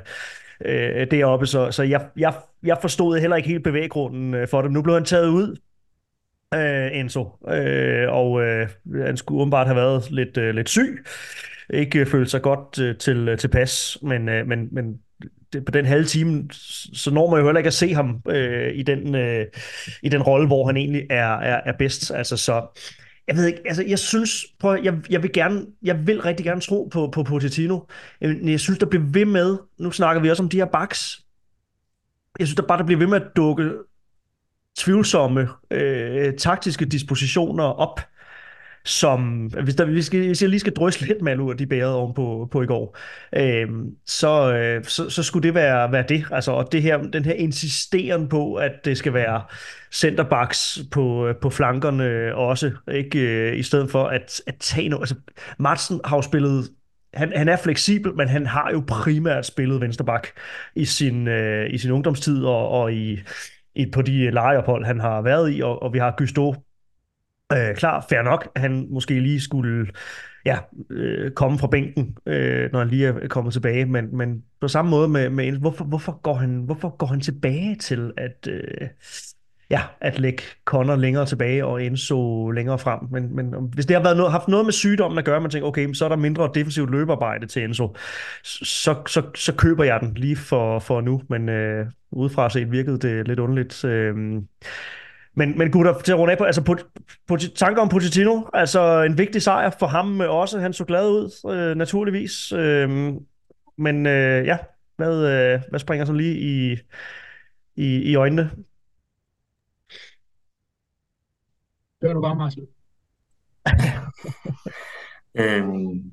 øh, 0.66 1.12
deroppe, 1.12 1.48
så, 1.48 1.72
så 1.72 1.84
jeg, 1.84 2.08
jeg, 2.18 2.34
jeg 2.64 2.78
forstod 2.82 3.20
heller 3.20 3.36
ikke 3.36 3.50
helt 3.50 3.64
bevæggrunden 3.64 4.34
øh, 4.34 4.48
for 4.48 4.62
dem. 4.62 4.72
Nu 4.72 4.82
blev 4.82 4.96
han 4.96 5.06
taget 5.06 5.28
ud, 5.28 5.58
øh, 6.54 7.00
Enzo, 7.00 7.38
øh, 7.50 8.10
og 8.10 8.42
øh, 8.42 8.68
han 9.06 9.18
skulle 9.18 9.42
åbenbart 9.42 9.68
have 9.68 9.76
været 9.76 10.12
lidt, 10.12 10.38
øh, 10.38 10.56
lidt 10.56 10.70
syg, 10.70 11.06
ikke 11.74 12.00
øh, 12.00 12.08
følt 12.08 12.32
sig 12.32 12.42
godt 12.42 12.80
øh, 12.80 12.98
til, 12.98 13.26
til 13.26 13.38
tilpas, 13.38 13.98
men, 14.02 14.30
øh, 14.30 14.48
men, 14.48 14.68
men 14.72 15.00
det, 15.54 15.66
på 15.66 15.72
den 15.72 15.86
halve 15.86 16.06
time, 16.06 16.48
så 16.94 17.12
når 17.14 17.30
man 17.30 17.40
jo 17.40 17.46
heller 17.46 17.60
ikke 17.60 17.68
at 17.68 17.74
se 17.74 17.94
ham 17.94 18.22
øh, 18.30 18.76
i 18.76 18.84
den, 18.84 19.16
øh, 19.16 19.46
i 20.04 20.10
den 20.10 20.22
rolle, 20.22 20.48
hvor 20.48 20.66
han 20.66 20.78
egentlig 20.78 21.04
er, 21.10 21.34
er, 21.34 21.62
er 21.66 21.74
bedst. 21.80 22.12
Altså, 22.12 22.38
så 22.38 22.82
jeg 23.30 23.38
ved 23.38 23.48
ikke, 23.48 23.62
altså 23.66 23.84
jeg 23.88 24.00
synes, 24.00 24.46
prøv, 24.60 24.80
jeg, 24.84 24.94
jeg 25.10 25.24
vil 25.24 25.34
gerne, 25.34 25.66
jeg 25.82 26.08
vil 26.08 26.22
rigtig 26.22 26.46
gerne 26.46 26.62
tro 26.62 26.90
på, 26.92 27.10
på 27.14 27.24
Pochettino, 27.24 27.80
øhm, 28.22 28.40
men 28.40 28.50
jeg 28.50 28.60
synes, 28.60 28.80
der 28.80 28.86
bliver 28.86 29.06
ved 29.06 29.26
med, 29.26 29.58
nu 29.80 29.92
snakker 29.92 30.22
vi 30.22 30.30
også 30.30 30.44
om 30.44 30.50
de 30.50 30.58
her 30.58 30.66
backs, 30.66 31.26
jeg 32.40 32.48
synes, 32.48 32.56
der 32.56 32.68
bare 32.68 32.78
der 32.78 32.86
bliver 32.86 33.00
ved 33.00 33.08
med 33.08 33.22
at 33.22 33.28
dukke 33.36 33.72
tvivlsomme 34.78 35.50
øh, 35.72 36.34
taktiske 36.34 36.86
dispositioner 36.86 37.64
op, 37.64 38.00
som, 38.90 39.46
hvis, 39.64 39.76
der, 39.76 39.86
hvis, 39.86 40.14
jeg, 40.14 40.22
hvis 40.22 40.42
jeg 40.42 40.50
lige 40.50 40.60
skal 40.60 40.74
drysse 40.74 41.08
lidt 41.08 41.22
mal 41.22 41.40
ud 41.40 41.52
af 41.52 41.58
de 41.58 41.68
bærede 41.68 41.96
oven 41.96 42.14
på, 42.14 42.48
på 42.52 42.62
i 42.62 42.66
går, 42.66 42.98
øh, 43.36 43.68
så, 44.06 44.54
øh, 44.54 44.84
så, 44.84 45.10
så 45.10 45.24
skulle 45.24 45.48
det 45.48 45.54
være, 45.54 45.92
være 45.92 46.06
det. 46.10 46.26
Altså, 46.32 46.52
og 46.52 46.72
det 46.72 46.82
her, 46.82 46.98
den 46.98 47.26
her 47.26 47.34
insisteren 47.34 48.30
på, 48.30 48.56
at 48.56 48.72
det 48.86 48.98
skal 48.98 49.14
være 49.14 49.44
centerbacks 49.92 50.80
på, 50.92 51.28
øh, 51.28 51.36
på 51.36 51.50
flankerne 51.50 52.36
også, 52.36 52.72
ikke 52.92 53.20
øh, 53.20 53.60
i 53.60 53.64
stedet 53.64 53.92
for 53.92 54.04
at, 54.04 54.42
at 54.48 54.56
tage 54.60 54.90
noget. 54.90 55.02
Altså, 55.02 55.16
Madsen 55.60 56.02
har 56.06 56.18
jo 56.18 56.22
spillet 56.22 56.70
han, 57.14 57.34
han 57.36 57.50
er 57.50 57.58
fleksibel, 57.58 58.16
men 58.16 58.28
han 58.28 58.46
har 58.46 58.72
jo 58.72 58.84
primært 58.88 59.46
spillet 59.46 59.82
vensterbak 59.82 60.28
i 60.76 60.86
sin, 60.86 61.28
øh, 61.28 61.74
i 61.74 61.78
sin 61.78 61.92
ungdomstid 61.92 62.44
og, 62.44 62.70
og 62.70 62.94
i, 62.94 63.20
i, 63.76 63.92
på 63.92 64.02
de 64.02 64.32
lejeophold, 64.32 64.86
han 64.86 65.00
har 65.00 65.22
været 65.22 65.58
i, 65.58 65.62
og, 65.62 65.84
og 65.84 65.94
vi 65.94 66.00
har 66.00 66.16
Gusto 66.18 66.56
øh, 67.54 67.76
klar, 67.76 68.06
fair 68.10 68.22
nok, 68.22 68.48
at 68.56 68.62
han 68.62 68.88
måske 68.90 69.20
lige 69.20 69.42
skulle 69.42 69.88
ja, 70.46 70.58
øh, 70.90 71.32
komme 71.32 71.60
fra 71.60 71.68
bænken, 71.68 72.18
øh, 72.26 72.72
når 72.72 72.80
han 72.80 72.88
lige 72.88 73.08
er 73.08 73.28
kommet 73.28 73.54
tilbage, 73.54 73.86
men, 73.86 74.18
men 74.18 74.44
på 74.62 74.68
samme 74.68 74.92
måde 74.92 75.08
med, 75.10 75.30
med 75.30 75.52
hvorfor, 75.52 75.86
hvorfor, 75.86 76.20
går 76.22 76.34
han, 76.34 76.58
hvorfor 76.58 76.98
går 76.98 77.08
han 77.08 77.22
tilbage 77.22 77.76
til 77.76 78.12
at, 78.18 78.48
øh, 78.50 78.88
ja, 79.70 79.82
at 80.02 80.20
lægge 80.20 80.44
Connor 80.66 80.96
længere 80.96 81.26
tilbage 81.26 81.66
og 81.66 81.84
Enzo 81.84 82.52
længere 82.52 82.80
frem. 82.80 83.00
Men, 83.12 83.36
men 83.36 83.54
hvis 83.74 83.86
det 83.86 83.96
har 83.96 84.04
været 84.04 84.18
noget, 84.18 84.32
haft 84.32 84.48
noget 84.48 84.66
med 84.66 84.74
sygdommen 84.74 85.18
at 85.18 85.26
gøre, 85.26 85.42
man 85.42 85.52
tænker, 85.52 85.68
okay, 85.68 85.94
så 85.94 86.06
er 86.06 86.10
der 86.10 86.16
mindre 86.16 86.52
defensivt 86.54 86.92
løbearbejde 86.92 87.48
til 87.48 87.64
Enzo, 87.64 87.96
så, 88.44 88.96
så, 89.08 89.24
så 89.36 89.56
køber 89.56 89.84
jeg 89.84 90.00
den 90.00 90.14
lige 90.14 90.36
for, 90.36 90.80
for 90.80 91.02
nu, 91.02 91.22
men 91.30 91.50
øh, 91.50 91.86
udefra 92.12 92.50
set 92.50 92.72
virkede 92.72 93.00
det 93.00 93.28
lidt 93.28 93.40
underligt. 93.40 93.86
Øh, 93.86 94.16
men, 95.40 95.58
men 95.58 95.72
gutter, 95.72 96.00
til 96.00 96.12
at 96.12 96.20
runde 96.20 96.32
af 96.32 96.38
på, 96.38 96.44
altså 96.44 96.64
på, 96.64 96.76
på, 97.28 97.38
tanker 97.38 97.82
om 97.82 97.90
Pochettino, 97.90 98.42
altså 98.54 99.04
en 99.04 99.18
vigtig 99.18 99.42
sejr 99.42 99.70
for 99.80 99.88
ham 99.88 100.20
også, 100.20 100.60
han 100.60 100.74
så 100.74 100.86
glad 100.86 101.10
ud, 101.10 101.52
øh, 101.54 101.76
naturligvis. 101.76 102.52
Øh, 102.52 103.14
men 103.78 104.06
øh, 104.06 104.46
ja, 104.46 104.58
hvad, 104.96 105.16
øh, 105.16 105.62
hvad 105.70 105.80
springer 105.80 106.06
så 106.06 106.14
lige 106.14 106.40
i, 106.40 106.78
i, 107.76 108.12
i 108.12 108.16
øjnene? 108.16 108.52
Gør 112.02 112.14
du 112.14 112.22
bare, 112.22 112.36
Marcel. 112.36 112.68
øhm, 115.42 116.12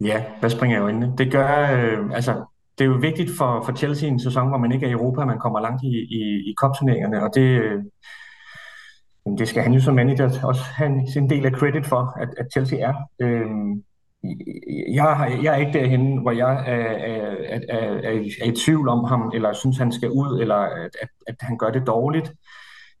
ja, 0.00 0.24
hvad 0.40 0.50
springer 0.50 0.78
i 0.78 0.80
øjnene? 0.80 1.14
Det 1.18 1.32
gør, 1.32 1.76
øh, 1.76 2.10
altså, 2.14 2.44
det 2.78 2.84
er 2.84 2.88
jo 2.88 2.98
vigtigt 3.00 3.30
for, 3.38 3.62
for 3.64 3.74
Chelsea 3.76 4.08
en 4.08 4.20
sæson, 4.20 4.48
hvor 4.48 4.58
man 4.58 4.72
ikke 4.72 4.86
er 4.86 4.90
i 4.90 4.92
Europa, 4.92 5.24
man 5.24 5.38
kommer 5.38 5.60
langt 5.60 5.82
i, 5.82 5.88
i, 5.88 6.50
i 6.50 6.54
kopturneringerne, 6.56 7.22
og 7.22 7.30
det, 7.34 7.48
øh, 7.62 7.82
Jamen, 9.26 9.38
det 9.38 9.48
skal 9.48 9.62
han 9.62 9.72
jo 9.72 9.80
som 9.80 9.94
manager 9.94 10.46
også 10.46 10.62
have 10.74 11.06
sin 11.12 11.30
del 11.30 11.46
af 11.46 11.52
credit 11.52 11.86
for, 11.86 12.20
at, 12.20 12.28
at 12.38 12.46
Chelsea 12.52 12.78
er. 12.78 12.94
Øhm, 13.20 13.82
jeg, 14.94 15.38
jeg 15.42 15.54
er 15.54 15.56
ikke 15.56 15.78
derhen, 15.78 16.16
hvor 16.16 16.30
jeg 16.30 16.52
er, 16.66 16.82
er, 17.14 17.36
er, 17.48 17.60
er, 17.68 18.20
er 18.42 18.50
i 18.50 18.54
tvivl 18.64 18.88
om 18.88 19.04
ham, 19.04 19.30
eller 19.34 19.52
synes, 19.52 19.78
han 19.78 19.92
skal 19.92 20.10
ud, 20.10 20.40
eller 20.40 20.54
at, 20.54 20.90
at, 21.02 21.08
at 21.26 21.36
han 21.40 21.58
gør 21.58 21.70
det 21.70 21.86
dårligt. 21.86 22.32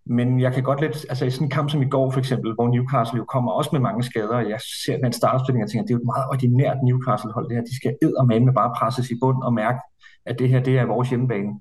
Men 0.06 0.40
jeg 0.40 0.52
kan 0.52 0.62
godt 0.62 0.80
lidt, 0.80 1.06
altså 1.08 1.24
i 1.24 1.30
sådan 1.30 1.46
en 1.46 1.50
kamp 1.50 1.70
som 1.70 1.82
i 1.82 1.88
går 1.88 2.10
for 2.10 2.18
eksempel, 2.18 2.54
hvor 2.54 2.68
Newcastle 2.68 3.18
jo 3.18 3.24
kommer 3.24 3.52
også 3.52 3.70
med 3.72 3.80
mange 3.80 4.02
skader, 4.02 4.36
og 4.36 4.48
jeg 4.48 4.60
ser 4.84 4.96
den 4.96 5.12
startopstilling 5.12 5.64
og 5.64 5.70
tænker, 5.70 5.86
det 5.86 5.90
er 5.90 5.94
jo 5.94 6.00
et 6.00 6.12
meget 6.14 6.26
ordinært 6.32 6.76
Newcastle-hold 6.82 7.48
det 7.48 7.56
her. 7.56 7.64
De 7.64 7.76
skal 7.76 7.96
med 8.46 8.54
bare 8.54 8.74
presses 8.78 9.10
i 9.10 9.14
bund 9.20 9.42
og 9.42 9.54
mærke, 9.54 9.78
at 10.26 10.38
det 10.38 10.48
her 10.48 10.60
det 10.60 10.78
er 10.78 10.84
vores 10.84 11.08
hjemmebane 11.08 11.52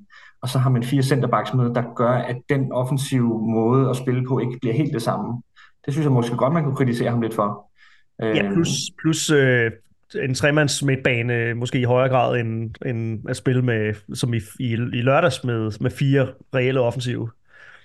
og 0.41 0.49
så 0.49 0.59
har 0.59 0.69
man 0.69 0.83
fire 0.83 1.03
centerbacks 1.03 1.53
med, 1.53 1.73
der 1.73 1.83
gør, 1.95 2.11
at 2.11 2.37
den 2.49 2.71
offensive 2.71 3.51
måde 3.51 3.89
at 3.89 3.95
spille 3.95 4.27
på 4.27 4.39
ikke 4.39 4.57
bliver 4.61 4.75
helt 4.75 4.93
det 4.93 5.01
samme. 5.01 5.41
Det 5.85 5.93
synes 5.93 6.05
jeg 6.05 6.11
måske 6.11 6.35
godt, 6.35 6.53
man 6.53 6.63
kunne 6.63 6.75
kritisere 6.75 7.09
ham 7.09 7.21
lidt 7.21 7.33
for. 7.33 7.71
Ja, 8.19 8.53
plus, 8.53 8.69
plus 9.01 9.29
øh, 9.29 9.71
en 10.15 10.33
tremands 10.33 10.83
midtbane 10.83 11.53
måske 11.53 11.79
i 11.79 11.83
højere 11.83 12.09
grad 12.09 12.39
end, 12.39 12.75
end 12.85 13.29
at 13.29 13.37
spille 13.37 13.61
med, 13.61 14.15
som 14.15 14.33
i, 14.33 14.39
i, 14.59 14.71
i 14.73 15.01
lørdags 15.01 15.43
med, 15.43 15.81
med 15.81 15.91
fire 15.91 16.27
reelle 16.55 16.79
offensive. 16.79 17.29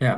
Ja. 0.00 0.14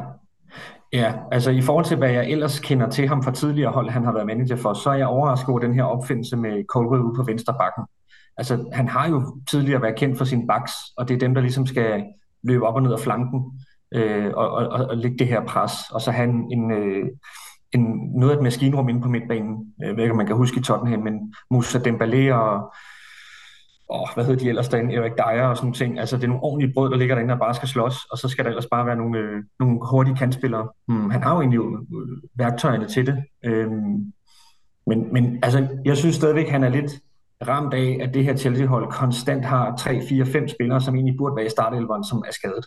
Ja, 0.93 1.13
altså 1.33 1.51
i 1.51 1.61
forhold 1.61 1.85
til, 1.85 1.97
hvad 1.97 2.11
jeg 2.11 2.31
ellers 2.31 2.61
kender 2.61 2.91
til 2.91 3.09
ham 3.09 3.23
fra 3.23 3.33
tidligere 3.33 3.73
hold, 3.73 3.91
han 3.91 4.05
har 4.05 4.13
været 4.13 4.27
manager 4.27 4.57
for, 4.57 4.73
så 4.73 4.91
er 4.91 4.95
jeg 4.95 5.07
overrasket 5.07 5.49
over 5.49 5.59
den 5.59 5.75
her 5.75 5.83
opfindelse 5.83 6.37
med 6.37 6.65
Colwell 6.69 7.03
ude 7.03 7.15
på 7.17 7.23
venstre 7.23 7.55
bakken. 7.59 7.85
Altså, 8.37 8.65
han 8.73 8.89
har 8.89 9.09
jo 9.09 9.37
tidligere 9.51 9.83
været 9.83 9.97
kendt 9.97 10.19
for 10.19 10.25
sin 10.25 10.47
baks, 10.47 10.73
og 10.97 11.09
det 11.09 11.15
er 11.15 11.19
dem, 11.19 11.35
der 11.35 11.41
ligesom 11.41 11.67
skal 11.67 12.05
løbe 12.43 12.67
op 12.67 12.75
og 12.75 12.83
ned 12.83 12.93
af 12.93 13.01
flanken 13.01 13.61
øh, 13.95 14.33
og, 14.35 14.51
og, 14.51 14.69
og, 14.69 14.87
og 14.87 14.97
lægge 14.97 15.19
det 15.19 15.27
her 15.27 15.45
pres, 15.45 15.73
og 15.91 16.01
så 16.01 16.11
have 16.11 16.29
en, 16.29 16.53
en, 16.53 16.71
øh, 16.71 17.09
en, 17.73 18.13
noget 18.17 18.33
af 18.33 18.37
et 18.37 18.43
maskinrum 18.43 18.89
inde 18.89 19.01
på 19.01 19.09
midtbanen. 19.09 19.75
Øh, 19.83 19.89
jeg 19.89 19.97
ved 19.97 20.05
ikke, 20.05 20.13
om 20.13 20.17
man 20.17 20.27
kan 20.27 20.37
huske 20.37 20.61
i 20.61 20.63
Tottenham, 20.63 21.01
men 21.01 21.35
Musa 21.51 21.79
Dembélé 21.79 22.33
og, 22.33 22.73
og 23.89 24.09
hvad 24.15 24.25
hedder 24.25 24.41
de 24.41 24.49
ellers 24.49 24.69
derinde, 24.69 24.95
Erik 24.95 25.13
Dyer 25.13 25.47
og 25.47 25.57
sådan 25.57 25.73
ting. 25.73 25.99
Altså, 25.99 26.17
det 26.17 26.25
er 26.25 26.29
nogle 26.29 26.43
ordentlige 26.43 26.73
brød, 26.75 26.91
der 26.91 26.97
ligger 26.97 27.15
derinde, 27.15 27.33
der 27.33 27.39
bare 27.39 27.55
skal 27.55 27.69
slås, 27.69 28.05
og 28.05 28.19
så 28.19 28.29
skal 28.29 28.45
der 28.45 28.51
ellers 28.51 28.67
bare 28.67 28.87
være 28.87 28.97
nogle, 28.97 29.19
øh, 29.19 29.43
nogle 29.61 29.79
hurtige 29.91 30.17
kantspillere. 30.17 30.69
Hmm, 30.89 31.11
han 31.11 31.23
har 31.23 31.35
jo 31.35 31.41
egentlig 31.41 31.61
øh, 31.61 32.17
værktøjerne 32.35 32.87
til 32.87 33.07
det. 33.07 33.25
Øhm, 33.45 34.13
men, 34.87 35.13
men 35.13 35.39
altså, 35.43 35.67
jeg 35.85 35.97
synes 35.97 36.15
stadigvæk, 36.15 36.49
han 36.49 36.65
er 36.65 36.69
lidt 36.69 36.93
ramt 37.47 37.75
af, 37.75 37.99
at 38.01 38.15
det 38.15 38.25
her 38.25 38.37
Chelsea-hold 38.37 38.93
konstant 38.93 39.45
har 39.45 39.77
3, 39.77 40.01
4, 40.09 40.27
5 40.27 40.49
spillere, 40.49 40.81
som 40.81 40.95
egentlig 40.95 41.17
burde 41.19 41.37
være 41.37 41.47
i 41.47 41.51
startelveren, 41.51 42.05
som 42.05 42.25
er 42.27 42.33
skadet. 42.33 42.67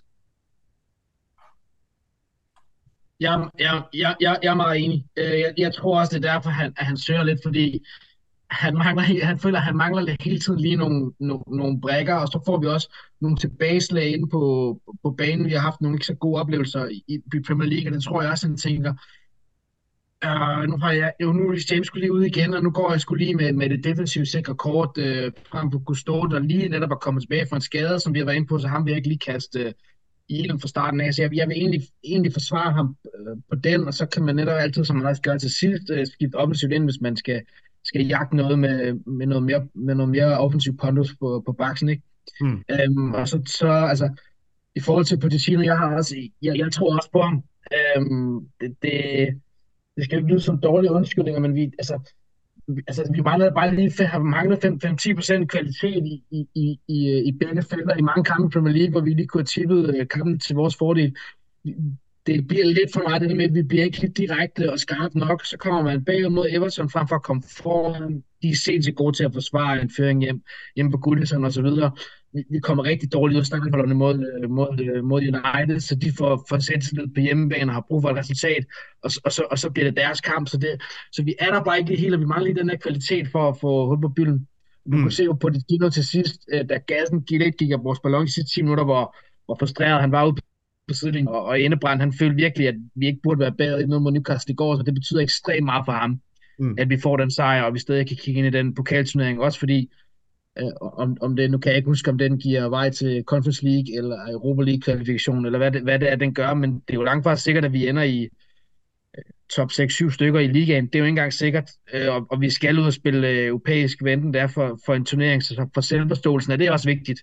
Jeg, 3.19 3.49
jeg, 3.59 3.81
jeg, 3.93 4.15
jeg, 4.21 4.39
jeg 4.43 4.51
er 4.51 4.55
meget 4.55 4.83
enig. 4.83 5.05
Øh, 5.17 5.39
jeg, 5.39 5.53
jeg 5.57 5.73
tror 5.73 5.99
også, 5.99 6.17
det 6.19 6.25
er 6.25 6.33
derfor, 6.33 6.49
han, 6.49 6.73
at 6.77 6.85
han 6.85 6.97
søger 6.97 7.23
lidt, 7.23 7.39
fordi 7.45 7.85
han, 8.51 8.73
mangler, 8.73 9.03
han 9.31 9.39
føler, 9.39 9.57
at 9.57 9.65
han 9.65 9.77
mangler 9.77 10.15
hele 10.19 10.39
tiden 10.39 10.59
lige 10.59 10.75
nogle, 10.75 11.11
nogle, 11.19 11.43
nogle 11.47 11.81
brækker, 11.81 12.15
og 12.15 12.27
så 12.27 12.43
får 12.45 12.59
vi 12.59 12.67
også 12.67 12.95
nogle 13.21 13.37
tilbageslag 13.37 14.07
inde 14.07 14.29
på, 14.29 14.41
på 15.03 15.11
banen. 15.11 15.45
Vi 15.45 15.51
har 15.51 15.59
haft 15.59 15.81
nogle 15.81 15.95
ikke 15.95 16.05
så 16.05 16.15
gode 16.15 16.41
oplevelser 16.41 16.85
i, 16.85 17.03
i 17.07 17.39
Premier 17.47 17.69
League, 17.69 17.89
og 17.89 17.93
det 17.93 18.03
tror 18.03 18.21
jeg 18.21 18.31
også, 18.31 18.47
han 18.47 18.57
tænker, 18.57 18.93
Uh, 20.25 20.63
nu 20.69 20.77
har 20.77 20.91
jeg 20.91 21.13
jo 21.21 21.31
nu 21.33 21.55
James 21.71 21.87
skulle 21.87 22.01
lige 22.01 22.13
ud 22.13 22.23
igen, 22.23 22.53
og 22.53 22.63
nu 22.63 22.71
går 22.71 22.91
jeg 22.91 23.01
skulle 23.01 23.25
lige 23.25 23.35
med, 23.35 23.53
med 23.53 23.69
det 23.69 23.83
defensive 23.83 24.25
sikre 24.25 24.55
kort 24.55 24.97
uh, 24.97 25.31
frem 25.51 25.69
på 25.69 25.79
Gusto, 25.79 26.21
der 26.25 26.39
lige 26.39 26.69
netop 26.69 26.91
er 26.91 26.95
kommet 26.95 27.23
tilbage 27.23 27.47
fra 27.49 27.55
en 27.55 27.61
skade, 27.61 27.99
som 27.99 28.13
vi 28.13 28.19
har 28.19 28.25
været 28.25 28.35
inde 28.35 28.47
på, 28.47 28.59
så 28.59 28.67
ham 28.67 28.85
vil 28.85 28.91
jeg 28.91 28.97
ikke 28.97 29.07
lige 29.07 29.19
kaste 29.19 29.65
uh, 29.65 29.71
i 30.29 30.39
ilden 30.39 30.59
fra 30.59 30.67
starten 30.67 31.01
af. 31.01 31.13
Så 31.13 31.21
jeg, 31.21 31.35
jeg 31.35 31.47
vil 31.47 31.57
egentlig, 31.57 31.81
egentlig 32.03 32.33
forsvare 32.33 32.73
ham 32.73 32.95
uh, 33.19 33.37
på 33.49 33.55
den, 33.55 33.87
og 33.87 33.93
så 33.93 34.05
kan 34.05 34.23
man 34.23 34.35
netop 34.35 34.57
altid, 34.59 34.85
som 34.85 34.95
man 34.95 35.05
også 35.05 35.21
gør 35.21 35.37
til 35.37 35.49
sidst, 35.49 35.83
uh, 35.91 36.05
skifte 36.13 36.35
offensivt 36.35 36.71
ind, 36.73 36.83
hvis 36.83 37.01
man 37.01 37.15
skal, 37.15 37.41
skal 37.83 38.05
jagte 38.05 38.35
noget 38.35 38.59
med, 38.59 38.93
med, 38.93 39.25
noget 39.27 39.43
mere, 39.43 39.67
med 39.73 39.95
noget 39.95 40.09
mere 40.11 40.37
offensiv 40.37 40.77
pondus 40.77 41.15
på, 41.19 41.43
på 41.45 41.51
baksen. 41.51 41.89
Ikke? 41.89 42.03
Mm. 42.41 42.63
Um, 42.89 43.13
og 43.13 43.27
så, 43.27 43.41
så 43.59 43.67
altså, 43.67 44.09
i 44.75 44.79
forhold 44.79 45.05
til 45.05 45.19
Pochettino, 45.19 45.61
jeg 45.61 45.77
har 45.77 45.95
også, 45.95 46.15
jeg, 46.41 46.57
jeg 46.57 46.71
tror 46.71 46.95
også 46.95 47.09
på 47.11 47.21
ham. 47.21 47.43
Um, 47.97 48.47
det, 48.61 48.75
det 48.81 49.41
det 50.01 50.07
skal 50.07 50.17
ikke 50.17 50.29
lyde 50.29 50.41
som 50.41 50.59
dårlige 50.59 50.91
undskyldninger, 50.91 51.41
men 51.41 51.55
vi, 51.55 51.61
altså, 51.61 51.99
altså, 52.87 53.11
vi 53.13 53.21
mangler 53.21 53.53
bare 53.53 53.75
lige 53.75 54.05
har 54.05 54.19
manglet 54.19 54.65
5-10% 54.65 55.45
kvalitet 55.45 56.05
i, 56.05 56.23
i, 56.31 56.47
i, 56.55 56.79
i, 56.87 57.09
øh, 57.09 57.27
i 57.27 57.31
begge 57.31 57.63
felter 57.63 57.97
i 57.97 58.01
mange 58.01 58.23
kampe 58.23 58.47
i 58.47 58.51
Premier 58.53 58.73
League, 58.73 58.91
hvor 58.91 59.01
vi 59.01 59.13
lige 59.13 59.27
kunne 59.27 59.41
have 59.41 59.45
tippet 59.45 59.95
øh, 59.95 60.07
kampen 60.07 60.39
til 60.39 60.55
vores 60.55 60.75
fordel. 60.75 61.15
Det 62.25 62.47
bliver 62.47 62.65
lidt 62.65 62.93
for 62.93 63.01
meget 63.07 63.21
det 63.21 63.37
med, 63.37 63.45
at 63.45 63.55
vi 63.55 63.63
bliver 63.63 63.83
ikke 63.83 64.01
lidt 64.01 64.17
direkte 64.17 64.71
og 64.71 64.79
skarpt 64.79 65.15
nok. 65.15 65.45
Så 65.45 65.57
kommer 65.57 65.83
man 65.83 66.05
bagud 66.05 66.29
mod 66.29 66.47
Everton 66.51 66.89
frem 66.89 67.07
for 67.07 67.15
at 67.15 67.23
komme 67.23 67.43
foran. 67.57 68.23
De 68.41 68.49
er 68.49 68.55
sindssygt 68.55 68.95
gode 68.95 69.17
til 69.17 69.23
at 69.23 69.33
forsvare 69.33 69.81
en 69.81 69.91
føring 69.97 70.21
hjem, 70.21 70.41
hjem 70.75 70.91
på 70.91 70.97
Goodison 70.97 71.45
og 71.45 71.53
så 71.53 71.61
videre 71.61 71.91
vi, 72.33 72.43
vi 72.49 72.59
kommer 72.59 72.83
rigtig 72.83 73.13
dårligt 73.13 73.35
ud 73.35 73.39
af 73.39 73.45
startholderne 73.45 73.93
mod, 73.93 74.25
øh, 74.43 74.49
mod, 74.49 74.79
øh, 74.79 75.03
mod 75.03 75.21
United, 75.21 75.79
så 75.79 75.95
de 75.95 76.11
får, 76.17 76.45
får 76.49 76.59
selvtillid 76.59 77.07
på 77.15 77.19
hjemmebane 77.19 77.69
og 77.69 77.73
har 77.73 77.85
brug 77.87 78.01
for 78.01 78.09
et 78.09 78.17
resultat, 78.17 78.65
og, 79.03 79.11
og, 79.25 79.31
så, 79.31 79.43
og 79.51 79.59
så 79.59 79.69
bliver 79.69 79.89
det 79.89 79.97
deres 79.97 80.21
kamp. 80.21 80.47
Så, 80.47 80.57
det, 80.57 80.81
så 81.11 81.23
vi 81.23 81.35
er 81.39 81.51
der 81.51 81.63
bare 81.63 81.79
ikke 81.79 81.95
helt, 81.95 82.13
og 82.13 82.19
vi 82.19 82.25
mangler 82.25 82.45
lige 82.45 82.59
den 82.59 82.69
her 82.69 82.77
kvalitet 82.77 83.27
for 83.31 83.49
at 83.49 83.57
få 83.61 83.87
hul 83.87 84.01
på 84.01 84.09
bylden. 84.09 84.47
Du 84.85 84.97
mm. 84.97 85.01
kunne 85.01 85.11
se 85.11 85.23
jo 85.23 85.33
på 85.33 85.49
det 85.49 85.69
dino 85.69 85.89
til 85.89 86.05
sidst, 86.05 86.41
øh, 86.53 86.69
da 86.69 86.77
gassen 86.87 87.21
gik 87.21 87.39
lidt, 87.39 87.57
gik 87.57 87.71
af 87.71 87.83
vores 87.83 87.99
ballon 87.99 88.25
i 88.25 88.29
sidste 88.29 88.55
10 88.55 88.61
minutter, 88.61 88.83
hvor, 88.83 89.15
hvor 89.45 89.55
frustreret 89.59 90.01
han 90.01 90.11
var 90.11 90.25
ude 90.25 90.35
på 90.87 90.93
sidelinjen, 90.93 91.27
og, 91.27 91.43
og 91.43 91.61
Endebrand, 91.61 91.99
han 91.99 92.13
følte 92.13 92.35
virkelig, 92.35 92.67
at 92.67 92.75
vi 92.95 93.05
ikke 93.07 93.19
burde 93.23 93.39
være 93.39 93.51
bedre 93.51 93.81
i 93.81 93.85
noget 93.85 94.01
mod 94.01 94.11
Newcastle 94.11 94.51
i 94.51 94.55
går, 94.55 94.75
så 94.75 94.83
det 94.83 94.93
betyder 94.93 95.21
ekstremt 95.21 95.65
meget 95.65 95.85
for 95.85 95.91
ham, 95.91 96.21
mm. 96.59 96.75
at 96.77 96.89
vi 96.89 96.97
får 96.97 97.17
den 97.17 97.31
sejr, 97.31 97.63
og 97.63 97.73
vi 97.73 97.79
stadig 97.79 98.07
kan 98.07 98.17
kigge 98.17 98.39
ind 98.39 98.55
i 98.55 98.57
den 98.57 98.75
pokalturnering, 98.75 99.39
også 99.39 99.59
fordi 99.59 99.89
Øh, 100.61 100.71
om, 100.81 101.17
om 101.21 101.35
det, 101.35 101.51
nu 101.51 101.57
kan 101.57 101.69
jeg 101.69 101.77
ikke 101.77 101.89
huske, 101.89 102.11
om 102.11 102.17
den 102.17 102.39
giver 102.39 102.69
vej 102.69 102.89
til 102.89 103.23
Conference 103.23 103.65
League 103.65 103.97
eller 103.97 104.31
Europa 104.31 104.61
League 104.63 104.81
kvalifikation, 104.81 105.45
eller 105.45 105.57
hvad 105.57 105.71
det, 105.71 105.81
hvad 105.81 105.99
det 105.99 106.11
er, 106.11 106.15
den 106.15 106.33
gør, 106.33 106.53
men 106.53 106.73
det 106.73 106.93
er 106.93 106.93
jo 106.93 107.03
langt 107.03 107.23
fra 107.23 107.35
sikkert, 107.35 107.65
at 107.65 107.73
vi 107.73 107.87
ender 107.87 108.03
i 108.03 108.29
øh, 109.17 109.23
top 109.55 109.71
6-7 109.71 110.11
stykker 110.11 110.39
i 110.39 110.47
ligaen. 110.47 110.85
Det 110.85 110.95
er 110.95 110.99
jo 110.99 111.05
ikke 111.05 111.09
engang 111.09 111.33
sikkert, 111.33 111.71
øh, 111.93 112.15
og, 112.15 112.27
og 112.29 112.41
vi 112.41 112.49
skal 112.49 112.79
ud 112.79 112.85
og 112.85 112.93
spille 112.93 113.27
øh, 113.29 113.47
europæisk 113.47 114.03
venten 114.03 114.33
der 114.33 114.47
for, 114.47 114.79
for 114.85 114.93
en 114.93 115.05
turnering, 115.05 115.43
så 115.43 115.69
for 115.73 115.81
selvforståelsen 115.81 116.51
er 116.51 116.57
det 116.57 116.71
også 116.71 116.89
vigtigt, 116.89 117.21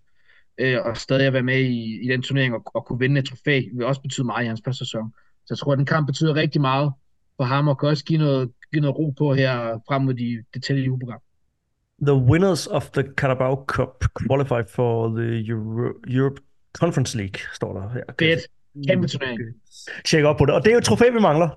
øh, 0.58 0.78
og 0.84 0.96
stadig 0.96 1.26
at 1.26 1.32
være 1.32 1.42
med 1.42 1.60
i, 1.60 2.04
i 2.04 2.08
den 2.08 2.22
turnering 2.22 2.54
og, 2.54 2.62
og 2.74 2.86
kunne 2.86 2.98
vinde 2.98 3.20
et 3.20 3.26
trofæ, 3.28 3.62
vil 3.74 3.86
også 3.86 4.00
betyde 4.00 4.26
meget 4.26 4.44
i 4.44 4.48
hans 4.48 4.62
første 4.64 4.84
sæson. 4.84 5.12
Så 5.46 5.54
jeg 5.54 5.58
tror, 5.58 5.72
at 5.72 5.78
den 5.78 5.86
kamp 5.86 6.06
betyder 6.06 6.34
rigtig 6.34 6.60
meget 6.60 6.92
for 7.36 7.44
ham, 7.44 7.68
og 7.68 7.78
kan 7.78 7.88
også 7.88 8.04
give 8.04 8.18
noget, 8.18 8.50
give 8.72 8.80
noget 8.80 8.98
ro 8.98 9.10
på 9.10 9.34
her 9.34 9.80
frem 9.88 10.02
mod 10.02 10.14
de, 10.14 10.44
det 10.54 10.64
tætte 10.64 10.82
juleprogram. 10.82 11.20
The 12.02 12.14
winners 12.14 12.66
of 12.66 12.90
the 12.90 13.02
Carabao 13.16 13.64
Cup 13.66 14.04
qualify 14.14 14.62
for 14.68 15.08
the 15.08 15.50
Euro 15.50 15.94
Europe 16.06 16.40
Conference 16.72 17.16
League, 17.16 17.40
står 17.54 17.72
der 17.72 17.88
her. 17.88 18.02
Fedt. 18.18 18.40
Kæmpe 18.88 19.08
turnering. 19.08 19.40
Tjek 20.04 20.24
op 20.24 20.36
på 20.36 20.46
det. 20.46 20.54
Og 20.54 20.64
det 20.64 20.70
er 20.70 20.74
jo 20.74 20.78
et 20.78 20.84
trofæ, 20.84 21.10
vi 21.10 21.20
mangler. 21.20 21.48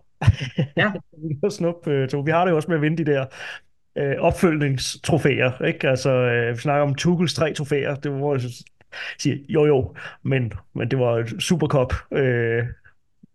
Ja. 0.78 0.92
Snup, 1.50 1.88
øh, 1.88 2.10
to. 2.10 2.20
Vi 2.20 2.32
har 2.32 2.46
det 2.46 2.52
jo 2.52 2.56
også 2.56 2.68
med 2.68 2.76
at 2.76 2.82
vinde 2.82 3.06
de 3.06 3.12
der 3.12 3.26
øh, 3.96 4.16
opfølgningstrofæer. 4.20 5.62
Ikke? 5.62 5.90
Altså, 5.90 6.10
øh, 6.10 6.56
vi 6.56 6.62
snakker 6.62 6.84
om 6.84 6.96
Tuchels 6.96 7.34
tre 7.34 7.54
trofæer. 7.54 7.96
Det 7.96 8.12
var, 8.12 8.34
jeg 8.34 8.42
sige, 9.20 9.46
jo 9.50 9.66
jo, 9.66 9.96
men, 10.24 10.54
men 10.74 10.92
det 10.92 11.00
var 11.00 11.32
Supercup, 11.40 11.94
øh, 12.12 12.64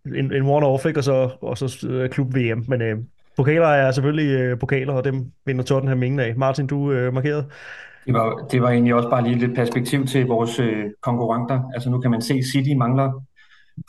en, 0.05 0.33
en 0.33 0.43
one-off, 0.43 0.87
ikke? 0.87 0.99
og 0.99 1.03
så, 1.03 1.29
og 1.41 1.57
så 1.57 1.87
øh, 1.89 2.09
klub 2.09 2.35
VM. 2.35 2.65
Men 2.67 2.81
øh, 2.81 2.97
Pokaler 3.37 3.67
er 3.67 3.91
selvfølgelig 3.91 4.39
øh, 4.39 4.59
pokaler, 4.59 4.93
og 4.93 5.03
dem 5.03 5.31
vinder 5.45 5.63
Tottenham 5.63 6.03
ingen 6.03 6.19
af. 6.19 6.33
Martin, 6.37 6.67
du 6.67 6.91
øh, 6.91 7.13
markerede. 7.13 7.45
Det 8.05 8.13
var, 8.13 8.47
det 8.51 8.61
var 8.61 8.69
egentlig 8.69 8.95
også 8.95 9.09
bare 9.09 9.23
lige 9.23 9.37
lidt 9.37 9.55
perspektiv 9.55 10.05
til 10.05 10.27
vores 10.27 10.59
øh, 10.59 10.85
konkurrenter. 11.01 11.61
Altså 11.73 11.89
nu 11.89 11.99
kan 11.99 12.11
man 12.11 12.21
se, 12.21 12.33
at 12.33 12.43
City 12.53 12.69
mangler 12.77 13.25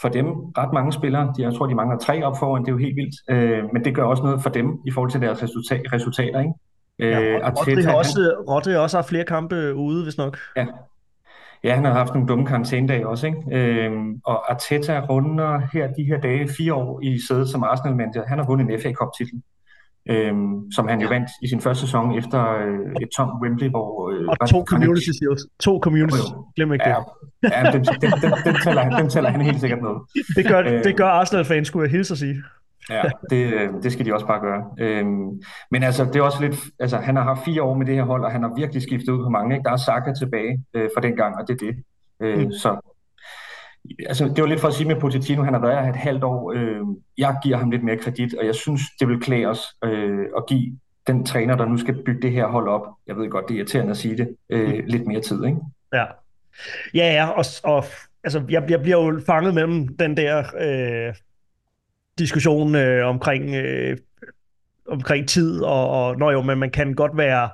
for 0.01 0.09
dem 0.09 0.26
ret 0.26 0.72
mange 0.72 0.92
spillere. 0.92 1.32
De, 1.36 1.42
jeg 1.42 1.55
tror, 1.55 1.66
de 1.66 1.74
mangler 1.74 1.99
tre 1.99 2.22
op 2.22 2.38
foran. 2.38 2.62
Det 2.62 2.68
er 2.68 2.72
jo 2.72 2.78
helt 2.78 2.96
vildt. 2.96 3.14
Øh, 3.30 3.62
men 3.72 3.84
det 3.84 3.94
gør 3.94 4.03
også 4.03 4.22
noget 4.22 4.42
for 4.42 4.51
dem 4.51 4.66
i 4.86 4.90
forhold 4.90 5.11
til 5.11 5.20
deres 5.20 5.42
resultat, 5.42 5.82
resultater. 5.92 6.40
Ikke? 6.40 6.53
Øh, 6.99 7.11
ja, 7.11 7.51
Rodri 7.51 7.82
har 7.82 7.94
også, 7.94 8.34
Rodri 8.49 8.76
også 8.76 8.96
har 8.96 9.03
flere 9.03 9.24
kampe 9.24 9.74
ude, 9.74 10.03
hvis 10.03 10.18
nok. 10.18 10.38
Ja, 10.57 10.66
Ja, 11.64 11.74
han 11.74 11.84
har 11.84 11.92
haft 11.92 12.14
nogle 12.14 12.28
dumme 12.28 12.46
karantænedage 12.46 13.09
også, 13.09 13.26
ikke? 13.26 13.38
Øhm, 13.52 14.20
og 14.24 14.52
Arteta 14.52 15.00
runder 15.00 15.61
her 15.72 15.86
de 15.92 16.04
her 16.04 16.20
dage 16.20 16.48
fire 16.48 16.74
år 16.74 17.00
i 17.02 17.18
sædet 17.28 17.48
som 17.48 17.62
Arsenal-manager. 17.62 18.26
Han 18.26 18.38
har 18.38 18.46
vundet 18.46 18.70
en 18.70 18.80
FA 18.80 18.92
Cup-titel, 18.92 19.42
øhm, 20.11 20.72
som 20.72 20.88
han 20.88 21.00
jo 21.00 21.09
vandt 21.09 21.30
i 21.42 21.48
sin 21.48 21.61
første 21.61 21.80
sæson 21.80 22.18
efter 22.18 22.40
øh, 22.56 23.02
et 23.02 23.09
tomt 23.16 23.32
Wembley, 23.42 23.68
hvor... 23.68 24.11
Øh, 24.11 24.28
og 24.40 24.48
to 24.48 24.64
community 24.64 25.11
shields. 25.18 25.42
To 25.61 25.80
community 25.82 26.16
Glem 26.56 26.72
ikke 26.72 26.88
ja, 26.88 26.94
det. 27.42 27.50
Ja, 27.52 27.70
den, 27.72 27.84
den, 27.84 28.11
den, 28.22 28.32
den, 28.44 28.56
tæller, 28.64 28.82
han, 28.82 28.92
den 29.02 29.11
tæller 29.11 29.30
han 29.30 29.40
helt 29.40 29.61
sikkert 29.61 29.82
med. 29.82 29.94
Det 30.36 30.46
gør, 30.46 30.61
øh, 30.61 30.84
det 30.84 30.96
gør 30.96 31.06
Arsenal-fans, 31.06 31.66
skulle 31.68 31.84
jeg 31.84 31.90
hilse 31.90 32.12
at 32.14 32.18
sige. 32.18 32.42
Ja, 32.91 33.03
det, 33.30 33.70
det 33.82 33.93
skal 33.93 34.07
de 34.07 34.14
også 34.14 34.26
bare 34.26 34.41
gøre. 34.41 34.64
Øhm, 34.78 35.43
men 35.70 35.82
altså, 35.82 36.05
det 36.05 36.16
er 36.16 36.22
også 36.22 36.43
lidt, 36.43 36.57
altså, 36.78 36.97
han 36.97 37.16
har 37.16 37.22
haft 37.22 37.45
fire 37.45 37.62
år 37.62 37.74
med 37.74 37.86
det 37.86 37.95
her 37.95 38.03
hold, 38.03 38.24
og 38.24 38.30
han 38.30 38.43
har 38.43 38.55
virkelig 38.57 38.82
skiftet 38.82 39.12
ud 39.12 39.24
på 39.24 39.30
mange. 39.30 39.55
Ikke? 39.55 39.64
Der 39.64 39.70
er 39.70 39.76
Saka 39.76 40.12
tilbage 40.12 40.64
øh, 40.74 40.91
fra 40.97 41.01
den 41.01 41.16
gang, 41.16 41.36
og 41.36 41.49
det 41.49 41.55
er 41.55 41.66
det. 41.66 41.84
Øh, 42.20 42.39
mm. 42.39 42.53
Så 42.53 42.80
altså, 44.07 44.24
det 44.24 44.43
var 44.43 44.49
lidt 44.49 44.61
for 44.61 44.68
at 44.68 44.74
sige 44.74 44.89
med 44.89 45.01
Pochettino, 45.01 45.43
han 45.43 45.55
har 45.55 45.61
været 45.61 45.84
her 45.84 45.91
et 45.91 45.97
halvt 45.97 46.24
år. 46.24 46.53
Øh, 46.57 46.80
jeg 47.18 47.36
giver 47.43 47.57
ham 47.57 47.70
lidt 47.70 47.84
mere 47.84 47.97
kredit, 47.97 48.34
og 48.34 48.47
jeg 48.47 48.55
synes, 48.55 48.82
det 49.01 49.09
vil 49.09 49.20
klæde 49.20 49.47
os 49.47 49.66
øh, 49.84 50.26
at 50.36 50.47
give 50.49 50.78
den 51.07 51.26
træner, 51.26 51.57
der 51.57 51.66
nu 51.66 51.76
skal 51.76 52.03
bygge 52.03 52.22
det 52.22 52.32
her 52.32 52.47
hold 52.47 52.68
op, 52.68 52.86
jeg 53.07 53.16
ved 53.16 53.30
godt, 53.30 53.49
det 53.49 53.55
er 53.55 53.59
irriterende 53.59 53.91
at 53.91 53.97
sige 53.97 54.16
det, 54.16 54.36
øh, 54.51 54.68
mm. 54.68 54.82
lidt 54.86 55.07
mere 55.07 55.20
tid. 55.20 55.45
Ikke? 55.45 55.59
Ja, 55.93 56.05
ja, 56.95 57.12
ja 57.12 57.28
og, 57.28 57.45
og 57.64 57.84
altså, 58.24 58.43
jeg, 58.49 58.70
jeg 58.70 58.82
bliver 58.82 59.05
jo 59.05 59.20
fanget 59.26 59.55
mellem 59.55 59.97
den 59.97 60.16
der... 60.16 60.39
Øh 60.61 61.14
diskussion 62.18 62.74
øh, 62.74 63.06
omkring, 63.06 63.54
øh, 63.54 63.96
omkring 64.88 65.28
tid, 65.28 65.60
og, 65.60 65.90
og 65.90 66.18
når 66.18 66.30
jo, 66.30 66.42
men 66.42 66.58
man 66.58 66.70
kan 66.70 66.94
godt 66.94 67.16
være, 67.16 67.50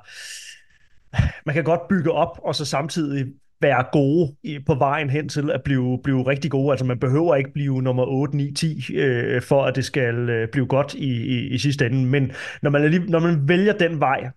man 1.45 1.55
kan 1.55 1.63
godt 1.63 1.87
bygge 1.89 2.11
op, 2.11 2.39
og 2.43 2.55
så 2.55 2.65
samtidig 2.65 3.25
være 3.61 3.85
gode 3.91 4.35
på 4.65 4.75
vejen 4.75 5.09
hen 5.09 5.29
til 5.29 5.51
at 5.51 5.63
blive, 5.63 5.99
blive 6.03 6.27
rigtig 6.27 6.51
gode. 6.51 6.71
Altså 6.71 6.85
man 6.85 6.99
behøver 6.99 7.35
ikke 7.35 7.53
blive 7.53 7.81
nummer 7.81 8.05
8, 8.05 8.37
9, 8.37 8.51
10, 8.53 8.95
øh, 8.95 9.41
for 9.41 9.63
at 9.63 9.75
det 9.75 9.85
skal 9.85 10.29
øh, 10.29 10.47
blive 10.51 10.67
godt 10.67 10.93
i, 10.93 11.11
i, 11.11 11.47
i 11.47 11.57
sidste 11.57 11.85
ende. 11.85 12.05
Men 12.05 12.31
når 12.61 12.69
man, 12.69 12.91
lige, 12.91 13.05
når 13.05 13.19
man 13.19 13.47
vælger 13.47 13.73
den 13.73 13.99
vej, 13.99 14.29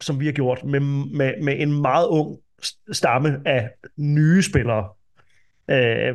som 0.00 0.20
vi 0.20 0.24
har 0.24 0.32
gjort, 0.32 0.64
med, 0.64 0.80
med, 1.14 1.42
med 1.42 1.54
en 1.58 1.80
meget 1.80 2.06
ung 2.06 2.38
stamme 2.92 3.40
af 3.44 3.70
nye 3.96 4.42
spillere, 4.42 4.88
øh, 5.70 6.14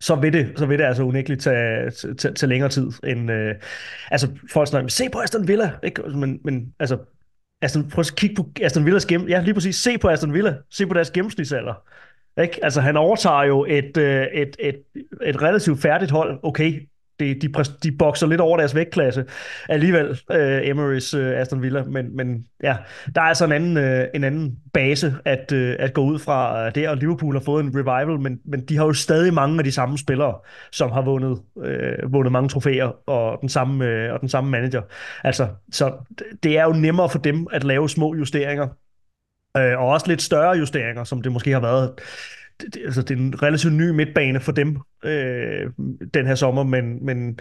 så 0.00 0.14
vil 0.14 0.32
det, 0.32 0.52
så 0.56 0.66
vil 0.66 0.78
det 0.78 0.84
altså 0.84 1.02
unægteligt 1.02 1.42
tage, 1.42 1.90
tage, 1.90 2.34
tage 2.34 2.48
længere 2.48 2.70
tid 2.70 2.90
end... 3.04 3.30
Øh, 3.30 3.54
altså, 4.10 4.28
folk 4.52 4.68
snakker, 4.68 4.88
se 4.88 5.08
på 5.12 5.18
Aston 5.18 5.48
Villa, 5.48 5.70
ikke? 5.82 6.02
Men, 6.02 6.40
men 6.44 6.74
altså, 6.80 6.98
Aston, 7.62 7.90
prøv 7.90 8.00
at 8.00 8.12
kigge 8.16 8.36
på 8.36 8.48
Aston 8.62 8.84
Villas 8.84 9.06
gennem... 9.06 9.28
Ja, 9.28 9.40
lige 9.40 9.54
præcis. 9.54 9.76
Se 9.76 9.98
på 9.98 10.08
Aston 10.08 10.34
Villa. 10.34 10.54
Se 10.70 10.86
på 10.86 10.94
deres 10.94 11.10
gennemsnitsalder. 11.10 11.74
Ikke? 12.42 12.64
Altså, 12.64 12.80
han 12.80 12.96
overtager 12.96 13.42
jo 13.42 13.64
et, 13.68 13.96
øh, 13.96 14.26
et, 14.26 14.56
et, 14.58 14.82
et 15.22 15.42
relativt 15.42 15.80
færdigt 15.80 16.10
hold. 16.10 16.40
Okay, 16.42 16.88
de, 17.20 17.34
de, 17.34 17.52
de 17.82 17.92
bokser 17.92 18.26
lidt 18.26 18.40
over 18.40 18.56
deres 18.56 18.74
vægtklasse 18.74 19.24
alligevel, 19.68 20.20
øh, 20.32 20.36
uh, 20.38 20.58
Emery's 20.58 21.16
uh, 21.16 21.22
øh, 21.22 21.40
Aston 21.40 21.62
Villa, 21.62 21.84
men, 21.84 22.16
men 22.16 22.46
ja, 22.62 22.76
der 23.14 23.20
er 23.20 23.24
altså 23.24 23.44
en 23.44 23.52
anden, 23.52 23.76
uh, 23.76 24.04
en 24.14 24.24
anden 24.24 24.56
base 24.72 25.14
at, 25.24 25.52
uh, 25.52 25.72
at 25.78 25.94
gå 25.94 26.02
ud 26.02 26.18
fra 26.18 26.70
der, 26.70 26.90
og 26.90 26.96
Liverpool 26.96 27.34
har 27.34 27.40
fået 27.40 27.64
en 27.64 27.72
revival, 27.76 28.20
men, 28.20 28.38
men 28.44 28.64
de 28.64 28.76
har 28.76 28.84
jo 28.84 28.92
stadig 28.92 29.34
mange 29.34 29.58
af 29.58 29.64
de 29.64 29.72
samme 29.72 29.98
spillere, 29.98 30.34
som 30.72 30.90
har 30.90 31.02
vundet, 31.02 31.38
uh, 31.56 32.12
vundet 32.12 32.32
mange 32.32 32.48
trofæer, 32.48 33.08
og 33.08 33.38
den, 33.40 33.48
samme, 33.48 33.84
uh, 33.84 34.12
og 34.14 34.20
den 34.20 34.28
samme 34.28 34.50
manager. 34.50 34.82
Altså, 35.24 35.48
så 35.72 35.92
det 36.42 36.58
er 36.58 36.64
jo 36.64 36.72
nemmere 36.72 37.08
for 37.08 37.18
dem 37.18 37.46
at 37.52 37.64
lave 37.64 37.88
små 37.88 38.14
justeringer, 38.14 38.66
uh, 39.58 39.80
og 39.82 39.88
også 39.88 40.08
lidt 40.08 40.22
større 40.22 40.56
justeringer, 40.58 41.04
som 41.04 41.22
det 41.22 41.32
måske 41.32 41.52
har 41.52 41.60
været 41.60 41.92
det, 42.60 42.76
altså, 42.84 43.02
det 43.02 43.10
er 43.10 43.18
en 43.18 43.42
relativt 43.42 43.72
ny 43.72 43.90
midtbane 43.90 44.40
for 44.40 44.52
dem 44.52 44.78
øh, 45.04 45.70
den 46.14 46.26
her 46.26 46.34
sommer, 46.34 46.62
men, 46.62 47.04
men 47.06 47.38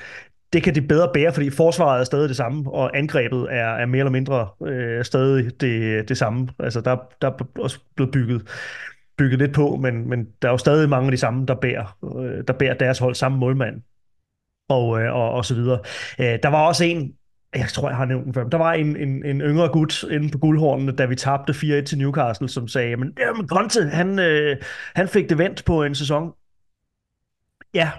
det 0.53 0.63
kan 0.63 0.75
de 0.75 0.81
bedre 0.81 1.09
bære, 1.13 1.33
fordi 1.33 1.49
forsvaret 1.49 1.99
er 1.99 2.03
stadig 2.03 2.29
det 2.29 2.37
samme, 2.37 2.71
og 2.71 2.97
angrebet 2.97 3.47
er, 3.51 3.67
er 3.67 3.85
mere 3.85 3.99
eller 3.99 4.11
mindre 4.11 4.47
øh, 4.67 5.05
stadig 5.05 5.61
det, 5.61 6.09
det 6.09 6.17
samme. 6.17 6.47
Altså, 6.59 6.81
der, 6.81 6.97
der 7.21 7.27
er 7.27 7.45
også 7.59 7.79
blevet 7.95 8.11
bygget, 8.11 8.47
bygget 9.17 9.39
lidt 9.39 9.53
på, 9.53 9.75
men, 9.75 10.09
men 10.09 10.27
der 10.41 10.47
er 10.47 10.51
jo 10.51 10.57
stadig 10.57 10.89
mange 10.89 11.05
af 11.05 11.11
de 11.11 11.17
samme, 11.17 11.45
der 11.45 11.55
bærer, 11.55 11.97
øh, 12.17 12.43
der 12.47 12.53
bærer 12.53 12.73
deres 12.73 12.99
hold 12.99 13.15
samme 13.15 13.37
målmand 13.37 13.81
og, 14.69 15.01
øh, 15.01 15.13
og, 15.15 15.31
og 15.31 15.45
så 15.45 15.55
videre. 15.55 15.79
Øh, 16.19 16.39
der 16.43 16.47
var 16.47 16.67
også 16.67 16.83
en, 16.83 17.13
jeg 17.55 17.69
tror, 17.69 17.89
jeg 17.89 17.97
har 17.97 18.05
nævnt 18.05 18.25
den 18.25 18.33
før, 18.33 18.43
der 18.43 18.57
var 18.57 18.73
en, 18.73 18.95
en, 18.95 19.25
en 19.25 19.41
yngre 19.41 19.69
gut 19.69 20.03
inde 20.03 20.29
på 20.29 20.37
guldhornene, 20.37 20.91
da 20.91 21.05
vi 21.05 21.15
tabte 21.15 21.53
4-1 21.53 21.81
til 21.81 21.97
Newcastle, 21.97 22.49
som 22.49 22.67
sagde, 22.67 22.97
men 22.97 23.13
jamen 23.19 23.47
Conte, 23.47 23.83
han, 23.89 24.19
øh, 24.19 24.57
han 24.95 25.07
fik 25.07 25.29
det 25.29 25.37
vendt 25.37 25.65
på 25.65 25.83
en 25.83 25.95
sæson. 25.95 26.33
Ja, 27.73 27.91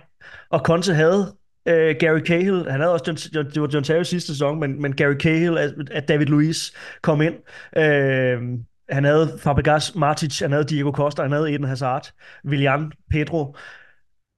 og 0.51 0.61
Conte 0.61 0.95
havde 0.95 1.35
øh, 1.67 1.97
Gary 2.01 2.21
Cahill, 2.21 2.71
han 2.71 2.81
havde 2.81 2.93
også, 2.93 3.05
John, 3.07 3.19
John, 3.35 3.51
det 3.51 3.63
var 3.63 3.69
John 3.73 3.85
Terry 3.85 4.03
sidste 4.03 4.33
sæson, 4.33 4.61
men, 4.61 4.83
men 4.83 4.97
Gary 4.97 5.15
Cahill, 5.15 5.59
at, 5.59 5.75
at 5.91 6.09
David 6.09 6.27
Luiz 6.27 6.71
kom 7.03 7.21
ind. 7.21 7.35
Øh, 7.77 8.59
han 8.89 9.05
havde 9.05 9.39
Fabregas, 9.39 9.95
Martic, 9.95 10.41
han 10.41 10.53
havde 10.53 10.65
Diego 10.65 10.91
Costa, 10.91 11.23
han 11.23 11.33
havde 11.33 11.53
Eden 11.53 11.65
Hazard, 11.65 12.13
Willian, 12.45 12.93
Pedro. 13.11 13.57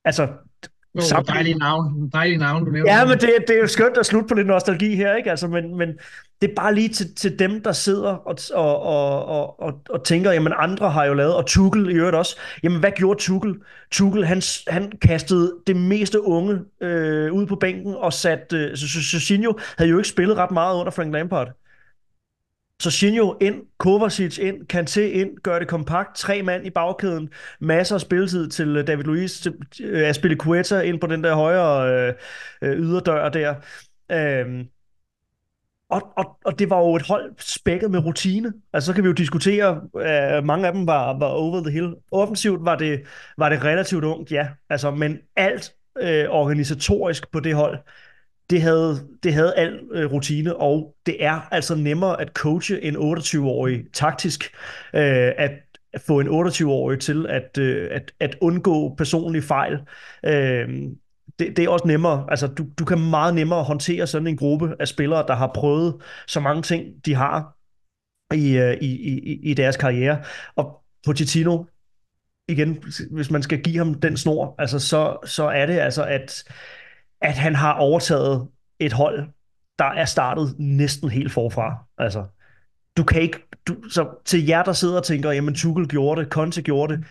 Altså, 0.05 0.29
Oh, 0.95 1.03
Samtidig... 1.03 1.35
dejlige 1.35 1.59
navn, 1.59 2.11
dejlige 2.13 2.39
navn, 2.39 2.65
du 2.65 2.71
nævner. 2.71 2.93
Ja, 2.93 3.05
men 3.05 3.19
det, 3.19 3.31
det 3.49 3.57
er 3.57 3.61
jo 3.61 3.67
skønt 3.67 3.97
at 3.97 4.07
slutte 4.07 4.29
på 4.29 4.35
lidt 4.35 4.47
nostalgi 4.47 4.95
her, 4.95 5.15
ikke? 5.15 5.31
Altså, 5.31 5.49
men, 5.49 5.77
men 5.77 5.89
det 6.43 6.51
er 6.51 6.55
bare 6.57 6.75
lige 6.75 6.89
til, 6.89 7.15
til 7.15 7.39
dem, 7.39 7.63
der 7.63 7.73
sidder 7.73 8.11
og, 8.11 8.39
og, 8.55 8.83
og, 8.83 9.25
og, 9.25 9.61
og, 9.61 9.81
og 9.91 10.05
tænker, 10.05 10.33
jamen 10.33 10.53
andre 10.57 10.91
har 10.91 11.05
jo 11.05 11.15
lavet, 11.15 11.35
og 11.35 11.47
Tuchel 11.47 11.91
i 11.91 11.95
øvrigt 11.95 12.17
også. 12.17 12.37
Jamen 12.63 12.81
hvad 12.81 12.91
gjorde 12.97 13.21
Tuchel? 13.21 13.55
Tuchel, 13.91 14.25
han, 14.25 14.43
han 14.69 14.93
kastede 15.03 15.55
det 15.67 15.77
meste 15.77 16.23
unge 16.23 16.59
øh, 16.81 17.33
ud 17.33 17.47
på 17.47 17.57
bænken 17.57 17.95
og 17.95 18.13
satte... 18.13 18.57
Øh, 18.57 18.71
Jorginho 19.15 19.53
havde 19.79 19.91
jo 19.91 19.99
ikke 19.99 20.09
spillet 20.09 20.37
ret 20.37 20.51
meget 20.51 20.81
under 20.81 20.91
Frank 20.91 21.13
Lampard. 21.13 21.49
Så 22.83 22.91
Shinjo 22.91 23.37
ind, 23.41 23.63
Kovacic 23.79 24.39
ind, 24.39 24.73
Kanté 24.73 25.01
ind, 25.01 25.37
gør 25.43 25.59
det 25.59 25.69
kompakt, 25.69 26.17
tre 26.17 26.43
mand 26.43 26.67
i 26.67 26.71
bagkæden, 26.71 27.31
masser 27.61 27.95
af 27.95 28.01
spilletid 28.01 28.49
til 28.49 28.77
øh, 28.77 28.87
David 28.87 29.05
Luiz, 29.05 29.41
til 29.41 29.55
øh, 29.85 30.09
Aspilicueta 30.09 30.81
ind 30.81 31.01
på 31.01 31.07
den 31.07 31.25
der 31.25 31.35
højre 31.35 31.93
øh, 31.93 32.15
øh, 32.63 32.79
yderdør 32.79 33.29
der. 33.29 33.55
Øhm, 34.13 34.69
og, 35.91 36.13
og, 36.17 36.39
og 36.45 36.59
det 36.59 36.71
var 36.71 36.79
jo 36.79 36.97
et 36.97 37.07
hold 37.07 37.35
spækket 37.39 37.91
med 37.91 38.05
rutine. 38.05 38.53
Altså 38.73 38.87
så 38.87 38.95
kan 38.95 39.05
vi 39.05 39.09
jo 39.09 39.13
diskutere, 39.13 39.83
øh, 39.97 40.45
mange 40.45 40.67
af 40.67 40.73
dem 40.73 40.87
var, 40.87 41.19
var 41.19 41.27
over 41.27 41.61
the 41.61 41.71
hill. 41.71 41.95
Offensivt 42.13 42.65
var 42.65 42.77
det, 42.77 43.07
var 43.39 43.49
det 43.49 43.65
relativt 43.65 44.05
ungt, 44.05 44.33
ja. 44.33 44.49
Altså, 44.71 44.91
men 44.91 45.19
alt 45.37 45.75
øh, 46.01 46.29
organisatorisk 46.29 47.33
på 47.33 47.41
det 47.41 47.55
hold, 47.55 47.79
det 48.51 48.63
havde, 48.63 49.09
det 49.23 49.35
havde 49.35 49.55
al 49.55 49.81
øh, 49.93 50.13
rutine, 50.13 50.57
og 50.57 50.95
det 51.07 51.25
er 51.25 51.41
altså 51.51 51.75
nemmere 51.75 52.21
at 52.21 52.29
coache 52.35 52.83
en 52.83 52.97
28-årig 52.97 53.85
taktisk, 53.93 54.55
øh, 54.95 55.33
at 55.39 55.51
få 56.07 56.21
en 56.21 56.29
28-årig 56.29 57.01
til 57.01 57.27
at, 57.29 57.59
øh, 57.59 57.89
at, 57.93 58.13
at 58.21 58.37
undgå 58.41 58.95
personlige 58.95 59.43
fejl. 59.43 59.79
Øh, 60.25 60.69
det, 61.39 61.57
det 61.57 61.65
er 61.65 61.69
også 61.69 61.87
nemmere. 61.87 62.27
Altså, 62.29 62.47
du, 62.47 62.67
du 62.79 62.85
kan 62.85 62.99
meget 63.11 63.35
nemmere 63.35 63.63
håndtere 63.63 64.07
sådan 64.07 64.27
en 64.27 64.37
gruppe 64.37 64.75
af 64.81 64.89
spillere, 64.89 65.27
der 65.27 65.35
har 65.35 65.51
prøvet 65.55 66.03
så 66.27 66.41
mange 66.41 66.63
ting, 66.63 67.07
de 67.07 67.15
har 67.15 67.57
i, 68.35 68.57
øh, 68.57 68.77
i, 68.81 68.87
i, 68.87 69.41
i 69.51 69.55
deres 69.55 69.77
karriere. 69.77 70.25
Og 70.57 70.83
Pochettino, 71.07 71.65
igen, 72.49 72.85
hvis 73.11 73.31
man 73.31 73.43
skal 73.43 73.63
give 73.63 73.79
ham 73.79 73.95
den 73.95 74.17
snor, 74.17 74.55
altså, 74.59 74.79
så, 74.79 75.17
så 75.25 75.45
er 75.45 75.67
det 75.67 75.79
altså, 75.79 76.05
at 76.05 76.45
at 77.21 77.35
han 77.35 77.55
har 77.55 77.73
overtaget 77.73 78.49
et 78.79 78.93
hold, 78.93 79.29
der 79.79 79.85
er 79.85 80.05
startet 80.05 80.55
næsten 80.59 81.11
helt 81.11 81.33
forfra. 81.33 81.85
Altså, 81.99 82.25
du 82.97 83.05
kan 83.05 83.23
ikke, 83.23 83.39
du, 83.67 83.77
så 83.91 84.09
til 84.25 84.47
jer, 84.47 84.63
der 84.63 84.73
sidder 84.73 84.97
og 84.97 85.05
tænker, 85.05 85.31
jamen 85.31 85.55
Tuchel 85.55 85.89
gjorde 85.89 86.21
det, 86.21 86.31
Conte 86.31 86.63
gjorde 86.63 86.97
det, 86.97 87.05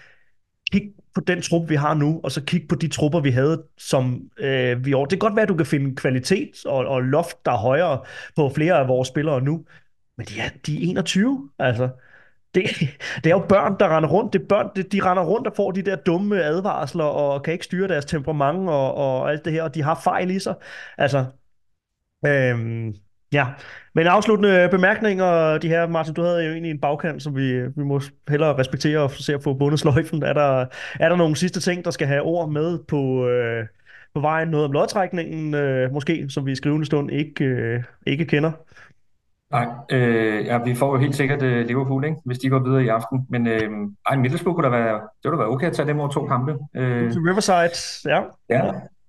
kig 0.71 0.91
på 1.15 1.21
den 1.21 1.41
trup, 1.41 1.69
vi 1.69 1.75
har 1.75 1.93
nu, 1.93 2.21
og 2.23 2.31
så 2.31 2.43
kig 2.43 2.67
på 2.67 2.75
de 2.75 2.87
trupper, 2.87 3.19
vi 3.19 3.31
havde, 3.31 3.63
som 3.77 4.21
øh, 4.37 4.85
vi 4.85 4.93
over. 4.93 5.05
Det 5.05 5.19
kan 5.19 5.29
godt 5.29 5.35
være, 5.35 5.43
at 5.43 5.49
du 5.49 5.55
kan 5.55 5.65
finde 5.65 5.95
kvalitet 5.95 6.65
og, 6.65 6.77
og 6.77 7.01
loft, 7.01 7.45
der 7.45 7.51
er 7.51 7.57
højere 7.57 8.03
på 8.35 8.49
flere 8.55 8.79
af 8.79 8.87
vores 8.87 9.07
spillere 9.07 9.41
nu, 9.41 9.65
men 10.17 10.27
de 10.27 10.39
er, 10.39 10.49
de 10.65 10.75
er 10.75 10.89
21, 10.89 11.49
altså 11.59 11.89
det, 12.57 12.97
det 13.23 13.25
er 13.25 13.35
jo 13.35 13.45
børn, 13.49 13.75
der 13.79 13.97
render 13.97 14.09
rundt. 14.09 14.33
Det 14.33 14.41
er 14.41 14.45
børn, 14.45 14.69
de, 14.75 14.83
de 14.83 15.01
render 15.03 15.23
rundt 15.23 15.47
og 15.47 15.53
får 15.55 15.71
de 15.71 15.81
der 15.81 15.95
dumme 15.95 16.43
advarsler, 16.43 17.03
og 17.03 17.43
kan 17.43 17.53
ikke 17.53 17.65
styre 17.65 17.87
deres 17.87 18.05
temperament 18.05 18.69
og, 18.69 18.95
og 18.95 19.31
alt 19.31 19.45
det 19.45 19.53
her, 19.53 19.63
og 19.63 19.75
de 19.75 19.83
har 19.83 20.01
fejl 20.03 20.31
i 20.31 20.39
sig. 20.39 20.55
Altså, 20.97 21.25
øhm, 22.25 22.93
ja. 23.33 23.45
Men 23.95 24.07
afsluttende 24.07 24.67
bemærkninger, 24.71 25.57
de 25.57 25.67
her, 25.67 25.87
Martin, 25.87 26.13
du 26.13 26.21
havde 26.21 26.45
jo 26.45 26.51
egentlig 26.51 26.71
en 26.71 26.81
bagkant, 26.81 27.23
som 27.23 27.35
vi, 27.35 27.61
vi 27.61 27.83
må 27.83 28.01
hellere 28.29 28.57
respektere 28.57 28.99
og 28.99 29.11
se 29.11 29.33
at 29.33 29.43
få 29.43 29.53
bundet 29.53 29.79
sløjfen. 29.79 30.23
Er 30.23 30.33
der, 30.33 30.65
er 30.99 31.09
der 31.09 31.15
nogle 31.15 31.35
sidste 31.35 31.59
ting, 31.59 31.85
der 31.85 31.91
skal 31.91 32.07
have 32.07 32.21
ord 32.21 32.49
med 32.49 32.79
på, 32.87 33.27
øh, 33.27 33.65
på 34.13 34.19
vejen? 34.21 34.47
Noget 34.47 34.65
om 34.65 34.71
lodtrækningen, 34.71 35.53
øh, 35.53 35.91
måske, 35.91 36.25
som 36.29 36.45
vi 36.45 36.51
i 36.51 36.55
skrivende 36.55 36.85
stund 36.85 37.11
ikke, 37.11 37.45
øh, 37.45 37.83
ikke 38.05 38.25
kender? 38.25 38.51
Nej, 39.51 39.67
øh, 39.91 40.45
ja, 40.45 40.63
vi 40.63 40.75
får 40.75 40.93
jo 40.95 40.99
helt 40.99 41.15
sikkert 41.15 41.41
uh, 41.41 41.67
Liverpool, 41.67 42.05
ikke? 42.05 42.17
hvis 42.25 42.39
de 42.39 42.49
går 42.49 42.59
videre 42.59 42.83
i 42.83 42.87
aften. 42.87 43.25
Men 43.29 43.47
øh, 43.47 43.69
ej, 44.09 44.15
Middlesbrough 44.15 44.55
kunne 44.55 44.65
da 44.65 44.77
være, 44.77 44.93
det 44.93 45.23
ville 45.23 45.37
da 45.37 45.43
være 45.43 45.53
okay 45.53 45.67
at 45.67 45.73
tage 45.73 45.87
dem 45.87 45.99
over 45.99 46.09
to 46.09 46.25
kampe. 46.25 46.51
Øh, 46.75 47.11
Riverside, 47.29 47.75
ja. 48.13 48.21
Ja. 48.49 48.63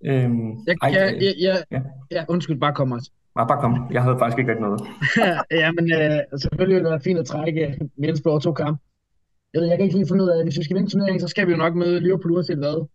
Øh, 0.05 0.31
jeg, 0.67 0.77
ej, 0.83 0.91
jeg, 0.93 1.15
jeg, 1.21 1.35
jeg, 1.41 1.65
ja. 1.71 1.81
ja, 2.11 2.25
undskyld, 2.29 2.61
bare 2.61 2.75
kom, 2.75 2.89
Martin. 2.89 3.13
Nej, 3.37 3.47
bare 3.47 3.61
kom. 3.61 3.87
Jeg 3.91 4.03
havde 4.03 4.19
faktisk 4.19 4.39
ikke 4.39 4.51
rigtig 4.51 4.67
noget. 4.69 4.81
ja, 5.63 5.73
men 5.73 5.93
øh, 5.93 6.41
selvfølgelig 6.41 6.75
ville 6.75 6.85
det 6.85 6.91
være 6.91 7.07
fint 7.09 7.19
at 7.19 7.27
trække 7.27 7.79
Middlesbrough 7.97 8.33
over 8.33 8.41
to 8.41 8.53
kampe. 8.53 8.81
Jeg, 9.55 9.61
ved, 9.61 9.69
jeg 9.69 9.77
kan 9.79 9.85
ikke 9.85 9.97
lige 9.97 10.09
finde 10.09 10.25
ud 10.25 10.29
af, 10.29 10.39
at 10.39 10.45
hvis 10.45 10.59
vi 10.59 10.65
skal 10.65 10.77
vinde 10.77 10.91
turneringen, 10.91 11.21
så 11.21 11.29
skal 11.29 11.47
vi 11.47 11.53
jo 11.53 11.59
nok 11.59 11.75
møde 11.75 12.01
Liverpool 12.01 12.33
uanset 12.33 12.59
hvad. 12.59 12.89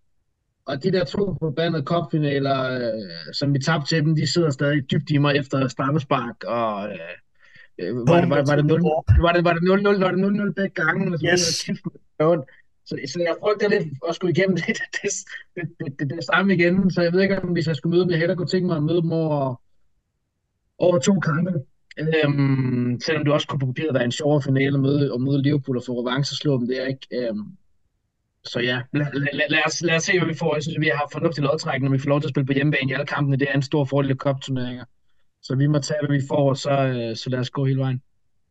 Og 0.66 0.84
de 0.84 0.92
der 0.92 1.06
to 1.06 1.36
forbandede 1.40 1.84
cupfinaler, 1.84 2.60
øh, 2.72 3.34
som 3.34 3.54
vi 3.54 3.60
tabte 3.60 3.88
til 3.88 4.04
dem, 4.04 4.16
de 4.16 4.34
sidder 4.34 4.50
stadig 4.50 4.92
dybt 4.92 5.10
i 5.10 5.18
mig 5.18 5.36
efter 5.36 5.68
straffespark 5.68 6.44
og 6.48 6.88
øh, 6.88 7.16
Øh, 7.80 7.96
var, 7.96 8.22
det, 8.22 8.30
var, 8.30 8.44
var, 8.48 8.56
det 8.56 8.66
0, 8.66 8.82
var, 9.26 9.32
det, 9.32 9.44
var 9.44 9.54
det 9.54 9.62
0-0, 9.62 10.04
var 10.06 10.12
det 10.12 10.50
0-0 10.50 10.54
begge 10.54 10.76
gange? 10.84 11.06
Eller 11.06 11.20
yes. 11.32 11.70
Så, 12.86 13.00
så 13.08 13.20
jeg 13.20 13.36
frygter 13.40 13.70
lidt 13.70 13.88
at 14.10 14.16
skulle 14.16 14.32
igennem 14.32 14.58
det, 14.62 14.66
det, 14.66 15.12
det, 15.56 15.64
det, 15.80 16.00
det, 16.00 16.10
det 16.10 16.24
samme 16.24 16.54
igen. 16.54 16.92
Så 16.92 17.02
jeg 17.02 17.14
ved 17.14 17.22
ikke, 17.22 17.42
om 17.42 17.50
hvis 17.50 17.68
jeg 17.68 17.76
skulle 17.76 17.92
møde 17.96 18.04
dem, 18.04 18.12
jeg 18.12 18.20
hellere 18.20 18.38
kunne 18.38 18.48
tænke 18.48 18.68
mig 18.68 18.78
at 18.78 18.84
møde 18.84 19.02
dem 19.02 19.12
over, 19.12 19.62
over 20.78 21.00
to 21.00 21.20
kampe. 21.20 21.52
Øhm, 22.00 23.00
selvom 23.06 23.24
det 23.24 23.34
også 23.34 23.48
kunne 23.48 23.60
på 23.60 23.66
papiret 23.66 23.94
være 23.94 24.06
en 24.06 24.12
sjovere 24.12 24.42
finale 24.42 24.78
at 24.78 24.80
møde, 24.80 25.14
at 25.14 25.22
møde 25.22 25.42
Liverpool 25.42 25.78
og 25.78 25.84
få 25.86 26.02
revanche 26.02 26.34
og 26.34 26.38
slå 26.38 26.60
dem, 26.60 26.68
det 26.68 26.82
er 26.82 26.86
ikke. 26.86 27.08
Øhm, 27.14 27.46
så 28.46 28.60
ja, 28.60 28.82
lad, 28.94 29.06
lad, 29.14 29.50
lad, 29.50 29.60
os, 29.66 29.82
lad 29.82 29.96
os 29.96 30.04
se, 30.04 30.20
hvad 30.20 30.28
vi 30.28 30.34
får. 30.34 30.56
Jeg 30.56 30.64
synes, 30.64 30.80
vi 30.80 30.88
har 30.88 31.10
fornuftig 31.12 31.44
lodtrækning, 31.44 31.84
når 31.84 31.98
vi 31.98 32.02
får 32.02 32.10
lov 32.10 32.22
til 32.22 32.28
at 32.28 32.34
spille 32.34 32.46
på 32.46 32.54
hjemmebane 32.54 32.90
i 32.90 32.94
alle 32.94 33.06
kampene. 33.06 33.38
Det 33.38 33.48
er 33.50 33.54
en 33.54 33.62
stor 33.62 33.86
fordel 33.86 34.12
i 34.12 34.16
cup-turneringer. 34.16 34.86
Så 35.44 35.56
vi 35.56 35.68
må 35.68 35.80
tage, 35.80 35.98
hvad 36.02 36.18
vi 36.18 36.24
får, 36.28 36.50
og 36.50 36.58
så, 36.58 36.72
øh, 36.72 37.16
så 37.16 37.30
lad 37.30 37.40
os 37.40 37.50
gå 37.50 37.66
hele 37.66 37.80
vejen. 37.80 38.02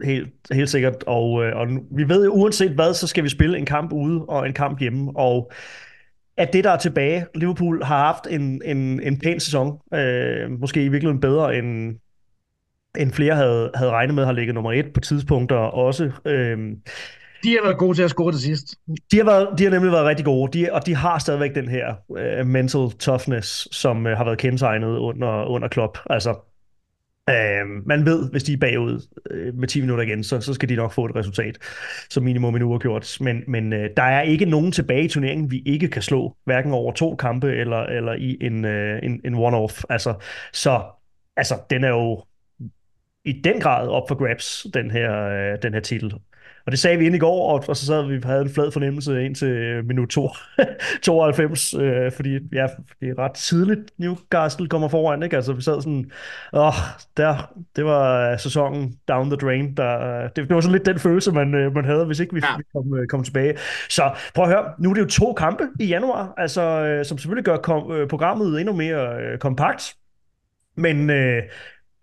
helt, 0.05 0.29
helt 0.53 0.71
sikkert. 0.71 1.05
Og, 1.07 1.45
øh, 1.45 1.57
og 1.57 1.67
vi 1.91 2.09
ved 2.09 2.25
jo, 2.25 2.33
uanset 2.33 2.71
hvad, 2.71 2.95
så 2.95 3.07
skal 3.07 3.25
vi 3.25 3.29
spille 3.29 3.59
en 3.59 3.67
kamp 3.67 3.93
ude 3.93 4.25
og 4.29 4.47
en 4.47 4.53
kamp 4.53 4.81
hjemme. 4.81 5.13
Og 5.17 5.53
at 6.37 6.53
det, 6.53 6.65
der 6.65 6.71
er 6.71 6.77
tilbage, 6.77 7.27
Liverpool 7.35 7.83
har 7.83 7.99
haft 7.99 8.27
en, 8.31 8.63
en, 8.65 9.03
en 9.03 9.19
pæn 9.19 9.41
sæson. 9.41 9.79
Øh, 9.95 10.51
måske 10.51 10.85
i 10.85 10.89
virkeligheden 10.89 11.21
bedre, 11.21 11.57
end, 11.57 11.97
end 12.99 13.13
flere 13.13 13.35
havde, 13.35 13.71
havde 13.75 13.91
regnet 13.91 14.15
med, 14.15 14.25
har 14.25 14.33
ligget 14.33 14.55
nummer 14.55 14.73
et 14.73 14.93
på 14.93 15.01
tidspunkter 15.01 15.57
også. 15.57 16.11
Øh, 16.25 16.59
de 17.45 17.51
har 17.51 17.63
været 17.63 17.79
gode 17.79 17.99
til 17.99 18.03
at 18.03 18.11
score 18.11 18.33
det 18.33 18.41
sidst. 18.41 18.75
De 19.13 19.17
har, 19.17 19.25
været, 19.25 19.49
de 19.59 19.65
har 19.65 19.71
nemlig 19.71 19.93
været 19.93 20.07
rigtig 20.07 20.25
gode, 20.25 20.59
de, 20.59 20.73
og 20.73 20.87
de 20.87 20.95
har 20.95 21.19
stadigvæk 21.19 21.55
den 21.55 21.69
her 21.69 21.95
uh, 22.09 22.47
mental 22.47 22.91
toughness, 22.91 23.69
som 23.77 24.07
uh, 24.07 24.13
har 24.13 24.25
været 24.25 24.39
kendetegnet 24.39 24.97
under, 24.97 25.45
under 25.45 25.69
Klopp. 25.69 25.99
Altså, 26.11 26.52
Øh, 27.31 27.87
man 27.87 28.07
ved, 28.07 28.31
hvis 28.31 28.43
de 28.43 28.53
er 28.53 28.57
bagud 28.57 29.07
øh, 29.31 29.55
med 29.55 29.69
10 29.69 29.81
minutter 29.81 30.05
igen, 30.05 30.25
så, 30.25 30.41
så 30.41 30.55
skal 30.55 30.69
de 30.69 30.77
nok 30.77 30.93
få 30.93 31.05
et 31.05 31.17
resultat, 31.17 31.59
som 32.11 32.23
minimum 32.23 32.57
en 32.57 32.63
uge 32.63 32.81
gjort. 32.81 33.17
Men, 33.21 33.45
men 33.49 33.73
øh, 33.73 33.91
der 33.97 34.03
er 34.03 34.23
ikke 34.23 34.45
nogen 34.45 34.73
tilbage 34.73 35.05
i 35.05 35.09
turneringen, 35.09 35.51
vi 35.51 35.63
ikke 35.67 35.89
kan 35.89 36.03
slå, 36.03 36.37
hverken 36.45 36.73
over 36.73 36.93
to 36.93 37.17
kampe 37.17 37.53
eller, 37.53 37.79
eller 37.79 38.13
i 38.13 38.39
en, 38.41 38.65
øh, 38.65 39.01
en, 39.03 39.21
en 39.25 39.35
one-off. 39.35 39.83
Altså, 39.89 40.15
så 40.53 40.83
altså, 41.37 41.55
den 41.71 41.85
er 41.85 41.89
jo 41.89 42.25
i 43.25 43.33
den 43.33 43.61
grad 43.61 43.89
op 43.89 44.09
for 44.09 44.15
grabs, 44.15 44.67
den 44.75 44.91
her, 44.91 45.23
øh, 45.23 45.59
den 45.63 45.75
her 45.75 45.81
titel. 45.81 46.13
Og 46.67 46.73
det 46.73 46.79
sagde 46.79 46.99
vi 46.99 47.07
ind 47.07 47.15
i 47.15 47.19
går, 47.19 47.53
og, 47.53 47.65
og 47.69 47.77
så 47.77 47.87
sad 47.87 48.07
vi 48.07 48.21
havde 48.25 48.41
en 48.41 48.51
flad 48.51 48.73
fornemmelse 48.73 49.25
ind 49.25 49.35
til 49.35 49.85
minut 49.85 50.09
2, 50.09 50.31
92, 51.03 51.75
øh, 51.81 52.13
fordi 52.13 52.33
ja, 52.53 52.67
det 53.01 53.09
er 53.09 53.19
ret 53.19 53.33
tidligt, 53.33 53.81
Newcastle 53.99 54.69
kommer 54.69 54.89
foran, 54.89 55.23
ikke? 55.23 55.37
Altså 55.37 55.53
vi 55.53 55.63
sad 55.63 55.83
sådan, 55.83 56.11
åh, 56.53 56.73
der, 57.17 57.53
det 57.77 57.85
var 57.85 58.37
sæsonen 58.37 58.99
down 59.09 59.31
the 59.31 59.37
drain, 59.37 59.77
der, 59.77 60.23
det, 60.29 60.37
det 60.37 60.55
var 60.55 60.61
sådan 60.61 60.73
lidt 60.73 60.87
den 60.87 60.99
følelse, 60.99 61.33
man, 61.33 61.55
øh, 61.55 61.75
man 61.75 61.85
havde, 61.85 62.05
hvis 62.05 62.21
ikke 62.21 62.35
vi, 62.35 62.41
ja. 62.45 62.57
vi 62.57 62.63
kom, 62.73 62.99
øh, 62.99 63.07
kom 63.07 63.25
tilbage. 63.25 63.55
Så 63.89 64.11
prøv 64.35 64.45
at 64.45 64.51
høre, 64.51 64.65
nu 64.79 64.91
er 64.91 64.95
det 64.95 65.01
jo 65.01 65.09
to 65.09 65.33
kampe 65.33 65.65
i 65.81 65.85
januar, 65.87 66.35
altså, 66.37 66.63
øh, 66.63 67.05
som 67.05 67.19
selvfølgelig 67.19 67.45
gør 67.45 67.57
kom, 67.57 68.09
programmet 68.09 68.61
endnu 68.61 68.75
mere 68.75 69.23
øh, 69.23 69.39
kompakt, 69.39 69.95
men, 70.77 71.11
øh, 71.11 71.43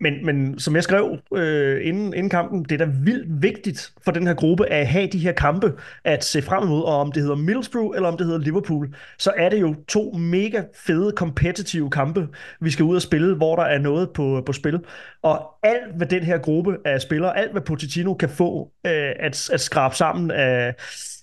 men, 0.00 0.26
men 0.26 0.58
som 0.58 0.74
jeg 0.74 0.82
skrev 0.82 1.18
øh, 1.34 1.86
inden, 1.86 2.14
inden 2.14 2.30
kampen, 2.30 2.64
det 2.64 2.80
er 2.80 2.86
da 2.86 2.92
vildt 3.04 3.42
vigtigt 3.42 3.92
for 4.04 4.10
den 4.12 4.26
her 4.26 4.34
gruppe 4.34 4.66
at 4.66 4.86
have 4.86 5.06
de 5.06 5.18
her 5.18 5.32
kampe 5.32 5.72
at 6.04 6.24
se 6.24 6.42
frem 6.42 6.64
imod, 6.64 6.82
og 6.82 7.00
om 7.00 7.12
det 7.12 7.22
hedder 7.22 7.36
Middlesbrough 7.36 7.96
eller 7.96 8.08
om 8.08 8.16
det 8.16 8.26
hedder 8.26 8.40
Liverpool, 8.40 8.94
så 9.18 9.32
er 9.36 9.48
det 9.48 9.60
jo 9.60 9.74
to 9.88 10.12
mega 10.12 10.62
fede, 10.74 11.12
kompetitive 11.12 11.90
kampe, 11.90 12.28
vi 12.60 12.70
skal 12.70 12.84
ud 12.84 12.96
og 12.96 13.02
spille, 13.02 13.36
hvor 13.36 13.56
der 13.56 13.62
er 13.62 13.78
noget 13.78 14.10
på, 14.10 14.42
på 14.46 14.52
spil. 14.52 14.80
Og 15.22 15.54
alt, 15.62 15.96
hvad 15.96 16.06
den 16.06 16.22
her 16.22 16.38
gruppe 16.38 16.76
af 16.84 17.00
spillere, 17.00 17.38
alt 17.38 17.52
hvad 17.52 17.62
Pochettino 17.62 18.14
kan 18.14 18.28
få 18.28 18.70
øh, 18.86 19.12
at, 19.20 19.50
at 19.52 19.60
skrabe 19.60 19.96
sammen 19.96 20.30
af, 20.30 20.74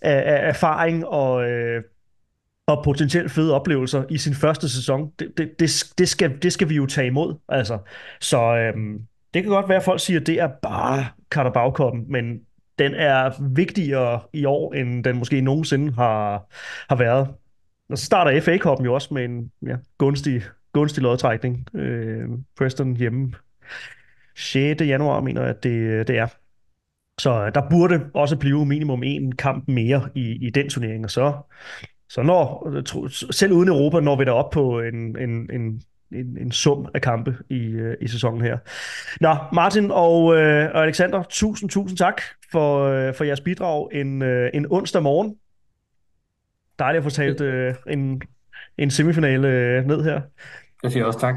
af, 0.02 0.34
af 0.34 0.50
erfaring 0.50 1.08
og... 1.08 1.50
Øh, 1.50 1.84
og 2.68 2.84
potentielt 2.84 3.32
fede 3.32 3.54
oplevelser 3.54 4.04
i 4.10 4.18
sin 4.18 4.34
første 4.34 4.70
sæson, 4.70 5.12
det, 5.20 5.38
det, 5.38 5.60
det, 5.60 5.94
det, 5.98 6.10
skal, 6.10 6.42
det 6.42 6.54
skal 6.54 6.70
vi 6.70 6.76
jo 6.76 6.86
tage 6.86 7.08
imod. 7.08 7.36
Altså. 7.50 7.80
Så 8.22 8.56
øhm, 8.56 9.02
det 9.34 9.44
kan 9.44 9.52
godt 9.52 9.70
være, 9.70 9.78
at 9.78 9.84
folk 9.84 10.00
siger, 10.00 10.20
at 10.20 10.28
det 10.28 10.40
er 10.40 10.50
bare 10.62 11.06
Carabao 11.30 11.94
men 12.08 12.40
den 12.80 12.94
er 12.94 13.54
vigtigere 13.54 14.20
i 14.34 14.46
år, 14.46 14.74
end 14.74 15.04
den 15.04 15.18
måske 15.18 15.42
nogensinde 15.42 15.94
har, 15.94 16.46
har 16.90 16.96
været. 16.96 17.28
Og 17.90 17.98
så 17.98 18.06
starter 18.06 18.42
FA 18.42 18.58
Cup'en 18.58 18.84
jo 18.84 18.94
også 18.94 19.14
med 19.14 19.26
en 19.26 19.52
ja, 19.68 19.76
gunstig, 19.98 20.42
gunstig 20.74 21.04
lodtrækning. 21.04 21.76
Øh, 21.76 22.30
Preston 22.58 22.96
hjemme 22.96 23.34
6. 24.36 24.82
januar, 24.82 25.22
mener 25.22 25.42
jeg, 25.42 25.50
at 25.50 25.64
det, 25.64 26.08
det 26.08 26.18
er. 26.18 26.28
Så 27.20 27.46
øh, 27.46 27.54
der 27.54 27.70
burde 27.70 28.10
også 28.14 28.38
blive 28.38 28.66
minimum 28.66 29.04
en 29.04 29.36
kamp 29.36 29.68
mere 29.68 30.10
i, 30.16 30.48
i 30.48 30.50
den 30.50 30.70
turnering, 30.70 31.04
og 31.04 31.12
så 31.12 31.34
så 32.10 32.22
når, 32.22 32.72
selv 33.32 33.52
uden 33.52 33.70
Europa, 33.70 34.00
når 34.00 34.16
vi 34.16 34.26
der 34.26 34.32
op 34.32 34.50
på 34.50 34.80
en, 34.80 35.18
en, 35.18 35.50
en, 35.54 35.82
en, 36.12 36.38
en 36.38 36.52
sum 36.52 36.88
af 36.94 37.02
kampe 37.02 37.38
i, 37.50 37.66
øh, 37.66 37.96
i 38.02 38.08
sæsonen 38.08 38.42
her. 38.42 38.58
Nå, 39.22 39.36
Martin 39.54 39.92
og, 39.92 40.36
øh, 40.36 40.70
og 40.74 40.84
Alexander, 40.84 41.24
tusind, 41.30 41.70
tusind 41.70 41.98
tak 41.98 42.22
for, 42.52 42.84
øh, 42.84 43.14
for 43.16 43.24
jeres 43.24 43.42
bidrag 43.42 43.90
en, 43.92 44.22
øh, 44.22 44.50
en 44.54 44.66
onsdag 44.70 45.04
morgen. 45.04 45.36
Dejligt 46.80 46.98
at 46.98 47.04
få 47.04 47.10
talt 47.10 47.42
øh, 47.42 47.76
en, 47.90 48.22
en 48.78 48.92
semifinale 48.92 49.48
øh, 49.48 49.86
ned 49.86 50.04
her. 50.04 50.22
Jeg 50.84 50.92
siger 50.92 51.06
også 51.06 51.20
tak. 51.20 51.36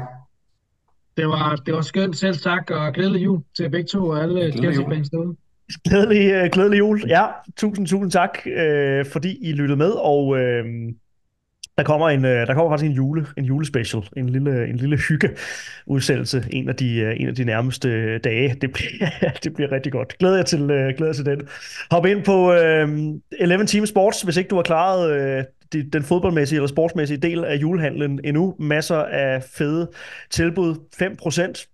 Det 1.17 1.27
var, 1.27 1.55
det 1.55 1.73
var 1.73 1.81
skønt 1.81 2.17
selv 2.17 2.35
tak, 2.35 2.69
og 2.71 2.93
glædelig 2.93 3.23
jul 3.23 3.43
til 3.57 3.69
begge 3.69 3.87
to 3.87 4.07
og 4.07 4.23
alle 4.23 4.51
Chelsea-fans 4.51 5.09
derude. 5.09 5.35
Glædelig, 5.89 6.31
øh, 6.31 6.49
glædelig 6.51 6.77
jul. 6.77 7.03
Ja, 7.07 7.25
tusind, 7.57 7.87
tusind 7.87 8.11
tak, 8.11 8.37
øh, 8.45 9.05
fordi 9.05 9.37
I 9.41 9.51
lyttede 9.51 9.77
med, 9.77 9.91
og 9.91 10.39
øh, 10.39 10.65
der 11.77 11.83
kommer 11.83 12.09
en, 12.09 12.25
øh, 12.25 12.47
der 12.47 12.53
kommer 12.53 12.71
faktisk 12.71 12.89
en 12.89 12.95
jule, 12.95 13.25
en 13.37 13.45
julespecial, 13.45 14.03
en 14.17 14.29
lille, 14.29 14.67
en 14.67 14.75
lille 14.75 14.97
hyggeudsendelse, 14.97 16.45
en 16.49 16.69
af 16.69 16.75
de, 16.75 16.95
øh, 16.95 17.21
en 17.21 17.27
af 17.27 17.35
de 17.35 17.43
nærmeste 17.43 18.17
dage. 18.17 18.55
Det 18.61 18.71
bliver, 18.73 19.09
det 19.43 19.53
bliver 19.53 19.71
rigtig 19.71 19.91
godt. 19.91 20.17
Glæder 20.17 20.35
jeg 20.35 20.45
til, 20.45 20.61
øh, 20.61 20.93
glæder 20.97 21.05
jeg 21.05 21.15
til 21.15 21.25
den. 21.25 21.41
Hop 21.91 22.05
ind 22.05 22.23
på 22.23 22.53
øh, 22.53 22.89
11 23.39 23.65
Team 23.65 23.85
Sports, 23.85 24.21
hvis 24.21 24.37
ikke 24.37 24.47
du 24.47 24.55
har 24.55 24.63
klaret 24.63 25.11
øh, 25.11 25.43
den 25.93 26.03
fodboldmæssige 26.03 26.57
eller 26.57 26.67
sportsmæssige 26.67 27.17
del 27.17 27.43
af 27.43 27.55
julehandlen 27.55 28.19
endnu. 28.23 28.55
Masser 28.59 28.97
af 28.97 29.43
fede 29.43 29.91
tilbud. 30.29 30.75
5% 31.01 31.70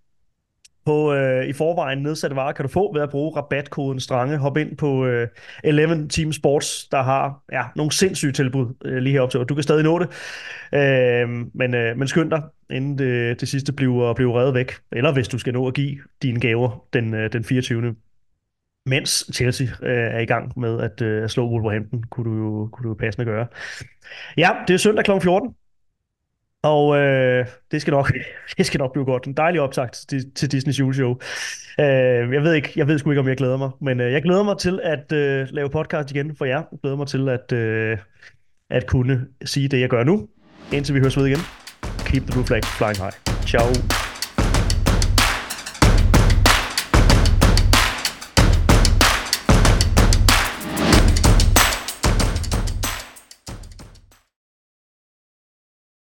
på 0.87 1.13
øh, 1.13 1.45
i 1.45 1.53
forvejen 1.53 1.97
nedsatte 1.97 2.35
varer 2.35 2.51
kan 2.51 2.65
du 2.65 2.69
få 2.69 2.93
ved 2.93 3.01
at 3.01 3.09
bruge 3.09 3.35
rabatkoden 3.35 3.99
Strange. 3.99 4.37
Hop 4.37 4.57
ind 4.57 4.77
på 4.77 5.05
øh, 5.05 5.27
11 5.63 6.07
Team 6.07 6.33
Sports, 6.33 6.87
der 6.87 7.01
har 7.03 7.43
ja, 7.51 7.63
nogle 7.75 7.91
sindssyge 7.91 8.31
tilbud 8.31 8.73
øh, 8.85 8.97
lige 8.97 9.13
heroppe 9.13 9.37
til. 9.37 9.45
Du 9.45 9.53
kan 9.53 9.63
stadig 9.63 9.83
nå 9.83 9.99
det, 9.99 10.07
øh, 10.73 11.29
men, 11.53 11.75
øh, 11.75 11.97
men 11.97 12.07
skynd 12.07 12.31
dig, 12.31 12.41
inden 12.69 12.97
det, 12.97 13.41
det 13.41 13.49
sidste 13.49 13.73
bliver, 13.73 14.13
bliver 14.13 14.39
reddet 14.39 14.53
væk. 14.53 14.71
Eller 14.91 15.13
hvis 15.13 15.27
du 15.27 15.37
skal 15.37 15.53
nå 15.53 15.67
at 15.67 15.73
give 15.73 15.97
dine 16.21 16.39
gaver 16.39 16.85
den, 16.93 17.13
øh, 17.13 17.33
den 17.33 17.43
24 17.43 17.95
mens 18.85 19.31
Chelsea 19.33 19.67
øh, 19.83 20.15
er 20.15 20.19
i 20.19 20.25
gang 20.25 20.59
med 20.59 20.81
at 20.81 21.01
øh, 21.01 21.29
slå 21.29 21.49
Wolverhampton, 21.49 22.03
kunne 22.03 22.31
du 22.31 22.37
jo 22.37 22.69
kunne 22.73 22.89
du 22.89 22.93
passende 22.93 23.25
gøre. 23.25 23.47
Ja, 24.37 24.49
det 24.67 24.73
er 24.73 24.77
søndag 24.77 25.05
kl. 25.05 25.11
14. 25.21 25.55
Og 26.63 26.97
øh, 26.97 27.45
det, 27.71 27.81
skal 27.81 27.91
nok, 27.91 28.11
det 28.57 28.65
skal 28.65 28.77
nok 28.77 28.93
blive 28.93 29.05
godt. 29.05 29.27
En 29.27 29.33
dejlig 29.33 29.61
optakt 29.61 30.05
til, 30.09 30.31
til 30.31 30.47
Disney's 30.53 30.79
juleshow. 30.79 31.15
Øh, 31.79 32.33
jeg 32.33 32.43
ved 32.43 32.53
ikke, 32.53 32.73
jeg 32.75 32.87
ved 32.87 32.99
sgu 32.99 33.11
ikke, 33.11 33.19
om 33.19 33.27
jeg 33.27 33.37
glæder 33.37 33.57
mig, 33.57 33.71
men 33.81 33.99
øh, 33.99 34.11
jeg 34.11 34.21
glæder 34.23 34.43
mig 34.43 34.57
til 34.57 34.79
at 34.83 35.11
øh, 35.11 35.47
lave 35.51 35.69
podcast 35.69 36.11
igen 36.11 36.35
for 36.35 36.45
jer. 36.45 36.63
Jeg 36.71 36.79
glæder 36.81 36.97
mig 36.97 37.07
til 37.07 37.29
at, 37.29 37.51
øh, 37.51 37.97
at 38.69 38.87
kunne 38.87 39.27
sige 39.45 39.67
det, 39.67 39.79
jeg 39.79 39.89
gør 39.89 40.03
nu, 40.03 40.27
indtil 40.73 40.95
vi 40.95 40.99
høres 40.99 41.17
ved 41.17 41.25
igen. 41.25 41.39
Keep 42.05 42.23
the 42.23 42.31
blue 42.31 42.45
flag 42.45 42.63
flying 42.63 42.97
high. 42.97 43.13
Ciao. 43.45 44.06